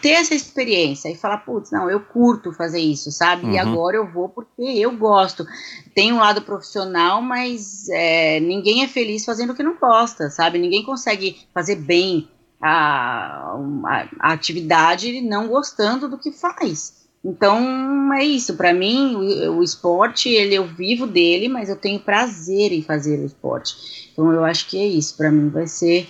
ter 0.00 0.14
essa 0.14 0.34
experiência 0.34 1.08
e 1.08 1.14
falar, 1.14 1.38
putz, 1.38 1.70
não, 1.70 1.88
eu 1.88 2.00
curto 2.00 2.52
fazer 2.52 2.80
isso, 2.80 3.12
sabe? 3.12 3.46
Uhum. 3.46 3.52
E 3.52 3.58
agora 3.58 3.96
eu 3.98 4.10
vou 4.10 4.28
porque 4.28 4.62
eu 4.62 4.96
gosto. 4.96 5.46
Tem 5.94 6.12
um 6.12 6.18
lado 6.18 6.42
profissional, 6.42 7.22
mas 7.22 7.88
é, 7.90 8.40
ninguém 8.40 8.82
é 8.82 8.88
feliz 8.88 9.24
fazendo 9.24 9.50
o 9.50 9.54
que 9.54 9.62
não 9.62 9.76
gosta, 9.76 10.28
sabe? 10.28 10.58
Ninguém 10.58 10.82
consegue 10.82 11.46
fazer 11.54 11.76
bem 11.76 12.28
a, 12.66 13.56
a, 13.84 14.08
a 14.20 14.32
atividade 14.32 15.20
não 15.20 15.48
gostando 15.48 16.08
do 16.08 16.18
que 16.18 16.32
faz. 16.32 17.06
Então 17.24 18.12
é 18.14 18.24
isso, 18.24 18.56
para 18.56 18.72
mim 18.72 19.14
o, 19.16 19.58
o, 19.58 19.62
esporte, 19.62 20.28
ele 20.28 20.54
eu 20.54 20.66
vivo 20.66 21.06
dele, 21.06 21.48
mas 21.48 21.68
eu 21.68 21.76
tenho 21.76 21.98
prazer 21.98 22.72
em 22.72 22.82
fazer 22.82 23.18
o 23.18 23.26
esporte. 23.26 24.10
Então 24.12 24.30
eu 24.32 24.44
acho 24.44 24.68
que 24.68 24.78
é 24.78 24.86
isso, 24.86 25.16
para 25.16 25.30
mim 25.30 25.48
vai 25.48 25.66
ser 25.66 26.08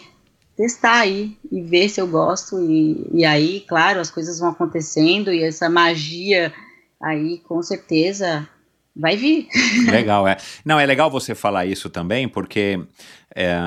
testar 0.57 1.01
aí 1.01 1.37
e 1.51 1.61
ver 1.63 1.89
se 1.89 2.01
eu 2.01 2.07
gosto 2.07 2.59
e, 2.61 3.07
e 3.13 3.25
aí, 3.25 3.61
claro, 3.61 4.01
as 4.01 4.11
coisas 4.11 4.39
vão 4.39 4.51
acontecendo 4.51 5.33
e 5.33 5.43
essa 5.43 5.69
magia 5.69 6.53
aí 7.03 7.39
com 7.39 7.63
certeza 7.63 8.49
vai 8.95 9.17
vir. 9.17 9.49
Legal, 9.91 10.27
é. 10.27 10.37
Não, 10.65 10.81
é 10.81 10.87
legal 10.87 11.11
você 11.11 11.35
falar 11.35 11.67
isso 11.67 11.91
também, 11.91 12.27
porque 12.29 12.81
é, 13.35 13.59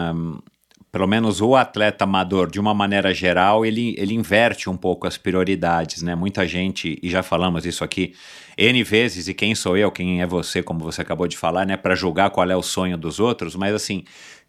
pelo 0.91 1.07
menos 1.07 1.39
o 1.39 1.55
atleta 1.55 2.03
amador, 2.03 2.49
de 2.49 2.59
uma 2.59 2.73
maneira 2.73 3.13
geral, 3.13 3.65
ele, 3.65 3.95
ele 3.97 4.13
inverte 4.13 4.69
um 4.69 4.77
pouco 4.77 5.07
as 5.07 5.17
prioridades, 5.17 6.01
né? 6.01 6.15
Muita 6.15 6.47
gente, 6.47 6.97
e 7.01 7.09
já 7.09 7.21
falamos 7.21 7.65
isso 7.65 7.83
aqui 7.83 8.13
N 8.57 8.83
vezes, 8.83 9.27
e 9.27 9.33
quem 9.33 9.53
sou 9.53 9.77
eu, 9.77 9.91
quem 9.91 10.21
é 10.21 10.25
você, 10.25 10.63
como 10.63 10.79
você 10.79 11.01
acabou 11.01 11.27
de 11.27 11.37
falar, 11.37 11.65
né? 11.65 11.77
Para 11.77 11.95
julgar 11.95 12.31
qual 12.31 12.49
é 12.49 12.55
o 12.55 12.63
sonho 12.63 12.97
dos 12.97 13.19
outros, 13.19 13.55
mas 13.55 13.73
assim, 13.73 14.03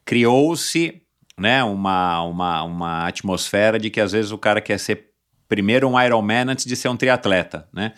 criou-se 0.05 1.03
né, 1.39 1.63
uma, 1.65 2.23
uma, 2.23 2.63
uma 2.63 3.07
atmosfera 3.07 3.79
de 3.79 3.89
que 3.89 4.01
às 4.01 4.13
vezes 4.13 4.31
o 4.31 4.39
cara 4.39 4.61
quer 4.61 4.79
ser 4.79 5.11
primeiro 5.49 5.89
um 5.89 6.01
Ironman 6.01 6.51
antes 6.51 6.65
de 6.65 6.77
ser 6.77 6.89
um 6.89 6.97
triatleta, 6.97 7.67
né? 7.73 7.93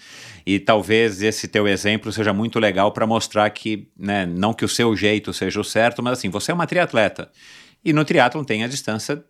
E 0.47 0.59
talvez 0.59 1.23
esse 1.23 1.47
teu 1.47 1.69
exemplo 1.69 2.11
seja 2.11 2.33
muito 2.33 2.59
legal 2.59 2.91
para 2.93 3.07
mostrar 3.07 3.49
que, 3.51 3.89
né, 3.97 4.25
não 4.25 4.55
que 4.55 4.65
o 4.65 4.69
seu 4.69 4.97
jeito 4.97 5.33
seja 5.33 5.61
o 5.61 5.65
certo, 5.65 6.03
mas 6.03 6.15
assim, 6.15 6.31
você 6.31 6.51
é 6.51 6.55
uma 6.55 6.67
triatleta. 6.67 7.31
E 7.85 7.93
no 7.93 8.05
triatlon 8.05 8.45
tem 8.45 8.65
a 8.65 8.69
distância 8.69 9.23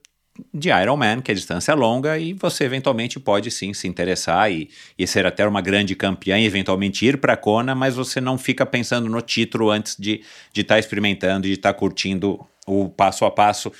de 0.52 0.70
Ironman, 0.70 1.20
que 1.20 1.30
é 1.30 1.34
distância 1.34 1.74
longa, 1.74 2.18
e 2.18 2.32
você 2.32 2.64
eventualmente 2.64 3.20
pode 3.20 3.50
sim 3.50 3.74
se 3.74 3.86
interessar 3.86 4.50
e, 4.50 4.70
e 4.98 5.06
ser 5.06 5.26
até 5.26 5.46
uma 5.46 5.60
grande 5.60 5.94
campeã 5.94 6.38
e 6.38 6.46
eventualmente 6.46 7.04
ir 7.04 7.18
para 7.18 7.36
Kona, 7.36 7.74
mas 7.74 7.96
você 7.96 8.20
não 8.20 8.38
fica 8.38 8.64
pensando 8.64 9.08
no 9.08 9.20
título 9.20 9.70
antes 9.70 9.96
de 9.98 10.22
estar 10.54 10.74
tá 10.74 10.78
experimentando, 10.78 11.46
de 11.46 11.52
estar 11.52 11.72
tá 11.72 11.78
curtindo 11.78 12.46
o 12.66 12.88
passo 12.88 13.24
a 13.24 13.30
passo. 13.30 13.72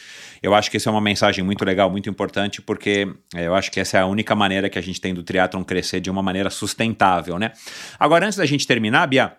Eu 0.42 0.54
acho 0.54 0.70
que 0.70 0.76
isso 0.76 0.88
é 0.88 0.92
uma 0.92 1.00
mensagem 1.00 1.44
muito 1.44 1.64
legal, 1.64 1.88
muito 1.90 2.10
importante, 2.10 2.60
porque 2.60 3.08
é, 3.34 3.46
eu 3.46 3.54
acho 3.54 3.70
que 3.70 3.80
essa 3.80 3.98
é 3.98 4.00
a 4.00 4.06
única 4.06 4.34
maneira 4.34 4.68
que 4.68 4.78
a 4.78 4.82
gente 4.82 5.00
tem 5.00 5.14
do 5.14 5.22
triatlon 5.22 5.64
crescer 5.64 6.00
de 6.00 6.10
uma 6.10 6.22
maneira 6.22 6.50
sustentável, 6.50 7.38
né? 7.38 7.52
Agora, 7.98 8.26
antes 8.26 8.36
da 8.36 8.44
gente 8.44 8.66
terminar, 8.66 9.06
Bia, 9.06 9.36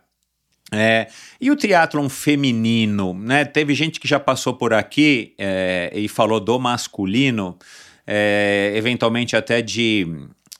é, 0.74 1.08
e 1.40 1.52
o 1.52 1.56
triatlon 1.56 2.10
feminino, 2.10 3.14
né? 3.14 3.46
Teve 3.46 3.74
gente 3.76 4.00
que 4.00 4.08
já 4.08 4.20
passou 4.20 4.54
por 4.54 4.74
aqui 4.74 5.34
é, 5.38 5.92
e 5.94 6.08
falou 6.08 6.40
do 6.40 6.60
masculino. 6.60 7.58
é, 8.06 8.74
eventualmente 8.76 9.36
até 9.36 9.62
de 9.62 10.08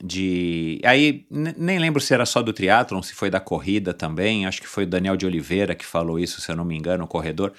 de. 0.04 0.82
Aí 0.84 1.26
nem 1.30 1.80
lembro 1.80 2.02
se 2.02 2.14
era 2.14 2.26
só 2.26 2.42
do 2.42 2.52
triatlon, 2.52 3.02
se 3.02 3.14
foi 3.14 3.30
da 3.30 3.40
corrida 3.40 3.94
também. 3.94 4.46
Acho 4.46 4.62
que 4.62 4.68
foi 4.68 4.84
o 4.84 4.88
Daniel 4.88 5.16
de 5.16 5.26
Oliveira 5.26 5.74
que 5.74 5.86
falou 5.86 6.20
isso, 6.20 6.42
se 6.42 6.52
eu 6.52 6.56
não 6.58 6.66
me 6.66 6.76
engano, 6.76 7.06
o 7.06 7.08
corredor. 7.08 7.54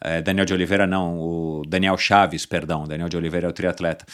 É, 0.00 0.22
Daniel 0.22 0.46
de 0.46 0.54
Oliveira 0.54 0.86
não, 0.86 1.18
o 1.18 1.62
Daniel 1.68 1.98
Chaves, 1.98 2.46
perdão, 2.46 2.86
Daniel 2.86 3.08
de 3.08 3.16
Oliveira 3.16 3.46
é 3.46 3.50
o 3.50 3.52
triatleta. 3.52 4.06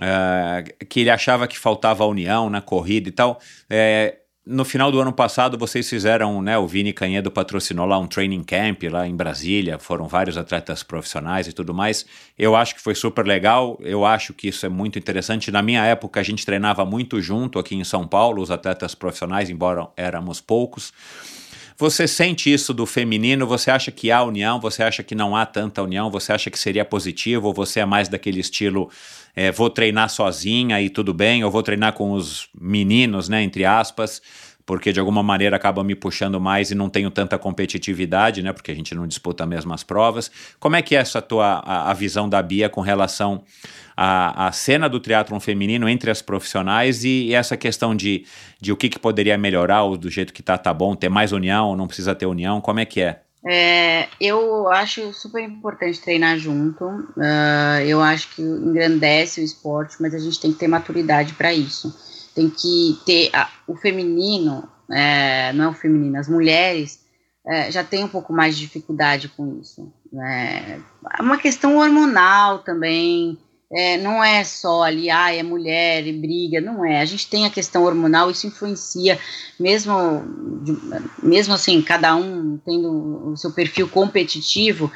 É, 0.00 0.84
que 0.86 1.00
ele 1.00 1.10
achava 1.10 1.46
que 1.46 1.58
faltava 1.58 2.04
união 2.06 2.48
na 2.48 2.62
corrida 2.62 3.08
e 3.08 3.12
tal. 3.12 3.38
É, 3.68 4.16
no 4.48 4.64
final 4.64 4.90
do 4.90 4.98
ano 4.98 5.12
passado 5.12 5.58
vocês 5.58 5.86
fizeram, 5.86 6.40
né, 6.40 6.56
o 6.56 6.66
Vini 6.66 6.90
Canhedo 6.90 7.30
patrocinou 7.30 7.84
lá 7.84 7.98
um 7.98 8.06
training 8.06 8.42
camp 8.42 8.82
lá 8.84 9.06
em 9.06 9.14
Brasília, 9.14 9.78
foram 9.78 10.08
vários 10.08 10.38
atletas 10.38 10.82
profissionais 10.82 11.46
e 11.46 11.52
tudo 11.52 11.74
mais. 11.74 12.06
Eu 12.38 12.56
acho 12.56 12.74
que 12.74 12.80
foi 12.80 12.94
super 12.94 13.26
legal, 13.26 13.78
eu 13.82 14.06
acho 14.06 14.32
que 14.32 14.48
isso 14.48 14.64
é 14.64 14.68
muito 14.70 14.98
interessante. 14.98 15.50
Na 15.50 15.60
minha 15.60 15.84
época 15.84 16.18
a 16.18 16.22
gente 16.22 16.46
treinava 16.46 16.82
muito 16.86 17.20
junto 17.20 17.58
aqui 17.58 17.74
em 17.74 17.84
São 17.84 18.06
Paulo, 18.06 18.40
os 18.40 18.50
atletas 18.50 18.94
profissionais, 18.94 19.50
embora 19.50 19.86
éramos 19.96 20.40
poucos. 20.40 20.94
Você 21.80 22.08
sente 22.08 22.52
isso 22.52 22.74
do 22.74 22.84
feminino? 22.84 23.46
Você 23.46 23.70
acha 23.70 23.92
que 23.92 24.10
há 24.10 24.20
união? 24.24 24.58
Você 24.58 24.82
acha 24.82 25.00
que 25.04 25.14
não 25.14 25.36
há 25.36 25.46
tanta 25.46 25.80
união? 25.80 26.10
Você 26.10 26.32
acha 26.32 26.50
que 26.50 26.58
seria 26.58 26.84
positivo? 26.84 27.46
Ou 27.46 27.54
você 27.54 27.78
é 27.78 27.86
mais 27.86 28.08
daquele 28.08 28.40
estilo, 28.40 28.90
é, 29.34 29.52
vou 29.52 29.70
treinar 29.70 30.10
sozinha 30.10 30.82
e 30.82 30.90
tudo 30.90 31.14
bem? 31.14 31.44
Ou 31.44 31.52
vou 31.52 31.62
treinar 31.62 31.92
com 31.92 32.10
os 32.14 32.48
meninos, 32.60 33.28
né, 33.28 33.44
entre 33.44 33.64
aspas? 33.64 34.20
Porque 34.68 34.92
de 34.92 35.00
alguma 35.00 35.22
maneira 35.22 35.56
acaba 35.56 35.82
me 35.82 35.94
puxando 35.94 36.38
mais 36.38 36.70
e 36.70 36.74
não 36.74 36.90
tenho 36.90 37.10
tanta 37.10 37.38
competitividade, 37.38 38.42
né? 38.42 38.52
Porque 38.52 38.70
a 38.70 38.74
gente 38.74 38.94
não 38.94 39.06
disputa 39.06 39.44
as 39.44 39.48
mesmas 39.48 39.82
provas. 39.82 40.30
Como 40.60 40.76
é 40.76 40.82
que 40.82 40.94
é 40.94 40.98
essa 40.98 41.22
tua 41.22 41.62
a, 41.64 41.90
a 41.90 41.94
visão 41.94 42.28
da 42.28 42.42
Bia 42.42 42.68
com 42.68 42.82
relação 42.82 43.42
à, 43.96 44.46
à 44.46 44.52
cena 44.52 44.86
do 44.86 45.00
triatlon 45.00 45.40
feminino 45.40 45.88
entre 45.88 46.10
as 46.10 46.20
profissionais 46.20 47.02
e, 47.02 47.28
e, 47.28 47.34
essa 47.34 47.56
questão 47.56 47.96
de, 47.96 48.26
de 48.60 48.70
o 48.70 48.76
que, 48.76 48.90
que 48.90 48.98
poderia 48.98 49.38
melhorar 49.38 49.84
ou 49.84 49.96
do 49.96 50.10
jeito 50.10 50.34
que 50.34 50.42
tá, 50.42 50.58
tá 50.58 50.74
bom, 50.74 50.94
ter 50.94 51.08
mais 51.08 51.32
união 51.32 51.68
ou 51.68 51.74
não 51.74 51.86
precisa 51.86 52.14
ter 52.14 52.26
união? 52.26 52.60
Como 52.60 52.78
é 52.78 52.84
que 52.84 53.00
é? 53.00 53.22
É, 53.46 54.06
eu 54.20 54.68
acho 54.68 55.14
super 55.14 55.42
importante 55.42 55.98
treinar 55.98 56.36
junto. 56.36 56.84
Uh, 56.84 57.80
eu 57.86 58.02
acho 58.02 58.28
que 58.34 58.42
engrandece 58.42 59.40
o 59.40 59.44
esporte, 59.44 59.96
mas 59.98 60.12
a 60.14 60.18
gente 60.18 60.38
tem 60.38 60.52
que 60.52 60.58
ter 60.58 60.68
maturidade 60.68 61.32
para 61.32 61.54
isso 61.54 62.06
tem 62.38 62.48
que 62.48 62.96
ter 63.04 63.30
a, 63.34 63.50
o 63.66 63.74
feminino, 63.74 64.68
é, 64.88 65.52
não 65.54 65.64
é 65.64 65.68
o 65.68 65.72
feminino, 65.72 66.16
as 66.16 66.28
mulheres 66.28 67.04
é, 67.44 67.68
já 67.72 67.82
têm 67.82 68.04
um 68.04 68.08
pouco 68.08 68.32
mais 68.32 68.54
de 68.54 68.60
dificuldade 68.60 69.28
com 69.28 69.58
isso. 69.60 69.92
Né? 70.12 70.80
É 71.18 71.20
uma 71.20 71.36
questão 71.36 71.78
hormonal 71.78 72.60
também, 72.60 73.36
é, 73.72 73.96
não 73.96 74.22
é 74.22 74.44
só 74.44 74.84
ali, 74.84 75.10
ah, 75.10 75.34
é 75.34 75.42
mulher 75.42 76.06
e 76.06 76.12
briga, 76.12 76.60
não 76.60 76.84
é. 76.84 77.00
A 77.00 77.04
gente 77.04 77.28
tem 77.28 77.44
a 77.44 77.50
questão 77.50 77.82
hormonal, 77.82 78.30
isso 78.30 78.46
influencia, 78.46 79.18
mesmo, 79.58 80.22
mesmo 81.20 81.54
assim, 81.54 81.82
cada 81.82 82.14
um 82.14 82.56
tendo 82.64 83.32
o 83.32 83.36
seu 83.36 83.52
perfil 83.52 83.88
competitivo, 83.88 84.92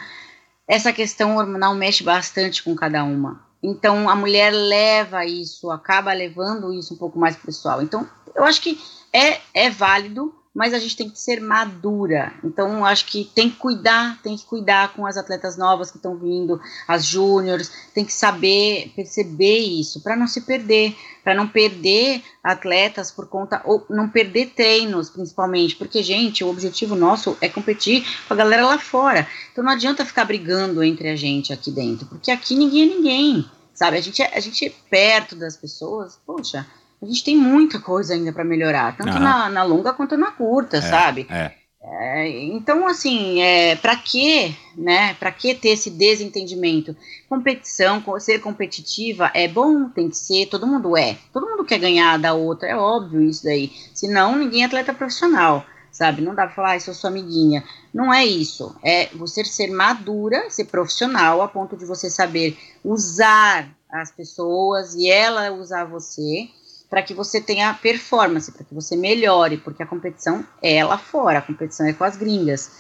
essa 0.68 0.92
questão 0.92 1.38
hormonal 1.38 1.74
mexe 1.74 2.04
bastante 2.04 2.62
com 2.62 2.76
cada 2.76 3.02
uma. 3.02 3.51
Então 3.62 4.08
a 4.08 4.16
mulher 4.16 4.52
leva 4.52 5.24
isso, 5.24 5.70
acaba 5.70 6.12
levando 6.12 6.72
isso 6.72 6.94
um 6.94 6.96
pouco 6.96 7.18
mais 7.18 7.36
pessoal. 7.36 7.80
Então 7.80 8.08
eu 8.34 8.44
acho 8.44 8.60
que 8.60 8.80
é, 9.12 9.40
é 9.54 9.70
válido, 9.70 10.34
mas 10.54 10.74
a 10.74 10.78
gente 10.78 10.96
tem 10.96 11.08
que 11.08 11.18
ser 11.18 11.40
madura. 11.40 12.32
Então 12.44 12.84
acho 12.84 13.06
que 13.06 13.24
tem 13.34 13.48
que 13.48 13.56
cuidar, 13.56 14.20
tem 14.22 14.36
que 14.36 14.44
cuidar 14.44 14.92
com 14.92 15.06
as 15.06 15.16
atletas 15.16 15.56
novas 15.56 15.90
que 15.90 15.96
estão 15.96 16.16
vindo, 16.16 16.60
as 16.86 17.04
júniores, 17.04 17.72
tem 17.94 18.04
que 18.04 18.12
saber 18.12 18.92
perceber 18.94 19.58
isso 19.58 20.02
para 20.02 20.14
não 20.14 20.26
se 20.26 20.42
perder, 20.42 20.94
para 21.24 21.34
não 21.34 21.48
perder 21.48 22.22
atletas 22.42 23.10
por 23.10 23.26
conta 23.26 23.62
ou 23.64 23.86
não 23.88 24.08
perder 24.08 24.50
treinos, 24.54 25.08
principalmente, 25.08 25.76
porque 25.76 26.02
gente, 26.02 26.44
o 26.44 26.50
objetivo 26.50 26.94
nosso 26.94 27.36
é 27.40 27.48
competir 27.48 28.04
com 28.28 28.34
a 28.34 28.36
galera 28.36 28.66
lá 28.66 28.78
fora. 28.78 29.26
Então 29.50 29.64
não 29.64 29.72
adianta 29.72 30.04
ficar 30.04 30.24
brigando 30.24 30.82
entre 30.82 31.08
a 31.08 31.16
gente 31.16 31.52
aqui 31.52 31.70
dentro, 31.70 32.06
porque 32.06 32.30
aqui 32.30 32.54
ninguém 32.54 32.82
é 32.82 32.94
ninguém, 32.94 33.50
sabe? 33.72 33.96
A 33.96 34.00
gente 34.00 34.20
é, 34.20 34.36
a 34.36 34.40
gente 34.40 34.66
é 34.66 34.72
perto 34.90 35.34
das 35.34 35.56
pessoas, 35.56 36.18
poxa, 36.26 36.66
a 37.02 37.06
gente 37.06 37.24
tem 37.24 37.36
muita 37.36 37.80
coisa 37.80 38.14
ainda 38.14 38.32
para 38.32 38.44
melhorar, 38.44 38.96
tanto 38.96 39.18
na, 39.18 39.48
na, 39.48 39.64
longa 39.64 39.92
quanto 39.92 40.16
na 40.16 40.30
curta, 40.30 40.76
é, 40.76 40.82
sabe? 40.82 41.26
É. 41.28 41.50
É, 41.84 42.28
então, 42.28 42.86
assim, 42.86 43.42
é, 43.42 43.74
para 43.74 43.96
que, 43.96 44.56
né? 44.76 45.14
Para 45.14 45.32
que 45.32 45.52
ter 45.52 45.70
esse 45.70 45.90
desentendimento? 45.90 46.96
Competição, 47.28 48.02
ser 48.20 48.40
competitiva 48.40 49.32
é 49.34 49.48
bom, 49.48 49.88
tem 49.88 50.08
que 50.08 50.16
ser, 50.16 50.46
todo 50.46 50.66
mundo 50.66 50.96
é. 50.96 51.18
Todo 51.32 51.50
mundo 51.50 51.64
quer 51.64 51.80
ganhar 51.80 52.18
da 52.20 52.34
outra, 52.34 52.68
é 52.68 52.76
óbvio 52.76 53.20
isso 53.22 53.42
daí. 53.42 53.72
Senão, 53.92 54.36
ninguém 54.36 54.62
é 54.62 54.66
atleta 54.66 54.94
profissional, 54.94 55.66
sabe? 55.90 56.22
Não 56.22 56.36
dá 56.36 56.46
pra 56.46 56.54
falar, 56.54 56.74
ah, 56.74 56.80
sou 56.80 56.94
sua 56.94 57.10
amiguinha. 57.10 57.64
Não 57.92 58.14
é 58.14 58.24
isso. 58.24 58.76
É 58.80 59.08
você 59.14 59.44
ser 59.44 59.72
madura, 59.72 60.48
ser 60.50 60.66
profissional, 60.66 61.42
a 61.42 61.48
ponto 61.48 61.76
de 61.76 61.84
você 61.84 62.08
saber 62.08 62.56
usar 62.84 63.68
as 63.90 64.12
pessoas 64.12 64.94
e 64.94 65.10
ela 65.10 65.50
usar 65.50 65.84
você 65.84 66.48
para 66.92 67.02
que 67.02 67.14
você 67.14 67.40
tenha 67.40 67.72
performance, 67.72 68.52
para 68.52 68.66
que 68.66 68.74
você 68.74 68.94
melhore, 68.94 69.56
porque 69.56 69.82
a 69.82 69.86
competição 69.86 70.46
é 70.60 70.84
lá 70.84 70.98
fora, 70.98 71.38
a 71.38 71.42
competição 71.42 71.86
é 71.86 71.94
com 71.94 72.04
as 72.04 72.18
gringas. 72.18 72.70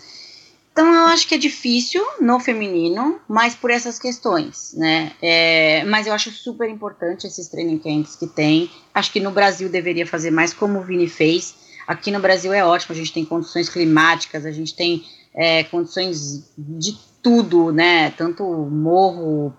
Então 0.70 0.86
eu 0.86 1.06
acho 1.06 1.26
que 1.26 1.34
é 1.34 1.38
difícil 1.38 2.04
no 2.20 2.38
feminino, 2.38 3.18
mas 3.26 3.54
por 3.54 3.70
essas 3.70 3.98
questões, 3.98 4.74
né? 4.74 5.12
É, 5.22 5.82
mas 5.86 6.06
eu 6.06 6.12
acho 6.12 6.30
super 6.30 6.68
importante 6.68 7.26
esses 7.26 7.48
training 7.48 7.78
camps 7.78 8.14
que 8.14 8.26
tem. 8.26 8.70
Acho 8.92 9.10
que 9.10 9.18
no 9.18 9.30
Brasil 9.30 9.70
deveria 9.70 10.06
fazer 10.06 10.30
mais 10.30 10.52
como 10.52 10.80
o 10.80 10.82
Vini 10.82 11.08
fez. 11.08 11.54
Aqui 11.86 12.10
no 12.10 12.20
Brasil 12.20 12.52
é 12.52 12.62
ótimo, 12.62 12.94
a 12.94 12.98
gente 12.98 13.14
tem 13.14 13.24
condições 13.24 13.70
climáticas, 13.70 14.44
a 14.44 14.52
gente 14.52 14.76
tem 14.76 15.06
é, 15.34 15.64
condições 15.64 16.52
de 16.58 16.98
tudo, 17.22 17.72
né? 17.72 18.10
Tanto 18.10 18.44
morro, 18.44 19.56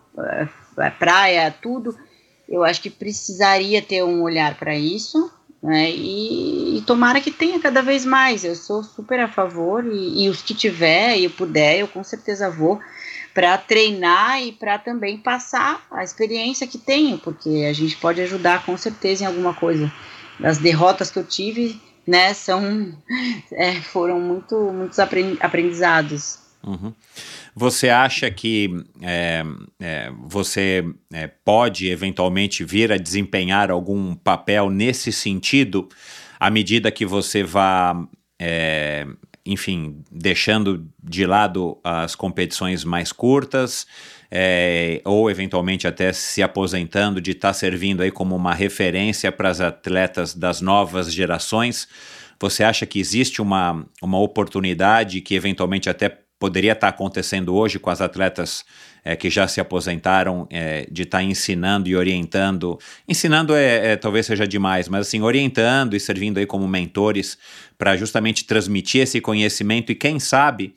é, 0.78 0.92
praia, 0.92 1.50
tudo 1.60 1.98
eu 2.54 2.64
acho 2.64 2.80
que 2.80 2.90
precisaria 2.90 3.82
ter 3.82 4.04
um 4.04 4.22
olhar 4.22 4.56
para 4.60 4.76
isso, 4.76 5.32
né? 5.62 5.90
E, 5.90 6.78
e, 6.78 6.82
tomara 6.82 7.20
que 7.20 7.32
tenha 7.32 7.60
cada 7.60 7.82
vez 7.82 8.06
mais. 8.06 8.46
Eu 8.46 8.56
sou 8.56 8.84
super 8.84 9.20
a 9.20 9.28
favor 9.28 9.84
e, 9.84 10.24
e 10.24 10.30
os 10.30 10.44
que 10.44 10.54
tiver 10.54 11.18
e 11.18 11.28
puder, 11.28 11.80
eu 11.80 11.88
com 11.88 12.04
certeza 12.04 12.52
vou 12.52 12.80
para 13.34 13.58
treinar 13.58 14.40
e 14.44 14.52
para 14.52 14.78
também 14.78 15.18
passar 15.18 15.84
a 15.90 16.04
experiência 16.04 16.68
que 16.68 16.78
tenho, 16.78 17.18
porque 17.18 17.66
a 17.68 17.74
gente 17.74 17.98
pode 17.98 18.22
ajudar 18.22 18.64
com 18.64 18.78
certeza 18.78 19.24
em 19.24 19.28
alguma 19.28 19.56
coisa. 19.56 19.92
As 20.44 20.60
derrotas 20.60 21.10
que 21.10 21.18
eu 21.18 21.24
tive, 21.24 21.82
né, 22.06 22.36
são 22.36 22.96
é, 23.52 23.74
foram 23.82 24.20
muito 24.20 24.56
muitos 24.72 25.00
aprendizados. 25.00 26.38
Uhum. 26.64 26.94
Você 27.56 27.90
acha 27.90 28.32
que 28.32 28.84
é, 29.02 29.44
é, 29.80 30.12
você 30.26 30.84
é, 31.14 31.28
pode 31.28 31.88
eventualmente 31.88 32.64
vir 32.64 32.92
a 32.92 32.98
desempenhar 32.98 33.70
algum 33.70 34.16
papel 34.16 34.70
nesse 34.70 35.12
sentido 35.12 35.88
à 36.40 36.50
medida 36.50 36.92
que 36.92 37.06
você 37.06 37.44
vá, 37.44 37.96
é, 38.38 39.08
enfim, 39.46 40.04
deixando 40.12 40.86
de 41.02 41.26
lado 41.26 41.80
as 41.84 42.16
competições 42.16 42.84
mais 42.84 43.12
curtas? 43.12 43.86
É, 44.36 45.00
ou 45.06 45.30
eventualmente 45.30 45.88
até 45.88 46.12
se 46.12 46.42
aposentando, 46.42 47.22
de 47.22 47.32
estar 47.32 47.50
tá 47.50 47.54
servindo 47.54 48.02
aí 48.02 48.10
como 48.10 48.36
uma 48.36 48.54
referência 48.54 49.32
para 49.32 49.48
as 49.48 49.62
atletas 49.62 50.34
das 50.34 50.60
novas 50.60 51.14
gerações. 51.14 51.88
Você 52.40 52.64
acha 52.64 52.86
que 52.86 53.00
existe 53.00 53.42
uma, 53.42 53.86
uma 54.02 54.20
oportunidade 54.20 55.22
que 55.22 55.36
eventualmente 55.36 55.88
até 55.88 56.23
poderia 56.44 56.74
estar 56.74 56.90
acontecendo 56.90 57.56
hoje 57.56 57.80
com 57.80 57.90
as 57.90 58.02
atletas 58.02 58.66
é, 59.02 59.16
que 59.16 59.30
já 59.30 59.48
se 59.48 59.62
aposentaram, 59.62 60.46
é, 60.50 60.86
de 60.92 61.04
estar 61.04 61.24
ensinando 61.24 61.88
e 61.88 61.96
orientando. 61.96 62.78
Ensinando 63.08 63.56
é, 63.56 63.94
é, 63.94 63.96
talvez 63.96 64.26
seja 64.26 64.46
demais, 64.46 64.90
mas 64.90 65.08
assim, 65.08 65.22
orientando 65.22 65.96
e 65.96 66.02
servindo 66.02 66.40
aí 66.40 66.46
como 66.46 66.68
mentores 66.68 67.38
para 67.78 67.96
justamente 67.96 68.44
transmitir 68.44 69.04
esse 69.04 69.22
conhecimento 69.22 69.90
e, 69.90 69.96
quem 69.96 70.20
sabe, 70.20 70.76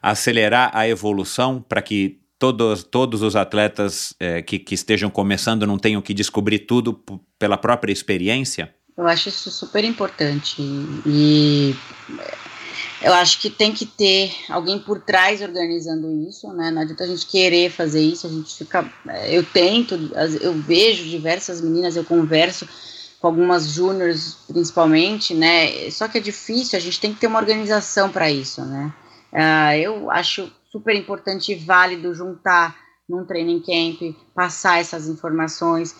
acelerar 0.00 0.70
a 0.72 0.88
evolução 0.88 1.60
para 1.68 1.82
que 1.82 2.20
todos, 2.38 2.84
todos 2.84 3.20
os 3.20 3.34
atletas 3.34 4.14
é, 4.20 4.40
que, 4.40 4.56
que 4.56 4.76
estejam 4.76 5.10
começando 5.10 5.66
não 5.66 5.80
tenham 5.80 6.00
que 6.00 6.14
descobrir 6.14 6.60
tudo 6.60 7.02
pela 7.36 7.56
própria 7.56 7.92
experiência? 7.92 8.72
Eu 8.96 9.08
acho 9.08 9.30
isso 9.30 9.50
super 9.50 9.82
importante. 9.84 10.62
E 11.04 11.74
eu 13.00 13.12
acho 13.14 13.40
que 13.40 13.48
tem 13.48 13.72
que 13.72 13.86
ter 13.86 14.32
alguém 14.48 14.78
por 14.78 15.00
trás 15.00 15.40
organizando 15.40 16.10
isso, 16.28 16.52
né? 16.52 16.70
Não 16.70 16.82
adianta 16.82 17.04
a 17.04 17.06
gente 17.06 17.26
querer 17.26 17.70
fazer 17.70 18.00
isso, 18.00 18.26
a 18.26 18.30
gente 18.30 18.56
fica. 18.56 18.90
Eh, 19.08 19.36
eu 19.36 19.44
tento, 19.44 19.94
eu 20.40 20.54
vejo 20.54 21.04
diversas 21.04 21.60
meninas, 21.60 21.96
eu 21.96 22.04
converso 22.04 22.68
com 23.20 23.26
algumas 23.26 23.68
júniores 23.68 24.36
principalmente, 24.46 25.34
né? 25.34 25.90
Só 25.90 26.08
que 26.08 26.18
é 26.18 26.20
difícil, 26.20 26.76
a 26.76 26.80
gente 26.80 27.00
tem 27.00 27.12
que 27.12 27.20
ter 27.20 27.26
uma 27.26 27.38
organização 27.38 28.10
para 28.10 28.30
isso, 28.30 28.64
né? 28.64 28.92
Uh, 29.32 29.76
eu 29.76 30.10
acho 30.10 30.50
super 30.70 30.94
importante 30.94 31.52
e 31.52 31.54
válido 31.54 32.14
juntar 32.14 32.76
num 33.08 33.24
training 33.24 33.60
camp, 33.60 34.16
passar 34.34 34.80
essas 34.80 35.08
informações. 35.08 35.94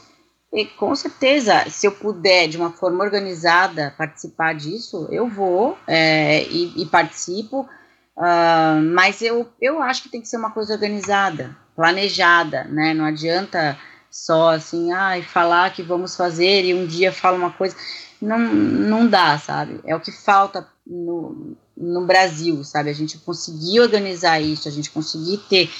E 0.52 0.64
com 0.64 0.94
certeza, 0.94 1.68
se 1.68 1.86
eu 1.86 1.92
puder, 1.92 2.48
de 2.48 2.56
uma 2.56 2.70
forma 2.70 3.04
organizada, 3.04 3.94
participar 3.98 4.54
disso, 4.54 5.06
eu 5.10 5.28
vou 5.28 5.76
é, 5.86 6.42
e, 6.44 6.82
e, 6.82 6.86
participo, 6.86 7.68
uh, 8.16 8.82
mas 8.94 9.20
eu, 9.20 9.46
eu 9.60 9.82
acho 9.82 10.02
que 10.02 10.08
tem 10.08 10.22
que 10.22 10.28
ser 10.28 10.38
uma 10.38 10.50
coisa 10.50 10.72
organizada, 10.72 11.54
planejada, 11.76 12.64
né? 12.64 12.94
Não 12.94 13.04
adianta 13.04 13.78
só 14.10 14.54
assim, 14.54 14.90
ah, 14.90 15.22
falar 15.22 15.72
que 15.72 15.82
vamos 15.82 16.16
fazer 16.16 16.64
e 16.64 16.74
um 16.74 16.86
dia 16.86 17.12
fala 17.12 17.36
uma 17.36 17.52
coisa. 17.52 17.76
Não, 18.20 18.38
não 18.38 19.06
dá, 19.06 19.38
sabe? 19.38 19.80
É 19.84 19.94
o 19.94 20.00
que 20.00 20.10
falta 20.10 20.66
no, 20.86 21.56
no 21.76 22.06
Brasil, 22.06 22.64
sabe? 22.64 22.88
A 22.88 22.94
gente 22.94 23.18
conseguir 23.18 23.80
organizar 23.80 24.40
isso, 24.40 24.66
a 24.66 24.72
gente 24.72 24.90
conseguir 24.90 25.38
ter 25.48 25.70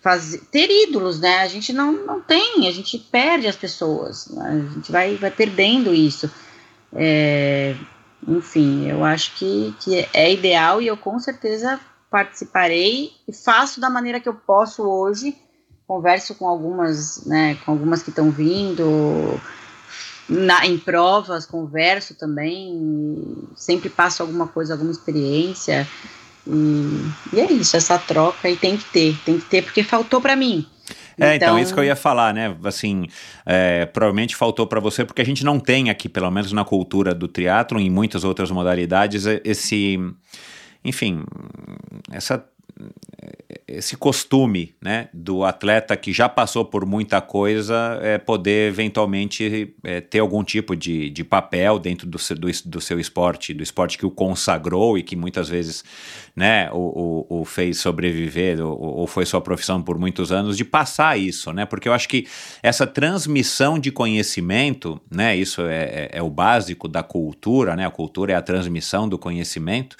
fazer, 0.00 0.38
ter 0.50 0.68
ídolos, 0.70 1.20
né? 1.20 1.38
A 1.38 1.48
gente 1.48 1.72
não, 1.72 1.92
não 1.92 2.20
tem, 2.20 2.68
a 2.68 2.72
gente 2.72 2.98
perde 2.98 3.46
as 3.46 3.56
pessoas, 3.56 4.28
né? 4.28 4.68
a 4.70 4.74
gente 4.74 4.92
vai, 4.92 5.16
vai 5.16 5.30
perdendo 5.30 5.94
isso. 5.94 6.30
É, 6.92 7.74
enfim, 8.26 8.88
eu 8.88 9.04
acho 9.04 9.34
que, 9.36 9.74
que 9.80 10.08
é 10.12 10.32
ideal 10.32 10.80
e 10.80 10.86
eu 10.86 10.96
com 10.96 11.18
certeza 11.18 11.78
participarei 12.10 13.12
e 13.26 13.32
faço 13.32 13.80
da 13.80 13.90
maneira 13.90 14.20
que 14.20 14.28
eu 14.28 14.34
posso 14.34 14.82
hoje. 14.82 15.36
Converso 15.86 16.34
com 16.34 16.46
algumas, 16.46 17.24
né, 17.24 17.56
com 17.64 17.72
algumas 17.72 18.02
que 18.02 18.10
estão 18.10 18.30
vindo 18.30 19.40
na, 20.28 20.66
em 20.66 20.76
provas, 20.76 21.46
converso 21.46 22.14
também, 22.14 23.48
sempre 23.56 23.88
passo 23.88 24.22
alguma 24.22 24.46
coisa, 24.46 24.74
alguma 24.74 24.90
experiência. 24.90 25.88
E, 26.48 27.36
e 27.36 27.40
é 27.40 27.52
isso, 27.52 27.76
essa 27.76 27.98
troca 27.98 28.48
e 28.48 28.56
tem 28.56 28.76
que 28.76 28.84
ter, 28.84 29.16
tem 29.24 29.38
que 29.38 29.44
ter 29.46 29.62
porque 29.62 29.82
faltou 29.82 30.20
para 30.20 30.34
mim. 30.34 30.66
É, 31.18 31.34
então... 31.34 31.48
então... 31.48 31.58
isso 31.58 31.74
que 31.74 31.80
eu 31.80 31.84
ia 31.84 31.96
falar, 31.96 32.32
né? 32.32 32.56
Assim, 32.64 33.06
é, 33.44 33.84
provavelmente 33.86 34.36
faltou 34.36 34.66
para 34.66 34.80
você, 34.80 35.04
porque 35.04 35.20
a 35.20 35.24
gente 35.24 35.44
não 35.44 35.58
tem 35.58 35.90
aqui, 35.90 36.08
pelo 36.08 36.30
menos 36.30 36.52
na 36.52 36.64
cultura 36.64 37.14
do 37.14 37.28
triatlo, 37.28 37.78
em 37.80 37.90
muitas 37.90 38.24
outras 38.24 38.50
modalidades, 38.50 39.26
esse, 39.44 39.98
enfim, 40.84 41.24
essa 42.10 42.44
esse 43.66 43.96
costume 43.96 44.74
né, 44.80 45.08
do 45.12 45.44
atleta 45.44 45.96
que 45.96 46.12
já 46.12 46.28
passou 46.28 46.64
por 46.64 46.86
muita 46.86 47.20
coisa 47.20 47.98
é, 48.00 48.16
poder 48.16 48.68
eventualmente 48.68 49.74
é, 49.84 50.00
ter 50.00 50.20
algum 50.20 50.42
tipo 50.42 50.74
de, 50.74 51.10
de 51.10 51.22
papel 51.22 51.78
dentro 51.78 52.06
do, 52.06 52.16
do, 52.16 52.48
do, 52.64 52.80
seu 52.80 52.98
esporte, 52.98 53.52
do 53.52 53.62
esporte 53.62 53.98
que 53.98 54.06
o 54.06 54.10
consagrou 54.10 54.96
e 54.96 55.02
que 55.02 55.16
muitas 55.16 55.48
vezes 55.48 55.84
né, 56.34 56.70
o, 56.72 57.26
o, 57.28 57.40
o 57.40 57.44
fez 57.44 57.78
sobreviver 57.78 58.64
ou, 58.64 58.78
ou, 58.80 59.06
foi 59.06 59.26
sua 59.26 59.40
profissão 59.40 59.82
por 59.82 59.98
muitos 59.98 60.30
anos, 60.32 60.56
de 60.56 60.64
passar 60.64 61.18
isso, 61.18 61.52
né? 61.52 61.66
Porque 61.66 61.88
eu 61.88 61.92
acho 61.92 62.08
que 62.08 62.26
essa 62.62 62.86
transmissão 62.86 63.78
de 63.78 63.90
conhecimento, 63.90 65.00
né, 65.10 65.36
isso 65.36 65.62
é, 65.62 65.82
é, 65.82 66.10
é 66.12 66.22
o 66.22 66.30
básico 66.30 66.86
da 66.86 67.02
cultura, 67.02 67.74
né? 67.74 67.84
A 67.84 67.90
cultura 67.90 68.32
é 68.32 68.36
a 68.36 68.42
transmissão 68.42 69.08
do 69.08 69.18
conhecimento 69.18 69.96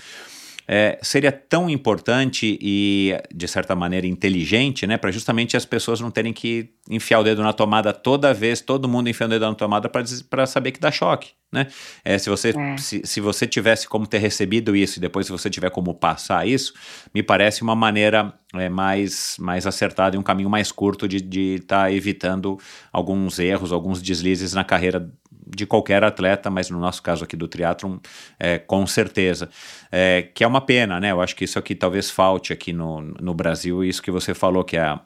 é, 0.71 0.99
seria 1.01 1.33
tão 1.33 1.71
importante 1.71 2.59
e, 2.61 3.17
de 3.35 3.49
certa 3.49 3.75
maneira, 3.75 4.07
inteligente, 4.07 4.87
né, 4.87 4.99
para 4.99 5.11
justamente 5.11 5.57
as 5.57 5.65
pessoas 5.65 5.99
não 5.99 6.11
terem 6.11 6.31
que 6.31 6.69
enfiar 6.91 7.21
o 7.21 7.25
dedo 7.25 7.43
na 7.43 7.55
tomada 7.55 7.91
toda 7.91 8.35
vez, 8.35 8.61
todo 8.61 8.87
mundo 8.87 9.09
enfiando 9.09 9.31
o 9.31 9.35
dedo 9.35 9.49
na 9.49 9.55
tomada 9.55 9.89
para 9.89 10.47
saber 10.47 10.73
que 10.73 10.79
dá 10.81 10.91
choque, 10.91 11.31
né? 11.51 11.69
É, 12.05 12.19
se, 12.19 12.29
você, 12.29 12.51
é. 12.51 12.77
Se, 12.77 13.01
se 13.03 13.21
você 13.21 13.47
tivesse 13.47 13.89
como 13.89 14.07
ter 14.07 14.19
recebido 14.19 14.77
isso 14.77 14.99
e 14.99 15.01
depois 15.01 15.25
se 15.25 15.33
você 15.33 15.49
tiver 15.49 15.71
como 15.71 15.95
passar 15.95 16.47
isso, 16.47 16.75
me 17.15 17.23
parece 17.23 17.63
uma 17.63 17.75
maneira 17.75 18.35
é, 18.55 18.69
mais, 18.69 19.37
mais 19.39 19.67
acertada 19.67 20.17
e 20.17 20.19
um 20.19 20.23
caminho 20.23 20.51
mais 20.51 20.71
curto 20.71 21.09
de 21.09 21.17
estar 21.17 21.29
de 21.29 21.61
tá 21.61 21.93
evitando 21.93 22.59
alguns 22.93 23.39
erros, 23.39 23.73
alguns 23.73 24.03
deslizes 24.03 24.53
na 24.53 24.65
carreira 24.65 25.11
de 25.55 25.67
qualquer 25.67 26.05
atleta, 26.05 26.51
mas 26.51 26.71
no 26.71 26.79
nosso 26.79 27.03
caso 27.03 27.25
aqui 27.25 27.37
do 27.37 27.49
triatlon, 27.49 27.99
é, 28.39 28.59
com 28.59 28.87
certeza. 28.87 29.49
É, 29.91 30.23
que 30.35 30.45
é 30.45 30.47
uma 30.47 30.61
pena, 30.61 31.01
né? 31.01 31.13
Eu 31.13 31.21
acho 31.21 31.35
que 31.35 31.45
isso 31.45 31.59
aqui 31.59 31.75
talvez 31.75 32.11
falte 32.11 32.53
aqui 32.53 32.73
no, 32.73 33.01
no 33.01 33.35
Brasil, 33.35 33.85
isso 33.85 34.03
que 34.03 34.11
você 34.11 34.35
falou 34.35 34.65
que 34.65 34.77
é 34.77 34.99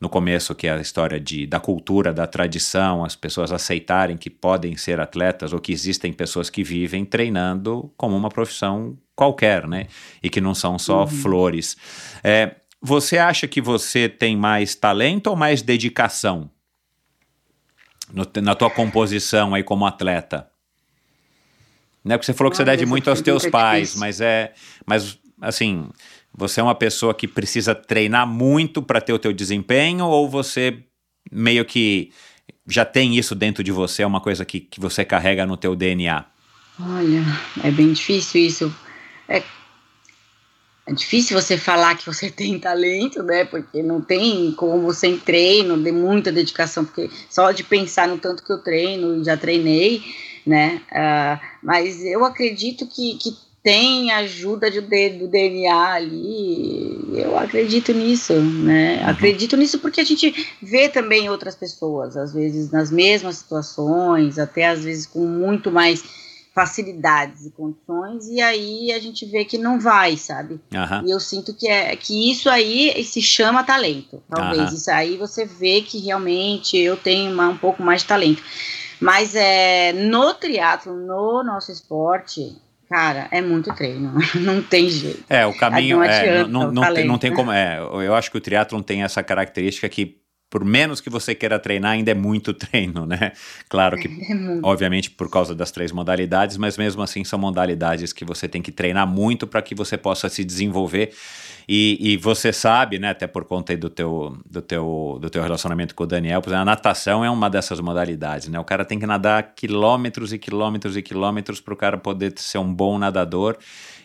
no 0.00 0.08
começo, 0.08 0.54
que 0.54 0.66
é 0.66 0.72
a 0.72 0.80
história 0.80 1.20
de, 1.20 1.46
da 1.46 1.60
cultura, 1.60 2.12
da 2.12 2.26
tradição, 2.26 3.04
as 3.04 3.14
pessoas 3.14 3.52
aceitarem 3.52 4.16
que 4.16 4.28
podem 4.28 4.76
ser 4.76 4.98
atletas 4.98 5.52
ou 5.52 5.60
que 5.60 5.72
existem 5.72 6.12
pessoas 6.12 6.50
que 6.50 6.64
vivem 6.64 7.04
treinando 7.04 7.92
como 7.96 8.16
uma 8.16 8.28
profissão 8.28 8.98
qualquer, 9.14 9.68
né? 9.68 9.86
E 10.20 10.28
que 10.28 10.40
não 10.40 10.54
são 10.54 10.76
só 10.78 11.02
uhum. 11.02 11.06
flores. 11.06 11.76
É, 12.24 12.56
você 12.80 13.16
acha 13.16 13.46
que 13.46 13.60
você 13.60 14.08
tem 14.08 14.36
mais 14.36 14.74
talento 14.74 15.28
ou 15.28 15.36
mais 15.36 15.62
dedicação 15.62 16.50
no, 18.12 18.26
na 18.42 18.54
tua 18.54 18.70
composição 18.70 19.54
aí 19.54 19.62
como 19.62 19.86
atleta? 19.86 20.48
Né? 22.04 22.16
Porque 22.16 22.26
você 22.26 22.34
falou 22.34 22.50
que 22.50 22.56
você 22.56 22.64
deve 22.64 22.84
muito 22.84 23.08
aos 23.08 23.20
teus 23.20 23.46
pais, 23.46 23.94
mas 23.96 24.20
é. 24.20 24.52
Mas, 24.84 25.18
assim, 25.40 25.88
você 26.36 26.60
é 26.60 26.62
uma 26.62 26.74
pessoa 26.74 27.14
que 27.14 27.28
precisa 27.28 27.74
treinar 27.74 28.26
muito 28.26 28.82
para 28.82 29.00
ter 29.00 29.12
o 29.12 29.18
teu 29.18 29.32
desempenho, 29.32 30.06
ou 30.06 30.28
você 30.28 30.82
meio 31.30 31.64
que 31.64 32.10
já 32.66 32.84
tem 32.84 33.16
isso 33.16 33.34
dentro 33.34 33.62
de 33.62 33.72
você, 33.72 34.02
é 34.02 34.06
uma 34.06 34.20
coisa 34.20 34.44
que, 34.44 34.60
que 34.60 34.80
você 34.80 35.04
carrega 35.04 35.46
no 35.46 35.56
teu 35.56 35.74
DNA? 35.74 36.24
Olha, 36.80 37.22
é 37.62 37.70
bem 37.70 37.92
difícil 37.92 38.40
isso. 38.46 38.76
É, 39.28 39.42
é 40.86 40.92
difícil 40.92 41.40
você 41.40 41.56
falar 41.56 41.96
que 41.96 42.06
você 42.06 42.28
tem 42.30 42.58
talento, 42.58 43.22
né? 43.22 43.44
Porque 43.44 43.82
não 43.82 44.00
tem 44.00 44.52
como 44.52 44.92
sem 44.92 45.18
treino, 45.18 45.80
de 45.82 45.92
muita 45.92 46.32
dedicação, 46.32 46.84
porque 46.84 47.10
só 47.30 47.50
de 47.52 47.64
pensar 47.64 48.08
no 48.08 48.18
tanto 48.18 48.42
que 48.42 48.52
eu 48.52 48.58
treino, 48.58 49.24
já 49.24 49.36
treinei, 49.36 50.02
né? 50.46 50.82
Uh, 50.90 51.46
mas 51.62 52.04
eu 52.04 52.24
acredito 52.24 52.86
que, 52.86 53.14
que 53.14 53.36
tem 53.62 54.10
ajuda 54.10 54.68
de, 54.68 54.80
do 54.80 55.28
DNA 55.28 55.92
ali, 55.92 56.98
eu 57.14 57.38
acredito 57.38 57.92
nisso, 57.92 58.32
né? 58.34 59.00
Uhum. 59.02 59.10
Acredito 59.10 59.56
nisso 59.56 59.78
porque 59.78 60.00
a 60.00 60.04
gente 60.04 60.34
vê 60.60 60.88
também 60.88 61.30
outras 61.30 61.54
pessoas, 61.54 62.16
às 62.16 62.34
vezes 62.34 62.72
nas 62.72 62.90
mesmas 62.90 63.36
situações, 63.36 64.36
até 64.36 64.66
às 64.66 64.82
vezes 64.82 65.06
com 65.06 65.24
muito 65.24 65.70
mais 65.70 66.21
facilidades 66.54 67.46
e 67.46 67.50
condições, 67.50 68.28
e 68.28 68.40
aí 68.40 68.92
a 68.92 68.98
gente 68.98 69.24
vê 69.24 69.44
que 69.44 69.56
não 69.56 69.80
vai, 69.80 70.16
sabe? 70.16 70.60
Uhum. 70.72 71.06
E 71.06 71.10
eu 71.10 71.18
sinto 71.18 71.54
que, 71.54 71.66
é, 71.66 71.96
que 71.96 72.30
isso 72.30 72.50
aí 72.50 73.02
se 73.04 73.22
chama 73.22 73.64
talento, 73.64 74.22
talvez. 74.28 74.70
Uhum. 74.70 74.76
Isso 74.76 74.90
aí 74.90 75.16
você 75.16 75.46
vê 75.46 75.80
que 75.80 75.98
realmente 75.98 76.76
eu 76.76 76.96
tenho 76.96 77.32
uma, 77.32 77.48
um 77.48 77.56
pouco 77.56 77.82
mais 77.82 78.02
de 78.02 78.08
talento. 78.08 78.42
Mas 79.00 79.34
é, 79.34 79.92
no 79.92 80.34
triatlo, 80.34 80.94
no 80.94 81.42
nosso 81.42 81.72
esporte, 81.72 82.54
cara, 82.88 83.28
é 83.30 83.40
muito 83.40 83.74
treino, 83.74 84.12
não 84.36 84.62
tem 84.62 84.88
jeito. 84.90 85.24
É, 85.30 85.46
o 85.46 85.56
caminho, 85.56 85.96
não, 85.96 86.04
é, 86.04 86.44
não, 86.44 86.48
não, 86.48 86.72
não, 86.72 86.94
tem, 86.94 87.06
não 87.06 87.18
tem 87.18 87.34
como, 87.34 87.50
é, 87.50 87.78
eu 87.78 88.14
acho 88.14 88.30
que 88.30 88.36
o 88.36 88.40
triatlo 88.40 88.82
tem 88.82 89.02
essa 89.02 89.22
característica 89.22 89.88
que 89.88 90.21
por 90.52 90.66
menos 90.66 91.00
que 91.00 91.08
você 91.08 91.34
queira 91.34 91.58
treinar, 91.58 91.92
ainda 91.92 92.10
é 92.10 92.14
muito 92.14 92.52
treino, 92.52 93.06
né? 93.06 93.32
Claro 93.70 93.96
que, 93.96 94.06
é 94.06 94.60
obviamente, 94.62 95.10
por 95.10 95.30
causa 95.30 95.54
das 95.54 95.70
três 95.70 95.90
modalidades, 95.90 96.58
mas 96.58 96.76
mesmo 96.76 97.00
assim 97.00 97.24
são 97.24 97.38
modalidades 97.38 98.12
que 98.12 98.22
você 98.22 98.46
tem 98.46 98.60
que 98.60 98.70
treinar 98.70 99.06
muito 99.06 99.46
para 99.46 99.62
que 99.62 99.74
você 99.74 99.96
possa 99.96 100.28
se 100.28 100.44
desenvolver. 100.44 101.14
E, 101.66 101.96
e, 102.00 102.16
você 102.18 102.52
sabe, 102.52 102.98
né, 102.98 103.10
até 103.10 103.26
por 103.26 103.46
conta 103.46 103.74
do 103.76 103.88
teu, 103.88 104.36
do, 104.44 104.60
teu, 104.60 105.18
do 105.22 105.30
teu 105.30 105.42
relacionamento 105.42 105.94
com 105.94 106.04
o 106.04 106.06
Daniel, 106.06 106.42
a 106.46 106.64
natação 106.66 107.24
é 107.24 107.30
uma 107.30 107.48
dessas 107.48 107.80
modalidades, 107.80 108.48
né? 108.48 108.58
O 108.60 108.64
cara 108.64 108.84
tem 108.84 108.98
que 108.98 109.06
nadar 109.06 109.54
quilômetros 109.54 110.34
e 110.34 110.38
quilômetros 110.38 110.98
e 110.98 111.02
quilômetros 111.02 111.62
para 111.62 111.72
o 111.72 111.76
cara 111.76 111.96
poder 111.96 112.34
ser 112.36 112.58
um 112.58 112.74
bom 112.74 112.98
nadador 112.98 113.56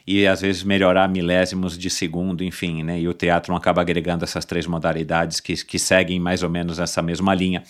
e 0.07 0.25
às 0.25 0.39
vezes 0.39 0.63
melhorar 0.63 1.09
milésimos 1.09 1.77
de 1.77 1.89
segundo, 1.89 2.41
enfim, 2.41 2.81
né? 2.81 2.97
E 2.97 3.09
o 3.09 3.13
teatro 3.13 3.53
acaba 3.53 3.81
agregando 3.81 4.23
essas 4.23 4.45
três 4.45 4.65
modalidades 4.65 5.41
que, 5.41 5.53
que 5.65 5.77
seguem 5.77 6.17
mais 6.17 6.43
ou 6.43 6.49
menos 6.49 6.79
essa 6.79 7.01
mesma 7.01 7.35
linha. 7.35 7.61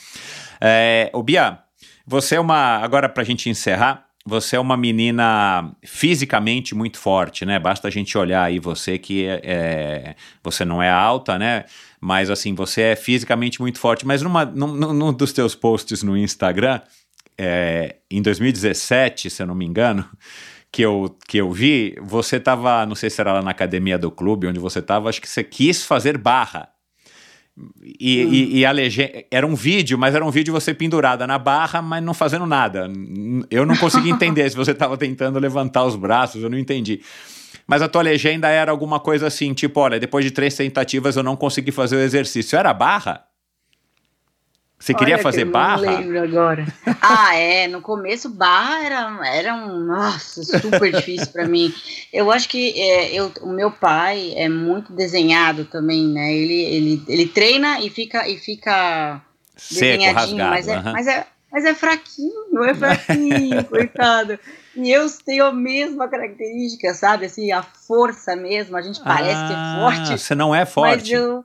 É, 0.61 1.09
o 1.14 1.23
Bia, 1.23 1.57
você 2.05 2.35
é 2.35 2.39
uma. 2.39 2.77
Agora, 2.77 3.09
para 3.09 3.23
a 3.23 3.26
gente 3.26 3.49
encerrar, 3.49 4.05
você 4.23 4.55
é 4.55 4.59
uma 4.59 4.77
menina 4.77 5.72
fisicamente 5.84 6.76
muito 6.76 6.99
forte, 6.99 7.43
né? 7.43 7.57
Basta 7.57 7.88
a 7.88 7.91
gente 7.91 8.15
olhar 8.15 8.43
aí 8.43 8.59
você 8.59 8.99
que 8.99 9.26
é, 9.26 9.41
é, 9.43 10.15
você 10.43 10.64
não 10.64 10.84
é 10.84 10.91
alta, 10.91 11.39
né? 11.39 11.65
Mas 11.99 12.30
assim, 12.30 12.53
você 12.53 12.81
é 12.81 12.95
fisicamente 12.95 13.59
muito 13.59 13.80
forte. 13.80 14.05
Mas 14.05 14.22
numa, 14.22 14.45
num, 14.45 14.93
num 14.93 15.11
dos 15.11 15.34
teus 15.34 15.55
posts 15.55 16.03
no 16.03 16.15
Instagram, 16.15 16.81
é, 17.35 17.95
em 18.11 18.22
2017, 18.22 19.30
se 19.30 19.41
eu 19.41 19.47
não 19.47 19.55
me 19.55 19.65
engano, 19.65 20.07
que 20.72 20.81
eu, 20.81 21.15
que 21.27 21.38
eu 21.38 21.52
vi, 21.52 21.95
você 22.02 22.38
estava, 22.38 22.85
não 22.85 22.95
sei 22.95 23.10
se 23.10 23.19
era 23.22 23.34
lá 23.34 23.41
na 23.41 23.52
academia 23.52 23.98
do 23.98 24.11
clube, 24.11 24.48
onde 24.48 24.60
você 24.60 24.80
estava, 24.80 25.10
acho 25.10 25.22
que 25.22 25.30
você 25.30 25.44
quis 25.44 25.84
fazer 25.84 26.18
barra. 26.18 26.69
E, 27.99 28.26
hum. 28.26 28.34
e, 28.34 28.57
e 28.60 28.65
a 28.65 28.72
legenda, 28.72 29.26
era 29.31 29.48
um 29.48 29.56
vídeo, 29.56 29.98
mas 29.98 30.14
era 30.14 30.23
um 30.23 30.30
vídeo 30.30 30.53
você 30.53 30.73
pendurada 30.73 31.26
na 31.26 31.39
barra, 31.39 31.81
mas 31.81 32.03
não 32.03 32.14
fazendo 32.14 32.45
nada. 32.45 32.91
Eu 33.49 33.65
não 33.65 33.76
consegui 33.76 34.10
entender 34.11 34.48
se 34.49 34.56
você 34.56 34.72
estava 34.72 34.95
tentando 34.98 35.39
levantar 35.39 35.84
os 35.84 35.95
braços, 35.95 36.44
eu 36.44 36.49
não 36.49 36.57
entendi. 36.57 37.02
Mas 37.65 37.81
a 37.81 37.88
tua 37.88 38.02
legenda 38.02 38.48
era 38.48 38.72
alguma 38.72 38.99
coisa 38.99 39.27
assim, 39.27 39.53
tipo, 39.53 39.80
olha, 39.80 39.99
depois 39.99 40.23
de 40.23 40.31
três 40.31 40.56
tentativas 40.56 41.15
eu 41.15 41.23
não 41.23 41.35
consegui 41.35 41.72
fazer 41.72 41.95
o 41.95 41.99
exercício. 41.99 42.57
Era 42.57 42.73
barra? 42.73 43.27
Você 44.80 44.94
queria 44.94 45.16
Olha, 45.16 45.24
fazer 45.24 45.41
que 45.41 45.48
eu 45.48 45.52
barra? 45.52 45.82
Não 45.82 45.98
lembro 45.99 46.22
agora. 46.24 46.66
Ah, 47.02 47.36
é. 47.36 47.68
No 47.68 47.82
começo, 47.82 48.30
barra 48.30 48.84
era, 48.86 49.28
era 49.36 49.54
um. 49.56 49.80
Nossa, 49.86 50.44
super 50.44 50.91
difícil 50.91 51.28
para 51.32 51.48
mim. 51.48 51.74
Eu 52.14 52.32
acho 52.32 52.48
que 52.48 52.80
é, 52.80 53.12
eu, 53.14 53.32
o 53.41 53.48
meu 53.52 53.72
pai 53.72 54.34
é 54.36 54.48
muito 54.48 54.94
desenhado 54.94 55.66
também, 55.66 56.08
né? 56.08 56.32
Ele, 56.34 56.62
ele, 56.64 57.04
ele 57.08 57.26
treina 57.28 57.80
e 57.82 57.90
fica, 57.90 58.28
e 58.28 58.38
fica 58.38 59.22
Seco, 59.56 59.82
desenhadinho, 59.98 60.14
rasgado. 60.44 60.49
mas, 60.52 60.68
é, 60.68 60.82
mas, 60.84 61.08
é, 61.08 61.28
mas 61.52 61.66
é 61.66 61.74
fraquinho, 61.74 62.64
é 62.64 62.74
fraquinho, 62.76 63.64
coitado. 63.66 64.40
E 64.76 64.91
eu 64.91 65.08
tenho 65.26 65.45
a 65.45 65.52
mesma 65.52 66.08
característica, 66.08 66.94
sabe? 66.94 67.26
Assim, 67.26 67.52
a 67.52 67.64
força 67.64 68.36
mesmo. 68.36 68.78
A 68.78 68.82
gente 68.82 69.02
parece 69.04 69.48
ser 69.48 69.56
Ah, 69.56 69.78
forte, 69.80 70.20
Você 70.20 70.36
não 70.36 70.54
é 70.54 70.60
mas 70.60 70.70
forte. 70.70 71.14
eu. 71.14 71.44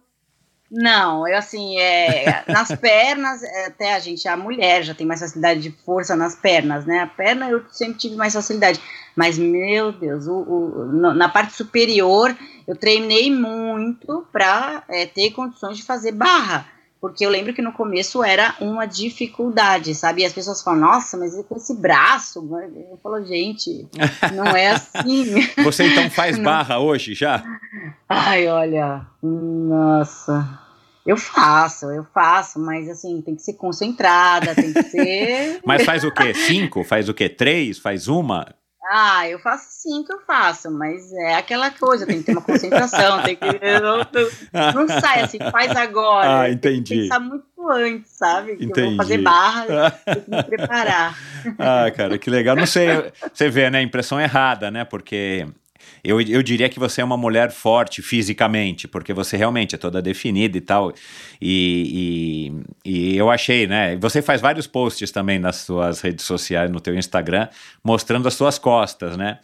Não, 0.75 1.29
eu 1.29 1.37
assim, 1.37 1.79
é, 1.79 2.43
nas 2.49 2.69
pernas, 2.75 3.43
é, 3.43 3.67
até 3.67 3.95
a 3.95 3.99
gente, 3.99 4.27
a 4.27 4.37
mulher 4.39 4.83
já 4.83 4.95
tem 4.95 5.07
mais 5.07 5.21
facilidade 5.21 5.61
de 5.61 5.71
força 5.71 6.17
nas 6.17 6.35
pernas, 6.35 6.87
né? 6.87 7.01
A 7.01 7.07
perna 7.07 7.51
eu 7.51 7.63
sempre 7.71 7.99
tive 7.99 8.17
mais 8.17 8.33
facilidade. 8.33 8.81
Mas, 9.15 9.37
meu 9.37 9.93
Deus, 9.93 10.27
o, 10.27 10.33
o- 10.33 10.93
na 11.15 11.29
parte 11.29 11.53
superior 11.53 12.35
eu 12.67 12.75
treinei 12.75 13.31
muito 13.31 14.27
para 14.33 14.83
ter 15.15 15.31
condições 15.33 15.77
de 15.77 15.83
fazer 15.83 16.13
barra. 16.13 16.67
Porque 16.99 17.27
eu 17.27 17.31
lembro 17.31 17.53
que 17.53 17.61
no 17.61 17.73
começo 17.73 18.23
era 18.23 18.55
uma 18.61 18.87
dificuldade, 18.87 19.93
sabe? 19.93 20.23
E 20.23 20.25
as 20.25 20.33
pessoas 20.33 20.63
falam, 20.63 20.81
nossa, 20.83 21.17
mas 21.19 21.35
com 21.49 21.57
esse 21.57 21.75
braço. 21.75 22.39
Eu 22.91 22.97
falo, 23.03 23.23
gente, 23.25 23.89
não 24.33 24.47
é 24.57 24.69
assim. 24.71 25.35
Você 25.65 25.85
então 25.89 26.09
faz 26.09 26.39
barra 26.39 26.79
hoje 26.79 27.13
já? 27.13 27.43
Ai, 28.09 28.47
olha, 28.47 29.05
nossa. 29.21 30.61
Eu 31.07 31.17
faço, 31.17 31.87
eu 31.87 32.05
faço, 32.15 32.61
mas 32.61 32.89
assim, 32.89 33.21
tem 33.23 33.35
que 33.35 33.43
ser 33.43 33.55
concentrada, 33.55 34.55
tem 34.55 34.73
que 34.73 34.83
ser. 34.85 35.61
Mas 35.67 35.85
faz 35.85 36.05
o 36.05 36.13
quê? 36.13 36.33
Cinco? 36.33 36.85
Faz 36.85 37.09
o 37.09 37.15
quê? 37.15 37.29
Três? 37.29 37.79
Faz 37.79 38.07
uma? 38.07 38.47
Ah, 38.95 39.29
eu 39.29 39.39
faço 39.39 39.67
sim 39.71 40.05
que 40.05 40.13
eu 40.13 40.21
faço, 40.27 40.69
mas 40.71 41.11
é 41.13 41.37
aquela 41.37 41.71
coisa, 41.71 42.05
tem 42.05 42.19
que 42.19 42.25
ter 42.25 42.33
uma 42.33 42.43
concentração, 42.43 43.23
tem 43.23 43.37
que. 43.37 43.47
Não, 43.81 43.99
não, 44.75 44.87
não 44.87 45.01
sai 45.01 45.23
assim, 45.23 45.39
faz 45.51 45.75
agora. 45.75 46.43
Ah, 46.43 46.45
Tem 46.49 46.59
que 46.59 46.69
entendi. 46.79 47.03
pensar 47.03 47.21
muito 47.21 47.45
antes, 47.71 48.11
sabe? 48.11 48.57
Que 48.57 48.65
eu 48.65 48.69
Entendi. 48.69 48.89
vou 48.89 48.97
fazer 48.97 49.19
barra, 49.19 49.91
tem 50.05 50.21
que 50.21 50.31
me 50.31 50.43
preparar. 50.43 51.17
Ah, 51.59 51.91
cara, 51.93 52.19
que 52.19 52.29
legal. 52.29 52.55
Não 52.57 52.67
sei, 52.67 53.13
você 53.33 53.49
vê, 53.49 53.71
né? 53.71 53.81
Impressão 53.81 54.21
errada, 54.21 54.71
né? 54.71 54.85
Porque 54.85 55.47
eu, 56.05 56.21
eu 56.21 56.43
diria 56.43 56.69
que 56.69 56.79
você 56.79 57.01
é 57.01 57.05
uma 57.05 57.17
mulher 57.17 57.51
forte 57.53 58.03
fisicamente, 58.03 58.89
porque 58.89 59.13
você 59.13 59.37
realmente 59.37 59.75
é 59.75 59.79
toda 59.79 60.03
definida 60.03 60.59
e 60.59 60.61
tal. 60.61 60.93
E, 61.41 62.53
e, 62.85 63.13
e 63.13 63.17
eu 63.17 63.31
achei, 63.31 63.67
né? 63.67 63.97
Você 63.97 64.21
faz 64.21 64.41
vários 64.41 64.67
posts 64.67 65.11
também 65.13 65.39
nas 65.39 65.57
suas 65.57 66.01
redes 66.01 66.25
sociais, 66.25 66.71
no 66.71 66.81
teu 66.81 66.97
Instagram, 66.97 67.49
mostrando 67.85 68.27
as 68.27 68.35
suas 68.35 68.59
costas, 68.59 69.17
né? 69.17 69.39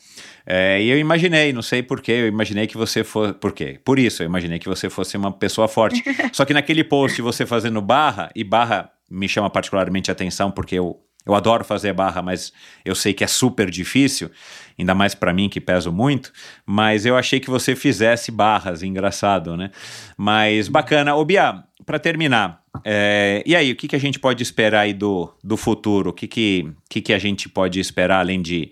É, 0.45 0.83
e 0.83 0.89
eu 0.89 0.99
imaginei, 0.99 1.53
não 1.53 1.63
sei 1.63 1.83
porquê, 1.83 2.13
eu 2.13 2.27
imaginei 2.27 2.67
que 2.67 2.77
você 2.77 3.05
fosse. 3.05 3.35
Por 3.35 3.53
quê? 3.53 3.79
Por 3.85 3.99
isso, 3.99 4.23
eu 4.23 4.27
imaginei 4.27 4.59
que 4.59 4.69
você 4.69 4.91
fosse 4.91 5.17
uma 5.17 5.31
pessoa 5.31 5.69
forte. 5.69 6.03
Só 6.33 6.45
que 6.45 6.55
naquele 6.55 6.83
post 6.83 7.21
você 7.23 7.47
fazendo 7.47 7.81
barra, 7.81 8.31
e 8.35 8.43
barra 8.43 8.91
me 9.11 9.29
chama 9.29 9.49
particularmente 9.49 10.11
a 10.11 10.13
atenção 10.13 10.51
porque 10.51 10.75
eu, 10.75 11.01
eu 11.25 11.35
adoro 11.35 11.65
fazer 11.65 11.93
barra, 11.93 12.23
mas 12.23 12.53
eu 12.85 12.95
sei 12.95 13.13
que 13.13 13.25
é 13.25 13.27
super 13.27 13.71
difícil, 13.71 14.31
ainda 14.79 14.95
mais 14.95 15.15
pra 15.15 15.33
mim 15.33 15.49
que 15.49 15.61
peso 15.61 15.93
muito. 15.93 16.33
Mas 16.65 17.05
eu 17.05 17.17
achei 17.17 17.41
que 17.41 17.51
você 17.51 17.75
fizesse 17.75 18.31
barras, 18.31 18.83
engraçado, 18.83 19.57
né? 19.57 19.71
Mas 20.17 20.69
bacana. 20.69 21.15
Ô 21.15 21.25
Bia, 21.25 21.65
pra 21.85 21.99
terminar, 21.99 22.63
é, 22.85 23.43
e 23.47 23.57
aí, 23.57 23.73
o 23.73 23.77
que, 23.77 23.89
que 23.89 23.97
a 23.97 24.01
gente 24.01 24.19
pode 24.19 24.43
esperar 24.43 24.81
aí 24.81 24.93
do, 24.93 25.33
do 25.43 25.57
futuro? 25.57 26.11
O 26.11 26.13
que, 26.13 26.27
que, 26.27 26.71
que, 26.89 27.01
que 27.01 27.13
a 27.13 27.19
gente 27.19 27.49
pode 27.49 27.81
esperar, 27.81 28.21
além 28.21 28.41
de 28.41 28.71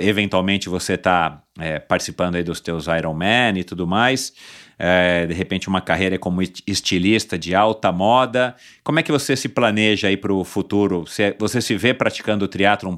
eventualmente 0.00 0.68
você 0.68 0.94
estar 0.94 1.42
participando 1.88 2.36
aí 2.36 2.42
dos 2.42 2.60
teus 2.60 2.86
Ironman 2.86 3.58
e 3.58 3.64
tudo 3.64 3.86
mais? 3.86 4.32
É, 4.78 5.26
de 5.26 5.32
repente 5.32 5.68
uma 5.68 5.80
carreira 5.80 6.18
como 6.18 6.42
est- 6.42 6.62
estilista 6.66 7.38
de 7.38 7.54
alta 7.54 7.90
moda. 7.92 8.54
Como 8.84 8.98
é 8.98 9.02
que 9.02 9.12
você 9.12 9.34
se 9.36 9.48
planeja 9.48 10.08
aí 10.08 10.16
para 10.16 10.32
o 10.32 10.44
futuro? 10.44 11.06
Você, 11.06 11.34
você 11.38 11.60
se 11.62 11.74
vê 11.76 11.94
praticando 11.94 12.46
triatlon, 12.48 12.96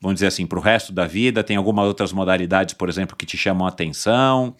vamos 0.00 0.14
dizer 0.16 0.26
assim, 0.28 0.46
para 0.46 0.58
o 0.58 0.62
resto 0.62 0.92
da 0.92 1.06
vida? 1.06 1.42
Tem 1.44 1.56
algumas 1.56 1.86
outras 1.86 2.12
modalidades, 2.12 2.74
por 2.74 2.88
exemplo, 2.88 3.16
que 3.16 3.26
te 3.26 3.36
chamam 3.36 3.66
a 3.66 3.70
atenção? 3.70 4.54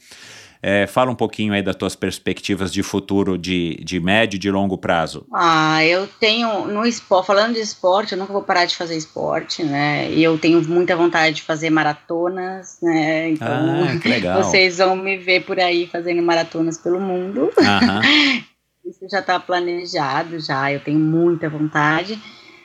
É, 0.63 0.87
fala 0.87 1.11
um 1.11 1.15
pouquinho 1.15 1.53
aí 1.53 1.63
das 1.63 1.77
tuas 1.77 1.95
perspectivas 1.95 2.73
de 2.73 2.83
futuro 2.83 3.37
de, 3.39 3.77
de 3.85 4.01
médio 4.01 4.37
e 4.37 4.39
de 4.41 4.51
longo 4.51 4.77
prazo. 4.77 5.27
Ah, 5.33 5.85
eu 5.85 6.09
tenho 6.19 6.67
no 6.67 6.85
esporte, 6.85 7.27
falando 7.27 7.55
de 7.55 7.61
esporte, 7.61 8.13
eu 8.13 8.19
nunca 8.19 8.33
vou 8.33 8.43
parar 8.43 8.65
de 8.65 8.75
fazer 8.75 8.97
esporte, 8.97 9.63
né? 9.63 10.11
E 10.11 10.25
eu 10.25 10.37
tenho 10.39 10.61
muita 10.67 10.97
vontade 10.97 11.37
de 11.37 11.43
fazer 11.43 11.71
maratonas, 11.71 12.79
né? 12.83 13.29
Então, 13.31 13.85
Ah, 13.85 13.99
que 14.01 14.09
legal. 14.09 14.43
vocês 14.43 14.79
vão 14.79 14.97
me 14.97 15.17
ver 15.19 15.45
por 15.45 15.61
aí 15.61 15.87
fazendo 15.87 16.23
maratonas 16.23 16.79
pelo 16.79 16.99
mundo. 16.99 17.51
Isso 18.85 19.07
já 19.11 19.19
está 19.21 19.39
planejado, 19.39 20.41
já. 20.41 20.73
Eu 20.73 20.81
tenho 20.81 20.99
muita 20.99 21.49
vontade. 21.49 22.19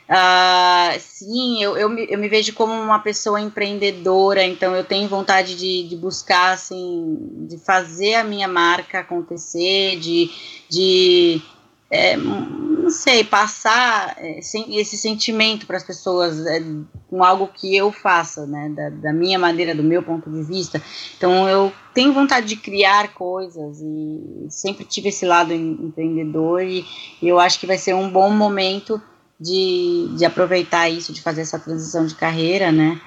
Ah, 0.08 0.94
sim, 0.98 1.62
eu, 1.62 1.76
eu, 1.76 1.88
me, 1.88 2.06
eu 2.10 2.18
me 2.18 2.28
vejo 2.28 2.52
como 2.54 2.72
uma 2.72 2.98
pessoa 2.98 3.40
empreendedora, 3.40 4.44
então 4.44 4.74
eu 4.74 4.84
tenho 4.84 5.08
vontade 5.08 5.56
de, 5.56 5.88
de 5.88 5.96
buscar, 5.96 6.52
assim, 6.52 7.16
de 7.48 7.56
fazer 7.58 8.14
a 8.14 8.24
minha 8.24 8.48
marca 8.48 8.98
acontecer, 9.00 9.98
de, 9.98 10.30
de 10.68 11.40
é, 11.88 12.16
não 12.16 12.90
sei, 12.90 13.22
passar 13.22 14.16
é, 14.18 14.38
esse 14.38 14.96
sentimento 14.96 15.66
para 15.66 15.76
as 15.76 15.84
pessoas 15.84 16.44
é, 16.46 16.60
com 17.08 17.22
algo 17.22 17.46
que 17.48 17.76
eu 17.76 17.92
faça, 17.92 18.46
né, 18.46 18.70
da, 18.70 18.88
da 18.88 19.12
minha 19.12 19.38
maneira, 19.38 19.74
do 19.74 19.82
meu 19.82 20.02
ponto 20.02 20.30
de 20.30 20.42
vista. 20.42 20.82
Então 21.16 21.48
eu 21.48 21.72
tenho 21.94 22.12
vontade 22.12 22.46
de 22.46 22.56
criar 22.56 23.12
coisas 23.14 23.80
e 23.80 24.46
sempre 24.48 24.84
tive 24.84 25.10
esse 25.10 25.24
lado 25.26 25.52
em- 25.52 25.72
empreendedor 25.72 26.62
e 26.62 26.84
eu 27.22 27.38
acho 27.38 27.60
que 27.60 27.66
vai 27.66 27.76
ser 27.78 27.94
um 27.94 28.10
bom 28.10 28.30
momento 28.30 29.00
de, 29.42 30.08
de 30.16 30.24
aproveitar 30.24 30.88
isso, 30.88 31.12
de 31.12 31.20
fazer 31.20 31.40
essa 31.40 31.58
transição 31.58 32.06
de 32.06 32.14
carreira, 32.14 32.70
né? 32.70 33.00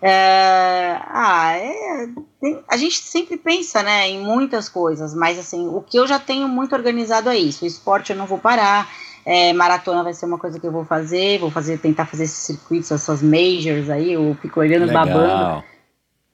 É, 0.00 0.98
ah, 1.06 1.52
é, 1.56 2.08
tem- 2.40 2.62
a 2.68 2.76
gente 2.76 2.98
sempre 2.98 3.36
pensa, 3.38 3.82
né, 3.82 4.08
em 4.08 4.20
muitas 4.20 4.68
coisas, 4.68 5.14
mas 5.14 5.38
assim, 5.38 5.66
o 5.68 5.80
que 5.80 5.98
eu 5.98 6.06
já 6.06 6.18
tenho 6.18 6.46
muito 6.48 6.74
organizado 6.74 7.30
é 7.30 7.36
isso. 7.36 7.64
O 7.64 7.68
esporte 7.68 8.12
eu 8.12 8.16
não 8.16 8.26
vou 8.26 8.38
parar, 8.38 8.86
é, 9.24 9.52
maratona 9.52 10.02
vai 10.02 10.12
ser 10.12 10.26
uma 10.26 10.38
coisa 10.38 10.60
que 10.60 10.66
eu 10.66 10.72
vou 10.72 10.84
fazer, 10.84 11.38
vou 11.38 11.50
fazer, 11.50 11.78
tentar 11.78 12.06
fazer 12.06 12.24
esses 12.24 12.38
circuitos, 12.38 12.90
essas 12.90 13.22
majors 13.22 13.88
aí, 13.88 14.12
eu 14.12 14.36
fico 14.42 14.60
olhando 14.60 14.92
babando. 14.92 15.18
Legal. 15.18 15.64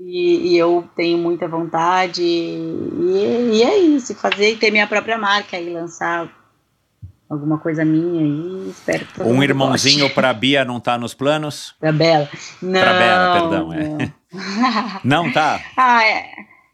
E, 0.00 0.52
e 0.52 0.58
eu 0.58 0.88
tenho 0.96 1.18
muita 1.18 1.46
vontade, 1.46 2.22
e, 2.22 3.50
e 3.52 3.62
é 3.62 3.78
isso, 3.78 4.14
fazer 4.14 4.52
e 4.52 4.56
ter 4.56 4.70
minha 4.70 4.86
própria 4.86 5.18
marca 5.18 5.58
e 5.58 5.72
lançar 5.72 6.39
alguma 7.30 7.58
coisa 7.58 7.84
minha 7.84 8.22
aí, 8.22 8.70
espero 8.70 9.06
que 9.06 9.14
todo 9.14 9.28
Um 9.28 9.40
irmãozinho 9.42 10.10
para 10.10 10.32
Bia 10.32 10.64
não 10.64 10.80
tá 10.80 10.98
nos 10.98 11.14
planos? 11.14 11.74
Pra 11.78 11.92
Bela. 11.92 12.28
Não, 12.60 12.80
Pra 12.80 12.92
Bela, 12.92 13.40
perdão, 13.40 13.72
é. 13.72 13.88
não. 13.88 14.20
Não 15.02 15.32
tá? 15.32 15.60
ah, 15.76 16.04
é, 16.04 16.24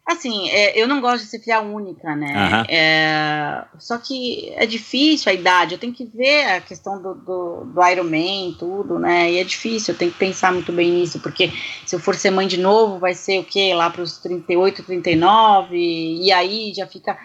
assim, 0.06 0.50
é, 0.50 0.78
eu 0.78 0.86
não 0.86 1.00
gosto 1.00 1.24
de 1.24 1.30
ser 1.30 1.38
filha 1.38 1.60
única, 1.62 2.14
né? 2.14 2.34
Aham. 2.36 2.66
É, 2.68 3.64
só 3.78 3.96
que 3.96 4.52
é 4.56 4.66
difícil 4.66 5.30
a 5.32 5.34
idade, 5.34 5.72
eu 5.74 5.78
tenho 5.78 5.92
que 5.94 6.04
ver 6.04 6.44
a 6.50 6.60
questão 6.60 7.00
do, 7.00 7.14
do, 7.14 7.64
do 7.64 7.86
Ironman, 7.86 8.54
tudo, 8.58 8.98
né? 8.98 9.30
E 9.30 9.38
é 9.38 9.44
difícil, 9.44 9.94
eu 9.94 9.98
tenho 9.98 10.12
que 10.12 10.18
pensar 10.18 10.52
muito 10.52 10.70
bem 10.70 10.90
nisso, 10.90 11.18
porque 11.20 11.50
se 11.86 11.96
eu 11.96 12.00
for 12.00 12.14
ser 12.14 12.30
mãe 12.30 12.46
de 12.46 12.58
novo, 12.58 12.98
vai 12.98 13.14
ser 13.14 13.38
o 13.40 13.44
quê? 13.44 13.72
Lá 13.74 13.88
para 13.88 14.02
os 14.02 14.18
38, 14.18 14.82
39, 14.82 15.76
e 15.76 16.30
aí 16.30 16.74
já 16.74 16.86
fica 16.86 17.16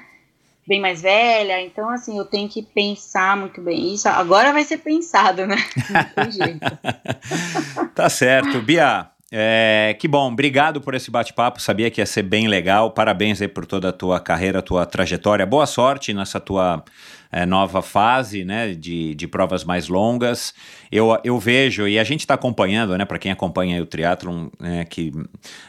bem 0.71 0.79
mais 0.79 1.01
velha, 1.01 1.61
então 1.61 1.89
assim, 1.89 2.17
eu 2.17 2.23
tenho 2.23 2.47
que 2.47 2.61
pensar 2.61 3.35
muito 3.35 3.59
bem. 3.59 3.93
Isso 3.93 4.07
agora 4.07 4.53
vai 4.53 4.63
ser 4.63 4.77
pensado, 4.77 5.45
né? 5.45 5.57
Não 5.91 6.23
tem 6.23 6.31
jeito. 6.31 6.59
Tá 7.93 8.09
certo. 8.09 8.61
Bia, 8.61 9.07
é, 9.29 9.95
que 9.99 10.07
bom. 10.07 10.31
Obrigado 10.31 10.79
por 10.79 10.95
esse 10.95 11.11
bate-papo. 11.11 11.61
Sabia 11.61 11.91
que 11.91 11.99
ia 11.99 12.05
ser 12.05 12.23
bem 12.23 12.47
legal. 12.47 12.91
Parabéns 12.91 13.41
aí 13.41 13.49
por 13.49 13.65
toda 13.65 13.89
a 13.89 13.91
tua 13.91 14.17
carreira, 14.19 14.61
tua 14.61 14.85
trajetória. 14.85 15.45
Boa 15.45 15.65
sorte 15.65 16.13
nessa 16.13 16.39
tua 16.39 16.83
é, 17.31 17.45
nova 17.45 17.81
fase, 17.81 18.43
né, 18.43 18.73
de, 18.73 19.15
de 19.15 19.27
provas 19.27 19.63
mais 19.63 19.87
longas. 19.87 20.53
Eu, 20.91 21.17
eu 21.23 21.39
vejo, 21.39 21.87
e 21.87 21.97
a 21.97 22.03
gente 22.03 22.21
está 22.21 22.33
acompanhando, 22.33 22.97
né, 22.97 23.05
para 23.05 23.17
quem 23.17 23.31
acompanha 23.31 23.81
o 23.81 23.85
triatlon, 23.85 24.49
né, 24.59 24.83
que 24.85 25.11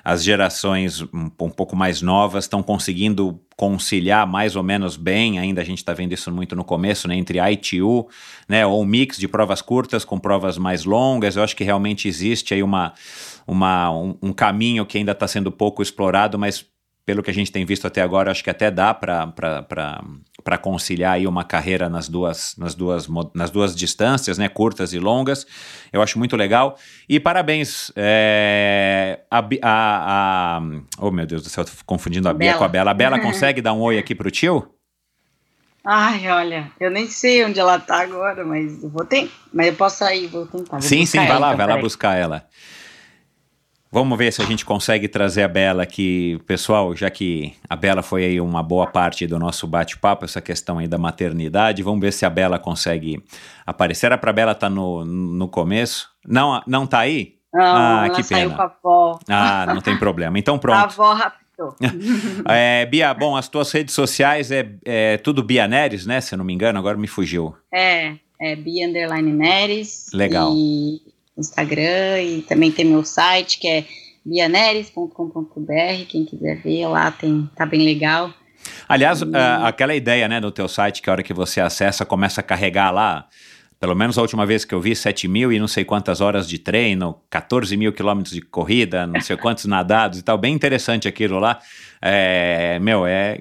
as 0.02 0.24
gerações 0.24 1.00
um, 1.02 1.30
um 1.40 1.50
pouco 1.50 1.76
mais 1.76 2.02
novas 2.02 2.44
estão 2.44 2.62
conseguindo 2.62 3.40
conciliar 3.56 4.26
mais 4.26 4.56
ou 4.56 4.62
menos 4.62 4.96
bem, 4.96 5.38
ainda 5.38 5.60
a 5.60 5.64
gente 5.64 5.78
está 5.78 5.92
vendo 5.92 6.12
isso 6.12 6.32
muito 6.32 6.56
no 6.56 6.64
começo, 6.64 7.06
né, 7.06 7.14
entre 7.14 7.38
ITU, 7.38 8.08
né, 8.48 8.66
ou 8.66 8.82
um 8.82 8.84
mix 8.84 9.16
de 9.16 9.28
provas 9.28 9.62
curtas 9.62 10.04
com 10.04 10.18
provas 10.18 10.58
mais 10.58 10.84
longas. 10.84 11.36
Eu 11.36 11.44
acho 11.44 11.54
que 11.54 11.62
realmente 11.62 12.08
existe 12.08 12.54
aí 12.54 12.62
uma, 12.62 12.92
uma, 13.46 13.90
um, 13.92 14.16
um 14.20 14.32
caminho 14.32 14.84
que 14.84 14.98
ainda 14.98 15.12
está 15.12 15.28
sendo 15.28 15.52
pouco 15.52 15.80
explorado, 15.80 16.36
mas 16.38 16.66
pelo 17.04 17.22
que 17.22 17.30
a 17.30 17.34
gente 17.34 17.50
tem 17.50 17.64
visto 17.64 17.86
até 17.86 18.00
agora, 18.00 18.30
acho 18.30 18.44
que 18.44 18.50
até 18.50 18.70
dá 18.70 18.94
para 18.94 20.04
para 20.42 20.58
conciliar 20.58 21.14
aí 21.14 21.26
uma 21.26 21.44
carreira 21.44 21.88
nas 21.88 22.08
duas, 22.08 22.54
nas 22.56 22.74
duas, 22.74 23.08
nas 23.34 23.50
duas 23.50 23.74
distâncias, 23.74 24.38
né, 24.38 24.48
curtas 24.48 24.92
e 24.92 24.98
longas. 24.98 25.46
Eu 25.92 26.02
acho 26.02 26.18
muito 26.18 26.36
legal. 26.36 26.76
E 27.08 27.20
parabéns 27.20 27.92
é, 27.96 29.20
a, 29.30 29.38
a, 29.38 29.44
a, 29.62 30.62
Oh, 30.98 31.10
meu 31.10 31.26
Deus 31.26 31.42
do 31.42 31.48
céu, 31.48 31.64
tô 31.64 31.72
confundindo 31.86 32.28
a 32.28 32.32
Bia 32.32 32.50
Bela. 32.50 32.58
com 32.58 32.64
a 32.64 32.68
Bela. 32.68 32.90
A 32.90 32.94
Bela 32.94 33.18
consegue 33.22 33.60
dar 33.60 33.72
um 33.72 33.80
oi 33.80 33.98
aqui 33.98 34.14
pro 34.14 34.30
tio? 34.30 34.68
Ai, 35.84 36.30
olha, 36.30 36.70
eu 36.78 36.92
nem 36.92 37.08
sei 37.08 37.44
onde 37.44 37.58
ela 37.58 37.76
tá 37.78 38.02
agora, 38.02 38.44
mas 38.44 38.82
eu 38.84 38.88
vou 38.88 39.04
ter, 39.04 39.28
mas 39.52 39.66
eu 39.66 39.74
posso 39.74 39.98
sair, 39.98 40.28
vou 40.28 40.46
tentar. 40.46 40.78
Vou 40.78 40.88
Sim, 40.88 41.04
sim, 41.04 41.18
vai 41.18 41.38
lá, 41.40 41.48
então, 41.48 41.56
vai 41.56 41.66
lá 41.66 41.76
buscar 41.76 42.16
ela. 42.16 42.46
Vamos 43.94 44.16
ver 44.16 44.32
se 44.32 44.40
a 44.40 44.46
gente 44.46 44.64
consegue 44.64 45.06
trazer 45.06 45.42
a 45.42 45.48
Bela 45.48 45.82
aqui, 45.82 46.40
pessoal, 46.46 46.96
já 46.96 47.10
que 47.10 47.52
a 47.68 47.76
Bela 47.76 48.02
foi 48.02 48.24
aí 48.24 48.40
uma 48.40 48.62
boa 48.62 48.86
parte 48.86 49.26
do 49.26 49.38
nosso 49.38 49.66
bate-papo, 49.66 50.24
essa 50.24 50.40
questão 50.40 50.78
aí 50.78 50.88
da 50.88 50.96
maternidade. 50.96 51.82
Vamos 51.82 52.00
ver 52.00 52.10
se 52.10 52.24
a 52.24 52.30
Bela 52.30 52.58
consegue 52.58 53.22
aparecer. 53.66 54.06
Era 54.06 54.16
pra 54.16 54.32
Bela 54.32 54.52
estar 54.52 54.70
no, 54.70 55.04
no 55.04 55.46
começo. 55.46 56.08
Não, 56.26 56.62
não 56.66 56.86
tá 56.86 57.00
aí? 57.00 57.34
Não, 57.52 57.62
Ah, 57.62 58.04
ela 58.06 58.14
que 58.16 58.22
saiu 58.22 58.48
pena. 58.48 58.56
com 58.56 58.62
a 58.62 58.64
avó. 58.64 59.18
Ah, 59.28 59.66
não 59.74 59.82
tem 59.82 59.98
problema. 59.98 60.38
Então 60.38 60.54
A 60.56 60.58
pronto. 60.58 60.78
avó 60.78 61.12
raptou. 61.12 61.42
É, 62.48 62.86
Bia, 62.86 63.12
bom, 63.12 63.36
as 63.36 63.46
tuas 63.46 63.70
redes 63.70 63.94
sociais 63.94 64.50
é, 64.50 64.70
é 64.86 65.18
tudo 65.18 65.42
Bia 65.42 65.68
Neres, 65.68 66.06
né? 66.06 66.18
Se 66.22 66.34
eu 66.34 66.38
não 66.38 66.46
me 66.46 66.54
engano, 66.54 66.78
agora 66.78 66.96
me 66.96 67.06
fugiu. 67.06 67.54
É, 67.70 68.14
é 68.40 68.56
Bia 68.56 68.88
Underline 68.88 69.30
Neres. 69.30 70.06
Legal. 70.14 70.50
E 70.56 71.11
Instagram, 71.36 72.22
e 72.22 72.42
também 72.42 72.70
tem 72.70 72.84
meu 72.84 73.04
site, 73.04 73.58
que 73.58 73.68
é 73.68 73.84
bianeres.com.br. 74.24 76.06
Quem 76.08 76.24
quiser 76.24 76.60
ver 76.62 76.86
lá, 76.86 77.10
tem, 77.10 77.48
tá 77.56 77.66
bem 77.66 77.84
legal. 77.84 78.32
Aliás, 78.88 79.22
ah, 79.22 79.66
aquela 79.66 79.94
ideia, 79.94 80.28
né, 80.28 80.40
do 80.40 80.50
teu 80.50 80.68
site, 80.68 81.02
que 81.02 81.10
a 81.10 81.12
hora 81.12 81.22
que 81.22 81.32
você 81.32 81.60
acessa, 81.60 82.04
começa 82.04 82.40
a 82.40 82.44
carregar 82.44 82.90
lá, 82.90 83.26
pelo 83.80 83.94
menos 83.96 84.16
a 84.16 84.22
última 84.22 84.46
vez 84.46 84.64
que 84.64 84.74
eu 84.74 84.80
vi, 84.80 84.94
7 84.94 85.26
mil 85.26 85.52
e 85.52 85.58
não 85.58 85.66
sei 85.66 85.84
quantas 85.84 86.20
horas 86.20 86.48
de 86.48 86.58
treino, 86.58 87.18
14 87.28 87.76
mil 87.76 87.92
quilômetros 87.92 88.32
de 88.32 88.40
corrida, 88.40 89.06
não 89.06 89.20
sei 89.20 89.36
quantos 89.36 89.64
nadados 89.66 90.20
e 90.20 90.22
tal, 90.22 90.38
bem 90.38 90.54
interessante 90.54 91.08
aquilo 91.08 91.38
lá. 91.38 91.58
É, 92.04 92.80
meu, 92.80 93.06
é, 93.06 93.38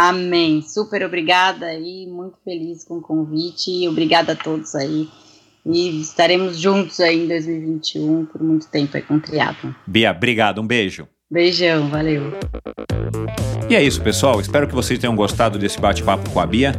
Amém. 0.00 0.62
Super 0.62 1.04
obrigada 1.04 1.74
e 1.74 2.06
muito 2.06 2.38
feliz 2.44 2.84
com 2.84 2.98
o 2.98 3.02
convite. 3.02 3.88
Obrigada 3.88 4.32
a 4.32 4.36
todos 4.36 4.76
aí. 4.76 5.08
E 5.66 6.00
estaremos 6.00 6.56
juntos 6.56 7.00
aí 7.00 7.24
em 7.24 7.26
2021 7.26 8.26
por 8.26 8.40
muito 8.40 8.68
tempo 8.70 8.96
aí 8.96 9.02
com 9.02 9.18
o. 9.18 9.74
Bia, 9.84 10.12
obrigado, 10.12 10.60
um 10.60 10.66
beijo. 10.66 11.08
Beijão, 11.30 11.88
valeu. 11.88 12.32
E 13.68 13.76
é 13.76 13.82
isso, 13.82 14.00
pessoal. 14.00 14.40
Espero 14.40 14.66
que 14.66 14.74
vocês 14.74 14.98
tenham 14.98 15.14
gostado 15.14 15.58
desse 15.58 15.78
bate-papo 15.78 16.30
com 16.30 16.40
a 16.40 16.46
Bia, 16.46 16.74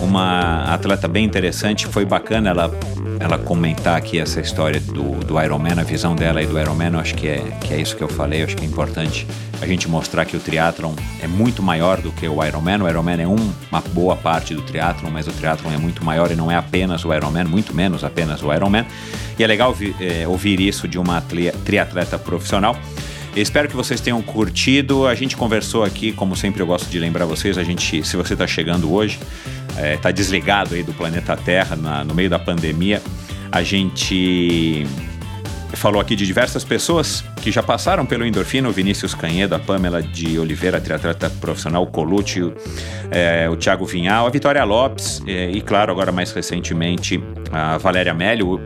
uma 0.00 0.64
atleta 0.72 1.06
bem 1.06 1.24
interessante. 1.26 1.86
Foi 1.86 2.06
bacana 2.06 2.48
ela, 2.48 2.70
ela 3.18 3.36
comentar 3.36 3.98
aqui 3.98 4.18
essa 4.18 4.40
história 4.40 4.80
do, 4.80 5.22
do 5.22 5.38
Ironman, 5.38 5.78
a 5.78 5.82
visão 5.82 6.16
dela 6.16 6.42
e 6.42 6.46
do 6.46 6.58
Ironman. 6.58 6.94
Eu 6.94 7.00
acho 7.00 7.14
que 7.14 7.28
é, 7.28 7.42
que 7.60 7.74
é 7.74 7.80
isso 7.80 7.94
que 7.94 8.02
eu 8.02 8.08
falei. 8.08 8.40
Eu 8.40 8.46
acho 8.46 8.56
que 8.56 8.64
é 8.64 8.66
importante 8.66 9.26
a 9.60 9.66
gente 9.66 9.86
mostrar 9.86 10.24
que 10.24 10.34
o 10.34 10.40
triatlon 10.40 10.94
é 11.22 11.26
muito 11.28 11.62
maior 11.62 12.00
do 12.00 12.10
que 12.10 12.26
o 12.26 12.42
Ironman. 12.42 12.82
O 12.82 12.88
Ironman 12.88 13.20
é 13.20 13.28
um- 13.28 13.52
uma 13.70 13.82
boa 13.92 14.16
parte 14.16 14.54
do 14.54 14.62
triatlon, 14.62 15.10
mas 15.10 15.26
o 15.26 15.32
triatlon 15.32 15.72
é 15.72 15.76
muito 15.76 16.02
maior 16.02 16.30
e 16.30 16.34
não 16.34 16.50
é 16.50 16.56
apenas 16.56 17.04
o 17.04 17.12
Ironman, 17.12 17.44
muito 17.44 17.74
menos 17.74 18.02
apenas 18.02 18.42
o 18.42 18.50
Ironman. 18.50 18.86
E 19.38 19.44
é 19.44 19.46
legal 19.46 19.74
vi- 19.74 19.94
eh, 20.00 20.26
ouvir 20.26 20.58
isso 20.58 20.88
de 20.88 20.98
uma 20.98 21.20
triatleta 21.66 22.18
profissional. 22.18 22.74
Espero 23.36 23.68
que 23.68 23.76
vocês 23.76 24.00
tenham 24.00 24.20
curtido. 24.22 25.06
A 25.06 25.14
gente 25.14 25.36
conversou 25.36 25.84
aqui, 25.84 26.12
como 26.12 26.34
sempre 26.36 26.62
eu 26.62 26.66
gosto 26.66 26.88
de 26.90 26.98
lembrar 26.98 27.24
vocês, 27.26 27.56
a 27.56 27.62
gente, 27.64 28.02
se 28.04 28.16
você 28.16 28.32
está 28.34 28.46
chegando 28.46 28.92
hoje, 28.92 29.18
está 29.94 30.10
desligado 30.10 30.74
aí 30.74 30.82
do 30.82 30.92
planeta 30.92 31.36
Terra 31.36 31.76
na- 31.76 32.04
no 32.04 32.14
meio 32.14 32.28
da 32.28 32.38
pandemia, 32.38 33.00
a 33.52 33.62
gente 33.62 34.86
falou 35.74 36.00
aqui 36.00 36.16
de 36.16 36.26
diversas 36.26 36.64
pessoas 36.64 37.24
que 37.36 37.50
já 37.50 37.62
passaram 37.62 38.04
pelo 38.04 38.26
Endorfina, 38.26 38.68
o 38.68 38.72
Vinícius 38.72 39.14
Canhedo, 39.14 39.54
a 39.54 39.58
Pamela 39.58 40.02
de 40.02 40.38
Oliveira, 40.38 40.80
triatleta 40.80 41.30
profissional, 41.30 41.86
Colucci, 41.86 42.42
o, 42.42 42.54
é, 43.10 43.48
o 43.48 43.56
Thiago 43.56 43.86
Vinhal, 43.86 44.26
a 44.26 44.30
Vitória 44.30 44.62
Lopes 44.64 45.22
é, 45.26 45.50
e, 45.50 45.60
claro, 45.60 45.90
agora 45.90 46.12
mais 46.12 46.32
recentemente, 46.32 47.22
a 47.52 47.78
Valéria 47.78 48.14
Melo, 48.14 48.60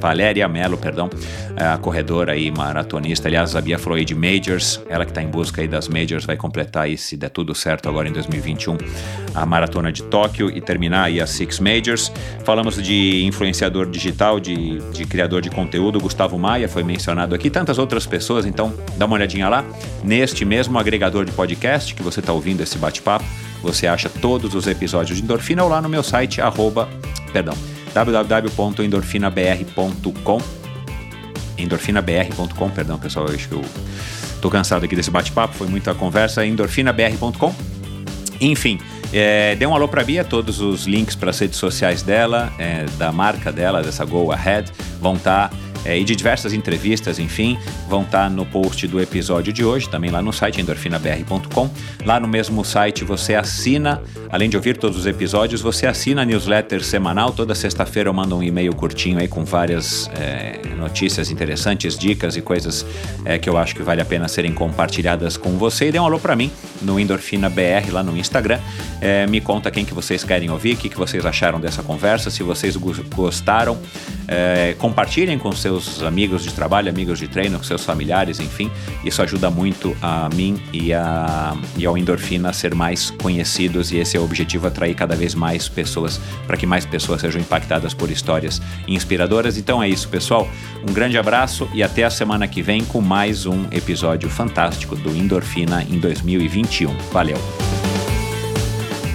Valéria 0.00 0.48
Melo, 0.48 0.76
perdão, 0.76 1.08
a 1.56 1.78
corredora 1.78 2.36
e 2.36 2.50
maratonista. 2.50 3.28
Aliás, 3.28 3.56
a 3.56 3.60
Bia 3.60 3.78
de 4.04 4.14
Majors, 4.14 4.82
ela 4.88 5.04
que 5.04 5.10
está 5.10 5.22
em 5.22 5.28
busca 5.28 5.62
aí 5.62 5.68
das 5.68 5.88
Majors, 5.88 6.24
vai 6.24 6.36
completar 6.36 6.84
aí, 6.84 6.98
se 6.98 7.16
der 7.16 7.30
tudo 7.30 7.54
certo 7.54 7.88
agora 7.88 8.08
em 8.08 8.12
2021, 8.12 8.76
a 9.34 9.46
maratona 9.46 9.90
de 9.90 10.02
Tóquio 10.02 10.50
e 10.50 10.60
terminar 10.60 11.04
aí 11.04 11.20
as 11.20 11.30
Six 11.30 11.58
Majors. 11.58 12.12
Falamos 12.44 12.82
de 12.82 13.24
influenciador 13.24 13.86
digital, 13.86 14.38
de, 14.38 14.78
de 14.92 15.04
criador 15.06 15.40
de 15.40 15.50
conteúdo, 15.50 16.00
Gustavo 16.00 16.37
Maia 16.38 16.68
foi 16.68 16.82
mencionado 16.82 17.34
aqui, 17.34 17.50
tantas 17.50 17.76
outras 17.78 18.06
pessoas, 18.06 18.46
então 18.46 18.72
dá 18.96 19.04
uma 19.04 19.16
olhadinha 19.16 19.46
lá. 19.48 19.64
Neste 20.02 20.44
mesmo 20.44 20.78
agregador 20.78 21.24
de 21.24 21.32
podcast 21.32 21.94
que 21.94 22.02
você 22.02 22.20
está 22.20 22.32
ouvindo 22.32 22.62
esse 22.62 22.78
bate-papo, 22.78 23.24
você 23.62 23.86
acha 23.86 24.08
todos 24.08 24.54
os 24.54 24.66
episódios 24.66 25.18
de 25.18 25.24
Endorfina 25.24 25.64
ou 25.64 25.68
lá 25.68 25.82
no 25.82 25.88
meu 25.88 26.02
site, 26.02 26.40
arroba, 26.40 26.88
perdão, 27.32 27.54
www.endorfinabr.com 27.92 30.40
endorfinabr.com, 31.58 32.70
perdão 32.70 32.98
pessoal, 32.98 33.28
acho 33.30 33.48
que 33.48 33.54
eu 33.54 33.64
tô 34.40 34.48
cansado 34.48 34.84
aqui 34.84 34.94
desse 34.94 35.10
bate-papo, 35.10 35.54
foi 35.54 35.66
muita 35.66 35.94
conversa, 35.94 36.46
endorfinabr.com. 36.46 37.54
Enfim, 38.40 38.78
é, 39.12 39.56
dê 39.56 39.66
um 39.66 39.74
alô 39.74 39.88
pra 39.88 40.04
Bia, 40.04 40.24
todos 40.24 40.60
os 40.60 40.86
links 40.86 41.16
para 41.16 41.30
as 41.30 41.38
redes 41.38 41.58
sociais 41.58 42.02
dela, 42.02 42.52
é, 42.58 42.84
da 42.96 43.10
marca 43.10 43.50
dela, 43.50 43.82
dessa 43.82 44.04
Go 44.04 44.30
Ahead, 44.30 44.70
vão 45.00 45.14
estar. 45.14 45.50
E 45.86 46.04
de 46.04 46.14
diversas 46.14 46.52
entrevistas, 46.52 47.18
enfim, 47.18 47.58
vão 47.88 48.02
estar 48.02 48.30
no 48.30 48.44
post 48.44 48.86
do 48.86 49.00
episódio 49.00 49.52
de 49.52 49.64
hoje, 49.64 49.88
também 49.88 50.10
lá 50.10 50.20
no 50.20 50.32
site 50.32 50.60
endorfinabr.com. 50.60 51.70
Lá 52.04 52.20
no 52.20 52.28
mesmo 52.28 52.64
site 52.64 53.04
você 53.04 53.34
assina, 53.34 54.02
além 54.30 54.48
de 54.48 54.56
ouvir 54.56 54.76
todos 54.76 54.98
os 54.98 55.06
episódios, 55.06 55.60
você 55.60 55.86
assina 55.86 56.22
a 56.22 56.24
newsletter 56.24 56.84
semanal. 56.84 57.32
Toda 57.32 57.54
sexta-feira 57.54 58.08
eu 58.08 58.14
mando 58.14 58.36
um 58.36 58.42
e-mail 58.42 58.74
curtinho 58.74 59.18
aí 59.18 59.28
com 59.28 59.44
várias 59.44 60.10
é, 60.18 60.60
notícias 60.76 61.30
interessantes, 61.30 61.98
dicas 61.98 62.36
e 62.36 62.42
coisas 62.42 62.84
é, 63.24 63.38
que 63.38 63.48
eu 63.48 63.56
acho 63.56 63.74
que 63.74 63.82
vale 63.82 64.00
a 64.00 64.04
pena 64.04 64.28
serem 64.28 64.52
compartilhadas 64.52 65.36
com 65.36 65.56
você. 65.58 65.88
E 65.88 65.92
dê 65.92 65.98
um 65.98 66.04
alô 66.04 66.18
pra 66.18 66.36
mim 66.36 66.50
no 66.82 66.98
Endorfina 66.98 67.48
BR 67.48 67.90
lá 67.92 68.02
no 68.02 68.16
Instagram. 68.16 68.58
É, 69.00 69.26
me 69.26 69.40
conta 69.40 69.70
quem 69.70 69.84
que 69.84 69.94
vocês 69.94 70.24
querem 70.24 70.50
ouvir, 70.50 70.74
o 70.74 70.76
que, 70.76 70.88
que 70.88 70.98
vocês 70.98 71.24
acharam 71.24 71.60
dessa 71.60 71.82
conversa, 71.82 72.30
se 72.30 72.42
vocês 72.42 72.76
gostaram. 72.76 73.78
É, 74.26 74.74
compartilhem 74.78 75.38
com 75.38 75.50
seus 75.52 75.67
amigos 76.06 76.42
de 76.42 76.52
trabalho, 76.52 76.88
amigos 76.88 77.18
de 77.18 77.28
treino, 77.28 77.58
com 77.58 77.64
seus 77.64 77.84
familiares, 77.84 78.40
enfim. 78.40 78.70
Isso 79.04 79.22
ajuda 79.22 79.50
muito 79.50 79.96
a 80.02 80.28
mim 80.34 80.60
e, 80.72 80.92
a, 80.92 81.56
e 81.76 81.86
ao 81.86 81.96
Endorfina 81.96 82.50
a 82.50 82.52
ser 82.52 82.74
mais 82.74 83.10
conhecidos 83.10 83.90
e 83.92 83.98
esse 83.98 84.16
é 84.16 84.20
o 84.20 84.24
objetivo, 84.24 84.66
atrair 84.66 84.94
cada 84.94 85.14
vez 85.14 85.34
mais 85.34 85.68
pessoas, 85.68 86.20
para 86.46 86.56
que 86.56 86.66
mais 86.66 86.84
pessoas 86.84 87.20
sejam 87.20 87.40
impactadas 87.40 87.94
por 87.94 88.10
histórias 88.10 88.60
inspiradoras. 88.86 89.56
Então 89.56 89.82
é 89.82 89.88
isso, 89.88 90.08
pessoal. 90.08 90.48
Um 90.88 90.92
grande 90.92 91.18
abraço 91.18 91.68
e 91.72 91.82
até 91.82 92.04
a 92.04 92.10
semana 92.10 92.46
que 92.46 92.62
vem 92.62 92.84
com 92.84 93.00
mais 93.00 93.46
um 93.46 93.64
episódio 93.70 94.28
fantástico 94.28 94.96
do 94.96 95.14
Endorfina 95.14 95.82
em 95.82 95.98
2021. 95.98 96.96
Valeu! 97.12 97.87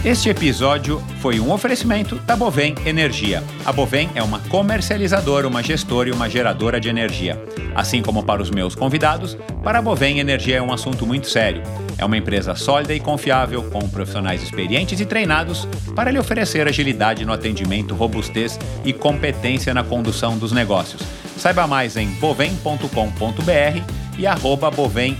Este 0.05 0.27
episódio 0.27 1.01
foi 1.21 1.39
um 1.39 1.49
oferecimento 1.49 2.17
da 2.17 2.35
Bovem 2.35 2.75
Energia. 2.85 3.41
A 3.63 3.71
Bovem 3.71 4.09
é 4.13 4.21
uma 4.21 4.37
comercializadora, 4.49 5.47
uma 5.47 5.63
gestora 5.63 6.09
e 6.09 6.11
uma 6.11 6.29
geradora 6.29 6.77
de 6.77 6.89
energia. 6.89 7.41
Assim 7.73 8.01
como 8.01 8.21
para 8.21 8.41
os 8.41 8.51
meus 8.51 8.75
convidados, 8.75 9.37
para 9.63 9.79
a 9.79 9.81
Bovem 9.81 10.19
Energia 10.19 10.57
é 10.57 10.61
um 10.61 10.73
assunto 10.73 11.07
muito 11.07 11.29
sério. 11.29 11.63
É 11.97 12.03
uma 12.03 12.17
empresa 12.17 12.53
sólida 12.53 12.93
e 12.93 12.99
confiável, 12.99 13.63
com 13.71 13.87
profissionais 13.87 14.43
experientes 14.43 14.99
e 14.99 15.05
treinados 15.05 15.65
para 15.95 16.11
lhe 16.11 16.19
oferecer 16.19 16.67
agilidade 16.67 17.23
no 17.23 17.31
atendimento, 17.31 17.95
robustez 17.95 18.59
e 18.83 18.91
competência 18.91 19.73
na 19.73 19.85
condução 19.85 20.37
dos 20.37 20.51
negócios. 20.51 21.01
Saiba 21.37 21.65
mais 21.65 21.95
em 21.95 22.09
bovem.com.br 22.15 22.83
e 24.19 24.27
arroba 24.27 24.69
Bovem 24.69 25.17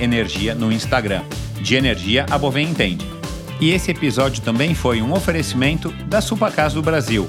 Energia 0.00 0.52
no 0.52 0.72
Instagram. 0.72 1.22
De 1.62 1.76
energia, 1.76 2.26
a 2.28 2.36
Bovem 2.36 2.68
entende. 2.68 3.19
E 3.60 3.72
esse 3.72 3.90
episódio 3.90 4.42
também 4.42 4.74
foi 4.74 5.02
um 5.02 5.12
oferecimento 5.12 5.92
da 6.06 6.22
Supacas 6.22 6.72
do 6.72 6.80
Brasil. 6.80 7.28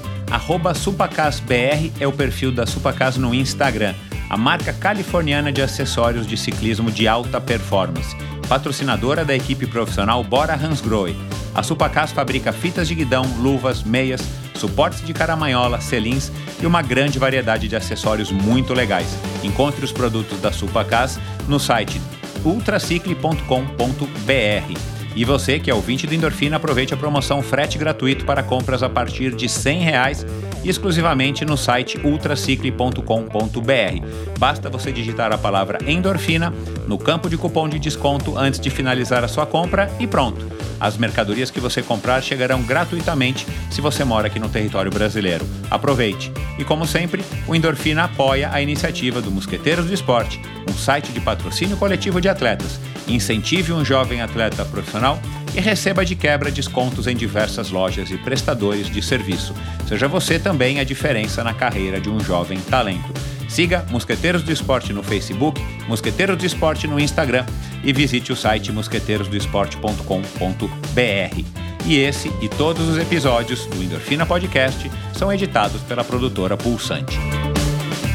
SupacasBR 0.74 1.92
é 2.00 2.06
o 2.06 2.12
perfil 2.12 2.50
da 2.50 2.64
Supacas 2.64 3.18
no 3.18 3.34
Instagram, 3.34 3.94
a 4.30 4.36
marca 4.36 4.72
californiana 4.72 5.52
de 5.52 5.60
acessórios 5.60 6.26
de 6.26 6.38
ciclismo 6.38 6.90
de 6.90 7.06
alta 7.06 7.38
performance, 7.38 8.16
patrocinadora 8.48 9.26
da 9.26 9.36
equipe 9.36 9.66
profissional 9.66 10.24
Bora 10.24 10.54
Hansgrohe. 10.54 11.14
A 11.54 11.62
Supacas 11.62 12.12
fabrica 12.12 12.50
fitas 12.50 12.88
de 12.88 12.94
guidão, 12.94 13.26
luvas, 13.38 13.82
meias, 13.82 14.22
suportes 14.54 15.04
de 15.04 15.12
caramanhola, 15.12 15.82
selins 15.82 16.32
e 16.62 16.64
uma 16.64 16.80
grande 16.80 17.18
variedade 17.18 17.68
de 17.68 17.76
acessórios 17.76 18.32
muito 18.32 18.72
legais. 18.72 19.14
Encontre 19.42 19.84
os 19.84 19.92
produtos 19.92 20.40
da 20.40 20.50
Supacas 20.50 21.20
no 21.46 21.60
site 21.60 22.00
ultracicle.com.br. 22.42 25.01
E 25.14 25.24
você, 25.24 25.58
que 25.58 25.70
é 25.70 25.74
ouvinte 25.74 26.06
do 26.06 26.14
Endorfina, 26.14 26.56
aproveite 26.56 26.94
a 26.94 26.96
promoção 26.96 27.42
frete 27.42 27.76
gratuito 27.76 28.24
para 28.24 28.42
compras 28.42 28.82
a 28.82 28.88
partir 28.88 29.34
de 29.34 29.48
100 29.48 29.80
reais, 29.80 30.26
exclusivamente 30.64 31.44
no 31.44 31.56
site 31.56 31.98
ultracicle.com.br. 31.98 34.38
Basta 34.38 34.70
você 34.70 34.90
digitar 34.90 35.32
a 35.32 35.38
palavra 35.38 35.78
endorfina 35.86 36.52
no 36.86 36.96
campo 36.96 37.28
de 37.28 37.36
cupom 37.36 37.68
de 37.68 37.78
desconto 37.78 38.38
antes 38.38 38.58
de 38.58 38.70
finalizar 38.70 39.22
a 39.22 39.28
sua 39.28 39.44
compra 39.44 39.90
e 40.00 40.06
pronto. 40.06 40.50
As 40.80 40.96
mercadorias 40.96 41.50
que 41.50 41.60
você 41.60 41.82
comprar 41.82 42.22
chegarão 42.22 42.62
gratuitamente 42.62 43.46
se 43.70 43.80
você 43.80 44.04
mora 44.04 44.26
aqui 44.26 44.38
no 44.38 44.48
território 44.48 44.90
brasileiro. 44.90 45.46
Aproveite! 45.70 46.32
E 46.58 46.64
como 46.64 46.86
sempre, 46.86 47.22
o 47.46 47.54
Endorfina 47.54 48.04
apoia 48.04 48.50
a 48.52 48.60
iniciativa 48.60 49.20
do 49.20 49.30
Mosqueteiros 49.30 49.86
do 49.86 49.94
Esporte, 49.94 50.40
um 50.68 50.72
site 50.72 51.12
de 51.12 51.20
patrocínio 51.20 51.76
coletivo 51.76 52.20
de 52.20 52.28
atletas 52.28 52.80
Incentive 53.08 53.72
um 53.72 53.84
jovem 53.84 54.22
atleta 54.22 54.64
profissional 54.64 55.20
e 55.54 55.60
receba 55.60 56.02
de 56.04 56.14
quebra 56.14 56.50
descontos 56.50 57.06
em 57.06 57.14
diversas 57.14 57.70
lojas 57.70 58.10
e 58.10 58.16
prestadores 58.16 58.88
de 58.88 59.02
serviço. 59.02 59.54
Seja 59.86 60.08
você 60.08 60.38
também 60.38 60.80
a 60.80 60.84
diferença 60.84 61.44
na 61.44 61.52
carreira 61.52 62.00
de 62.00 62.08
um 62.08 62.18
jovem 62.20 62.58
talento. 62.60 63.12
Siga 63.48 63.84
Mosqueteiros 63.90 64.42
do 64.42 64.50
Esporte 64.50 64.94
no 64.94 65.02
Facebook, 65.02 65.60
Mosqueteiros 65.86 66.38
do 66.38 66.46
Esporte 66.46 66.86
no 66.86 66.98
Instagram 66.98 67.44
e 67.84 67.92
visite 67.92 68.32
o 68.32 68.36
site 68.36 68.72
mosqueteirosdoesporte.com.br. 68.72 71.44
E 71.84 71.96
esse 71.96 72.32
e 72.40 72.48
todos 72.48 72.88
os 72.88 72.96
episódios 72.96 73.66
do 73.66 73.82
Endorfina 73.82 74.24
Podcast 74.24 74.90
são 75.12 75.30
editados 75.30 75.82
pela 75.82 76.02
produtora 76.02 76.56
Pulsante. 76.56 77.18